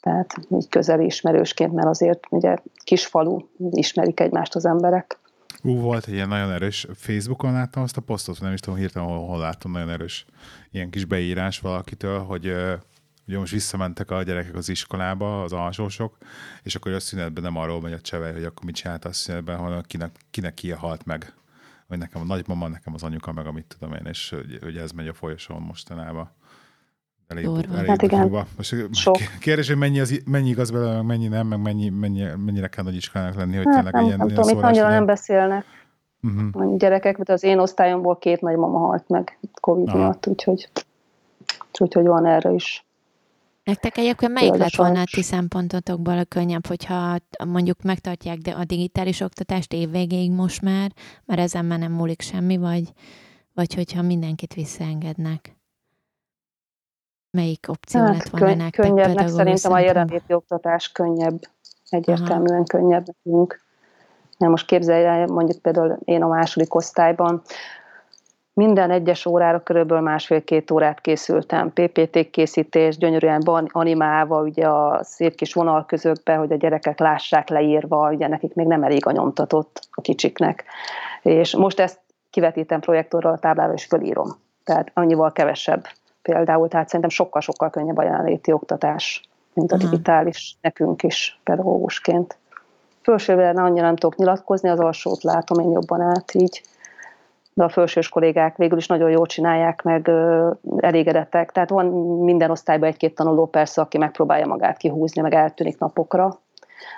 Tehát 0.02 0.34
így 0.50 0.70
közeli 0.70 1.06
ismerősként, 1.06 1.74
mert 1.74 1.88
azért 1.88 2.20
ugye 2.30 2.56
kis 2.84 3.06
falu, 3.06 3.40
ismerik 3.70 4.20
egymást 4.20 4.56
az 4.56 4.66
emberek. 4.66 5.20
Ú, 5.62 5.80
volt 5.80 6.08
egy 6.08 6.14
ilyen 6.14 6.28
nagyon 6.28 6.52
erős, 6.52 6.88
Facebookon 6.96 7.54
láttam 7.54 7.84
azt 7.84 7.98
a 7.98 8.02
posztot, 8.02 8.42
nem 8.42 8.54
is 8.54 8.60
tudom 8.60 8.80
hirtelen, 8.80 9.08
hol, 9.08 9.28
hol 9.28 9.40
láttam, 9.40 9.72
nagyon 9.72 9.90
erős 9.90 10.26
ilyen 10.72 10.90
kis 10.90 11.06
beírás 11.06 11.60
valakitől, 11.60 12.20
hogy 12.20 12.46
ugye 13.28 13.38
most 13.38 13.52
visszamentek 13.52 14.12
a 14.12 14.24
gyerekek 14.24 14.56
az 14.56 14.70
iskolába, 14.70 15.44
az 15.44 15.54
alsósok, 15.54 16.18
és 16.64 16.76
akkor 16.76 16.92
a 16.92 17.00
szünetben 17.00 17.44
nem 17.44 17.58
arról 17.58 17.82
megy 17.82 17.94
a 17.94 18.02
csevej, 18.02 18.34
hogy 18.34 18.44
akkor 18.44 18.66
mit 18.66 18.76
csinált 18.76 19.06
a 19.06 19.14
szünetben, 19.14 19.58
hanem 19.58 19.82
kinek, 19.82 20.16
kinek 20.30 20.54
ki 20.54 20.68
íhalt 20.68 21.06
meg. 21.06 21.34
Vagy 21.88 21.98
nekem 21.98 22.22
a 22.22 22.26
nagymama, 22.26 22.68
nekem 22.68 22.94
az 22.94 23.04
anyuka, 23.04 23.32
meg 23.32 23.46
amit 23.46 23.76
tudom 23.80 23.94
én, 23.96 24.06
és 24.06 24.36
hogy 24.62 24.78
ez 24.78 24.92
megy 24.92 25.08
a 25.08 25.14
folyosón 25.14 25.62
mostanában. 25.62 26.32
Elég, 27.28 27.44
Durva. 27.44 27.76
elég 27.76 27.90
hát 27.90 28.02
igen. 28.02 28.46
Most 28.58 28.76
Sok. 28.92 29.18
kérdés, 29.40 29.68
hogy 29.68 29.78
mennyi, 29.78 30.00
az, 30.00 30.22
mennyi 30.26 30.50
igaz 30.50 30.72
belőle, 30.72 31.02
mennyi 31.02 31.28
nem, 31.28 31.48
meg 31.48 31.62
mennyi, 31.62 31.90
mennyi, 31.90 32.24
mennyire 32.46 32.68
kell 32.68 32.84
nagy 32.84 32.96
iskolának 32.96 33.36
lenni, 33.36 33.56
hogy 33.56 33.66
hát 33.66 33.76
tényleg 33.76 33.94
nem, 33.94 34.06
ilyen, 34.06 34.18
nem 34.18 34.28
ilyen 34.28 34.42
tudom, 34.42 34.58
itt 34.58 34.64
annyira 34.64 34.90
nem 34.90 35.06
beszélnek. 35.06 35.66
Uh-huh. 36.22 36.74
A 36.74 36.78
gyerekek, 36.78 37.18
de 37.18 37.34
az 37.34 37.44
én 37.44 37.60
osztályomból 37.60 38.18
két 38.18 38.42
nagymama 38.42 38.78
halt 38.78 39.10
meg 39.10 39.40
Covid 39.62 39.88
Aha. 39.88 39.98
miatt, 39.98 40.28
úgyhogy, 40.28 40.70
úgyhogy 41.80 42.06
van 42.06 42.26
erre 42.26 42.52
is. 42.52 42.86
Nektek 43.64 43.98
egyébként 43.98 44.34
melyik 44.34 44.56
lett 44.56 44.76
volna 44.76 45.02
a 45.02 45.08
ti 45.12 45.22
szempontotokból 45.22 46.18
a 46.18 46.24
könnyebb, 46.24 46.66
hogyha 46.66 47.18
mondjuk 47.48 47.82
megtartják 47.82 48.38
a 48.58 48.64
digitális 48.64 49.22
oktatást 49.22 49.74
évvégéig 49.74 50.32
most 50.32 50.62
már, 50.62 50.92
mert 51.26 51.40
ezen 51.40 51.66
már 51.66 51.80
nem 51.80 51.92
múlik 51.92 52.22
semmi, 52.22 52.58
vagy, 52.58 52.84
vagy 53.54 53.74
hogyha 53.74 54.02
mindenkit 54.02 54.54
visszaengednek? 54.54 55.55
Melyik 57.36 57.66
opció 57.68 58.00
hát, 58.00 58.14
lett 58.14 58.30
volna 58.30 58.56
nektek 58.56 58.86
Könnyebbnek 58.86 59.28
szerintem 59.28 59.72
a 59.72 59.80
jelenléti 59.80 60.34
oktatás 60.34 60.92
könnyebb, 60.92 61.40
egyértelműen 61.90 62.56
Aha. 62.56 62.64
könnyebb 62.68 63.06
nekünk. 63.06 63.64
Na 64.38 64.48
most 64.48 64.66
képzelj 64.66 65.06
el, 65.06 65.26
mondjuk 65.26 65.62
például 65.62 65.98
én 66.04 66.24
a 66.24 66.28
második 66.28 66.76
osztályban, 66.76 67.42
minden 68.54 68.92
egyes 68.92 69.26
órára 69.26 69.64
körülbelül 69.64 70.04
másfél-két 70.04 70.72
órát 70.72 71.02
készültem. 71.02 71.74
PPT 71.74 72.30
készítés, 72.30 72.98
gyönyörűen 72.98 73.42
animálva, 73.72 74.42
ugye 74.42 74.68
a 74.68 75.04
szép 75.04 75.36
kis 75.36 75.54
vonalközökbe, 75.54 76.36
hogy 76.36 76.52
a 76.52 76.56
gyerekek 76.56 77.00
lássák 77.00 77.50
leírva, 77.50 78.12
ugye 78.12 78.28
nekik 78.28 78.54
még 78.54 78.68
nem 78.68 78.84
elég 78.84 79.06
a 79.06 79.12
nyomtatott 79.12 79.80
a 79.92 80.02
kicsiknek. 80.02 80.64
És 81.22 81.56
most 81.56 81.80
ezt 81.80 82.00
kivetítem 82.30 82.80
projektorral 82.80 83.34
a 83.34 83.38
táblára, 83.38 83.74
és 83.74 83.86
fölírom. 83.86 84.28
Tehát 84.64 84.92
annyival 84.94 85.32
kevesebb 85.32 85.88
például, 86.26 86.68
tehát 86.68 86.86
szerintem 86.88 87.10
sokkal-sokkal 87.10 87.70
könnyebb 87.70 87.98
a 87.98 88.04
jelenléti 88.04 88.52
oktatás, 88.52 89.22
mint 89.54 89.72
a 89.72 89.78
digitális 89.78 90.58
nekünk 90.62 91.04
is 91.04 91.40
pedagógusként. 91.44 92.38
Fölsővel 93.02 93.58
annyira 93.58 93.86
nem 93.86 93.96
tudok 93.96 94.18
nyilatkozni, 94.18 94.70
az 94.70 94.80
alsót 94.80 95.24
látom 95.24 95.60
én 95.60 95.72
jobban 95.72 96.02
át 96.02 96.34
így, 96.34 96.62
de 97.54 97.64
a 97.64 97.70
felsős 97.70 98.10
kollégák 98.10 98.58
végül 98.58 98.78
is 98.78 98.88
nagyon 98.88 99.10
jól 99.10 99.26
csinálják, 99.26 99.82
meg 99.82 100.12
elégedettek. 100.78 101.52
Tehát 101.52 101.70
van 101.70 101.86
minden 102.24 102.52
osztályban 102.52 102.90
egy-két 102.90 103.16
tanuló 103.16 103.46
persze, 103.46 103.82
aki 103.82 103.98
megpróbálja 103.98 104.48
magát 104.48 104.78
kihúzni, 104.78 105.22
meg 105.22 105.34
eltűnik 105.34 105.80
napokra, 105.80 106.40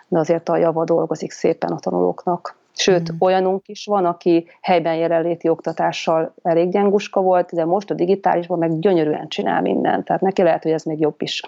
de 0.07 0.19
azért 0.19 0.49
a 0.49 0.57
java 0.57 0.83
dolgozik 0.83 1.31
szépen 1.31 1.71
a 1.71 1.79
tanulóknak. 1.79 2.56
Sőt, 2.77 3.11
mm. 3.11 3.15
olyanunk 3.19 3.67
is 3.67 3.85
van, 3.85 4.05
aki 4.05 4.47
helyben 4.61 4.95
jelenléti 4.95 5.49
oktatással 5.49 6.33
elég 6.43 6.71
gyenguska 6.71 7.21
volt, 7.21 7.53
de 7.53 7.65
most 7.65 7.91
a 7.91 7.93
digitálisban 7.93 8.57
meg 8.57 8.79
gyönyörűen 8.79 9.27
csinál 9.27 9.61
mindent. 9.61 10.05
Tehát 10.05 10.21
neki 10.21 10.41
lehet, 10.41 10.63
hogy 10.63 10.71
ez 10.71 10.83
még 10.83 10.99
jobb 10.99 11.21
is. 11.21 11.41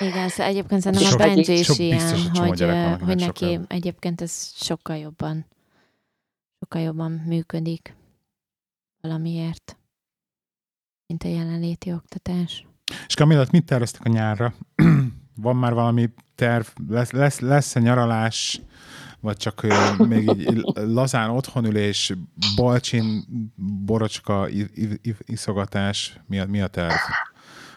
Igen, 0.00 0.28
szóval 0.28 0.52
egyébként 0.52 0.80
szerintem 0.80 1.12
a 1.12 1.16
Benji 1.16 1.58
is 1.58 1.78
ilyen, 1.78 2.00
hogy, 2.32 2.66
hogy 3.04 3.16
neki 3.16 3.44
sokkal. 3.44 3.64
egyébként 3.68 4.20
ez 4.20 4.52
sokkal 4.54 4.96
jobban 4.96 5.46
sokkal 6.64 6.82
jobban 6.82 7.12
működik 7.26 7.96
valamiért, 9.00 9.76
mint 11.06 11.24
a 11.24 11.28
jelenléti 11.28 11.92
oktatás. 11.92 12.66
És 13.06 13.14
Kamillat, 13.14 13.50
mit 13.50 13.64
terveztek 13.64 14.04
a 14.04 14.08
nyárra? 14.08 14.54
Van 15.42 15.56
már 15.56 15.74
valami 15.74 16.10
terv? 16.34 16.66
Lesz, 16.88 17.10
lesz, 17.10 17.40
lesz-e 17.40 17.80
nyaralás? 17.80 18.60
Vagy 19.24 19.36
csak 19.36 19.66
még 20.08 20.30
így 20.36 20.64
lazán 20.98 21.30
otthonülés, 21.30 22.12
balcsin, 22.56 23.24
borocska, 23.84 24.48
iszogatás? 25.18 26.20
Mi 26.26 26.38
a, 26.38 26.46
mi 26.46 26.60
a 26.60 26.66
terv? 26.66 26.92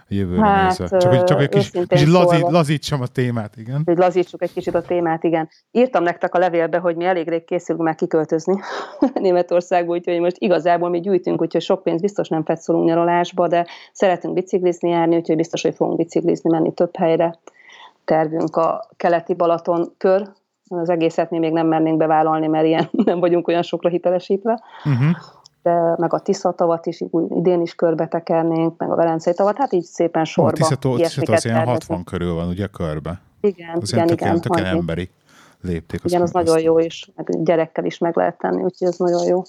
a 0.10 0.14
jövőre 0.14 0.46
hát, 0.46 0.80
nézve. 0.80 0.98
Csak, 0.98 1.24
csak 1.24 1.42
egy 1.42 1.50
kis, 1.50 1.72
kis 1.88 2.06
lazít, 2.06 2.50
lazítsam 2.50 3.02
a 3.02 3.08
témát, 3.08 3.56
igen. 3.58 3.82
Hogy 3.86 3.98
lazítsuk 3.98 4.42
egy 4.42 4.54
kicsit 4.54 4.76
a 4.76 4.82
témát, 4.82 5.24
igen. 5.24 5.50
Írtam 5.72 6.04
nektek 6.04 6.36
a 6.36 6.38
levélbe, 6.38 6.78
hogy 6.78 6.96
mi 6.96 7.06
elég 7.06 7.30
rég 7.30 7.46
készülünk 7.46 7.84
már 7.84 7.96
kiköltözni 7.96 8.60
Németországba, 9.14 9.94
úgyhogy 9.94 10.20
most 10.20 10.38
igazából 10.40 10.90
mi 10.90 11.00
gyűjtünk, 11.00 11.42
úgyhogy 11.42 11.62
sok 11.62 11.84
pénz 11.84 12.02
biztos 12.02 12.28
nem 12.28 12.44
fetszolunk 12.44 12.86
nyaralásba, 12.88 13.48
de 13.48 13.66
szeretünk 13.94 14.34
biciklizni 14.34 14.90
járni, 14.90 15.16
úgyhogy 15.16 15.36
biztos, 15.36 15.62
hogy 15.62 15.76
fogunk 15.76 15.98
biciklizni, 15.98 16.50
menni 16.50 16.74
több 16.74 16.96
helyre. 16.96 17.40
Tervünk 18.06 18.56
a 18.56 18.90
keleti 18.98 19.34
Balaton 19.34 19.94
kör, 19.98 20.30
az 20.68 20.90
egészet 20.90 21.30
mi 21.30 21.38
még 21.38 21.52
nem 21.52 21.68
mernénk 21.68 21.98
bevállalni, 21.98 22.48
mert 22.48 22.66
ilyen 22.66 22.90
nem 23.06 23.20
vagyunk 23.20 23.48
olyan 23.48 23.64
sokra 23.64 23.90
hitelesítve. 23.90 24.62
Uh-huh 24.86 25.16
de 25.68 25.96
meg 25.98 26.14
a 26.14 26.20
Tisza 26.20 26.52
tavat 26.52 26.86
is 26.86 27.04
idén 27.30 27.62
is 27.62 27.76
körbe 27.76 28.08
tekernénk, 28.08 28.78
meg 28.78 28.92
a 28.92 28.96
Velencei 28.96 29.34
tavat, 29.34 29.58
hát 29.58 29.74
így 29.74 29.84
szépen 29.84 30.26
sorba. 30.26 30.66
A 30.66 30.76
Tisza, 30.76 31.20
Tisza 31.20 31.34
az 31.34 31.46
ilyen 31.46 31.66
60 31.66 32.04
körül 32.04 32.34
van, 32.34 32.48
ugye, 32.48 32.68
körbe? 32.68 33.22
Igen, 33.42 33.78
az 33.82 33.94
igen, 33.94 34.08
igen. 34.08 34.42
Tök 34.42 34.60
emberi 34.60 35.10
lépték. 35.62 36.02
Igen, 36.04 36.22
az 36.22 36.32
nagyon 36.32 36.60
jó, 36.60 36.80
és 36.80 37.10
meg 37.16 37.44
gyerekkel 37.44 37.86
is 37.86 37.98
meg 37.98 38.18
lehet 38.18 38.38
tenni, 38.38 38.64
úgyhogy 38.64 38.88
ez 38.88 38.98
nagyon 38.98 39.24
jó. 39.24 39.44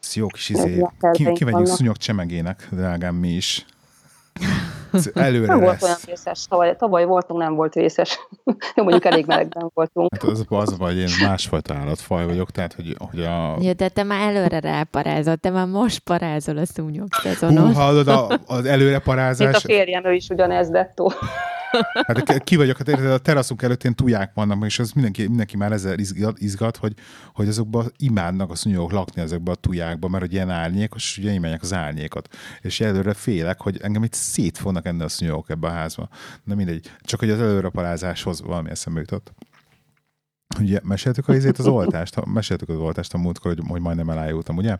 Ez 0.00 0.14
jó 0.14 0.26
kis 0.26 0.48
izé. 0.48 0.86
Kimegyünk 1.32 1.66
szúnyog 1.66 1.96
csemegének, 1.96 2.68
drágám, 2.70 3.14
mi 3.14 3.28
is. 3.28 3.66
Előre 5.14 5.46
nem 5.46 5.60
lesz. 5.60 5.68
volt 5.68 5.82
olyan 5.82 5.96
vészes. 6.06 6.46
Tavaly, 6.46 6.76
tavaly 6.76 7.04
voltunk, 7.04 7.40
nem 7.40 7.54
volt 7.54 7.74
vészes. 7.74 8.18
Jó, 8.76 8.82
mondjuk 8.82 9.04
elég 9.04 9.26
melegben 9.26 9.70
voltunk. 9.74 10.08
Hát 10.12 10.22
az, 10.22 10.44
az 10.48 10.78
vagy, 10.78 10.96
én 10.96 11.08
másfajta 11.26 11.74
állatfaj 11.74 12.26
vagyok, 12.26 12.50
tehát 12.50 12.72
hogy, 12.72 12.96
hogy 13.10 13.22
a... 13.22 13.56
Ja, 13.60 13.72
de 13.72 13.88
te 13.88 14.02
már 14.02 14.34
előre 14.34 14.60
ráparázott, 14.60 15.40
te 15.40 15.50
már 15.50 15.66
most 15.66 15.98
parázol 15.98 16.56
a 16.56 16.66
szúnyog 16.66 17.08
szezonos. 17.22 17.74
Hú, 17.74 17.80
hallod, 17.80 18.08
a, 18.08 18.40
az 18.46 18.64
előre 18.64 18.98
parázás... 18.98 19.48
Itt 19.48 19.54
a 19.54 19.60
férjem, 19.60 20.04
ő 20.04 20.12
is 20.12 20.28
ugyanez 20.28 20.70
dettó. 20.70 21.12
Hát 22.06 22.44
ki 22.44 22.56
vagyok, 22.56 22.76
hát 22.76 22.88
érted, 22.88 23.10
a 23.10 23.18
teraszunk 23.18 23.62
előtt 23.62 23.82
ilyen 23.82 23.96
tuják 23.96 24.34
vannak, 24.34 24.64
és 24.64 24.78
az 24.78 24.92
mindenki, 24.92 25.26
mindenki 25.26 25.56
már 25.56 25.72
ezzel 25.72 25.98
izgat, 25.98 26.38
izgat 26.38 26.76
hogy, 26.76 26.94
hogy 27.34 27.48
azokban 27.48 27.92
imádnak 27.96 28.50
a 28.50 28.54
szúnyogok 28.54 28.92
lakni 28.92 29.22
ezekbe 29.22 29.50
a 29.50 29.54
tujákba, 29.54 30.08
mert 30.08 30.22
hogy 30.22 30.32
ilyen 30.32 30.50
árnyékos, 30.50 31.02
és 31.02 31.18
ugye 31.18 31.32
imádják 31.32 31.62
az 31.62 31.72
árnyékot. 31.72 32.28
És 32.60 32.80
előre 32.80 33.14
félek, 33.14 33.60
hogy 33.60 33.80
engem 33.82 34.02
itt 34.02 34.12
szét 34.12 34.58
fognak 34.58 34.86
enni 34.86 35.02
a 35.02 35.08
szúnyogok 35.08 35.50
ebbe 35.50 35.66
a 35.66 35.70
házba. 35.70 36.08
Na 36.44 36.54
mindegy, 36.54 36.90
csak 37.00 37.20
hogy 37.20 37.30
az 37.30 37.40
előre 37.40 37.68
parázáshoz 37.68 38.42
valami 38.42 38.70
eszembe 38.70 39.00
jutott. 39.00 39.32
Ugye 40.60 40.80
meséltük 40.82 41.28
a 41.28 41.34
izét, 41.34 41.58
az 41.58 41.66
oltást, 41.66 42.24
meséltük 42.24 42.68
az 42.68 42.76
oltást 42.76 43.14
a 43.14 43.18
múltkor, 43.18 43.54
hogy, 43.54 43.64
hogy 43.68 43.80
majdnem 43.80 44.10
elájultam, 44.10 44.56
ugye? 44.56 44.76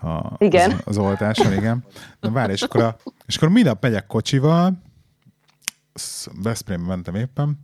A, 0.00 0.34
igen. 0.38 0.70
Az, 0.70 0.78
az 0.84 0.98
oltáson, 0.98 1.52
igen. 1.52 1.84
Na 2.20 2.30
várj, 2.30 2.52
és 2.52 2.62
akkor, 2.62 2.82
a, 2.82 2.96
és 3.26 3.36
akkor 3.36 3.48
minap 3.48 3.82
megyek 3.82 4.06
kocsival, 4.06 4.78
Veszprémbe 6.42 6.86
mentem 6.86 7.14
éppen, 7.14 7.58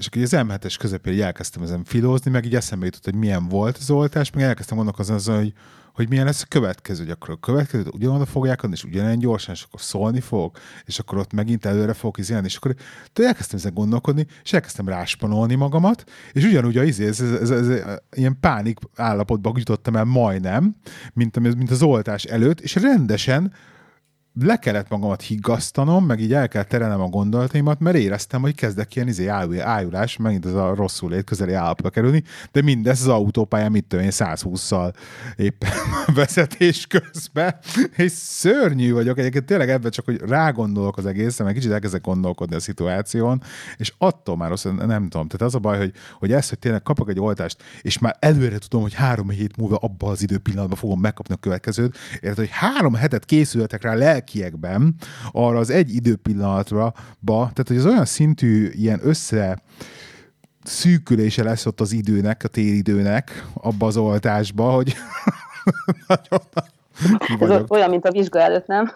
és 0.00 0.06
akkor 0.06 0.22
az 0.22 0.32
M7-es 0.34 0.74
közepén 0.78 1.22
elkezdtem 1.22 1.62
ezen 1.62 1.84
filózni, 1.84 2.30
meg 2.30 2.44
így 2.44 2.54
eszembe 2.54 2.84
jutott, 2.84 3.04
hogy 3.04 3.14
milyen 3.14 3.48
volt 3.48 3.76
az 3.76 3.90
oltás, 3.90 4.30
meg 4.30 4.44
elkezdtem 4.44 4.76
gondolkozni 4.76 5.14
azon, 5.14 5.36
hogy, 5.36 5.52
hogy 5.94 6.08
milyen 6.08 6.24
lesz 6.24 6.42
a 6.42 6.46
következő, 6.48 7.02
hogy 7.02 7.10
akkor 7.10 7.30
a 7.30 7.36
következő 7.36 7.84
ugyanoda 7.92 8.26
fogják 8.26 8.62
adni, 8.62 8.74
és 8.76 8.84
ugyanilyen 8.84 9.18
gyorsan, 9.18 9.54
és 9.54 9.62
akkor 9.62 9.80
szólni 9.80 10.20
fog, 10.20 10.56
és 10.84 10.98
akkor 10.98 11.18
ott 11.18 11.32
megint 11.32 11.64
előre 11.64 11.92
fog 11.92 12.18
izélni, 12.18 12.46
és 12.46 12.56
akkor 12.56 12.74
de 13.12 13.26
elkezdtem 13.26 13.58
ezen 13.58 13.74
gondolkodni, 13.74 14.26
és 14.42 14.52
elkezdtem 14.52 14.88
ráspanolni 14.88 15.54
magamat, 15.54 16.04
és 16.32 16.44
ugyanúgy 16.44 16.76
a 16.76 16.82
izé, 16.82 17.06
ez, 17.06 17.20
ez, 17.20 17.30
ez, 17.30 17.50
ez, 17.50 17.68
ez, 17.68 17.98
ilyen 18.12 18.36
pánik 18.40 18.78
állapotba 18.96 19.52
jutottam 19.56 19.96
el 19.96 20.04
majdnem, 20.04 20.76
mint, 21.12 21.38
mint 21.38 21.70
az 21.70 21.82
oltás 21.82 22.24
előtt, 22.24 22.60
és 22.60 22.74
rendesen 22.74 23.52
le 24.34 24.56
kellett 24.56 24.88
magamat 24.88 25.22
higgasztanom, 25.22 26.04
meg 26.04 26.20
így 26.20 26.32
el 26.32 26.48
kell 26.48 26.62
terelnem 26.62 27.00
a 27.00 27.08
gondolataimat, 27.08 27.80
mert 27.80 27.96
éreztem, 27.96 28.40
hogy 28.40 28.54
kezdek 28.54 28.96
ilyen 28.96 29.08
izé 29.08 29.26
ájulás, 29.26 30.16
megint 30.16 30.44
az 30.44 30.54
a 30.54 30.74
rosszul 30.74 31.10
lét 31.10 31.24
közeli 31.24 31.52
állapotba 31.52 31.90
kerülni, 31.90 32.22
de 32.52 32.62
mindez 32.62 33.00
az 33.00 33.08
autópályán, 33.08 33.70
mit 33.70 33.84
tudom 33.84 34.04
én, 34.04 34.10
120-szal 34.14 34.94
éppen 35.36 35.70
vezetés 36.14 36.86
közben, 36.86 37.58
és 37.96 38.12
szörnyű 38.12 38.92
vagyok, 38.92 39.18
egyébként 39.18 39.44
tényleg 39.44 39.70
ebben 39.70 39.90
csak, 39.90 40.04
hogy 40.04 40.20
rágondolok 40.20 40.96
az 40.96 41.06
egészen, 41.06 41.46
meg 41.46 41.54
kicsit 41.54 41.72
elkezdek 41.72 42.00
gondolkodni 42.00 42.54
a 42.54 42.60
szituáción, 42.60 43.42
és 43.76 43.92
attól 43.98 44.36
már 44.36 44.48
rossz, 44.48 44.64
nem 44.64 45.08
tudom, 45.08 45.28
tehát 45.28 45.42
az 45.46 45.54
a 45.54 45.58
baj, 45.58 45.78
hogy, 45.78 45.92
hogy 46.18 46.32
ez, 46.32 46.48
hogy 46.48 46.58
tényleg 46.58 46.82
kapok 46.82 47.08
egy 47.08 47.20
oltást, 47.20 47.62
és 47.82 47.98
már 47.98 48.16
előre 48.18 48.58
tudom, 48.58 48.82
hogy 48.82 48.94
három 48.94 49.30
hét 49.30 49.56
múlva 49.56 49.76
abban 49.76 50.10
az 50.10 50.22
időpillanatban 50.22 50.78
fogom 50.78 51.00
megkapni 51.00 51.34
a 51.34 51.36
következőt, 51.36 51.98
érted, 52.14 52.36
hogy 52.36 52.50
három 52.50 52.94
hetet 52.94 53.24
készültek 53.24 53.82
rá 53.82 53.94
lelki 53.94 54.18
lelkiekben 54.20 54.94
arra 55.32 55.58
az 55.58 55.70
egy 55.70 55.94
időpillanatra, 55.94 56.92
tehát 57.26 57.68
hogy 57.68 57.76
az 57.76 57.86
olyan 57.86 58.04
szintű 58.04 58.68
ilyen 58.72 59.00
össze 59.02 59.58
szűkülése 60.62 61.42
lesz 61.42 61.66
ott 61.66 61.80
az 61.80 61.92
időnek, 61.92 62.44
a 62.44 62.48
téridőnek 62.48 63.46
abba 63.54 63.86
az 63.86 63.96
oltásba, 63.96 64.70
hogy 64.70 64.94
nagyon, 66.08 67.58
Ez 67.58 67.62
olyan, 67.68 67.90
mint 67.90 68.06
a 68.06 68.10
vizsga 68.10 68.38
előtt, 68.40 68.66
nem? 68.66 68.92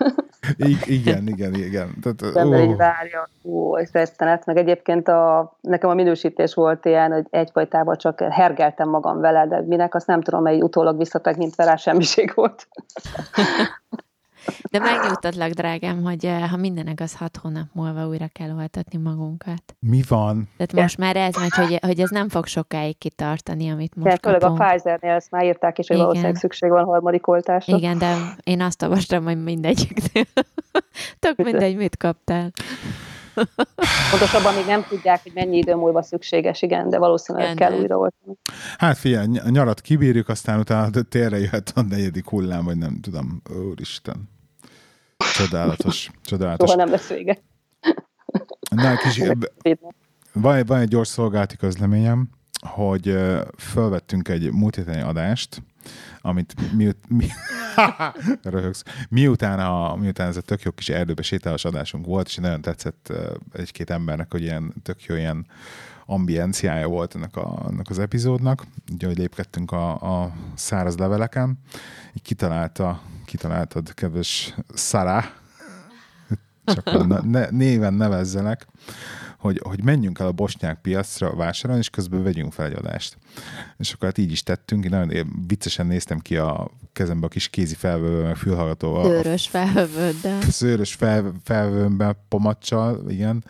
I- 0.56 0.78
igen, 0.86 1.28
igen, 1.28 1.54
igen. 1.54 1.94
Tehát, 2.02 2.36
ember 2.36 2.60
így 2.60 2.76
várja, 2.76 3.28
ó, 3.42 3.76
ez 3.76 3.90
rettenet. 3.92 4.46
Meg 4.46 4.56
egyébként 4.56 5.08
a, 5.08 5.56
nekem 5.60 5.90
a 5.90 5.94
minősítés 5.94 6.54
volt 6.54 6.84
ilyen, 6.84 7.12
hogy 7.12 7.26
egyfajtában 7.30 7.96
csak 7.96 8.20
hergeltem 8.20 8.88
magam 8.88 9.20
vele, 9.20 9.46
de 9.46 9.62
minek, 9.66 9.94
azt 9.94 10.06
nem 10.06 10.20
tudom, 10.20 10.42
mely 10.42 10.60
utólag 10.60 10.98
visszatekintve 10.98 11.64
rá 11.64 11.76
semmiség 11.76 12.32
volt. 12.34 12.68
De 14.70 14.78
megnyugtatlak, 14.78 15.50
drágám, 15.50 16.02
hogy 16.02 16.26
eh, 16.26 16.50
ha 16.50 16.56
mindenek 16.56 17.00
az 17.00 17.16
hat 17.16 17.36
hónap 17.36 17.66
múlva 17.72 18.06
újra 18.06 18.28
kell 18.32 18.50
oltatni 18.50 18.98
magunkat. 18.98 19.62
Mi 19.78 20.02
van? 20.08 20.48
Tehát 20.56 20.72
most 20.72 20.98
már 20.98 21.16
ez 21.16 21.34
megy, 21.34 21.54
hogy, 21.54 21.78
hogy 21.82 22.00
ez 22.00 22.10
nem 22.10 22.28
fog 22.28 22.46
sokáig 22.46 22.98
kitartani, 22.98 23.70
amit 23.70 23.94
most 23.94 24.22
ja, 24.22 24.32
kapunk. 24.32 24.60
a 24.60 24.64
Pfizer-nél 24.64 25.12
ezt 25.12 25.30
már 25.30 25.44
írták 25.44 25.78
is, 25.78 25.86
hogy 25.86 25.96
Igen. 25.96 26.06
valószínűleg 26.06 26.40
szükség 26.40 26.70
van 26.70 26.84
harmadik 26.84 27.26
oltásra. 27.26 27.76
Igen, 27.76 27.98
de 27.98 28.16
én 28.42 28.60
azt 28.60 28.82
olvastam, 28.82 29.24
hogy 29.24 29.42
mindegyiknél. 29.42 30.24
Tök 31.18 31.36
mindegy, 31.36 31.76
mit 31.76 31.96
kaptál. 31.96 32.50
Pontosabban 34.10 34.54
még 34.54 34.66
nem 34.66 34.84
tudják, 34.88 35.22
hogy 35.22 35.32
mennyi 35.34 35.56
idő 35.56 35.74
múlva 35.74 36.02
szükséges, 36.02 36.62
igen, 36.62 36.88
de 36.88 36.98
valószínűleg 36.98 37.54
igen, 37.54 37.68
kell 37.68 37.78
újra 37.78 37.96
oltani. 37.96 38.36
Hát 38.78 38.96
figyelj, 38.96 39.26
nyarat 39.48 39.80
kibírjuk, 39.80 40.28
aztán 40.28 40.58
utána 40.58 40.90
térre 41.08 41.38
jöhet 41.38 41.72
a 41.74 41.82
negyedik 41.82 42.28
hullám, 42.28 42.64
vagy 42.64 42.78
nem 42.78 43.00
tudom, 43.00 43.42
úristen. 43.70 44.32
Csodálatos, 45.34 46.10
csodálatos. 46.24 46.70
Soha 46.70 46.82
nem 46.84 46.90
lesz 46.90 47.08
vége. 47.08 47.42
Na, 48.70 48.96
kis, 48.96 49.22
van, 50.32 50.64
van 50.66 50.78
egy 50.78 50.88
gyors 50.88 51.08
szolgálati 51.08 51.56
közleményem, 51.56 52.28
hogy 52.66 53.16
felvettünk 53.56 54.28
egy 54.28 54.52
múlt 54.52 54.74
héten 54.74 55.04
adást, 55.04 55.62
amit 56.20 56.54
mi, 56.72 56.90
mi, 57.08 57.26
röhögsz, 58.42 58.82
miután, 59.08 59.60
a, 59.60 59.96
miután 59.96 60.28
ez 60.28 60.36
a 60.36 60.40
tök 60.40 60.62
jó 60.62 60.70
kis 60.70 60.88
erdőbe 60.88 61.22
sétálós 61.22 61.64
adásunk 61.64 62.06
volt, 62.06 62.26
és 62.26 62.36
nagyon 62.36 62.60
tetszett 62.60 63.12
egy-két 63.52 63.90
embernek, 63.90 64.30
hogy 64.30 64.42
ilyen 64.42 64.74
tök 64.82 65.04
jó 65.04 65.14
ilyen 65.14 65.46
ambienciája 66.06 66.88
volt 66.88 67.14
ennek, 67.14 67.36
a, 67.36 67.66
ennek 67.70 67.90
az 67.90 67.98
epizódnak, 67.98 68.66
ugye, 68.92 69.06
hogy 69.06 69.18
lépkedtünk 69.18 69.72
a, 69.72 70.22
a 70.22 70.32
száraz 70.54 70.96
leveleken, 70.96 71.58
így 72.12 72.22
kitalálta, 72.22 73.00
kitaláltad, 73.24 73.94
kedves 73.94 74.54
Szará, 74.74 75.30
csak 76.64 77.06
ne, 77.24 77.50
néven 77.50 77.94
nevezzenek, 77.94 78.66
hogy, 79.38 79.60
hogy 79.64 79.84
menjünk 79.84 80.18
el 80.18 80.26
a 80.26 80.32
bosnyák 80.32 80.80
piacra 80.80 81.36
vásárolni, 81.36 81.80
és 81.82 81.90
közben 81.90 82.22
vegyünk 82.22 82.52
fel 82.52 82.66
egy 82.66 82.76
adást. 82.76 83.16
És 83.76 83.92
akkor 83.92 84.08
hát 84.08 84.18
így 84.18 84.30
is 84.30 84.42
tettünk, 84.42 84.84
én 84.84 84.90
nagyon 84.90 85.10
én 85.10 85.44
viccesen 85.46 85.86
néztem 85.86 86.18
ki 86.18 86.36
a 86.36 86.70
kezembe 86.92 87.26
a 87.26 87.28
kis 87.28 87.48
kézi 87.48 87.74
felvevő, 87.74 88.22
meg 88.22 88.36
fülhallgatóval. 88.36 89.04
Szőrös 89.04 89.48
felvevőddel. 89.48 90.40
Szőrös 90.50 90.94
fel, 90.94 91.32
felvevőmben 91.44 92.16
pomacsal, 92.28 93.10
igen, 93.10 93.44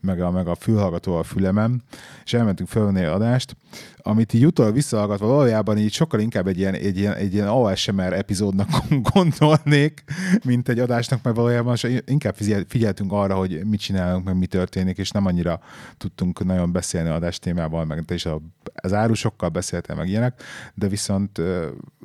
meg 0.00 0.20
a, 0.20 0.30
meg 0.30 0.48
a 0.48 0.54
fülhallgatóval 0.54 1.20
a 1.20 1.24
fülemem, 1.24 1.82
és 2.24 2.32
elmentünk 2.32 2.68
felvenni 2.68 3.04
adást, 3.04 3.56
amit 4.02 4.32
így 4.32 4.46
utólag 4.46 4.74
visszahallgatva 4.74 5.26
valójában 5.26 5.78
így 5.78 5.92
sokkal 5.92 6.20
inkább 6.20 6.46
egy 6.46 6.58
ilyen, 6.58 6.74
egy 6.74 6.98
ilyen, 6.98 7.14
egy 7.14 7.34
ilyen 7.34 7.48
ASMR 7.48 8.12
epizódnak 8.12 8.68
gondolnék, 9.12 10.04
mint 10.44 10.68
egy 10.68 10.78
adásnak, 10.78 11.22
mert 11.22 11.36
valójában 11.36 11.76
inkább 12.04 12.34
figyeltünk 12.68 13.12
arra, 13.12 13.34
hogy 13.34 13.64
mit 13.64 13.80
csinálunk, 13.80 14.24
meg 14.24 14.38
mi 14.38 14.46
történik, 14.46 14.98
és 14.98 15.10
nem 15.10 15.26
annyira 15.26 15.60
tudtunk 15.96 16.44
nagyon 16.44 16.72
beszélni 16.72 17.08
adás 17.08 17.38
témával, 17.38 17.84
meg 17.84 18.04
is 18.08 18.28
az 18.74 18.92
árusokkal 19.30 19.48
beszéltem, 19.48 19.96
meg 19.96 20.08
ilyenek, 20.08 20.42
de 20.74 20.88
viszont 20.88 21.40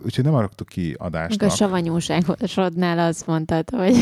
úgyhogy 0.05 0.23
nem 0.23 0.33
arattuk 0.33 0.67
ki 0.67 0.95
adást. 0.97 1.41
A 1.41 1.49
savanyúságodnál 1.49 2.99
azt 2.99 3.27
mondtad, 3.27 3.69
hogy, 3.69 3.95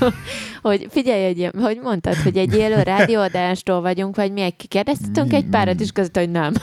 hogy 0.62 0.86
figyelj, 0.90 1.24
egy, 1.24 1.50
hogy 1.60 1.78
mondtad, 1.82 2.14
hogy 2.14 2.36
egy 2.36 2.54
élő 2.54 2.82
rádióadástól 2.82 3.80
vagyunk, 3.80 4.16
vagy 4.16 4.32
mi 4.32 4.40
egy 4.40 4.68
kérdeztünk 4.68 5.32
egy 5.32 5.46
párat, 5.50 5.80
és 5.80 5.90
között, 5.90 6.16
hogy 6.16 6.30
nem. 6.30 6.52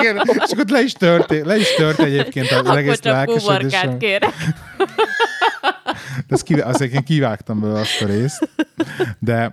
Igen, 0.00 0.16
és 0.16 0.52
akkor 0.52 0.64
le 0.68 0.82
is 0.82 0.92
tört, 0.92 1.44
le 1.44 1.56
is 1.56 1.74
tört 1.74 1.98
egyébként 1.98 2.50
az 2.50 2.58
akkor 2.58 2.76
egész 2.76 3.02
lelkesedésem. 3.02 3.98
kérek. 3.98 4.32
Ezt 6.34 6.42
kivá- 6.42 6.66
azt 6.66 6.80
én 6.80 7.04
kivágtam 7.04 7.60
belőle 7.60 7.80
azt 7.80 8.02
a 8.02 8.06
részt. 8.06 8.48
De 9.18 9.52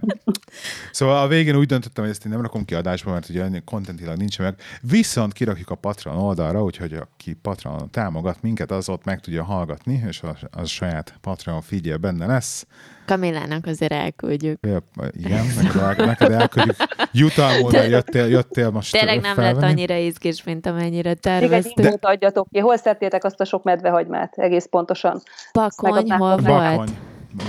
szóval 0.92 1.22
a 1.22 1.28
végén 1.28 1.56
úgy 1.56 1.66
döntöttem, 1.66 2.04
hogy 2.04 2.14
ezt 2.14 2.26
én 2.26 2.32
nem 2.32 2.42
rakom 2.42 2.66
ki 2.66 2.76
adásba, 2.76 3.12
mert 3.12 3.30
ugye 3.30 3.62
kontentilag 3.66 4.18
nincs 4.18 4.40
meg. 4.40 4.56
Viszont 4.82 5.34
kirakjuk 5.34 5.70
a 5.70 5.76
Patreon 5.76 6.18
oldalra, 6.18 6.64
úgyhogy 6.64 6.94
aki 6.94 7.34
Patreon 7.34 7.90
támogat 7.92 8.42
minket, 8.42 8.72
az 8.72 8.90
ott 8.90 9.04
meg 9.04 9.20
tudja 9.20 9.44
hallgatni, 9.44 10.04
és 10.08 10.22
az, 10.22 10.38
az 10.52 10.70
saját 10.70 11.14
Patreon 11.22 11.62
figyel 11.62 11.98
benne 11.98 12.26
lesz. 12.26 12.66
Kamillának 13.06 13.66
azért 13.66 13.92
elküldjük. 13.92 14.60
Ja, 14.62 14.84
igen, 15.12 15.46
neked, 15.62 15.82
el, 15.82 16.06
neked 16.06 16.32
elküldjük. 16.32 16.76
Jutalmul, 17.12 17.72
jöttél, 17.72 18.26
jöttél 18.26 18.70
most 18.70 18.92
Tényleg 18.92 19.22
nem 19.22 19.36
felvenni. 19.36 19.60
lett 19.60 19.72
annyira 19.72 19.96
izgés, 19.96 20.44
mint 20.44 20.66
amennyire 20.66 21.14
terveztük. 21.14 21.80
Igen, 21.80 21.98
de... 22.02 22.08
adjatok 22.08 22.48
ki. 22.52 22.60
Hol 22.60 22.78
szedtétek 22.78 23.24
azt 23.24 23.40
a 23.40 23.46
sok 23.46 23.64
medvehagymát? 23.64 24.34
Egész 24.38 24.66
pontosan. 24.66 25.22
Bakony, 25.54 26.12
hol 26.12 26.38
volt? 26.38 26.44
Bakony. 26.44 26.90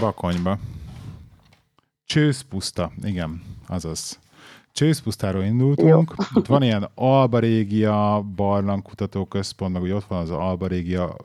Bakonyba. 0.00 0.58
Csőszpuszta, 2.04 2.92
igen, 3.02 3.42
azaz. 3.68 4.18
Csőszpusztáról 4.72 5.42
indultunk. 5.42 6.14
Jó. 6.18 6.24
Ott 6.34 6.46
van 6.46 6.62
ilyen 6.62 6.88
Alba 6.94 7.38
Régia 7.38 8.24
barlangkutató 8.36 9.24
központ, 9.24 9.72
meg 9.72 9.82
úgy 9.82 9.90
ott 9.90 10.04
van 10.04 10.20
az 10.20 10.30
Alba 10.30 10.66
Régia 10.66 11.16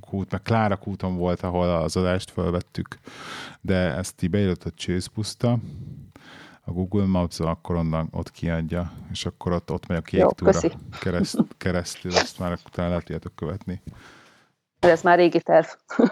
kút, 0.00 0.30
meg 0.30 0.42
Klára 0.42 0.76
kúton 0.76 1.16
volt, 1.16 1.40
ahol 1.40 1.68
az 1.68 1.96
adást 1.96 2.30
felvettük, 2.30 2.98
de 3.60 3.76
ezt 3.76 4.22
így 4.22 4.30
beírott 4.30 4.64
a 4.64 4.70
Csőszpuszta, 4.70 5.58
a 6.64 6.70
Google 6.70 7.06
maps 7.06 7.40
akkor 7.40 7.76
onnan 7.76 8.08
ott 8.10 8.30
kiadja, 8.30 8.92
és 9.10 9.26
akkor 9.26 9.52
ott, 9.52 9.70
ott 9.70 9.86
megy 9.86 9.96
a 9.96 10.00
kék 10.00 10.20
Jó, 10.20 10.30
túra 10.30 10.60
kereszt, 11.00 11.38
keresztül, 11.58 12.12
azt 12.14 12.38
már 12.38 12.58
utána 12.66 12.88
lehet 12.88 13.04
tudjátok 13.04 13.34
követni. 13.34 13.82
Ez 14.78 15.02
már 15.02 15.18
régi 15.18 15.40
terv. 15.40 15.66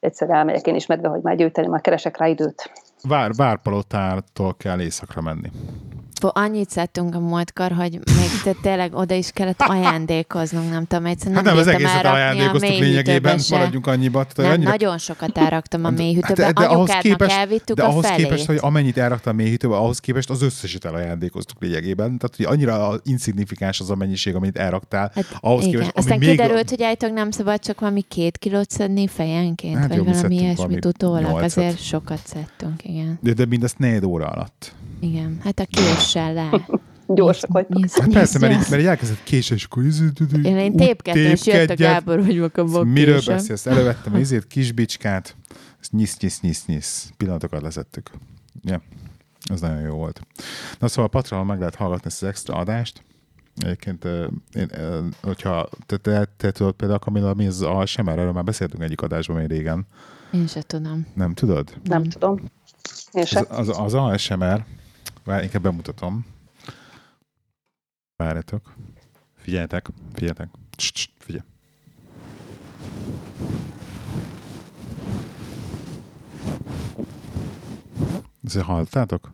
Egyszer 0.00 0.30
elmegyek 0.30 0.66
én 0.66 0.74
is 0.74 0.86
medve, 0.86 1.08
hogy 1.08 1.22
már 1.22 1.36
gyűjteni, 1.36 1.66
már 1.66 1.80
keresek 1.80 2.16
rá 2.16 2.26
időt. 2.26 2.72
Vár, 3.02 3.32
Várpalotától 3.34 4.54
kell 4.56 4.80
éjszakra 4.80 5.20
menni. 5.20 5.50
Annyit 6.20 6.70
szedtünk 6.70 7.14
a 7.14 7.18
múltkor, 7.18 7.72
hogy 7.72 7.92
még 7.92 8.42
te 8.44 8.52
tényleg 8.62 8.94
oda 8.94 9.14
is 9.14 9.30
kellett 9.30 9.60
ajándékoznunk, 9.60 10.70
nem 10.70 10.86
tudom, 10.86 11.06
egyszerűen 11.06 11.34
nem, 11.34 11.44
hát 11.44 11.54
nem 11.54 11.62
az 11.62 11.74
egészet 11.74 12.04
ajándékoztuk 12.04 12.78
lényegében, 12.78 13.38
se. 13.38 13.56
maradjunk 13.56 13.86
annyiba. 13.86 14.26
Nem, 14.36 14.50
annyira... 14.50 14.70
nagyon 14.70 14.98
sokat 14.98 15.38
elraktam 15.38 15.84
a 15.84 15.90
mélyhűtőbe, 15.90 16.44
hát, 16.44 16.54
de, 16.54 16.60
de 16.60 16.66
ahhoz 16.66 16.90
képest, 17.00 17.36
elvittük 17.36 17.76
de 17.76 17.82
a 17.82 17.88
ahhoz 17.88 18.06
felét. 18.06 18.24
képest, 18.24 18.46
hogy 18.46 18.58
amennyit 18.60 18.98
elraktam 18.98 19.32
a 19.32 19.36
mélyhűtőbe, 19.36 19.76
ahhoz 19.76 19.98
képest 19.98 20.30
az 20.30 20.42
összeset 20.42 20.84
elajándékoztuk 20.84 21.60
lényegében. 21.60 22.18
Tehát, 22.18 22.36
hogy 22.36 22.44
annyira 22.44 22.94
insignifikáns 23.04 23.80
az 23.80 23.90
a 23.90 23.94
mennyiség, 23.94 24.34
amit 24.34 24.56
elraktál. 24.56 25.10
Hát, 25.14 25.38
ahhoz 25.40 25.64
igen. 25.64 25.72
képest, 25.72 25.96
Aztán 25.96 26.18
még 26.18 26.28
kiderült, 26.28 26.70
hogy 26.70 26.82
állítólag 26.82 27.14
nem 27.14 27.30
szabad 27.30 27.60
csak 27.60 27.80
valami 27.80 28.02
két 28.02 28.38
kilót 28.38 28.70
szedni 28.70 29.06
fejenként, 29.06 29.76
hát 29.76 29.88
vagy 29.88 30.04
valami 30.04 30.34
ilyesmit 30.34 30.84
utólag, 30.84 31.42
azért 31.42 31.82
sokat 31.82 32.20
szedtünk, 32.24 32.84
igen. 32.84 33.18
De, 33.22 33.32
de 33.32 33.46
mindezt 33.46 33.78
négy 33.78 34.04
óra 34.04 34.26
alatt. 34.26 34.72
Igen, 35.00 35.38
hát 35.44 35.60
a 35.60 35.66
késsel 35.70 36.32
le. 36.32 36.50
Gyorsak 37.14 37.50
vagytok. 37.50 37.90
Hát 37.90 38.12
persze, 38.12 38.38
mert 38.38 38.52
így, 38.52 38.70
mert 38.70 38.82
így 38.82 38.88
elkezdett 38.88 39.22
kés, 39.22 39.50
és 39.50 39.64
akkor 39.64 39.84
én, 40.42 40.56
én 40.56 40.76
tépkedtem, 40.76 41.24
és 41.24 41.46
jött 41.46 41.70
a 41.70 41.74
Gábor, 41.74 42.24
hogy 42.24 42.50
a 42.54 42.82
Miről 42.82 43.20
beszélsz? 43.26 43.66
Elővettem 43.66 44.14
az 44.14 44.20
izét, 44.20 44.46
kisbicskát, 44.46 45.36
ezt 45.80 45.92
nyisz, 45.92 46.18
nyisz, 46.18 46.40
nyisz, 46.40 46.66
nyisz. 46.66 47.12
Pillanatokat 47.16 47.62
leszettük. 47.62 48.10
Ja, 48.62 48.82
az 49.50 49.60
nagyon 49.60 49.80
jó 49.80 49.94
volt. 49.94 50.20
Na 50.78 50.88
szóval 50.88 51.04
a 51.04 51.08
Patreon 51.08 51.46
meg 51.46 51.58
lehet 51.58 51.74
hallgatni 51.74 52.06
ezt 52.06 52.22
az 52.22 52.28
extra 52.28 52.54
adást. 52.54 53.02
Egyébként, 53.56 54.04
én, 54.54 54.70
hogyha 55.22 55.68
te, 55.86 55.96
te, 55.96 56.28
te 56.36 56.50
tudod 56.50 56.74
például, 56.74 56.98
Kamilla, 56.98 57.34
mi 57.34 57.46
az 57.46 57.62
ASMR, 57.62 58.18
erről 58.18 58.32
már 58.32 58.44
beszéltünk 58.44 58.82
egyik 58.82 59.00
adásban 59.00 59.36
még 59.36 59.46
régen. 59.46 59.86
Én 60.32 60.46
se 60.46 60.62
tudom. 60.62 61.06
Nem 61.14 61.34
tudod? 61.34 61.74
Nem 61.84 62.04
tudom. 62.04 62.40
Én 63.12 63.24
sem. 63.24 63.44
Az, 63.48 63.68
az, 63.68 63.78
az 63.78 63.94
ASMR, 63.94 64.64
Vár, 65.28 65.42
inkább 65.42 65.62
bemutatom. 65.62 66.26
Várjatok. 68.16 68.74
Figyeljetek, 69.36 69.88
figyeljetek. 70.12 70.48
Css, 70.76 71.10
figyelj. 71.18 71.44
Ezt 78.44 78.58
hallottátok? 78.58 79.32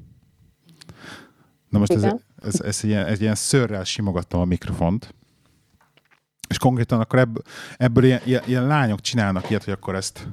Na 1.68 1.78
most 1.78 1.92
ez, 1.92 2.02
ez, 2.42 2.60
ez, 2.60 2.78
egy 2.82 2.90
ilyen, 2.90 3.06
egy 3.06 3.20
ilyen 3.20 3.34
szörrel 3.34 3.84
simogattam 3.84 4.40
a 4.40 4.44
mikrofont, 4.44 5.14
és 6.48 6.58
konkrétan 6.58 7.00
akkor 7.00 7.18
ebből, 7.18 7.42
ebből 7.76 8.04
ilyen, 8.04 8.20
ilyen, 8.24 8.42
ilyen 8.46 8.66
lányok 8.66 9.00
csinálnak 9.00 9.50
ilyet, 9.50 9.64
hogy 9.64 9.72
akkor 9.72 9.94
ezt 9.94 10.28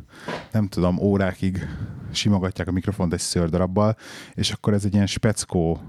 nem 0.52 0.68
tudom, 0.68 0.98
órákig 1.00 1.68
simogatják 2.12 2.68
a 2.68 2.72
mikrofont 2.72 3.14
egy 3.14 3.20
szördarabbal, 3.20 3.96
és 4.34 4.52
akkor 4.52 4.74
ez 4.74 4.86
egy 4.86 4.94
ilyen 4.94 5.08
speckó, 5.08 5.82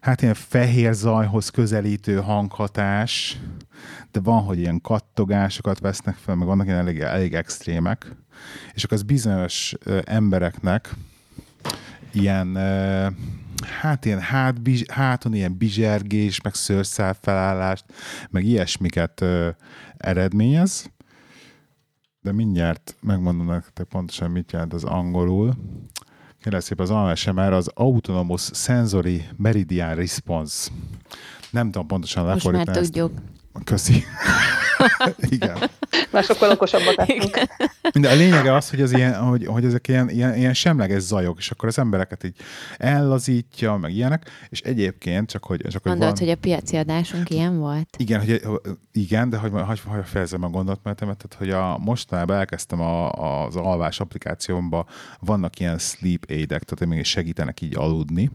hát 0.00 0.22
ilyen 0.22 0.34
fehér 0.34 0.94
zajhoz 0.94 1.48
közelítő 1.48 2.16
hanghatás, 2.16 3.38
de 4.10 4.20
van, 4.20 4.42
hogy 4.42 4.58
ilyen 4.58 4.80
kattogásokat 4.80 5.78
vesznek 5.78 6.14
fel, 6.14 6.34
meg 6.34 6.46
vannak 6.46 6.66
ilyen 6.66 6.78
elég, 6.78 7.00
elég 7.00 7.34
extrémek, 7.34 8.16
és 8.72 8.84
akkor 8.84 8.96
az 8.96 9.02
bizonyos 9.02 9.74
embereknek 10.04 10.94
ilyen 12.12 12.58
hát 13.64 14.04
ilyen 14.04 14.20
hát, 14.20 14.58
háton 14.92 15.34
ilyen 15.34 15.56
bizsergés, 15.56 16.40
meg 16.40 16.54
szőrszál 16.54 17.14
felállást, 17.20 17.84
meg 18.30 18.44
ilyesmiket 18.44 19.20
ö, 19.20 19.48
eredményez, 19.96 20.90
de 22.20 22.32
mindjárt 22.32 22.96
megmondom 23.00 23.46
nektek 23.46 23.86
pontosan, 23.86 24.30
mit 24.30 24.52
jelent 24.52 24.72
az 24.72 24.84
angolul. 24.84 25.54
Kérlek 26.42 26.62
szépen 26.62 26.84
az 26.84 26.90
ASMR 26.90 27.52
az 27.52 27.70
Autonomous 27.74 28.50
Sensory 28.52 29.24
Meridian 29.36 29.94
Response. 29.94 30.70
Nem 31.50 31.70
tudom 31.70 31.86
pontosan 31.86 32.24
lefordítani. 32.24 32.78
Most 32.78 32.96
már 32.96 33.06
tudjuk. 33.08 33.43
Köszi. 33.64 34.04
Igen. 35.30 35.56
Már 36.10 36.24
sokkal 36.24 36.50
okosabbak 36.50 36.94
lettünk. 36.94 37.38
De 37.92 38.10
a 38.10 38.14
lényege 38.14 38.54
az, 38.54 38.70
hogy, 38.70 38.80
az 38.80 38.92
ilyen, 38.92 39.14
hogy, 39.14 39.46
hogy 39.46 39.64
ezek 39.64 39.88
ilyen, 39.88 40.10
ilyen, 40.10 40.36
ilyen 40.36 40.54
semleges 40.54 41.02
zajok, 41.02 41.38
és 41.38 41.50
akkor 41.50 41.68
az 41.68 41.78
embereket 41.78 42.24
így 42.24 42.34
ellazítja, 42.76 43.76
meg 43.76 43.94
ilyenek, 43.94 44.30
és 44.48 44.60
egyébként 44.60 45.30
csak, 45.30 45.44
hogy... 45.44 45.66
Csak, 45.68 45.84
Mondod, 45.84 46.08
hogy, 46.08 46.18
van... 46.18 46.26
hogy 46.26 46.36
a 46.36 46.40
piaci 46.40 46.76
adásunk 46.76 47.30
ilyen 47.30 47.58
volt? 47.58 47.96
Igen, 47.96 48.20
hogy, 48.20 48.42
igen 48.92 49.30
de 49.30 49.36
hogy, 49.36 49.50
hogy, 49.52 49.80
hogy 49.86 50.04
fejezem 50.04 50.42
a 50.42 50.48
gondolatmenetemet, 50.48 51.16
tehát 51.16 51.36
hogy 51.38 51.50
a, 51.50 51.78
mostanában 51.78 52.36
elkezdtem 52.36 52.80
a, 52.80 53.10
az 53.10 53.56
alvás 53.56 54.00
applikációmba, 54.00 54.86
vannak 55.20 55.60
ilyen 55.60 55.78
sleep 55.78 56.24
aidek, 56.28 56.62
tehát 56.62 56.94
még 56.94 57.04
segítenek 57.04 57.60
így 57.60 57.76
aludni, 57.76 58.30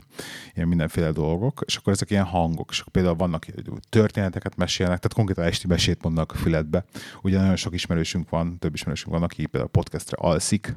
ilyen 0.54 0.68
mindenféle 0.68 1.12
dolgok, 1.12 1.62
és 1.66 1.76
akkor 1.76 1.94
ezek 1.94 2.10
ilyen 2.10 2.26
hangok, 2.26 2.70
és 2.72 2.80
akkor 2.80 2.92
például 2.92 3.16
vannak 3.16 3.46
történeteket 3.90 4.56
mesélnek, 4.56 5.00
tehát 5.00 5.09
konkrétan 5.14 5.44
esti 5.44 5.68
mesét 5.68 6.04
mondnak 6.04 6.32
a. 6.36 6.86
Ugye 7.22 7.38
nagyon 7.38 7.56
sok 7.56 7.74
ismerősünk 7.74 8.30
van, 8.30 8.58
több 8.60 8.74
ismerősünk 8.74 9.12
van, 9.12 9.24
aki 9.24 9.46
például 9.46 9.72
podcastre 9.72 10.18
alszik 10.20 10.76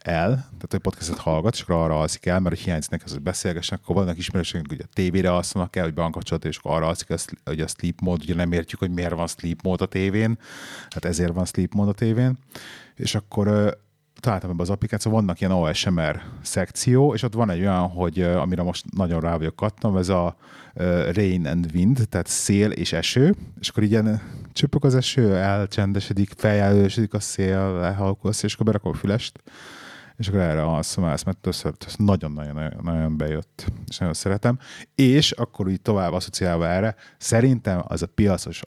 el, 0.00 0.28
tehát 0.30 0.66
hogy 0.68 0.80
podcastet 0.80 1.18
hallgat, 1.18 1.54
és 1.54 1.60
akkor 1.60 1.74
arra 1.74 2.00
alszik 2.00 2.26
el, 2.26 2.40
mert 2.40 2.54
hogy 2.54 2.64
hiányzik 2.64 3.04
az, 3.04 3.12
hogy 3.12 3.22
beszélgessenek, 3.22 3.84
akkor 3.84 3.96
vannak 3.96 4.18
ismerősünk, 4.18 4.68
hogy 4.68 4.80
a 4.82 4.88
tévére 4.92 5.32
alszanak 5.32 5.76
el, 5.76 5.84
hogy 5.84 5.94
bankkapcsolat, 5.94 6.44
és 6.44 6.56
akkor 6.56 6.72
arra 6.72 6.86
alszik, 6.86 7.08
hogy 7.44 7.60
a 7.60 7.66
sleep 7.66 8.00
mód, 8.00 8.22
ugye 8.22 8.34
nem 8.34 8.52
értjük, 8.52 8.80
hogy 8.80 8.90
miért 8.90 9.14
van 9.14 9.26
sleep 9.26 9.62
mód 9.62 9.80
a 9.80 9.86
tévén, 9.86 10.38
hát 10.90 11.04
ezért 11.04 11.32
van 11.32 11.44
sleep 11.44 11.74
mód 11.74 11.88
a 11.88 11.92
tévén, 11.92 12.38
és 12.94 13.14
akkor 13.14 13.78
találtam 14.20 14.50
ebbe 14.50 14.62
az 14.62 14.70
applikáció, 14.70 15.12
vannak 15.12 15.40
ilyen 15.40 15.52
OSMR 15.52 16.22
szekció, 16.42 17.14
és 17.14 17.22
ott 17.22 17.34
van 17.34 17.50
egy 17.50 17.60
olyan, 17.60 17.88
hogy 17.88 18.22
amire 18.22 18.62
most 18.62 18.84
nagyon 18.96 19.20
rá 19.20 19.36
vagyok 19.36 19.56
kattam, 19.56 19.96
ez 19.96 20.08
a 20.08 20.36
rain 21.12 21.46
and 21.46 21.70
wind, 21.74 22.06
tehát 22.08 22.26
szél 22.26 22.70
és 22.70 22.92
eső, 22.92 23.34
és 23.60 23.68
akkor 23.68 23.82
ilyen 23.82 24.20
csöpök 24.52 24.84
az 24.84 24.94
eső, 24.94 25.36
elcsendesedik, 25.36 26.32
feljelölősödik 26.36 27.14
a 27.14 27.20
szél, 27.20 27.94
szél, 28.30 28.44
és 28.46 28.54
akkor 28.54 28.66
berakom 28.66 28.92
a 28.92 28.96
fülest, 28.96 29.42
és 30.16 30.28
akkor 30.28 30.40
erre 30.40 30.62
alszom, 30.62 31.04
ezt, 31.04 31.24
mert 31.24 31.46
ez 31.46 31.94
nagyon-nagyon 31.96 33.16
bejött, 33.16 33.72
és 33.88 33.98
nagyon 33.98 34.14
szeretem. 34.14 34.58
És 34.94 35.30
akkor 35.30 35.68
így 35.68 35.80
tovább 35.80 36.12
asszociálva 36.12 36.68
erre, 36.68 36.94
szerintem 37.18 37.82
az 37.86 38.02
a 38.02 38.06
piacos, 38.06 38.62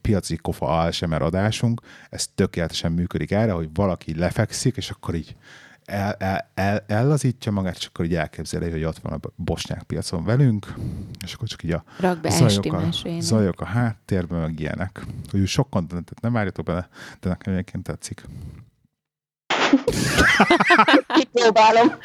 piaci 0.00 0.36
kofa 0.36 0.78
ASMR 0.78 1.22
adásunk, 1.22 1.80
ez 2.10 2.26
tökéletesen 2.34 2.92
működik 2.92 3.30
erre, 3.30 3.52
hogy 3.52 3.68
valaki 3.74 4.18
lefekszik, 4.18 4.76
és 4.76 4.90
akkor 4.90 5.14
így 5.14 5.36
el, 5.84 6.12
el, 6.12 6.50
el, 6.54 6.84
ellazítja 6.86 7.52
magát, 7.52 7.76
és 7.76 7.86
akkor 7.86 8.04
így 8.04 8.14
elképzeli, 8.14 8.70
hogy 8.70 8.84
ott 8.84 8.98
van 8.98 9.12
a 9.12 9.28
bosnyák 9.36 9.82
piacon 9.82 10.24
velünk, 10.24 10.74
és 11.24 11.32
akkor 11.32 11.48
csak 11.48 11.62
így 11.62 11.72
a 11.72 11.84
zajok 12.28 12.72
a, 12.72 12.82
zajok 13.18 13.60
a 13.60 13.64
háttérben, 13.64 14.40
meg 14.40 14.60
ilyenek. 14.60 15.04
Hogy 15.30 15.46
sok 15.46 15.70
kontentet 15.70 16.20
nem 16.20 16.32
várjatok 16.32 16.64
bele, 16.64 16.88
de 17.20 17.28
nekem 17.28 17.52
egyébként 17.52 17.84
tetszik. 17.84 18.24
Kipróbálom. 21.14 21.88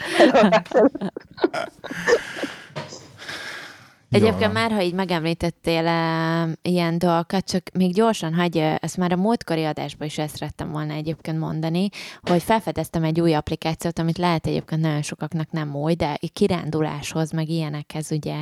Egyébként 4.14 4.54
már, 4.54 4.72
ha 4.72 4.82
így 4.82 4.94
megemlítettél 4.94 5.84
uh, 5.84 6.52
ilyen 6.62 6.98
dolgokat, 6.98 7.46
csak 7.46 7.64
még 7.74 7.94
gyorsan 7.94 8.34
hagyj, 8.34 8.60
ezt 8.60 8.98
már 8.98 9.12
a 9.12 9.16
múltkori 9.16 9.64
adásban 9.64 10.08
is 10.08 10.18
ezt 10.18 10.36
szerettem 10.36 10.72
volna 10.72 10.94
egyébként 10.94 11.40
mondani, 11.40 11.90
hogy 12.22 12.44
felfedeztem 12.44 13.04
egy 13.04 13.22
új 13.22 13.34
applikációt, 13.34 14.00
amit 14.00 14.18
lehet 14.18 14.48
egyébként 14.48 14.82
nagyon 14.82 15.02
sokaknak 15.02 15.52
nem 15.52 15.76
új, 15.76 15.94
de 15.94 16.20
kiránduláshoz, 16.34 17.32
meg 17.32 17.50
ilyenekhez 17.50 18.12
ugye 18.12 18.36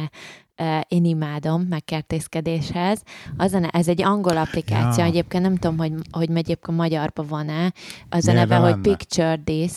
uh, 0.58 0.80
én 0.88 1.06
imádom, 1.06 1.62
meg 1.62 1.84
kertészkedéshez. 1.84 3.02
Az 3.38 3.54
a, 3.54 3.70
ez 3.72 3.88
egy 3.88 4.02
angol 4.02 4.38
applikáció, 4.38 5.04
ja. 5.04 5.10
egyébként 5.10 5.44
nem 5.44 5.56
tudom, 5.56 5.78
hogy, 5.78 5.94
hogy 6.12 6.30
egyébként 6.30 6.78
magyarban 6.78 7.26
van-e. 7.28 7.74
Az 8.10 8.28
a 8.28 8.34
neve, 8.34 8.56
hogy 8.56 8.80
Picture 8.82 9.42
This. 9.44 9.72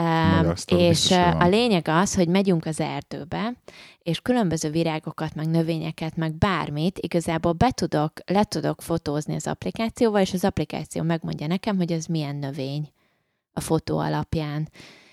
Um, 0.00 0.52
és 0.78 1.10
a 1.38 1.46
lényeg 1.46 1.88
az, 1.88 2.14
hogy 2.14 2.28
megyünk 2.28 2.66
az 2.66 2.80
erdőbe, 2.80 3.52
és 4.04 4.20
különböző 4.20 4.70
virágokat, 4.70 5.34
meg 5.34 5.48
növényeket, 5.48 6.16
meg 6.16 6.34
bármit 6.34 6.98
igazából 6.98 7.52
be 7.52 7.70
tudok, 7.70 8.12
le 8.26 8.44
tudok 8.44 8.82
fotózni 8.82 9.34
az 9.34 9.46
applikációval, 9.46 10.20
és 10.20 10.32
az 10.32 10.44
applikáció 10.44 11.02
megmondja 11.02 11.46
nekem, 11.46 11.76
hogy 11.76 11.92
ez 11.92 12.06
milyen 12.06 12.36
növény 12.36 12.88
a 13.52 13.60
fotó 13.60 13.98
alapján. 13.98 14.68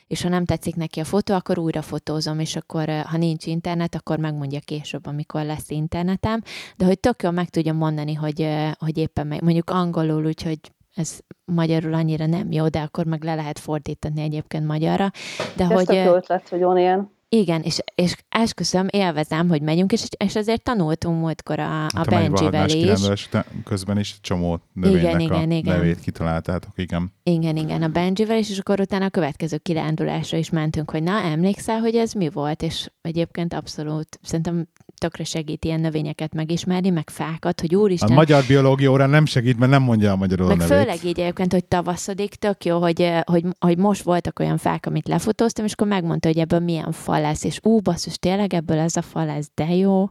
És 0.07 0.21
ha 0.21 0.29
nem 0.29 0.45
tetszik 0.45 0.75
neki 0.75 0.99
a 0.99 1.03
fotó, 1.03 1.33
akkor 1.33 1.59
újra 1.59 1.81
fotózom, 1.81 2.39
és 2.39 2.55
akkor, 2.55 2.89
ha 2.89 3.17
nincs 3.17 3.45
internet, 3.45 3.95
akkor 3.95 4.17
megmondja 4.19 4.59
később, 4.59 5.05
amikor 5.05 5.45
lesz 5.45 5.69
internetem. 5.69 6.41
De 6.77 6.85
hogy 6.85 6.99
tök 6.99 7.23
jól 7.23 7.31
meg 7.31 7.49
tudja 7.49 7.73
mondani, 7.73 8.13
hogy, 8.13 8.47
hogy 8.79 8.97
éppen 8.97 9.27
meg, 9.27 9.43
mondjuk 9.43 9.69
angolul, 9.69 10.25
úgyhogy 10.25 10.59
ez 10.95 11.19
magyarul 11.45 11.93
annyira 11.93 12.25
nem 12.25 12.51
jó, 12.51 12.67
de 12.67 12.79
akkor 12.79 13.05
meg 13.05 13.23
le 13.23 13.35
lehet 13.35 13.59
fordítani 13.59 14.21
egyébként 14.21 14.67
magyarra. 14.67 15.11
De 15.55 15.63
Ez 15.63 15.71
hogy, 15.71 15.85
tök 15.85 16.05
jó 16.05 16.15
ötlet, 16.15 16.49
hogy 16.49 16.61
van 16.61 16.77
ilyen. 16.77 17.19
Igen, 17.35 17.61
és, 17.61 17.79
és 17.95 18.15
esküszöm, 18.29 18.87
élvezem, 18.89 19.49
hogy 19.49 19.61
megyünk, 19.61 19.91
és, 19.91 20.07
és 20.17 20.35
azért 20.35 20.63
tanultunk 20.63 21.19
múltkor 21.19 21.59
a, 21.59 21.85
a 21.85 22.03
Benjivel 22.09 22.69
is. 22.69 23.29
közben 23.63 23.97
is 23.97 24.15
csomó 24.21 24.59
növénynek 24.73 25.03
igen, 25.03 25.19
igen, 25.19 25.51
a 25.51 25.53
igen. 25.53 25.77
nevét 25.77 25.99
kitaláltátok, 25.99 26.71
igen. 26.75 27.13
Igen, 27.23 27.55
igen, 27.55 27.81
a 27.81 27.87
Benjivel 27.87 28.37
is, 28.37 28.49
és 28.49 28.59
akkor 28.59 28.79
utána 28.79 29.05
a 29.05 29.09
következő 29.09 29.57
kirándulásra 29.57 30.37
is 30.37 30.49
mentünk, 30.49 30.91
hogy 30.91 31.03
na, 31.03 31.21
emlékszel, 31.21 31.79
hogy 31.79 31.95
ez 31.95 32.13
mi 32.13 32.29
volt, 32.29 32.61
és 32.61 32.89
egyébként 33.01 33.53
abszolút, 33.53 34.19
szerintem 34.21 34.67
tökre 35.01 35.23
segít 35.23 35.65
ilyen 35.65 35.79
növényeket 35.79 36.33
megismerni, 36.33 36.89
meg 36.89 37.09
fákat, 37.09 37.61
hogy 37.61 37.75
úristen... 37.75 38.11
A 38.11 38.13
magyar 38.13 38.43
biológia 38.47 38.91
órán 38.91 39.09
nem 39.09 39.25
segít, 39.25 39.59
mert 39.59 39.71
nem 39.71 39.81
mondja 39.81 40.11
a 40.11 40.15
magyarul 40.15 40.47
meg 40.47 40.57
nevét. 40.57 40.77
főleg 40.77 41.03
így 41.03 41.19
egyébként, 41.19 41.51
hogy 41.51 41.65
tavaszodik, 41.65 42.35
tök 42.35 42.65
jó, 42.65 42.79
hogy, 42.79 43.11
hogy, 43.23 43.45
hogy 43.59 43.77
most 43.77 44.03
voltak 44.03 44.39
olyan 44.39 44.57
fák, 44.57 44.85
amit 44.85 45.07
lefotóztam, 45.07 45.65
és 45.65 45.73
akkor 45.73 45.87
megmondta, 45.87 46.27
hogy 46.27 46.37
ebből 46.37 46.59
milyen 46.59 46.91
fa 46.91 47.19
lesz, 47.19 47.43
és 47.43 47.59
ú, 47.63 47.79
basszus, 47.79 48.17
tényleg 48.17 48.53
ebből 48.53 48.77
ez 48.77 48.95
a 48.95 49.01
fa 49.01 49.25
lesz, 49.25 49.51
de 49.55 49.75
jó, 49.75 50.09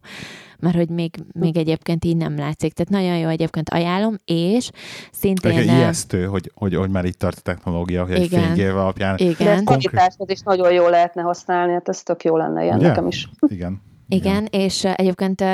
mert 0.59 0.77
hogy 0.77 0.89
még, 0.89 1.15
még 1.33 1.57
egyébként 1.57 2.05
így 2.05 2.17
nem 2.17 2.37
látszik. 2.37 2.73
Tehát 2.73 2.93
nagyon 2.93 3.19
jó 3.19 3.29
egyébként 3.29 3.71
ajánlom, 3.71 4.17
és 4.25 4.71
szintén... 5.13 5.59
Egy 5.59 5.67
ijesztő, 5.67 6.25
hogy, 6.25 6.53
hogy, 6.55 6.75
hogy 6.75 6.91
már 6.91 7.05
itt 7.05 7.19
tart 7.19 7.39
a 7.39 7.41
technológia, 7.41 8.05
hogy 8.05 8.23
igen, 8.23 8.41
egy 8.41 8.47
fénykép 8.47 8.73
alapján... 8.73 9.17
Igen. 9.19 9.65
De 9.65 9.73
a 9.73 10.25
is 10.27 10.41
nagyon 10.41 10.73
jó 10.73 10.89
lehetne 10.89 11.23
használni, 11.23 11.73
hát 11.73 11.89
ez 11.89 12.03
tök 12.03 12.25
jó 12.25 12.37
lenne 12.37 12.63
ilyen 12.63 12.79
Ugye? 12.79 12.87
nekem 12.89 13.07
is. 13.07 13.29
Igen. 13.47 13.89
Igen, 14.11 14.47
és 14.51 14.85
egyébként 14.85 15.45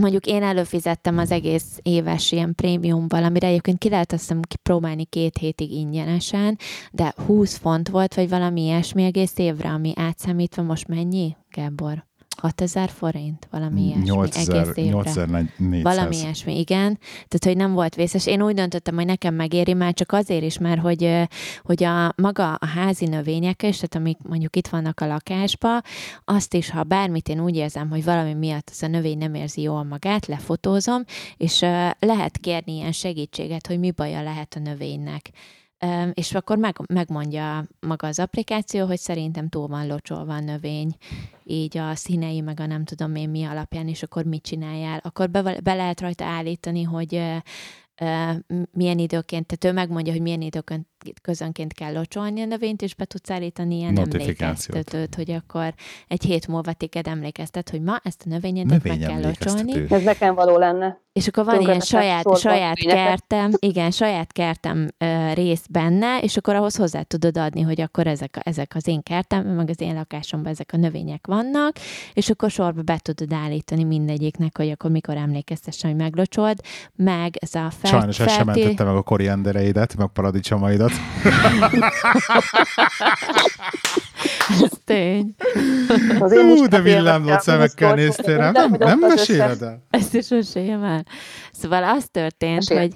mondjuk 0.00 0.26
én 0.26 0.42
előfizettem 0.42 1.18
az 1.18 1.30
egész 1.30 1.78
éves 1.82 2.32
ilyen 2.32 2.54
prémiumval, 2.54 3.24
amire 3.24 3.46
egyébként 3.46 3.78
ki 3.78 3.88
lehet 3.88 4.12
azt 4.12 4.20
hiszem 4.20 4.40
próbálni 4.62 5.04
két 5.04 5.38
hétig 5.38 5.70
ingyenesen, 5.70 6.58
de 6.92 7.14
20 7.26 7.56
font 7.56 7.88
volt, 7.88 8.14
vagy 8.14 8.28
valami 8.28 8.62
ilyesmi 8.62 9.04
egész 9.04 9.38
évre, 9.38 9.68
ami 9.68 9.92
átszámítva 9.96 10.62
most 10.62 10.88
mennyi, 10.88 11.36
Gábor? 11.50 12.09
6000 12.40 12.90
forint, 12.90 13.48
valami 13.50 13.82
ilyesmi 13.82 14.04
8000, 14.04 14.56
egész 14.56 14.76
évre. 14.76 14.90
8400. 14.90 15.82
Valami 15.82 16.16
ilyesmi, 16.16 16.58
igen. 16.58 16.98
Tehát, 17.12 17.44
hogy 17.44 17.56
nem 17.56 17.72
volt 17.72 17.94
vészes. 17.94 18.26
Én 18.26 18.42
úgy 18.42 18.54
döntöttem, 18.54 18.94
hogy 18.94 19.06
nekem 19.06 19.34
megéri 19.34 19.72
már 19.72 19.94
csak 19.94 20.12
azért 20.12 20.42
is, 20.42 20.58
mert 20.58 20.80
hogy, 20.80 21.28
hogy 21.62 21.84
a 21.84 22.12
maga 22.16 22.54
a 22.54 22.66
házi 22.66 23.06
növények 23.06 23.62
is, 23.62 23.74
tehát 23.74 23.94
amik 23.94 24.18
mondjuk 24.28 24.56
itt 24.56 24.68
vannak 24.68 25.00
a 25.00 25.06
lakásba, 25.06 25.80
azt 26.24 26.54
is, 26.54 26.70
ha 26.70 26.82
bármit 26.82 27.28
én 27.28 27.40
úgy 27.40 27.56
érzem, 27.56 27.90
hogy 27.90 28.04
valami 28.04 28.34
miatt 28.34 28.70
ez 28.70 28.82
a 28.82 28.86
növény 28.86 29.18
nem 29.18 29.34
érzi 29.34 29.62
jól 29.62 29.84
magát, 29.84 30.26
lefotózom, 30.26 31.02
és 31.36 31.60
lehet 31.98 32.38
kérni 32.38 32.74
ilyen 32.74 32.92
segítséget, 32.92 33.66
hogy 33.66 33.78
mi 33.78 33.90
baja 33.90 34.22
lehet 34.22 34.54
a 34.54 34.60
növénynek 34.60 35.30
és 36.12 36.34
akkor 36.34 36.58
meg, 36.58 36.76
megmondja 36.88 37.66
maga 37.80 38.06
az 38.06 38.18
applikáció, 38.18 38.86
hogy 38.86 38.98
szerintem 38.98 39.48
túl 39.48 39.66
van 39.66 39.86
locsolva 39.86 40.34
a 40.34 40.40
növény, 40.40 40.96
így 41.44 41.78
a 41.78 41.94
színei, 41.94 42.40
meg 42.40 42.60
a 42.60 42.66
nem 42.66 42.84
tudom 42.84 43.14
én 43.14 43.28
mi 43.28 43.44
alapján, 43.44 43.88
és 43.88 44.02
akkor 44.02 44.24
mit 44.24 44.42
csináljál. 44.42 45.00
Akkor 45.02 45.30
be, 45.30 45.60
be 45.62 45.74
lehet 45.74 46.00
rajta 46.00 46.24
állítani, 46.24 46.82
hogy 46.82 47.22
milyen 48.72 48.98
időként, 48.98 49.46
tehát 49.46 49.64
ő 49.64 49.72
megmondja, 49.72 50.12
hogy 50.12 50.22
milyen 50.22 50.40
időként 50.40 50.86
közönként 51.22 51.72
kell 51.72 51.92
locsolni 51.92 52.40
a 52.40 52.44
növényt, 52.44 52.82
és 52.82 52.94
be 52.94 53.04
tudsz 53.04 53.30
állítani 53.30 53.76
ilyen 53.76 53.98
emlékeztetőt, 53.98 55.14
hogy 55.14 55.30
akkor 55.30 55.74
egy 56.08 56.22
hét 56.22 56.46
múlva 56.46 56.72
téged 56.72 57.06
emlékeztet, 57.06 57.70
hogy 57.70 57.82
ma 57.82 58.00
ezt 58.02 58.22
a 58.26 58.28
növényedet 58.28 58.82
meg 58.82 58.98
kell 58.98 59.20
locsolni. 59.20 59.86
Ez 59.90 60.02
nekem 60.02 60.34
való 60.34 60.56
lenne. 60.56 61.00
És 61.12 61.28
akkor 61.28 61.44
van 61.44 61.60
ilyen 61.60 61.80
saját, 61.80 62.38
saját 62.38 62.78
kertem, 62.78 63.50
igen, 63.58 63.90
saját 63.90 64.32
kertem 64.32 64.88
uh, 65.00 65.34
rész 65.34 65.64
benne, 65.70 66.18
és 66.18 66.36
akkor 66.36 66.54
ahhoz 66.54 66.76
hozzá 66.76 67.02
tudod 67.02 67.38
adni, 67.38 67.60
hogy 67.60 67.80
akkor 67.80 68.06
ezek, 68.06 68.36
a, 68.36 68.40
ezek 68.44 68.72
az 68.74 68.88
én 68.88 69.02
kertem, 69.02 69.46
meg 69.46 69.68
az 69.68 69.80
én 69.80 69.94
lakásomban 69.94 70.52
ezek 70.52 70.70
a 70.72 70.76
növények 70.76 71.26
vannak, 71.26 71.76
és 72.12 72.30
akkor 72.30 72.50
sorba 72.50 72.82
be 72.82 72.98
tudod 72.98 73.32
állítani 73.32 73.84
mindegyiknek, 73.84 74.56
hogy 74.56 74.70
akkor 74.70 74.90
mikor 74.90 75.16
emlékeztessen, 75.16 75.90
hogy 75.90 75.98
meglocsold, 75.98 76.60
meg 76.96 77.36
ez 77.40 77.54
a 77.54 77.70
fel, 77.80 77.90
Sajnos 77.90 78.16
felti... 78.16 78.32
sem 78.32 78.46
mentette 78.46 78.84
meg 78.84 78.94
a 78.94 79.02
koriandereidet, 79.02 79.96
meg 79.96 80.08
paradicsomaidat. 80.08 80.92
Ez 84.48 84.70
tény. 84.84 85.34
Hú, 86.18 86.66
de 86.66 86.80
villámlott 86.80 87.40
szemekkel 87.40 87.94
néztél 87.94 88.36
rám. 88.36 88.52
Nem, 88.52 88.76
nem 88.78 88.98
meséled 88.98 89.62
el? 89.62 89.82
Ezt 89.90 90.14
is 90.14 90.28
meséljem 90.28 90.82
el. 90.82 90.99
Szóval 91.52 91.84
az 91.84 92.08
történt, 92.10 92.68
Mesél. 92.68 92.78
hogy 92.78 92.94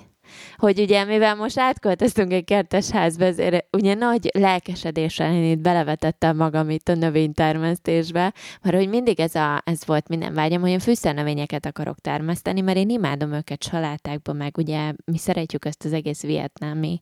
hogy 0.57 0.81
ugye 0.81 1.05
mivel 1.05 1.35
most 1.35 1.59
átköltöztünk 1.59 2.33
egy 2.33 2.45
kertes 2.45 2.91
házba, 2.91 3.25
ezért 3.25 3.67
ugye 3.77 3.95
nagy 3.95 4.31
lelkesedéssel 4.33 5.33
én 5.33 5.51
itt 5.51 5.59
belevetettem 5.59 6.37
magam 6.37 6.71
itt 6.71 6.89
a 6.89 6.95
növénytermesztésbe, 6.95 8.33
mert 8.63 8.77
hogy 8.77 8.89
mindig 8.89 9.21
ez, 9.21 9.35
a, 9.35 9.63
ez 9.65 9.87
volt 9.87 10.09
minden 10.09 10.35
vágyam, 10.35 10.61
hogy 10.61 10.71
én 10.71 10.79
fűszernövényeket 10.79 11.67
akarok 11.67 11.99
termeszteni, 11.99 12.61
mert 12.61 12.79
én 12.79 12.91
imádom 12.91 13.33
őket 13.33 13.63
salátákba, 13.63 14.33
meg 14.33 14.57
ugye 14.59 14.93
mi 15.05 15.19
szeretjük 15.19 15.65
ezt 15.65 15.85
az 15.85 15.93
egész 15.93 16.23
vietnámi 16.23 17.01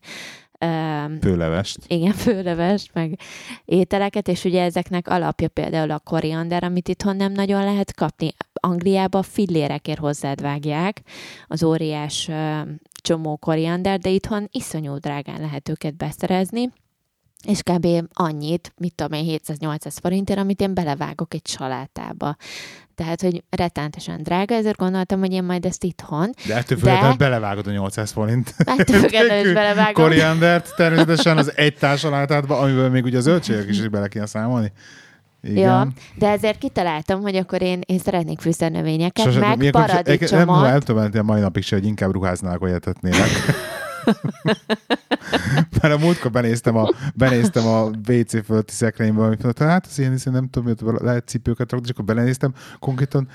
főlevest. 1.21 1.79
Igen, 1.87 2.13
főlevest, 2.27 2.91
meg 2.95 3.19
ételeket, 3.65 4.29
és 4.29 4.45
ugye 4.45 4.63
ezeknek 4.63 5.09
alapja 5.09 5.49
például 5.49 5.91
a 5.91 5.99
koriander, 5.99 6.65
amit 6.65 6.89
itthon 6.89 7.17
nem 7.17 7.33
nagyon 7.33 7.65
lehet 7.65 7.95
kapni. 7.95 8.35
Angliába 8.65 9.23
fillérekért 9.23 9.99
hozzád 9.99 10.41
vágják 10.41 11.01
az 11.47 11.63
óriás 11.63 12.31
csomó 12.95 13.37
koriander, 13.37 13.99
de 13.99 14.09
itthon 14.09 14.49
iszonyú 14.51 14.97
drágán 14.97 15.41
lehet 15.41 15.69
őket 15.69 15.97
beszerezni, 15.97 16.73
és 17.47 17.63
kb. 17.63 17.87
annyit, 18.13 18.73
mit 18.77 18.95
tudom 18.95 19.19
én, 19.19 19.41
700-800 19.47 19.97
forintért, 20.01 20.39
amit 20.39 20.61
én 20.61 20.75
belevágok 20.75 21.35
egy 21.35 21.47
salátába. 21.47 22.37
Tehát, 22.95 23.21
hogy 23.21 23.45
rettenetesen 23.51 24.23
drága, 24.23 24.55
ezért 24.55 24.77
gondoltam, 24.77 25.21
hogy 25.21 25.33
én 25.33 25.43
majd 25.43 25.65
ezt 25.65 25.85
itthon. 25.85 26.31
De 26.47 26.57
ettől 26.57 26.79
függetlenül 26.79 27.17
belevágod 27.17 27.67
a 27.67 27.71
800 27.71 28.11
forint. 28.11 28.55
Ettől 28.59 29.01
függetlenül 29.07 29.47
is 29.47 29.53
belevágom. 29.53 30.05
Koriandert 30.05 30.77
természetesen 30.77 31.39
az 31.39 31.57
egy 31.57 31.75
társalátádba, 31.75 32.59
amiből 32.59 32.89
még 32.89 33.05
ugye 33.05 33.19
a 33.19 33.21
zöldségek 33.21 33.69
is 33.69 33.89
bele 33.89 34.09
kéne 34.09 34.27
számolni. 34.27 34.73
Igen. 35.43 35.57
Ja, 35.57 35.89
de 36.15 36.29
ezért 36.29 36.59
kitaláltam, 36.59 37.21
hogy 37.21 37.37
akkor 37.37 37.63
én, 37.63 37.81
én 37.87 37.99
szeretnék 37.99 38.41
fűszernövényeket, 38.41 39.25
Sose, 39.25 39.39
meg 39.39 39.71
paradicsomot. 39.71 40.47
Nem, 40.47 40.71
nem 40.71 40.81
tudom 40.81 41.11
a 41.19 41.23
mai 41.23 41.41
napig 41.41 41.63
se, 41.63 41.77
hogy 41.77 41.87
inkább 41.87 42.13
ruháznál, 42.13 42.57
hogy 42.59 42.71
etetnélek. 42.71 43.29
Mert 45.81 45.95
a 45.95 45.99
múltkor 45.99 46.31
benéztem 46.31 46.77
a, 46.77 46.89
benéztem 47.15 47.67
a 47.67 47.91
WC 48.09 48.45
fölötti 48.45 48.73
szekrénybe, 48.73 49.23
amit 49.23 49.43
mondta, 49.43 49.67
hát 49.67 49.87
az 49.87 49.99
ilyen, 49.99 50.19
nem 50.25 50.49
tudom, 50.51 50.75
hogy 50.77 51.01
lehet 51.01 51.29
cipőket 51.29 51.71
rakni, 51.71 51.87
és 51.87 51.93
akkor 51.93 52.05
belenéztem, 52.05 52.55
konkrétan 52.79 53.29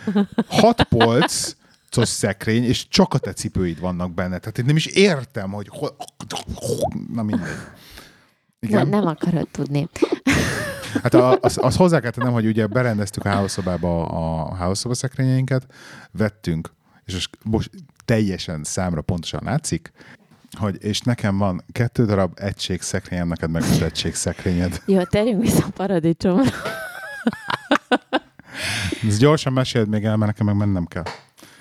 hat 0.47 0.83
polc, 0.83 1.55
szekrény, 1.89 2.63
és 2.63 2.87
csak 2.87 3.13
a 3.13 3.17
te 3.17 3.33
cipőid 3.33 3.79
vannak 3.79 4.13
benne. 4.13 4.37
Tehát 4.37 4.57
én 4.57 4.65
nem 4.65 4.75
is 4.75 4.85
értem, 4.85 5.51
hogy 5.51 5.67
hol... 5.69 5.95
Na 7.13 7.23
mindegy. 7.23 7.47
Igen. 8.59 8.87
nem 8.87 9.05
akarod 9.05 9.47
tudni. 9.51 9.89
Hát 11.03 11.13
a- 11.13 11.37
az, 11.41 11.57
az 11.61 11.75
hozzá 11.75 11.99
kell 11.99 12.11
tennem, 12.11 12.33
hogy 12.33 12.45
ugye 12.45 12.67
berendeztük 12.67 13.25
a 13.25 13.29
hálószobába 13.29 14.05
a 14.05 14.55
hálószoba 14.55 14.93
szekrényeinket, 14.93 15.65
vettünk, 16.11 16.69
és 17.05 17.13
most, 17.13 17.29
most 17.43 17.69
teljesen 18.05 18.63
számra 18.63 19.01
pontosan 19.01 19.41
látszik, 19.43 19.91
hogy 20.57 20.83
és 20.83 20.99
nekem 21.01 21.37
van 21.37 21.63
kettő 21.71 22.05
darab 22.05 22.31
egység 22.41 22.81
szekrényem, 22.81 23.27
neked 23.27 23.49
meg 23.49 23.61
öt 23.61 23.81
egység 23.81 24.15
szekrényed. 24.15 24.81
Jó, 24.85 25.03
térjünk 25.03 25.41
vissza 25.41 25.65
a 25.65 25.69
paradicsomra. 25.75 26.51
Ezt 29.07 29.19
gyorsan 29.19 29.53
meséld 29.53 29.87
még 29.87 30.03
el, 30.03 30.15
mert 30.17 30.31
nekem 30.31 30.45
meg 30.45 30.55
mennem 30.67 30.85
kell. 30.85 31.03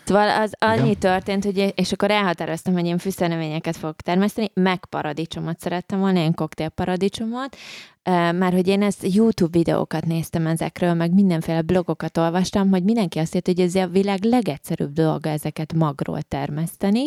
Szóval 0.04 0.42
az 0.42 0.52
annyi 0.58 0.94
történt, 0.94 1.44
hogy 1.44 1.72
és 1.76 1.92
akkor 1.92 2.10
elhatároztam, 2.10 2.72
hogy 2.74 2.86
én 2.86 2.98
fűszernövényeket 2.98 3.76
fogok 3.76 3.96
termeszteni, 3.96 4.50
meg 4.54 4.84
paradicsomot 4.84 5.60
szerettem 5.60 5.98
volna, 5.98 6.18
én 6.18 6.34
koktélparadicsomot, 6.34 7.56
már 8.10 8.52
hogy 8.52 8.68
én 8.68 8.82
ezt 8.82 9.14
YouTube 9.14 9.58
videókat 9.58 10.06
néztem 10.06 10.46
ezekről, 10.46 10.94
meg 10.94 11.14
mindenféle 11.14 11.62
blogokat 11.62 12.16
olvastam, 12.16 12.70
hogy 12.70 12.82
mindenki 12.82 13.18
azt 13.18 13.34
írta, 13.34 13.50
hogy 13.50 13.60
ez 13.60 13.74
a 13.74 13.86
világ 13.86 14.24
legegyszerűbb 14.24 14.92
dolga 14.92 15.28
ezeket 15.28 15.74
magról 15.74 16.22
termeszteni. 16.22 17.04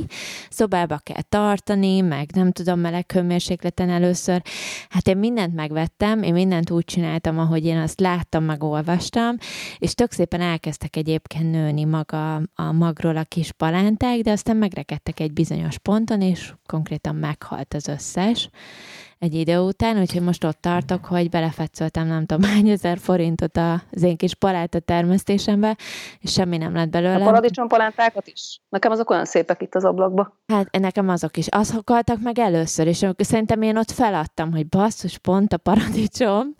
Szobába 0.49 0.97
kell 0.97 1.21
tartani, 1.21 2.01
meg 2.01 2.29
nem 2.33 2.51
tudom, 2.51 2.79
meleg 2.79 3.11
hőmérsékleten 3.11 3.89
először. 3.89 4.41
Hát 4.89 5.07
én 5.07 5.17
mindent 5.17 5.55
megvettem, 5.55 6.23
én 6.23 6.33
mindent 6.33 6.71
úgy 6.71 6.85
csináltam, 6.85 7.39
ahogy 7.39 7.65
én 7.65 7.77
azt 7.77 7.99
láttam, 7.99 8.43
meg 8.43 8.63
olvastam, 8.63 9.35
és 9.77 9.93
tök 9.93 10.11
szépen 10.11 10.41
elkezdtek 10.41 10.95
egyébként 10.95 11.51
nőni 11.51 11.83
maga 11.83 12.35
a 12.35 12.71
magról 12.71 13.17
a 13.17 13.23
kis 13.23 13.51
palánták, 13.51 14.19
de 14.19 14.31
aztán 14.31 14.57
megrekedtek 14.57 15.19
egy 15.19 15.33
bizonyos 15.33 15.77
ponton, 15.77 16.21
és 16.21 16.53
konkrétan 16.65 17.15
meghalt 17.15 17.73
az 17.73 17.87
összes 17.87 18.49
egy 19.19 19.33
idő 19.33 19.59
után, 19.59 19.99
úgyhogy 19.99 20.21
most 20.21 20.43
ott 20.43 20.61
tartok, 20.61 21.05
hogy 21.05 21.29
belefetszöltem 21.29 22.07
nem 22.07 22.25
tudom 22.25 22.49
hány 22.49 22.69
ezer 22.69 22.97
forintot 22.97 23.57
az 23.91 24.03
én 24.03 24.17
kis 24.17 24.35
palánta 24.35 24.79
termesztésembe, 24.79 25.77
és 26.19 26.31
semmi 26.31 26.57
nem 26.57 26.73
lett 26.73 26.85
A 26.85 26.89
belőle. 26.89 27.23
paradicsompalántákat 27.23 28.27
is. 28.27 28.61
Nekem 28.69 28.91
azok 28.91 29.09
olyan 29.09 29.25
szépek 29.25 29.61
itt 29.61 29.75
az 29.75 29.83
ablakba. 29.83 30.37
Hát 30.47 30.79
nekem 30.79 31.09
azok 31.09 31.37
is. 31.37 31.47
Az 31.49 31.79
haltak 31.85 32.21
meg 32.21 32.39
először, 32.39 32.87
és 32.87 33.05
szerintem 33.17 33.61
én 33.61 33.77
ott 33.77 33.91
feladtam, 33.91 34.51
hogy 34.51 34.67
basszus, 34.67 35.17
pont 35.17 35.53
a 35.53 35.57
paradicsom, 35.57 36.55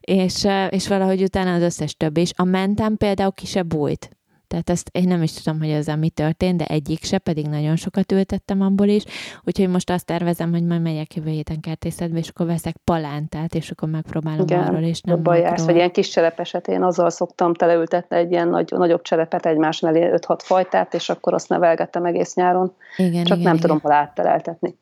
és, 0.00 0.46
és 0.68 0.88
valahogy 0.88 1.22
utána 1.22 1.54
az 1.54 1.62
összes 1.62 1.94
többi 1.96 2.20
is. 2.20 2.30
A 2.36 2.44
mentem 2.44 2.96
például 2.96 3.32
ki 3.32 3.46
se 3.46 3.62
bújt. 3.62 4.10
Tehát 4.52 4.70
ezt 4.70 4.88
én 4.92 5.08
nem 5.08 5.22
is 5.22 5.32
tudom, 5.32 5.58
hogy 5.58 5.70
ezzel 5.70 5.96
mi 5.96 6.08
történt, 6.08 6.56
de 6.58 6.64
egyik 6.64 7.04
se, 7.04 7.18
pedig 7.18 7.46
nagyon 7.46 7.76
sokat 7.76 8.12
ültettem 8.12 8.60
abból 8.60 8.86
is. 8.86 9.04
Úgyhogy 9.44 9.68
most 9.68 9.90
azt 9.90 10.06
tervezem, 10.06 10.50
hogy 10.50 10.64
majd 10.64 10.82
megyek 10.82 11.14
jövő 11.14 11.30
héten 11.30 11.60
kertészetbe, 11.60 12.18
és 12.18 12.28
akkor 12.28 12.46
veszek 12.46 12.76
palántát, 12.84 13.54
és 13.54 13.70
akkor 13.70 13.88
megpróbálom 13.88 14.40
Igen, 14.40 14.62
arról, 14.62 14.82
és 14.82 15.00
nem 15.00 15.20
magról. 15.22 15.54
vagy 15.64 15.74
ilyen 15.74 15.90
kis 15.90 16.08
cserepeset. 16.08 16.68
Én 16.68 16.82
azzal 16.82 17.10
szoktam 17.10 17.54
teleültetni 17.54 18.16
egy 18.16 18.30
ilyen 18.30 18.48
nagy, 18.48 18.70
nagyobb 18.70 19.02
cserepet 19.02 19.46
egymás 19.46 19.80
mellé 19.80 20.10
5-6 20.14 20.38
fajtát, 20.42 20.94
és 20.94 21.08
akkor 21.08 21.34
azt 21.34 21.48
nevelgettem 21.48 22.04
egész 22.04 22.34
nyáron. 22.34 22.74
Igen, 22.96 23.12
Csak 23.12 23.38
igen, 23.38 23.38
nem 23.38 23.56
igen. 23.56 23.56
tudom 23.60 23.78
hol 23.80 23.92
átteleltetni. 23.92 24.78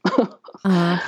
Aha. 0.62 0.94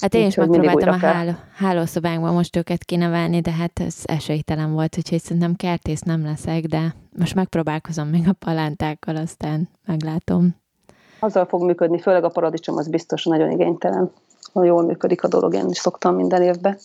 Hát 0.00 0.14
én 0.14 0.26
is 0.26 0.36
Úgyhogy 0.36 0.48
mindig 0.48 0.68
megpróbáltam 0.68 1.10
a 1.10 1.12
háló, 1.12 1.32
hálószobánkban 1.54 2.34
most 2.34 2.56
őket 2.56 2.84
kinevelni, 2.84 3.40
de 3.40 3.50
hát 3.50 3.80
ez 3.80 3.96
esélytelen 4.04 4.72
volt, 4.72 4.96
úgyhogy 4.96 5.20
szerintem 5.20 5.54
kertész 5.54 6.00
nem 6.00 6.24
leszek, 6.24 6.64
de 6.64 6.94
most 7.18 7.34
megpróbálkozom 7.34 8.08
még 8.08 8.28
a 8.28 8.32
palántákkal, 8.32 9.16
aztán 9.16 9.68
meglátom. 9.86 10.56
Azzal 11.18 11.46
fog 11.46 11.62
működni, 11.62 12.00
főleg 12.00 12.24
a 12.24 12.28
paradicsom 12.28 12.76
az 12.76 12.88
biztos 12.88 13.24
nagyon 13.24 13.50
igénytelen. 13.50 14.12
Jól 14.54 14.82
működik 14.82 15.22
a 15.22 15.28
dolog, 15.28 15.54
én 15.54 15.68
is 15.68 15.78
szoktam 15.78 16.14
minden 16.14 16.42
évben. 16.42 16.78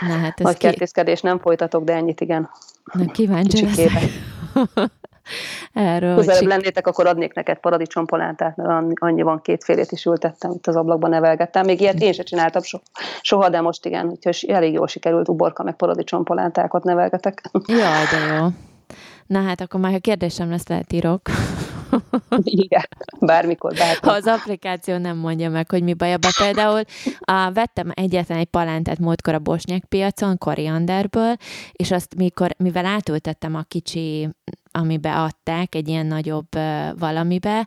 Na 0.00 0.14
hát 0.14 0.40
ez 0.40 0.44
Nagy 0.44 0.56
ki, 0.56 0.66
kertészkedés 0.66 1.20
nem 1.20 1.38
folytatok, 1.38 1.84
de 1.84 1.92
ennyit 1.92 2.20
igen. 2.20 2.50
na, 2.92 3.04
kíváncsi 3.04 3.56
kicsikébe. 3.56 3.92
leszek. 3.92 4.10
Erről, 5.72 6.08
hogy 6.08 6.18
Közelebb 6.18 6.40
sik- 6.40 6.48
lennétek, 6.48 6.86
akkor 6.86 7.06
adnék 7.06 7.34
neked 7.34 7.58
paradicsompalántát, 7.58 8.56
mert 8.56 8.92
annyi- 8.94 9.22
van, 9.22 9.40
kétfélét 9.42 9.92
is 9.92 10.04
ültettem, 10.04 10.50
itt 10.50 10.66
az 10.66 10.76
ablakban 10.76 11.10
nevelgettem. 11.10 11.64
Még 11.64 11.80
ilyet 11.80 12.00
én 12.00 12.12
se 12.12 12.22
csináltam 12.22 12.62
so, 12.62 12.78
soha, 13.20 13.48
de 13.48 13.60
most 13.60 13.86
igen, 13.86 14.06
úgyhogy 14.08 14.44
elég 14.48 14.72
jól 14.72 14.86
sikerült 14.86 15.28
uborka 15.28 15.62
meg 15.62 15.76
paradicsompalántákat 15.76 16.84
nevelgetek. 16.84 17.42
Jaj, 17.66 18.04
de 18.10 18.34
jó. 18.34 18.46
Na 19.26 19.42
hát 19.42 19.60
akkor 19.60 19.80
már, 19.80 19.92
ha 19.92 19.98
kérdésem 19.98 20.50
lesz, 20.50 20.66
lehet 20.68 20.92
írok. 20.92 21.20
igen, 22.44 22.88
bármikor, 23.20 23.72
Ha 23.72 23.78
bármikor. 23.84 24.12
az 24.12 24.26
applikáció 24.26 24.96
nem 24.96 25.16
mondja 25.16 25.50
meg, 25.50 25.70
hogy 25.70 25.82
mi 25.82 25.94
baj 25.94 26.12
abba. 26.12 26.28
Például 26.38 26.80
a, 27.20 27.50
vettem 27.52 27.90
egyetlen 27.94 28.38
egy 28.38 28.46
palántát 28.46 28.98
múltkor 28.98 29.34
a 29.34 29.38
bosnyák 29.38 29.84
piacon, 29.84 30.38
korianderből, 30.38 31.34
és 31.72 31.90
azt 31.90 32.14
mikor, 32.16 32.50
mivel 32.58 32.84
átültettem 32.86 33.54
a 33.54 33.62
kicsi 33.68 34.28
amibe 34.78 35.14
adták, 35.14 35.74
egy 35.74 35.88
ilyen 35.88 36.06
nagyobb 36.06 36.48
valamibe, 36.98 37.66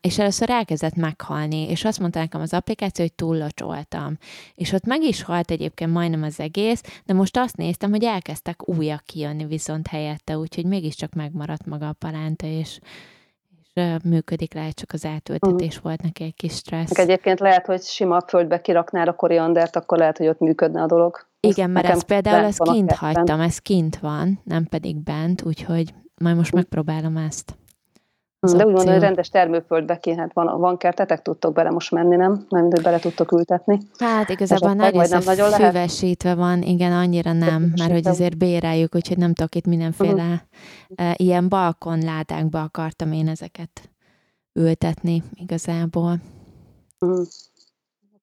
és 0.00 0.18
először 0.18 0.50
elkezdett 0.50 0.94
meghalni, 0.94 1.70
és 1.70 1.84
azt 1.84 2.00
mondta 2.00 2.18
nekem 2.18 2.40
az 2.40 2.52
applikáció, 2.52 3.04
hogy 3.04 3.14
túllocsoltam. 3.14 4.16
És 4.54 4.72
ott 4.72 4.84
meg 4.84 5.02
is 5.02 5.22
halt 5.22 5.50
egyébként 5.50 5.92
majdnem 5.92 6.22
az 6.22 6.40
egész, 6.40 6.82
de 7.04 7.14
most 7.14 7.36
azt 7.36 7.56
néztem, 7.56 7.90
hogy 7.90 8.04
elkezdtek 8.04 8.68
újak 8.68 9.02
kijönni 9.04 9.46
viszont 9.46 9.86
helyette, 9.86 10.38
úgyhogy 10.38 10.64
mégiscsak 10.64 11.12
megmaradt 11.12 11.66
maga 11.66 11.88
a 11.88 11.92
palánta, 11.98 12.46
és, 12.46 12.78
működik, 14.04 14.54
lehet 14.54 14.74
csak 14.74 14.92
az 14.92 15.04
átültetés 15.04 15.78
volt 15.78 16.02
neki 16.02 16.24
egy 16.24 16.34
kis 16.34 16.52
stressz. 16.52 16.96
Meg 16.96 17.08
Egyébként 17.08 17.40
lehet, 17.40 17.66
hogy 17.66 17.82
sima 17.82 18.20
földbe 18.26 18.60
kiraknál 18.60 19.08
a 19.08 19.12
koriandert, 19.12 19.76
akkor 19.76 19.98
lehet, 19.98 20.18
hogy 20.18 20.28
ott 20.28 20.38
működne 20.38 20.82
a 20.82 20.86
dolog. 20.86 21.26
Igen, 21.40 21.70
mert 21.70 21.88
ezt 21.88 22.04
például 22.04 22.44
ezt 22.44 22.62
kint 22.62 22.92
hagytam, 22.92 23.40
ez 23.40 23.58
kint 23.58 23.98
van, 23.98 24.40
nem 24.44 24.64
pedig 24.64 24.96
bent, 24.96 25.42
úgyhogy 25.42 25.94
majd 26.20 26.36
most 26.36 26.52
megpróbálom 26.52 27.16
ezt. 27.16 27.56
az 28.40 28.52
De 28.52 28.66
úgy 28.66 28.72
mondom, 28.72 28.92
hogy 28.92 29.02
rendes 29.02 29.28
termőföldbe 29.28 29.98
ki, 29.98 30.14
hát 30.16 30.32
van, 30.32 30.60
van 30.60 30.76
kertetek, 30.76 31.22
tudtok 31.22 31.52
bele 31.54 31.70
most 31.70 31.90
menni, 31.90 32.16
nem? 32.16 32.46
Nem, 32.48 32.64
hogy 32.70 32.82
bele 32.82 32.98
tudtok 32.98 33.32
ültetni. 33.32 33.78
Hát 33.98 34.28
igazából 34.28 34.72
nagy 34.72 34.94
része 34.94 35.18
nagyon 35.24 35.50
lehet? 35.50 35.66
füvesítve 35.66 36.34
van, 36.34 36.62
igen, 36.62 36.92
annyira 36.92 37.32
nem, 37.32 37.72
mert 37.78 37.92
hogy 37.92 38.06
azért 38.06 38.36
béreljük, 38.36 38.94
úgyhogy 38.94 39.18
nem 39.18 39.32
tudok 39.34 39.54
itt 39.54 39.66
mindenféle 39.66 40.46
uh, 40.88 41.12
ilyen 41.16 41.48
balkonládákba 41.48 42.62
akartam 42.62 43.12
én 43.12 43.28
ezeket 43.28 43.90
ültetni 44.52 45.22
igazából. 45.34 46.20
Csak 46.98 47.08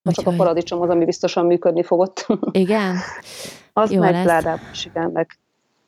a 0.03 0.09
Úgyhogy- 0.09 0.35
paradicsom 0.35 0.81
az, 0.81 0.89
ami 0.89 1.05
biztosan 1.05 1.45
működni 1.45 1.83
fogott. 1.83 2.25
Igen? 2.51 2.95
Az 3.73 3.91
Jó 3.91 3.99
meg 3.99 4.13
lesz. 4.13 4.25
ládában 4.25 4.69
is, 4.71 4.85
igen, 4.85 5.11
meg 5.11 5.37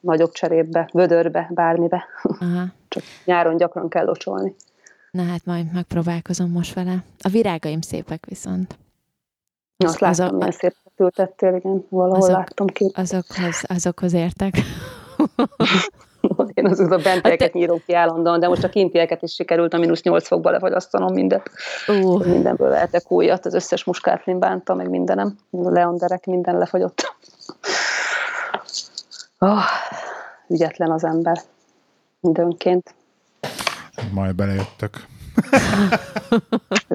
nagyobb 0.05 0.31
cserébe, 0.31 0.89
vödörbe, 0.93 1.47
bármibe. 1.53 2.05
Aha. 2.23 2.63
Csak 2.87 3.03
nyáron 3.25 3.57
gyakran 3.57 3.89
kell 3.89 4.05
locsolni. 4.05 4.55
Na 5.11 5.23
hát 5.23 5.45
majd 5.45 5.73
megpróbálkozom 5.73 6.51
most 6.51 6.73
vele. 6.73 7.03
A 7.19 7.29
virágaim 7.29 7.81
szépek 7.81 8.25
viszont. 8.25 8.77
Az- 9.77 9.89
azt 9.89 9.99
láttam, 9.99 10.25
azok- 10.25 10.37
milyen 10.37 10.51
szép 10.51 10.75
ültettél, 10.97 11.55
igen, 11.55 11.85
valahol 11.89 12.17
azok- 12.17 12.35
láttam 12.37 12.67
ki. 12.67 12.91
Azokhoz, 12.95 13.63
azokhoz 13.67 14.13
értek. 14.13 14.53
Én 16.53 16.65
az, 16.67 16.79
az 16.79 16.91
a 16.91 16.97
bentieket 16.97 17.41
Hát 17.41 17.51
te- 17.51 17.57
nyírom 17.59 17.81
ki 17.85 17.93
állandóan, 17.93 18.39
de 18.39 18.47
most 18.47 18.63
a 18.63 18.69
kintieket 18.69 19.21
is 19.21 19.33
sikerült 19.33 19.73
a 19.73 19.77
mínusz 19.77 20.01
8 20.01 20.27
fokba 20.27 20.49
lefagyasztanom 20.49 21.13
mindent. 21.13 21.49
Ó, 22.03 22.17
Mindenből 22.17 22.69
lehetek 22.69 23.11
újat, 23.11 23.45
az 23.45 23.53
összes 23.53 23.83
muskátlin 23.83 24.39
bánta, 24.39 24.73
meg 24.73 24.89
mindenem. 24.89 25.35
A 25.51 25.69
leanderek, 25.69 26.25
minden 26.25 26.57
lefagyott. 26.57 27.15
Oh, 29.39 29.63
ügyetlen 30.47 30.91
az 30.91 31.03
ember. 31.03 31.41
Időnként. 32.21 32.95
Majd 34.11 34.35
belejöttök. 34.35 35.05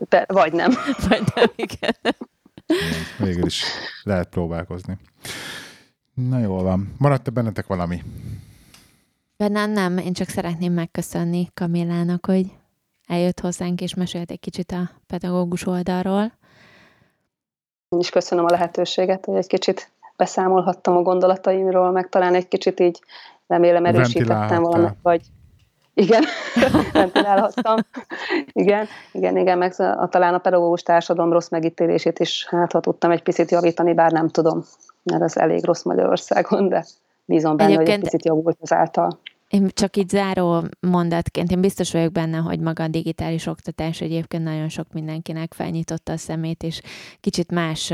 De, 0.09 0.25
vagy 0.29 0.53
nem. 0.53 0.71
vagy 1.09 1.23
nem, 1.35 1.51
igen. 1.57 1.95
Végül 3.19 3.47
is 3.47 3.65
lehet 4.03 4.29
próbálkozni. 4.29 4.99
Na 6.15 6.39
jól 6.39 6.62
van. 6.62 6.95
Maradt-e 6.99 7.31
bennetek 7.31 7.67
valami? 7.67 8.03
Bennem 9.37 9.71
nem, 9.71 9.99
én 9.99 10.12
csak 10.12 10.29
szeretném 10.29 10.73
megköszönni 10.73 11.49
Kamillának, 11.55 12.27
hogy 12.27 12.47
eljött 13.07 13.41
hozzánk 13.41 13.81
és 13.81 13.95
mesélt 13.95 14.31
egy 14.31 14.41
kicsit 14.41 14.73
a 14.73 14.91
pedagógus 15.07 15.67
oldalról. 15.67 16.33
Én 17.89 17.99
is 17.99 18.11
köszönöm 18.11 18.45
a 18.45 18.51
lehetőséget, 18.51 19.25
hogy 19.25 19.37
egy 19.37 19.47
kicsit 19.47 19.91
beszámolhattam 20.21 20.97
a 20.97 21.03
gondolataimról, 21.03 21.91
meg 21.91 22.09
talán 22.09 22.35
egy 22.35 22.49
kicsit 22.49 22.81
így 22.81 23.01
remélem 23.47 23.85
erősítettem 23.85 24.63
valamit, 24.63 24.97
vagy 25.03 25.21
igen, 25.95 26.23
ventilálhattam. 26.93 27.77
igen, 28.53 28.87
igen, 29.13 29.37
igen, 29.37 29.59
meg 29.59 29.75
a, 29.79 30.09
talán 30.09 30.35
a 30.35 30.39
pedagógus 30.39 30.83
társadalom 30.83 31.33
rossz 31.33 31.49
megítélését 31.49 32.19
is 32.19 32.47
hát 32.49 32.73
ha 32.73 32.81
tudtam 32.81 33.11
egy 33.11 33.23
picit 33.23 33.51
javítani, 33.51 33.95
bár 33.95 34.13
nem 34.13 34.29
tudom, 34.29 34.65
mert 35.03 35.23
ez 35.23 35.37
elég 35.37 35.65
rossz 35.65 35.83
Magyarországon, 35.83 36.69
de 36.69 36.85
bízom 37.25 37.57
benne, 37.57 37.71
Egyébként... 37.71 37.89
hogy 37.89 37.97
egy 37.97 38.11
picit 38.11 38.25
javult 38.25 38.59
ezáltal. 38.61 39.19
Én 39.51 39.69
csak 39.73 39.97
így 39.97 40.09
záró 40.09 40.63
mondatként, 40.81 41.51
én 41.51 41.61
biztos 41.61 41.93
vagyok 41.93 42.13
benne, 42.13 42.37
hogy 42.37 42.61
maga 42.61 42.83
a 42.83 42.89
digitális 42.89 43.47
oktatás 43.47 44.01
egyébként 44.01 44.45
nagyon 44.45 44.69
sok 44.69 44.93
mindenkinek 44.93 45.55
felnyitotta 45.55 46.13
a 46.13 46.17
szemét, 46.17 46.63
és 46.63 46.81
kicsit 47.21 47.51
más, 47.51 47.93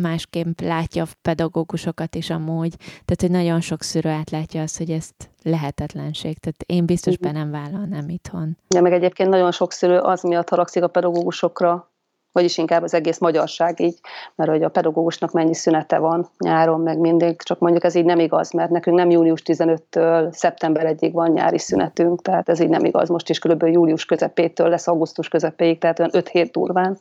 másképp 0.00 0.60
látja 0.60 1.02
a 1.02 1.06
pedagógusokat 1.22 2.14
is 2.14 2.30
amúgy. 2.30 2.74
Tehát, 2.78 3.20
hogy 3.20 3.30
nagyon 3.30 3.60
sok 3.60 3.82
szűrő 3.82 4.10
átlátja 4.10 4.62
azt, 4.62 4.78
hogy 4.78 4.90
ezt 4.90 5.30
lehetetlenség. 5.42 6.38
Tehát 6.38 6.62
én 6.66 6.86
biztos 6.86 7.16
be 7.16 7.32
nem 7.32 7.50
vállalnám 7.50 8.08
itthon. 8.08 8.56
Ja, 8.74 8.80
meg 8.80 8.92
egyébként 8.92 9.28
nagyon 9.28 9.52
sok 9.52 9.72
szülő 9.72 9.98
az 9.98 10.22
miatt 10.22 10.48
haragszik 10.48 10.82
a 10.82 10.88
pedagógusokra, 10.88 11.92
vagyis 12.34 12.58
inkább 12.58 12.82
az 12.82 12.94
egész 12.94 13.18
magyarság 13.18 13.80
így, 13.80 13.98
mert 14.34 14.50
hogy 14.50 14.62
a 14.62 14.68
pedagógusnak 14.68 15.32
mennyi 15.32 15.54
szünete 15.54 15.98
van 15.98 16.28
nyáron, 16.38 16.80
meg 16.80 16.98
mindig, 16.98 17.42
csak 17.42 17.58
mondjuk 17.58 17.84
ez 17.84 17.94
így 17.94 18.04
nem 18.04 18.18
igaz, 18.18 18.50
mert 18.50 18.70
nekünk 18.70 18.96
nem 18.96 19.10
június 19.10 19.42
15-től 19.44 20.32
szeptember 20.32 20.94
1-ig 20.96 21.10
van 21.12 21.30
nyári 21.30 21.58
szünetünk, 21.58 22.22
tehát 22.22 22.48
ez 22.48 22.60
így 22.60 22.68
nem 22.68 22.84
igaz, 22.84 23.08
most 23.08 23.28
is 23.28 23.38
kb. 23.38 23.62
július 23.62 24.04
közepétől 24.04 24.68
lesz 24.68 24.88
augusztus 24.88 25.28
közepéig, 25.28 25.78
tehát 25.78 25.98
olyan 25.98 26.10
5 26.14 26.28
hét 26.28 26.52
durván, 26.52 26.98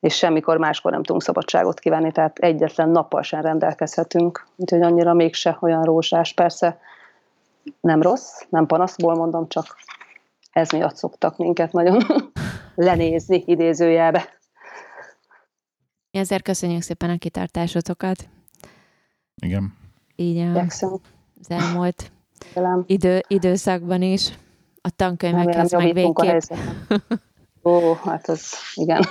és 0.00 0.16
semmikor 0.16 0.56
máskor 0.56 0.90
nem 0.90 1.02
tudunk 1.02 1.22
szabadságot 1.22 1.80
kivenni, 1.80 2.12
tehát 2.12 2.38
egyetlen 2.38 2.88
nappal 2.88 3.22
sem 3.22 3.40
rendelkezhetünk, 3.40 4.46
úgyhogy 4.56 4.82
annyira 4.82 5.14
mégse 5.14 5.58
olyan 5.60 5.82
rózsás, 5.82 6.32
persze 6.32 6.78
nem 7.80 8.02
rossz, 8.02 8.42
nem 8.48 8.66
panaszból 8.66 9.14
mondom, 9.14 9.48
csak 9.48 9.76
ez 10.52 10.70
miatt 10.70 10.96
szoktak 10.96 11.36
minket 11.36 11.72
nagyon 11.72 12.02
lenézni 12.74 13.42
idézőjelbe. 13.46 14.37
Ezért 16.18 16.42
köszönjük 16.42 16.82
szépen 16.82 17.10
a 17.10 17.18
kitartásotokat. 17.18 18.28
Igen. 19.42 19.74
Így 20.16 20.38
a, 20.38 20.58
az 20.58 20.84
elmúlt 21.48 22.10
idő, 22.86 23.22
időszakban 23.28 24.02
is. 24.02 24.38
A 24.80 24.90
tankönyvekhez 24.90 25.72
meg 25.72 25.92
végképp. 25.92 26.40
Ó, 27.62 27.92
hát 27.92 28.28
ez 28.28 28.50
igen. 28.74 29.02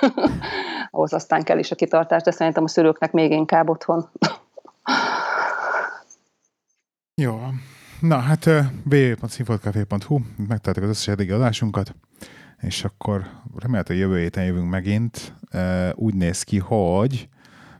Ahhoz 0.92 1.14
aztán 1.14 1.44
kell 1.44 1.58
is 1.58 1.72
a 1.72 1.76
kitartás, 1.76 2.22
de 2.22 2.32
szerintem 2.32 2.64
a 2.64 2.68
szülőknek 2.68 3.12
még 3.12 3.32
inkább 3.32 3.70
otthon. 3.70 4.10
Jó. 7.16 7.40
Na, 8.00 8.18
hát 8.18 8.46
www.színfoltcafé.hu 8.92 10.20
megtaláltak 10.48 10.84
az 10.84 10.90
összes 10.90 11.08
eddigi 11.08 11.32
adásunkat 11.32 11.96
és 12.62 12.84
akkor 12.84 13.26
remélhetőleg 13.56 14.02
jövő 14.02 14.20
héten 14.20 14.44
jövünk 14.44 14.70
megint. 14.70 15.34
Úgy 15.94 16.14
néz 16.14 16.44
ki, 16.44 16.58
hogy 16.58 17.30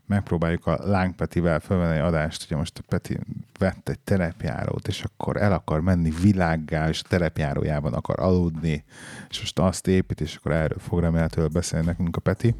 megpróbáljuk 0.06 0.68
a 0.68 0.80
Láng 0.84 1.16
Petivel 1.16 1.60
felvenni 1.60 2.00
adást, 2.00 2.44
ugye 2.44 2.56
most 2.56 2.78
a 2.78 2.84
Peti 2.88 3.20
vett 3.60 3.90
egy 3.90 4.00
terepjárót, 4.00 4.88
és 4.88 5.04
akkor 5.04 5.38
el 5.38 5.54
akar 5.54 5.82
menni 5.82 6.14
világgá, 6.22 6.90
és 6.90 7.02
a 7.04 7.08
terepjárójában 7.08 7.94
akar 7.94 8.20
aludni, 8.20 8.84
és 9.30 9.40
most 9.40 9.60
azt 9.60 9.88
épít, 9.88 10.22
és 10.22 10.36
akkor 10.36 10.52
erről 10.52 10.80
fog 10.80 11.00
remélhetőleg 11.00 11.52
beszélni 11.52 11.86
nekünk 11.86 12.16
a 12.16 12.20
Peti. 12.20 12.56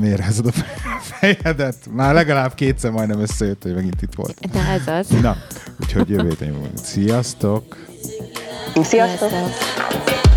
Miért 0.00 0.20
ezed 0.20 0.46
a 0.46 0.52
fejedet? 1.00 1.88
Már 1.90 2.14
legalább 2.14 2.54
kétszer 2.54 2.90
majdnem 2.90 3.20
összejött, 3.20 3.62
hogy 3.62 3.74
megint 3.74 4.02
itt 4.02 4.14
volt. 4.14 4.50
De 4.50 4.60
ez 4.60 4.86
az. 4.86 5.08
Na, 5.20 5.36
úgyhogy 5.80 6.08
jövő 6.08 6.28
héten 6.28 6.54
Sziasztok! 6.74 7.91
Sziasztok! 8.82 9.30
Sziasztok. 9.30 10.31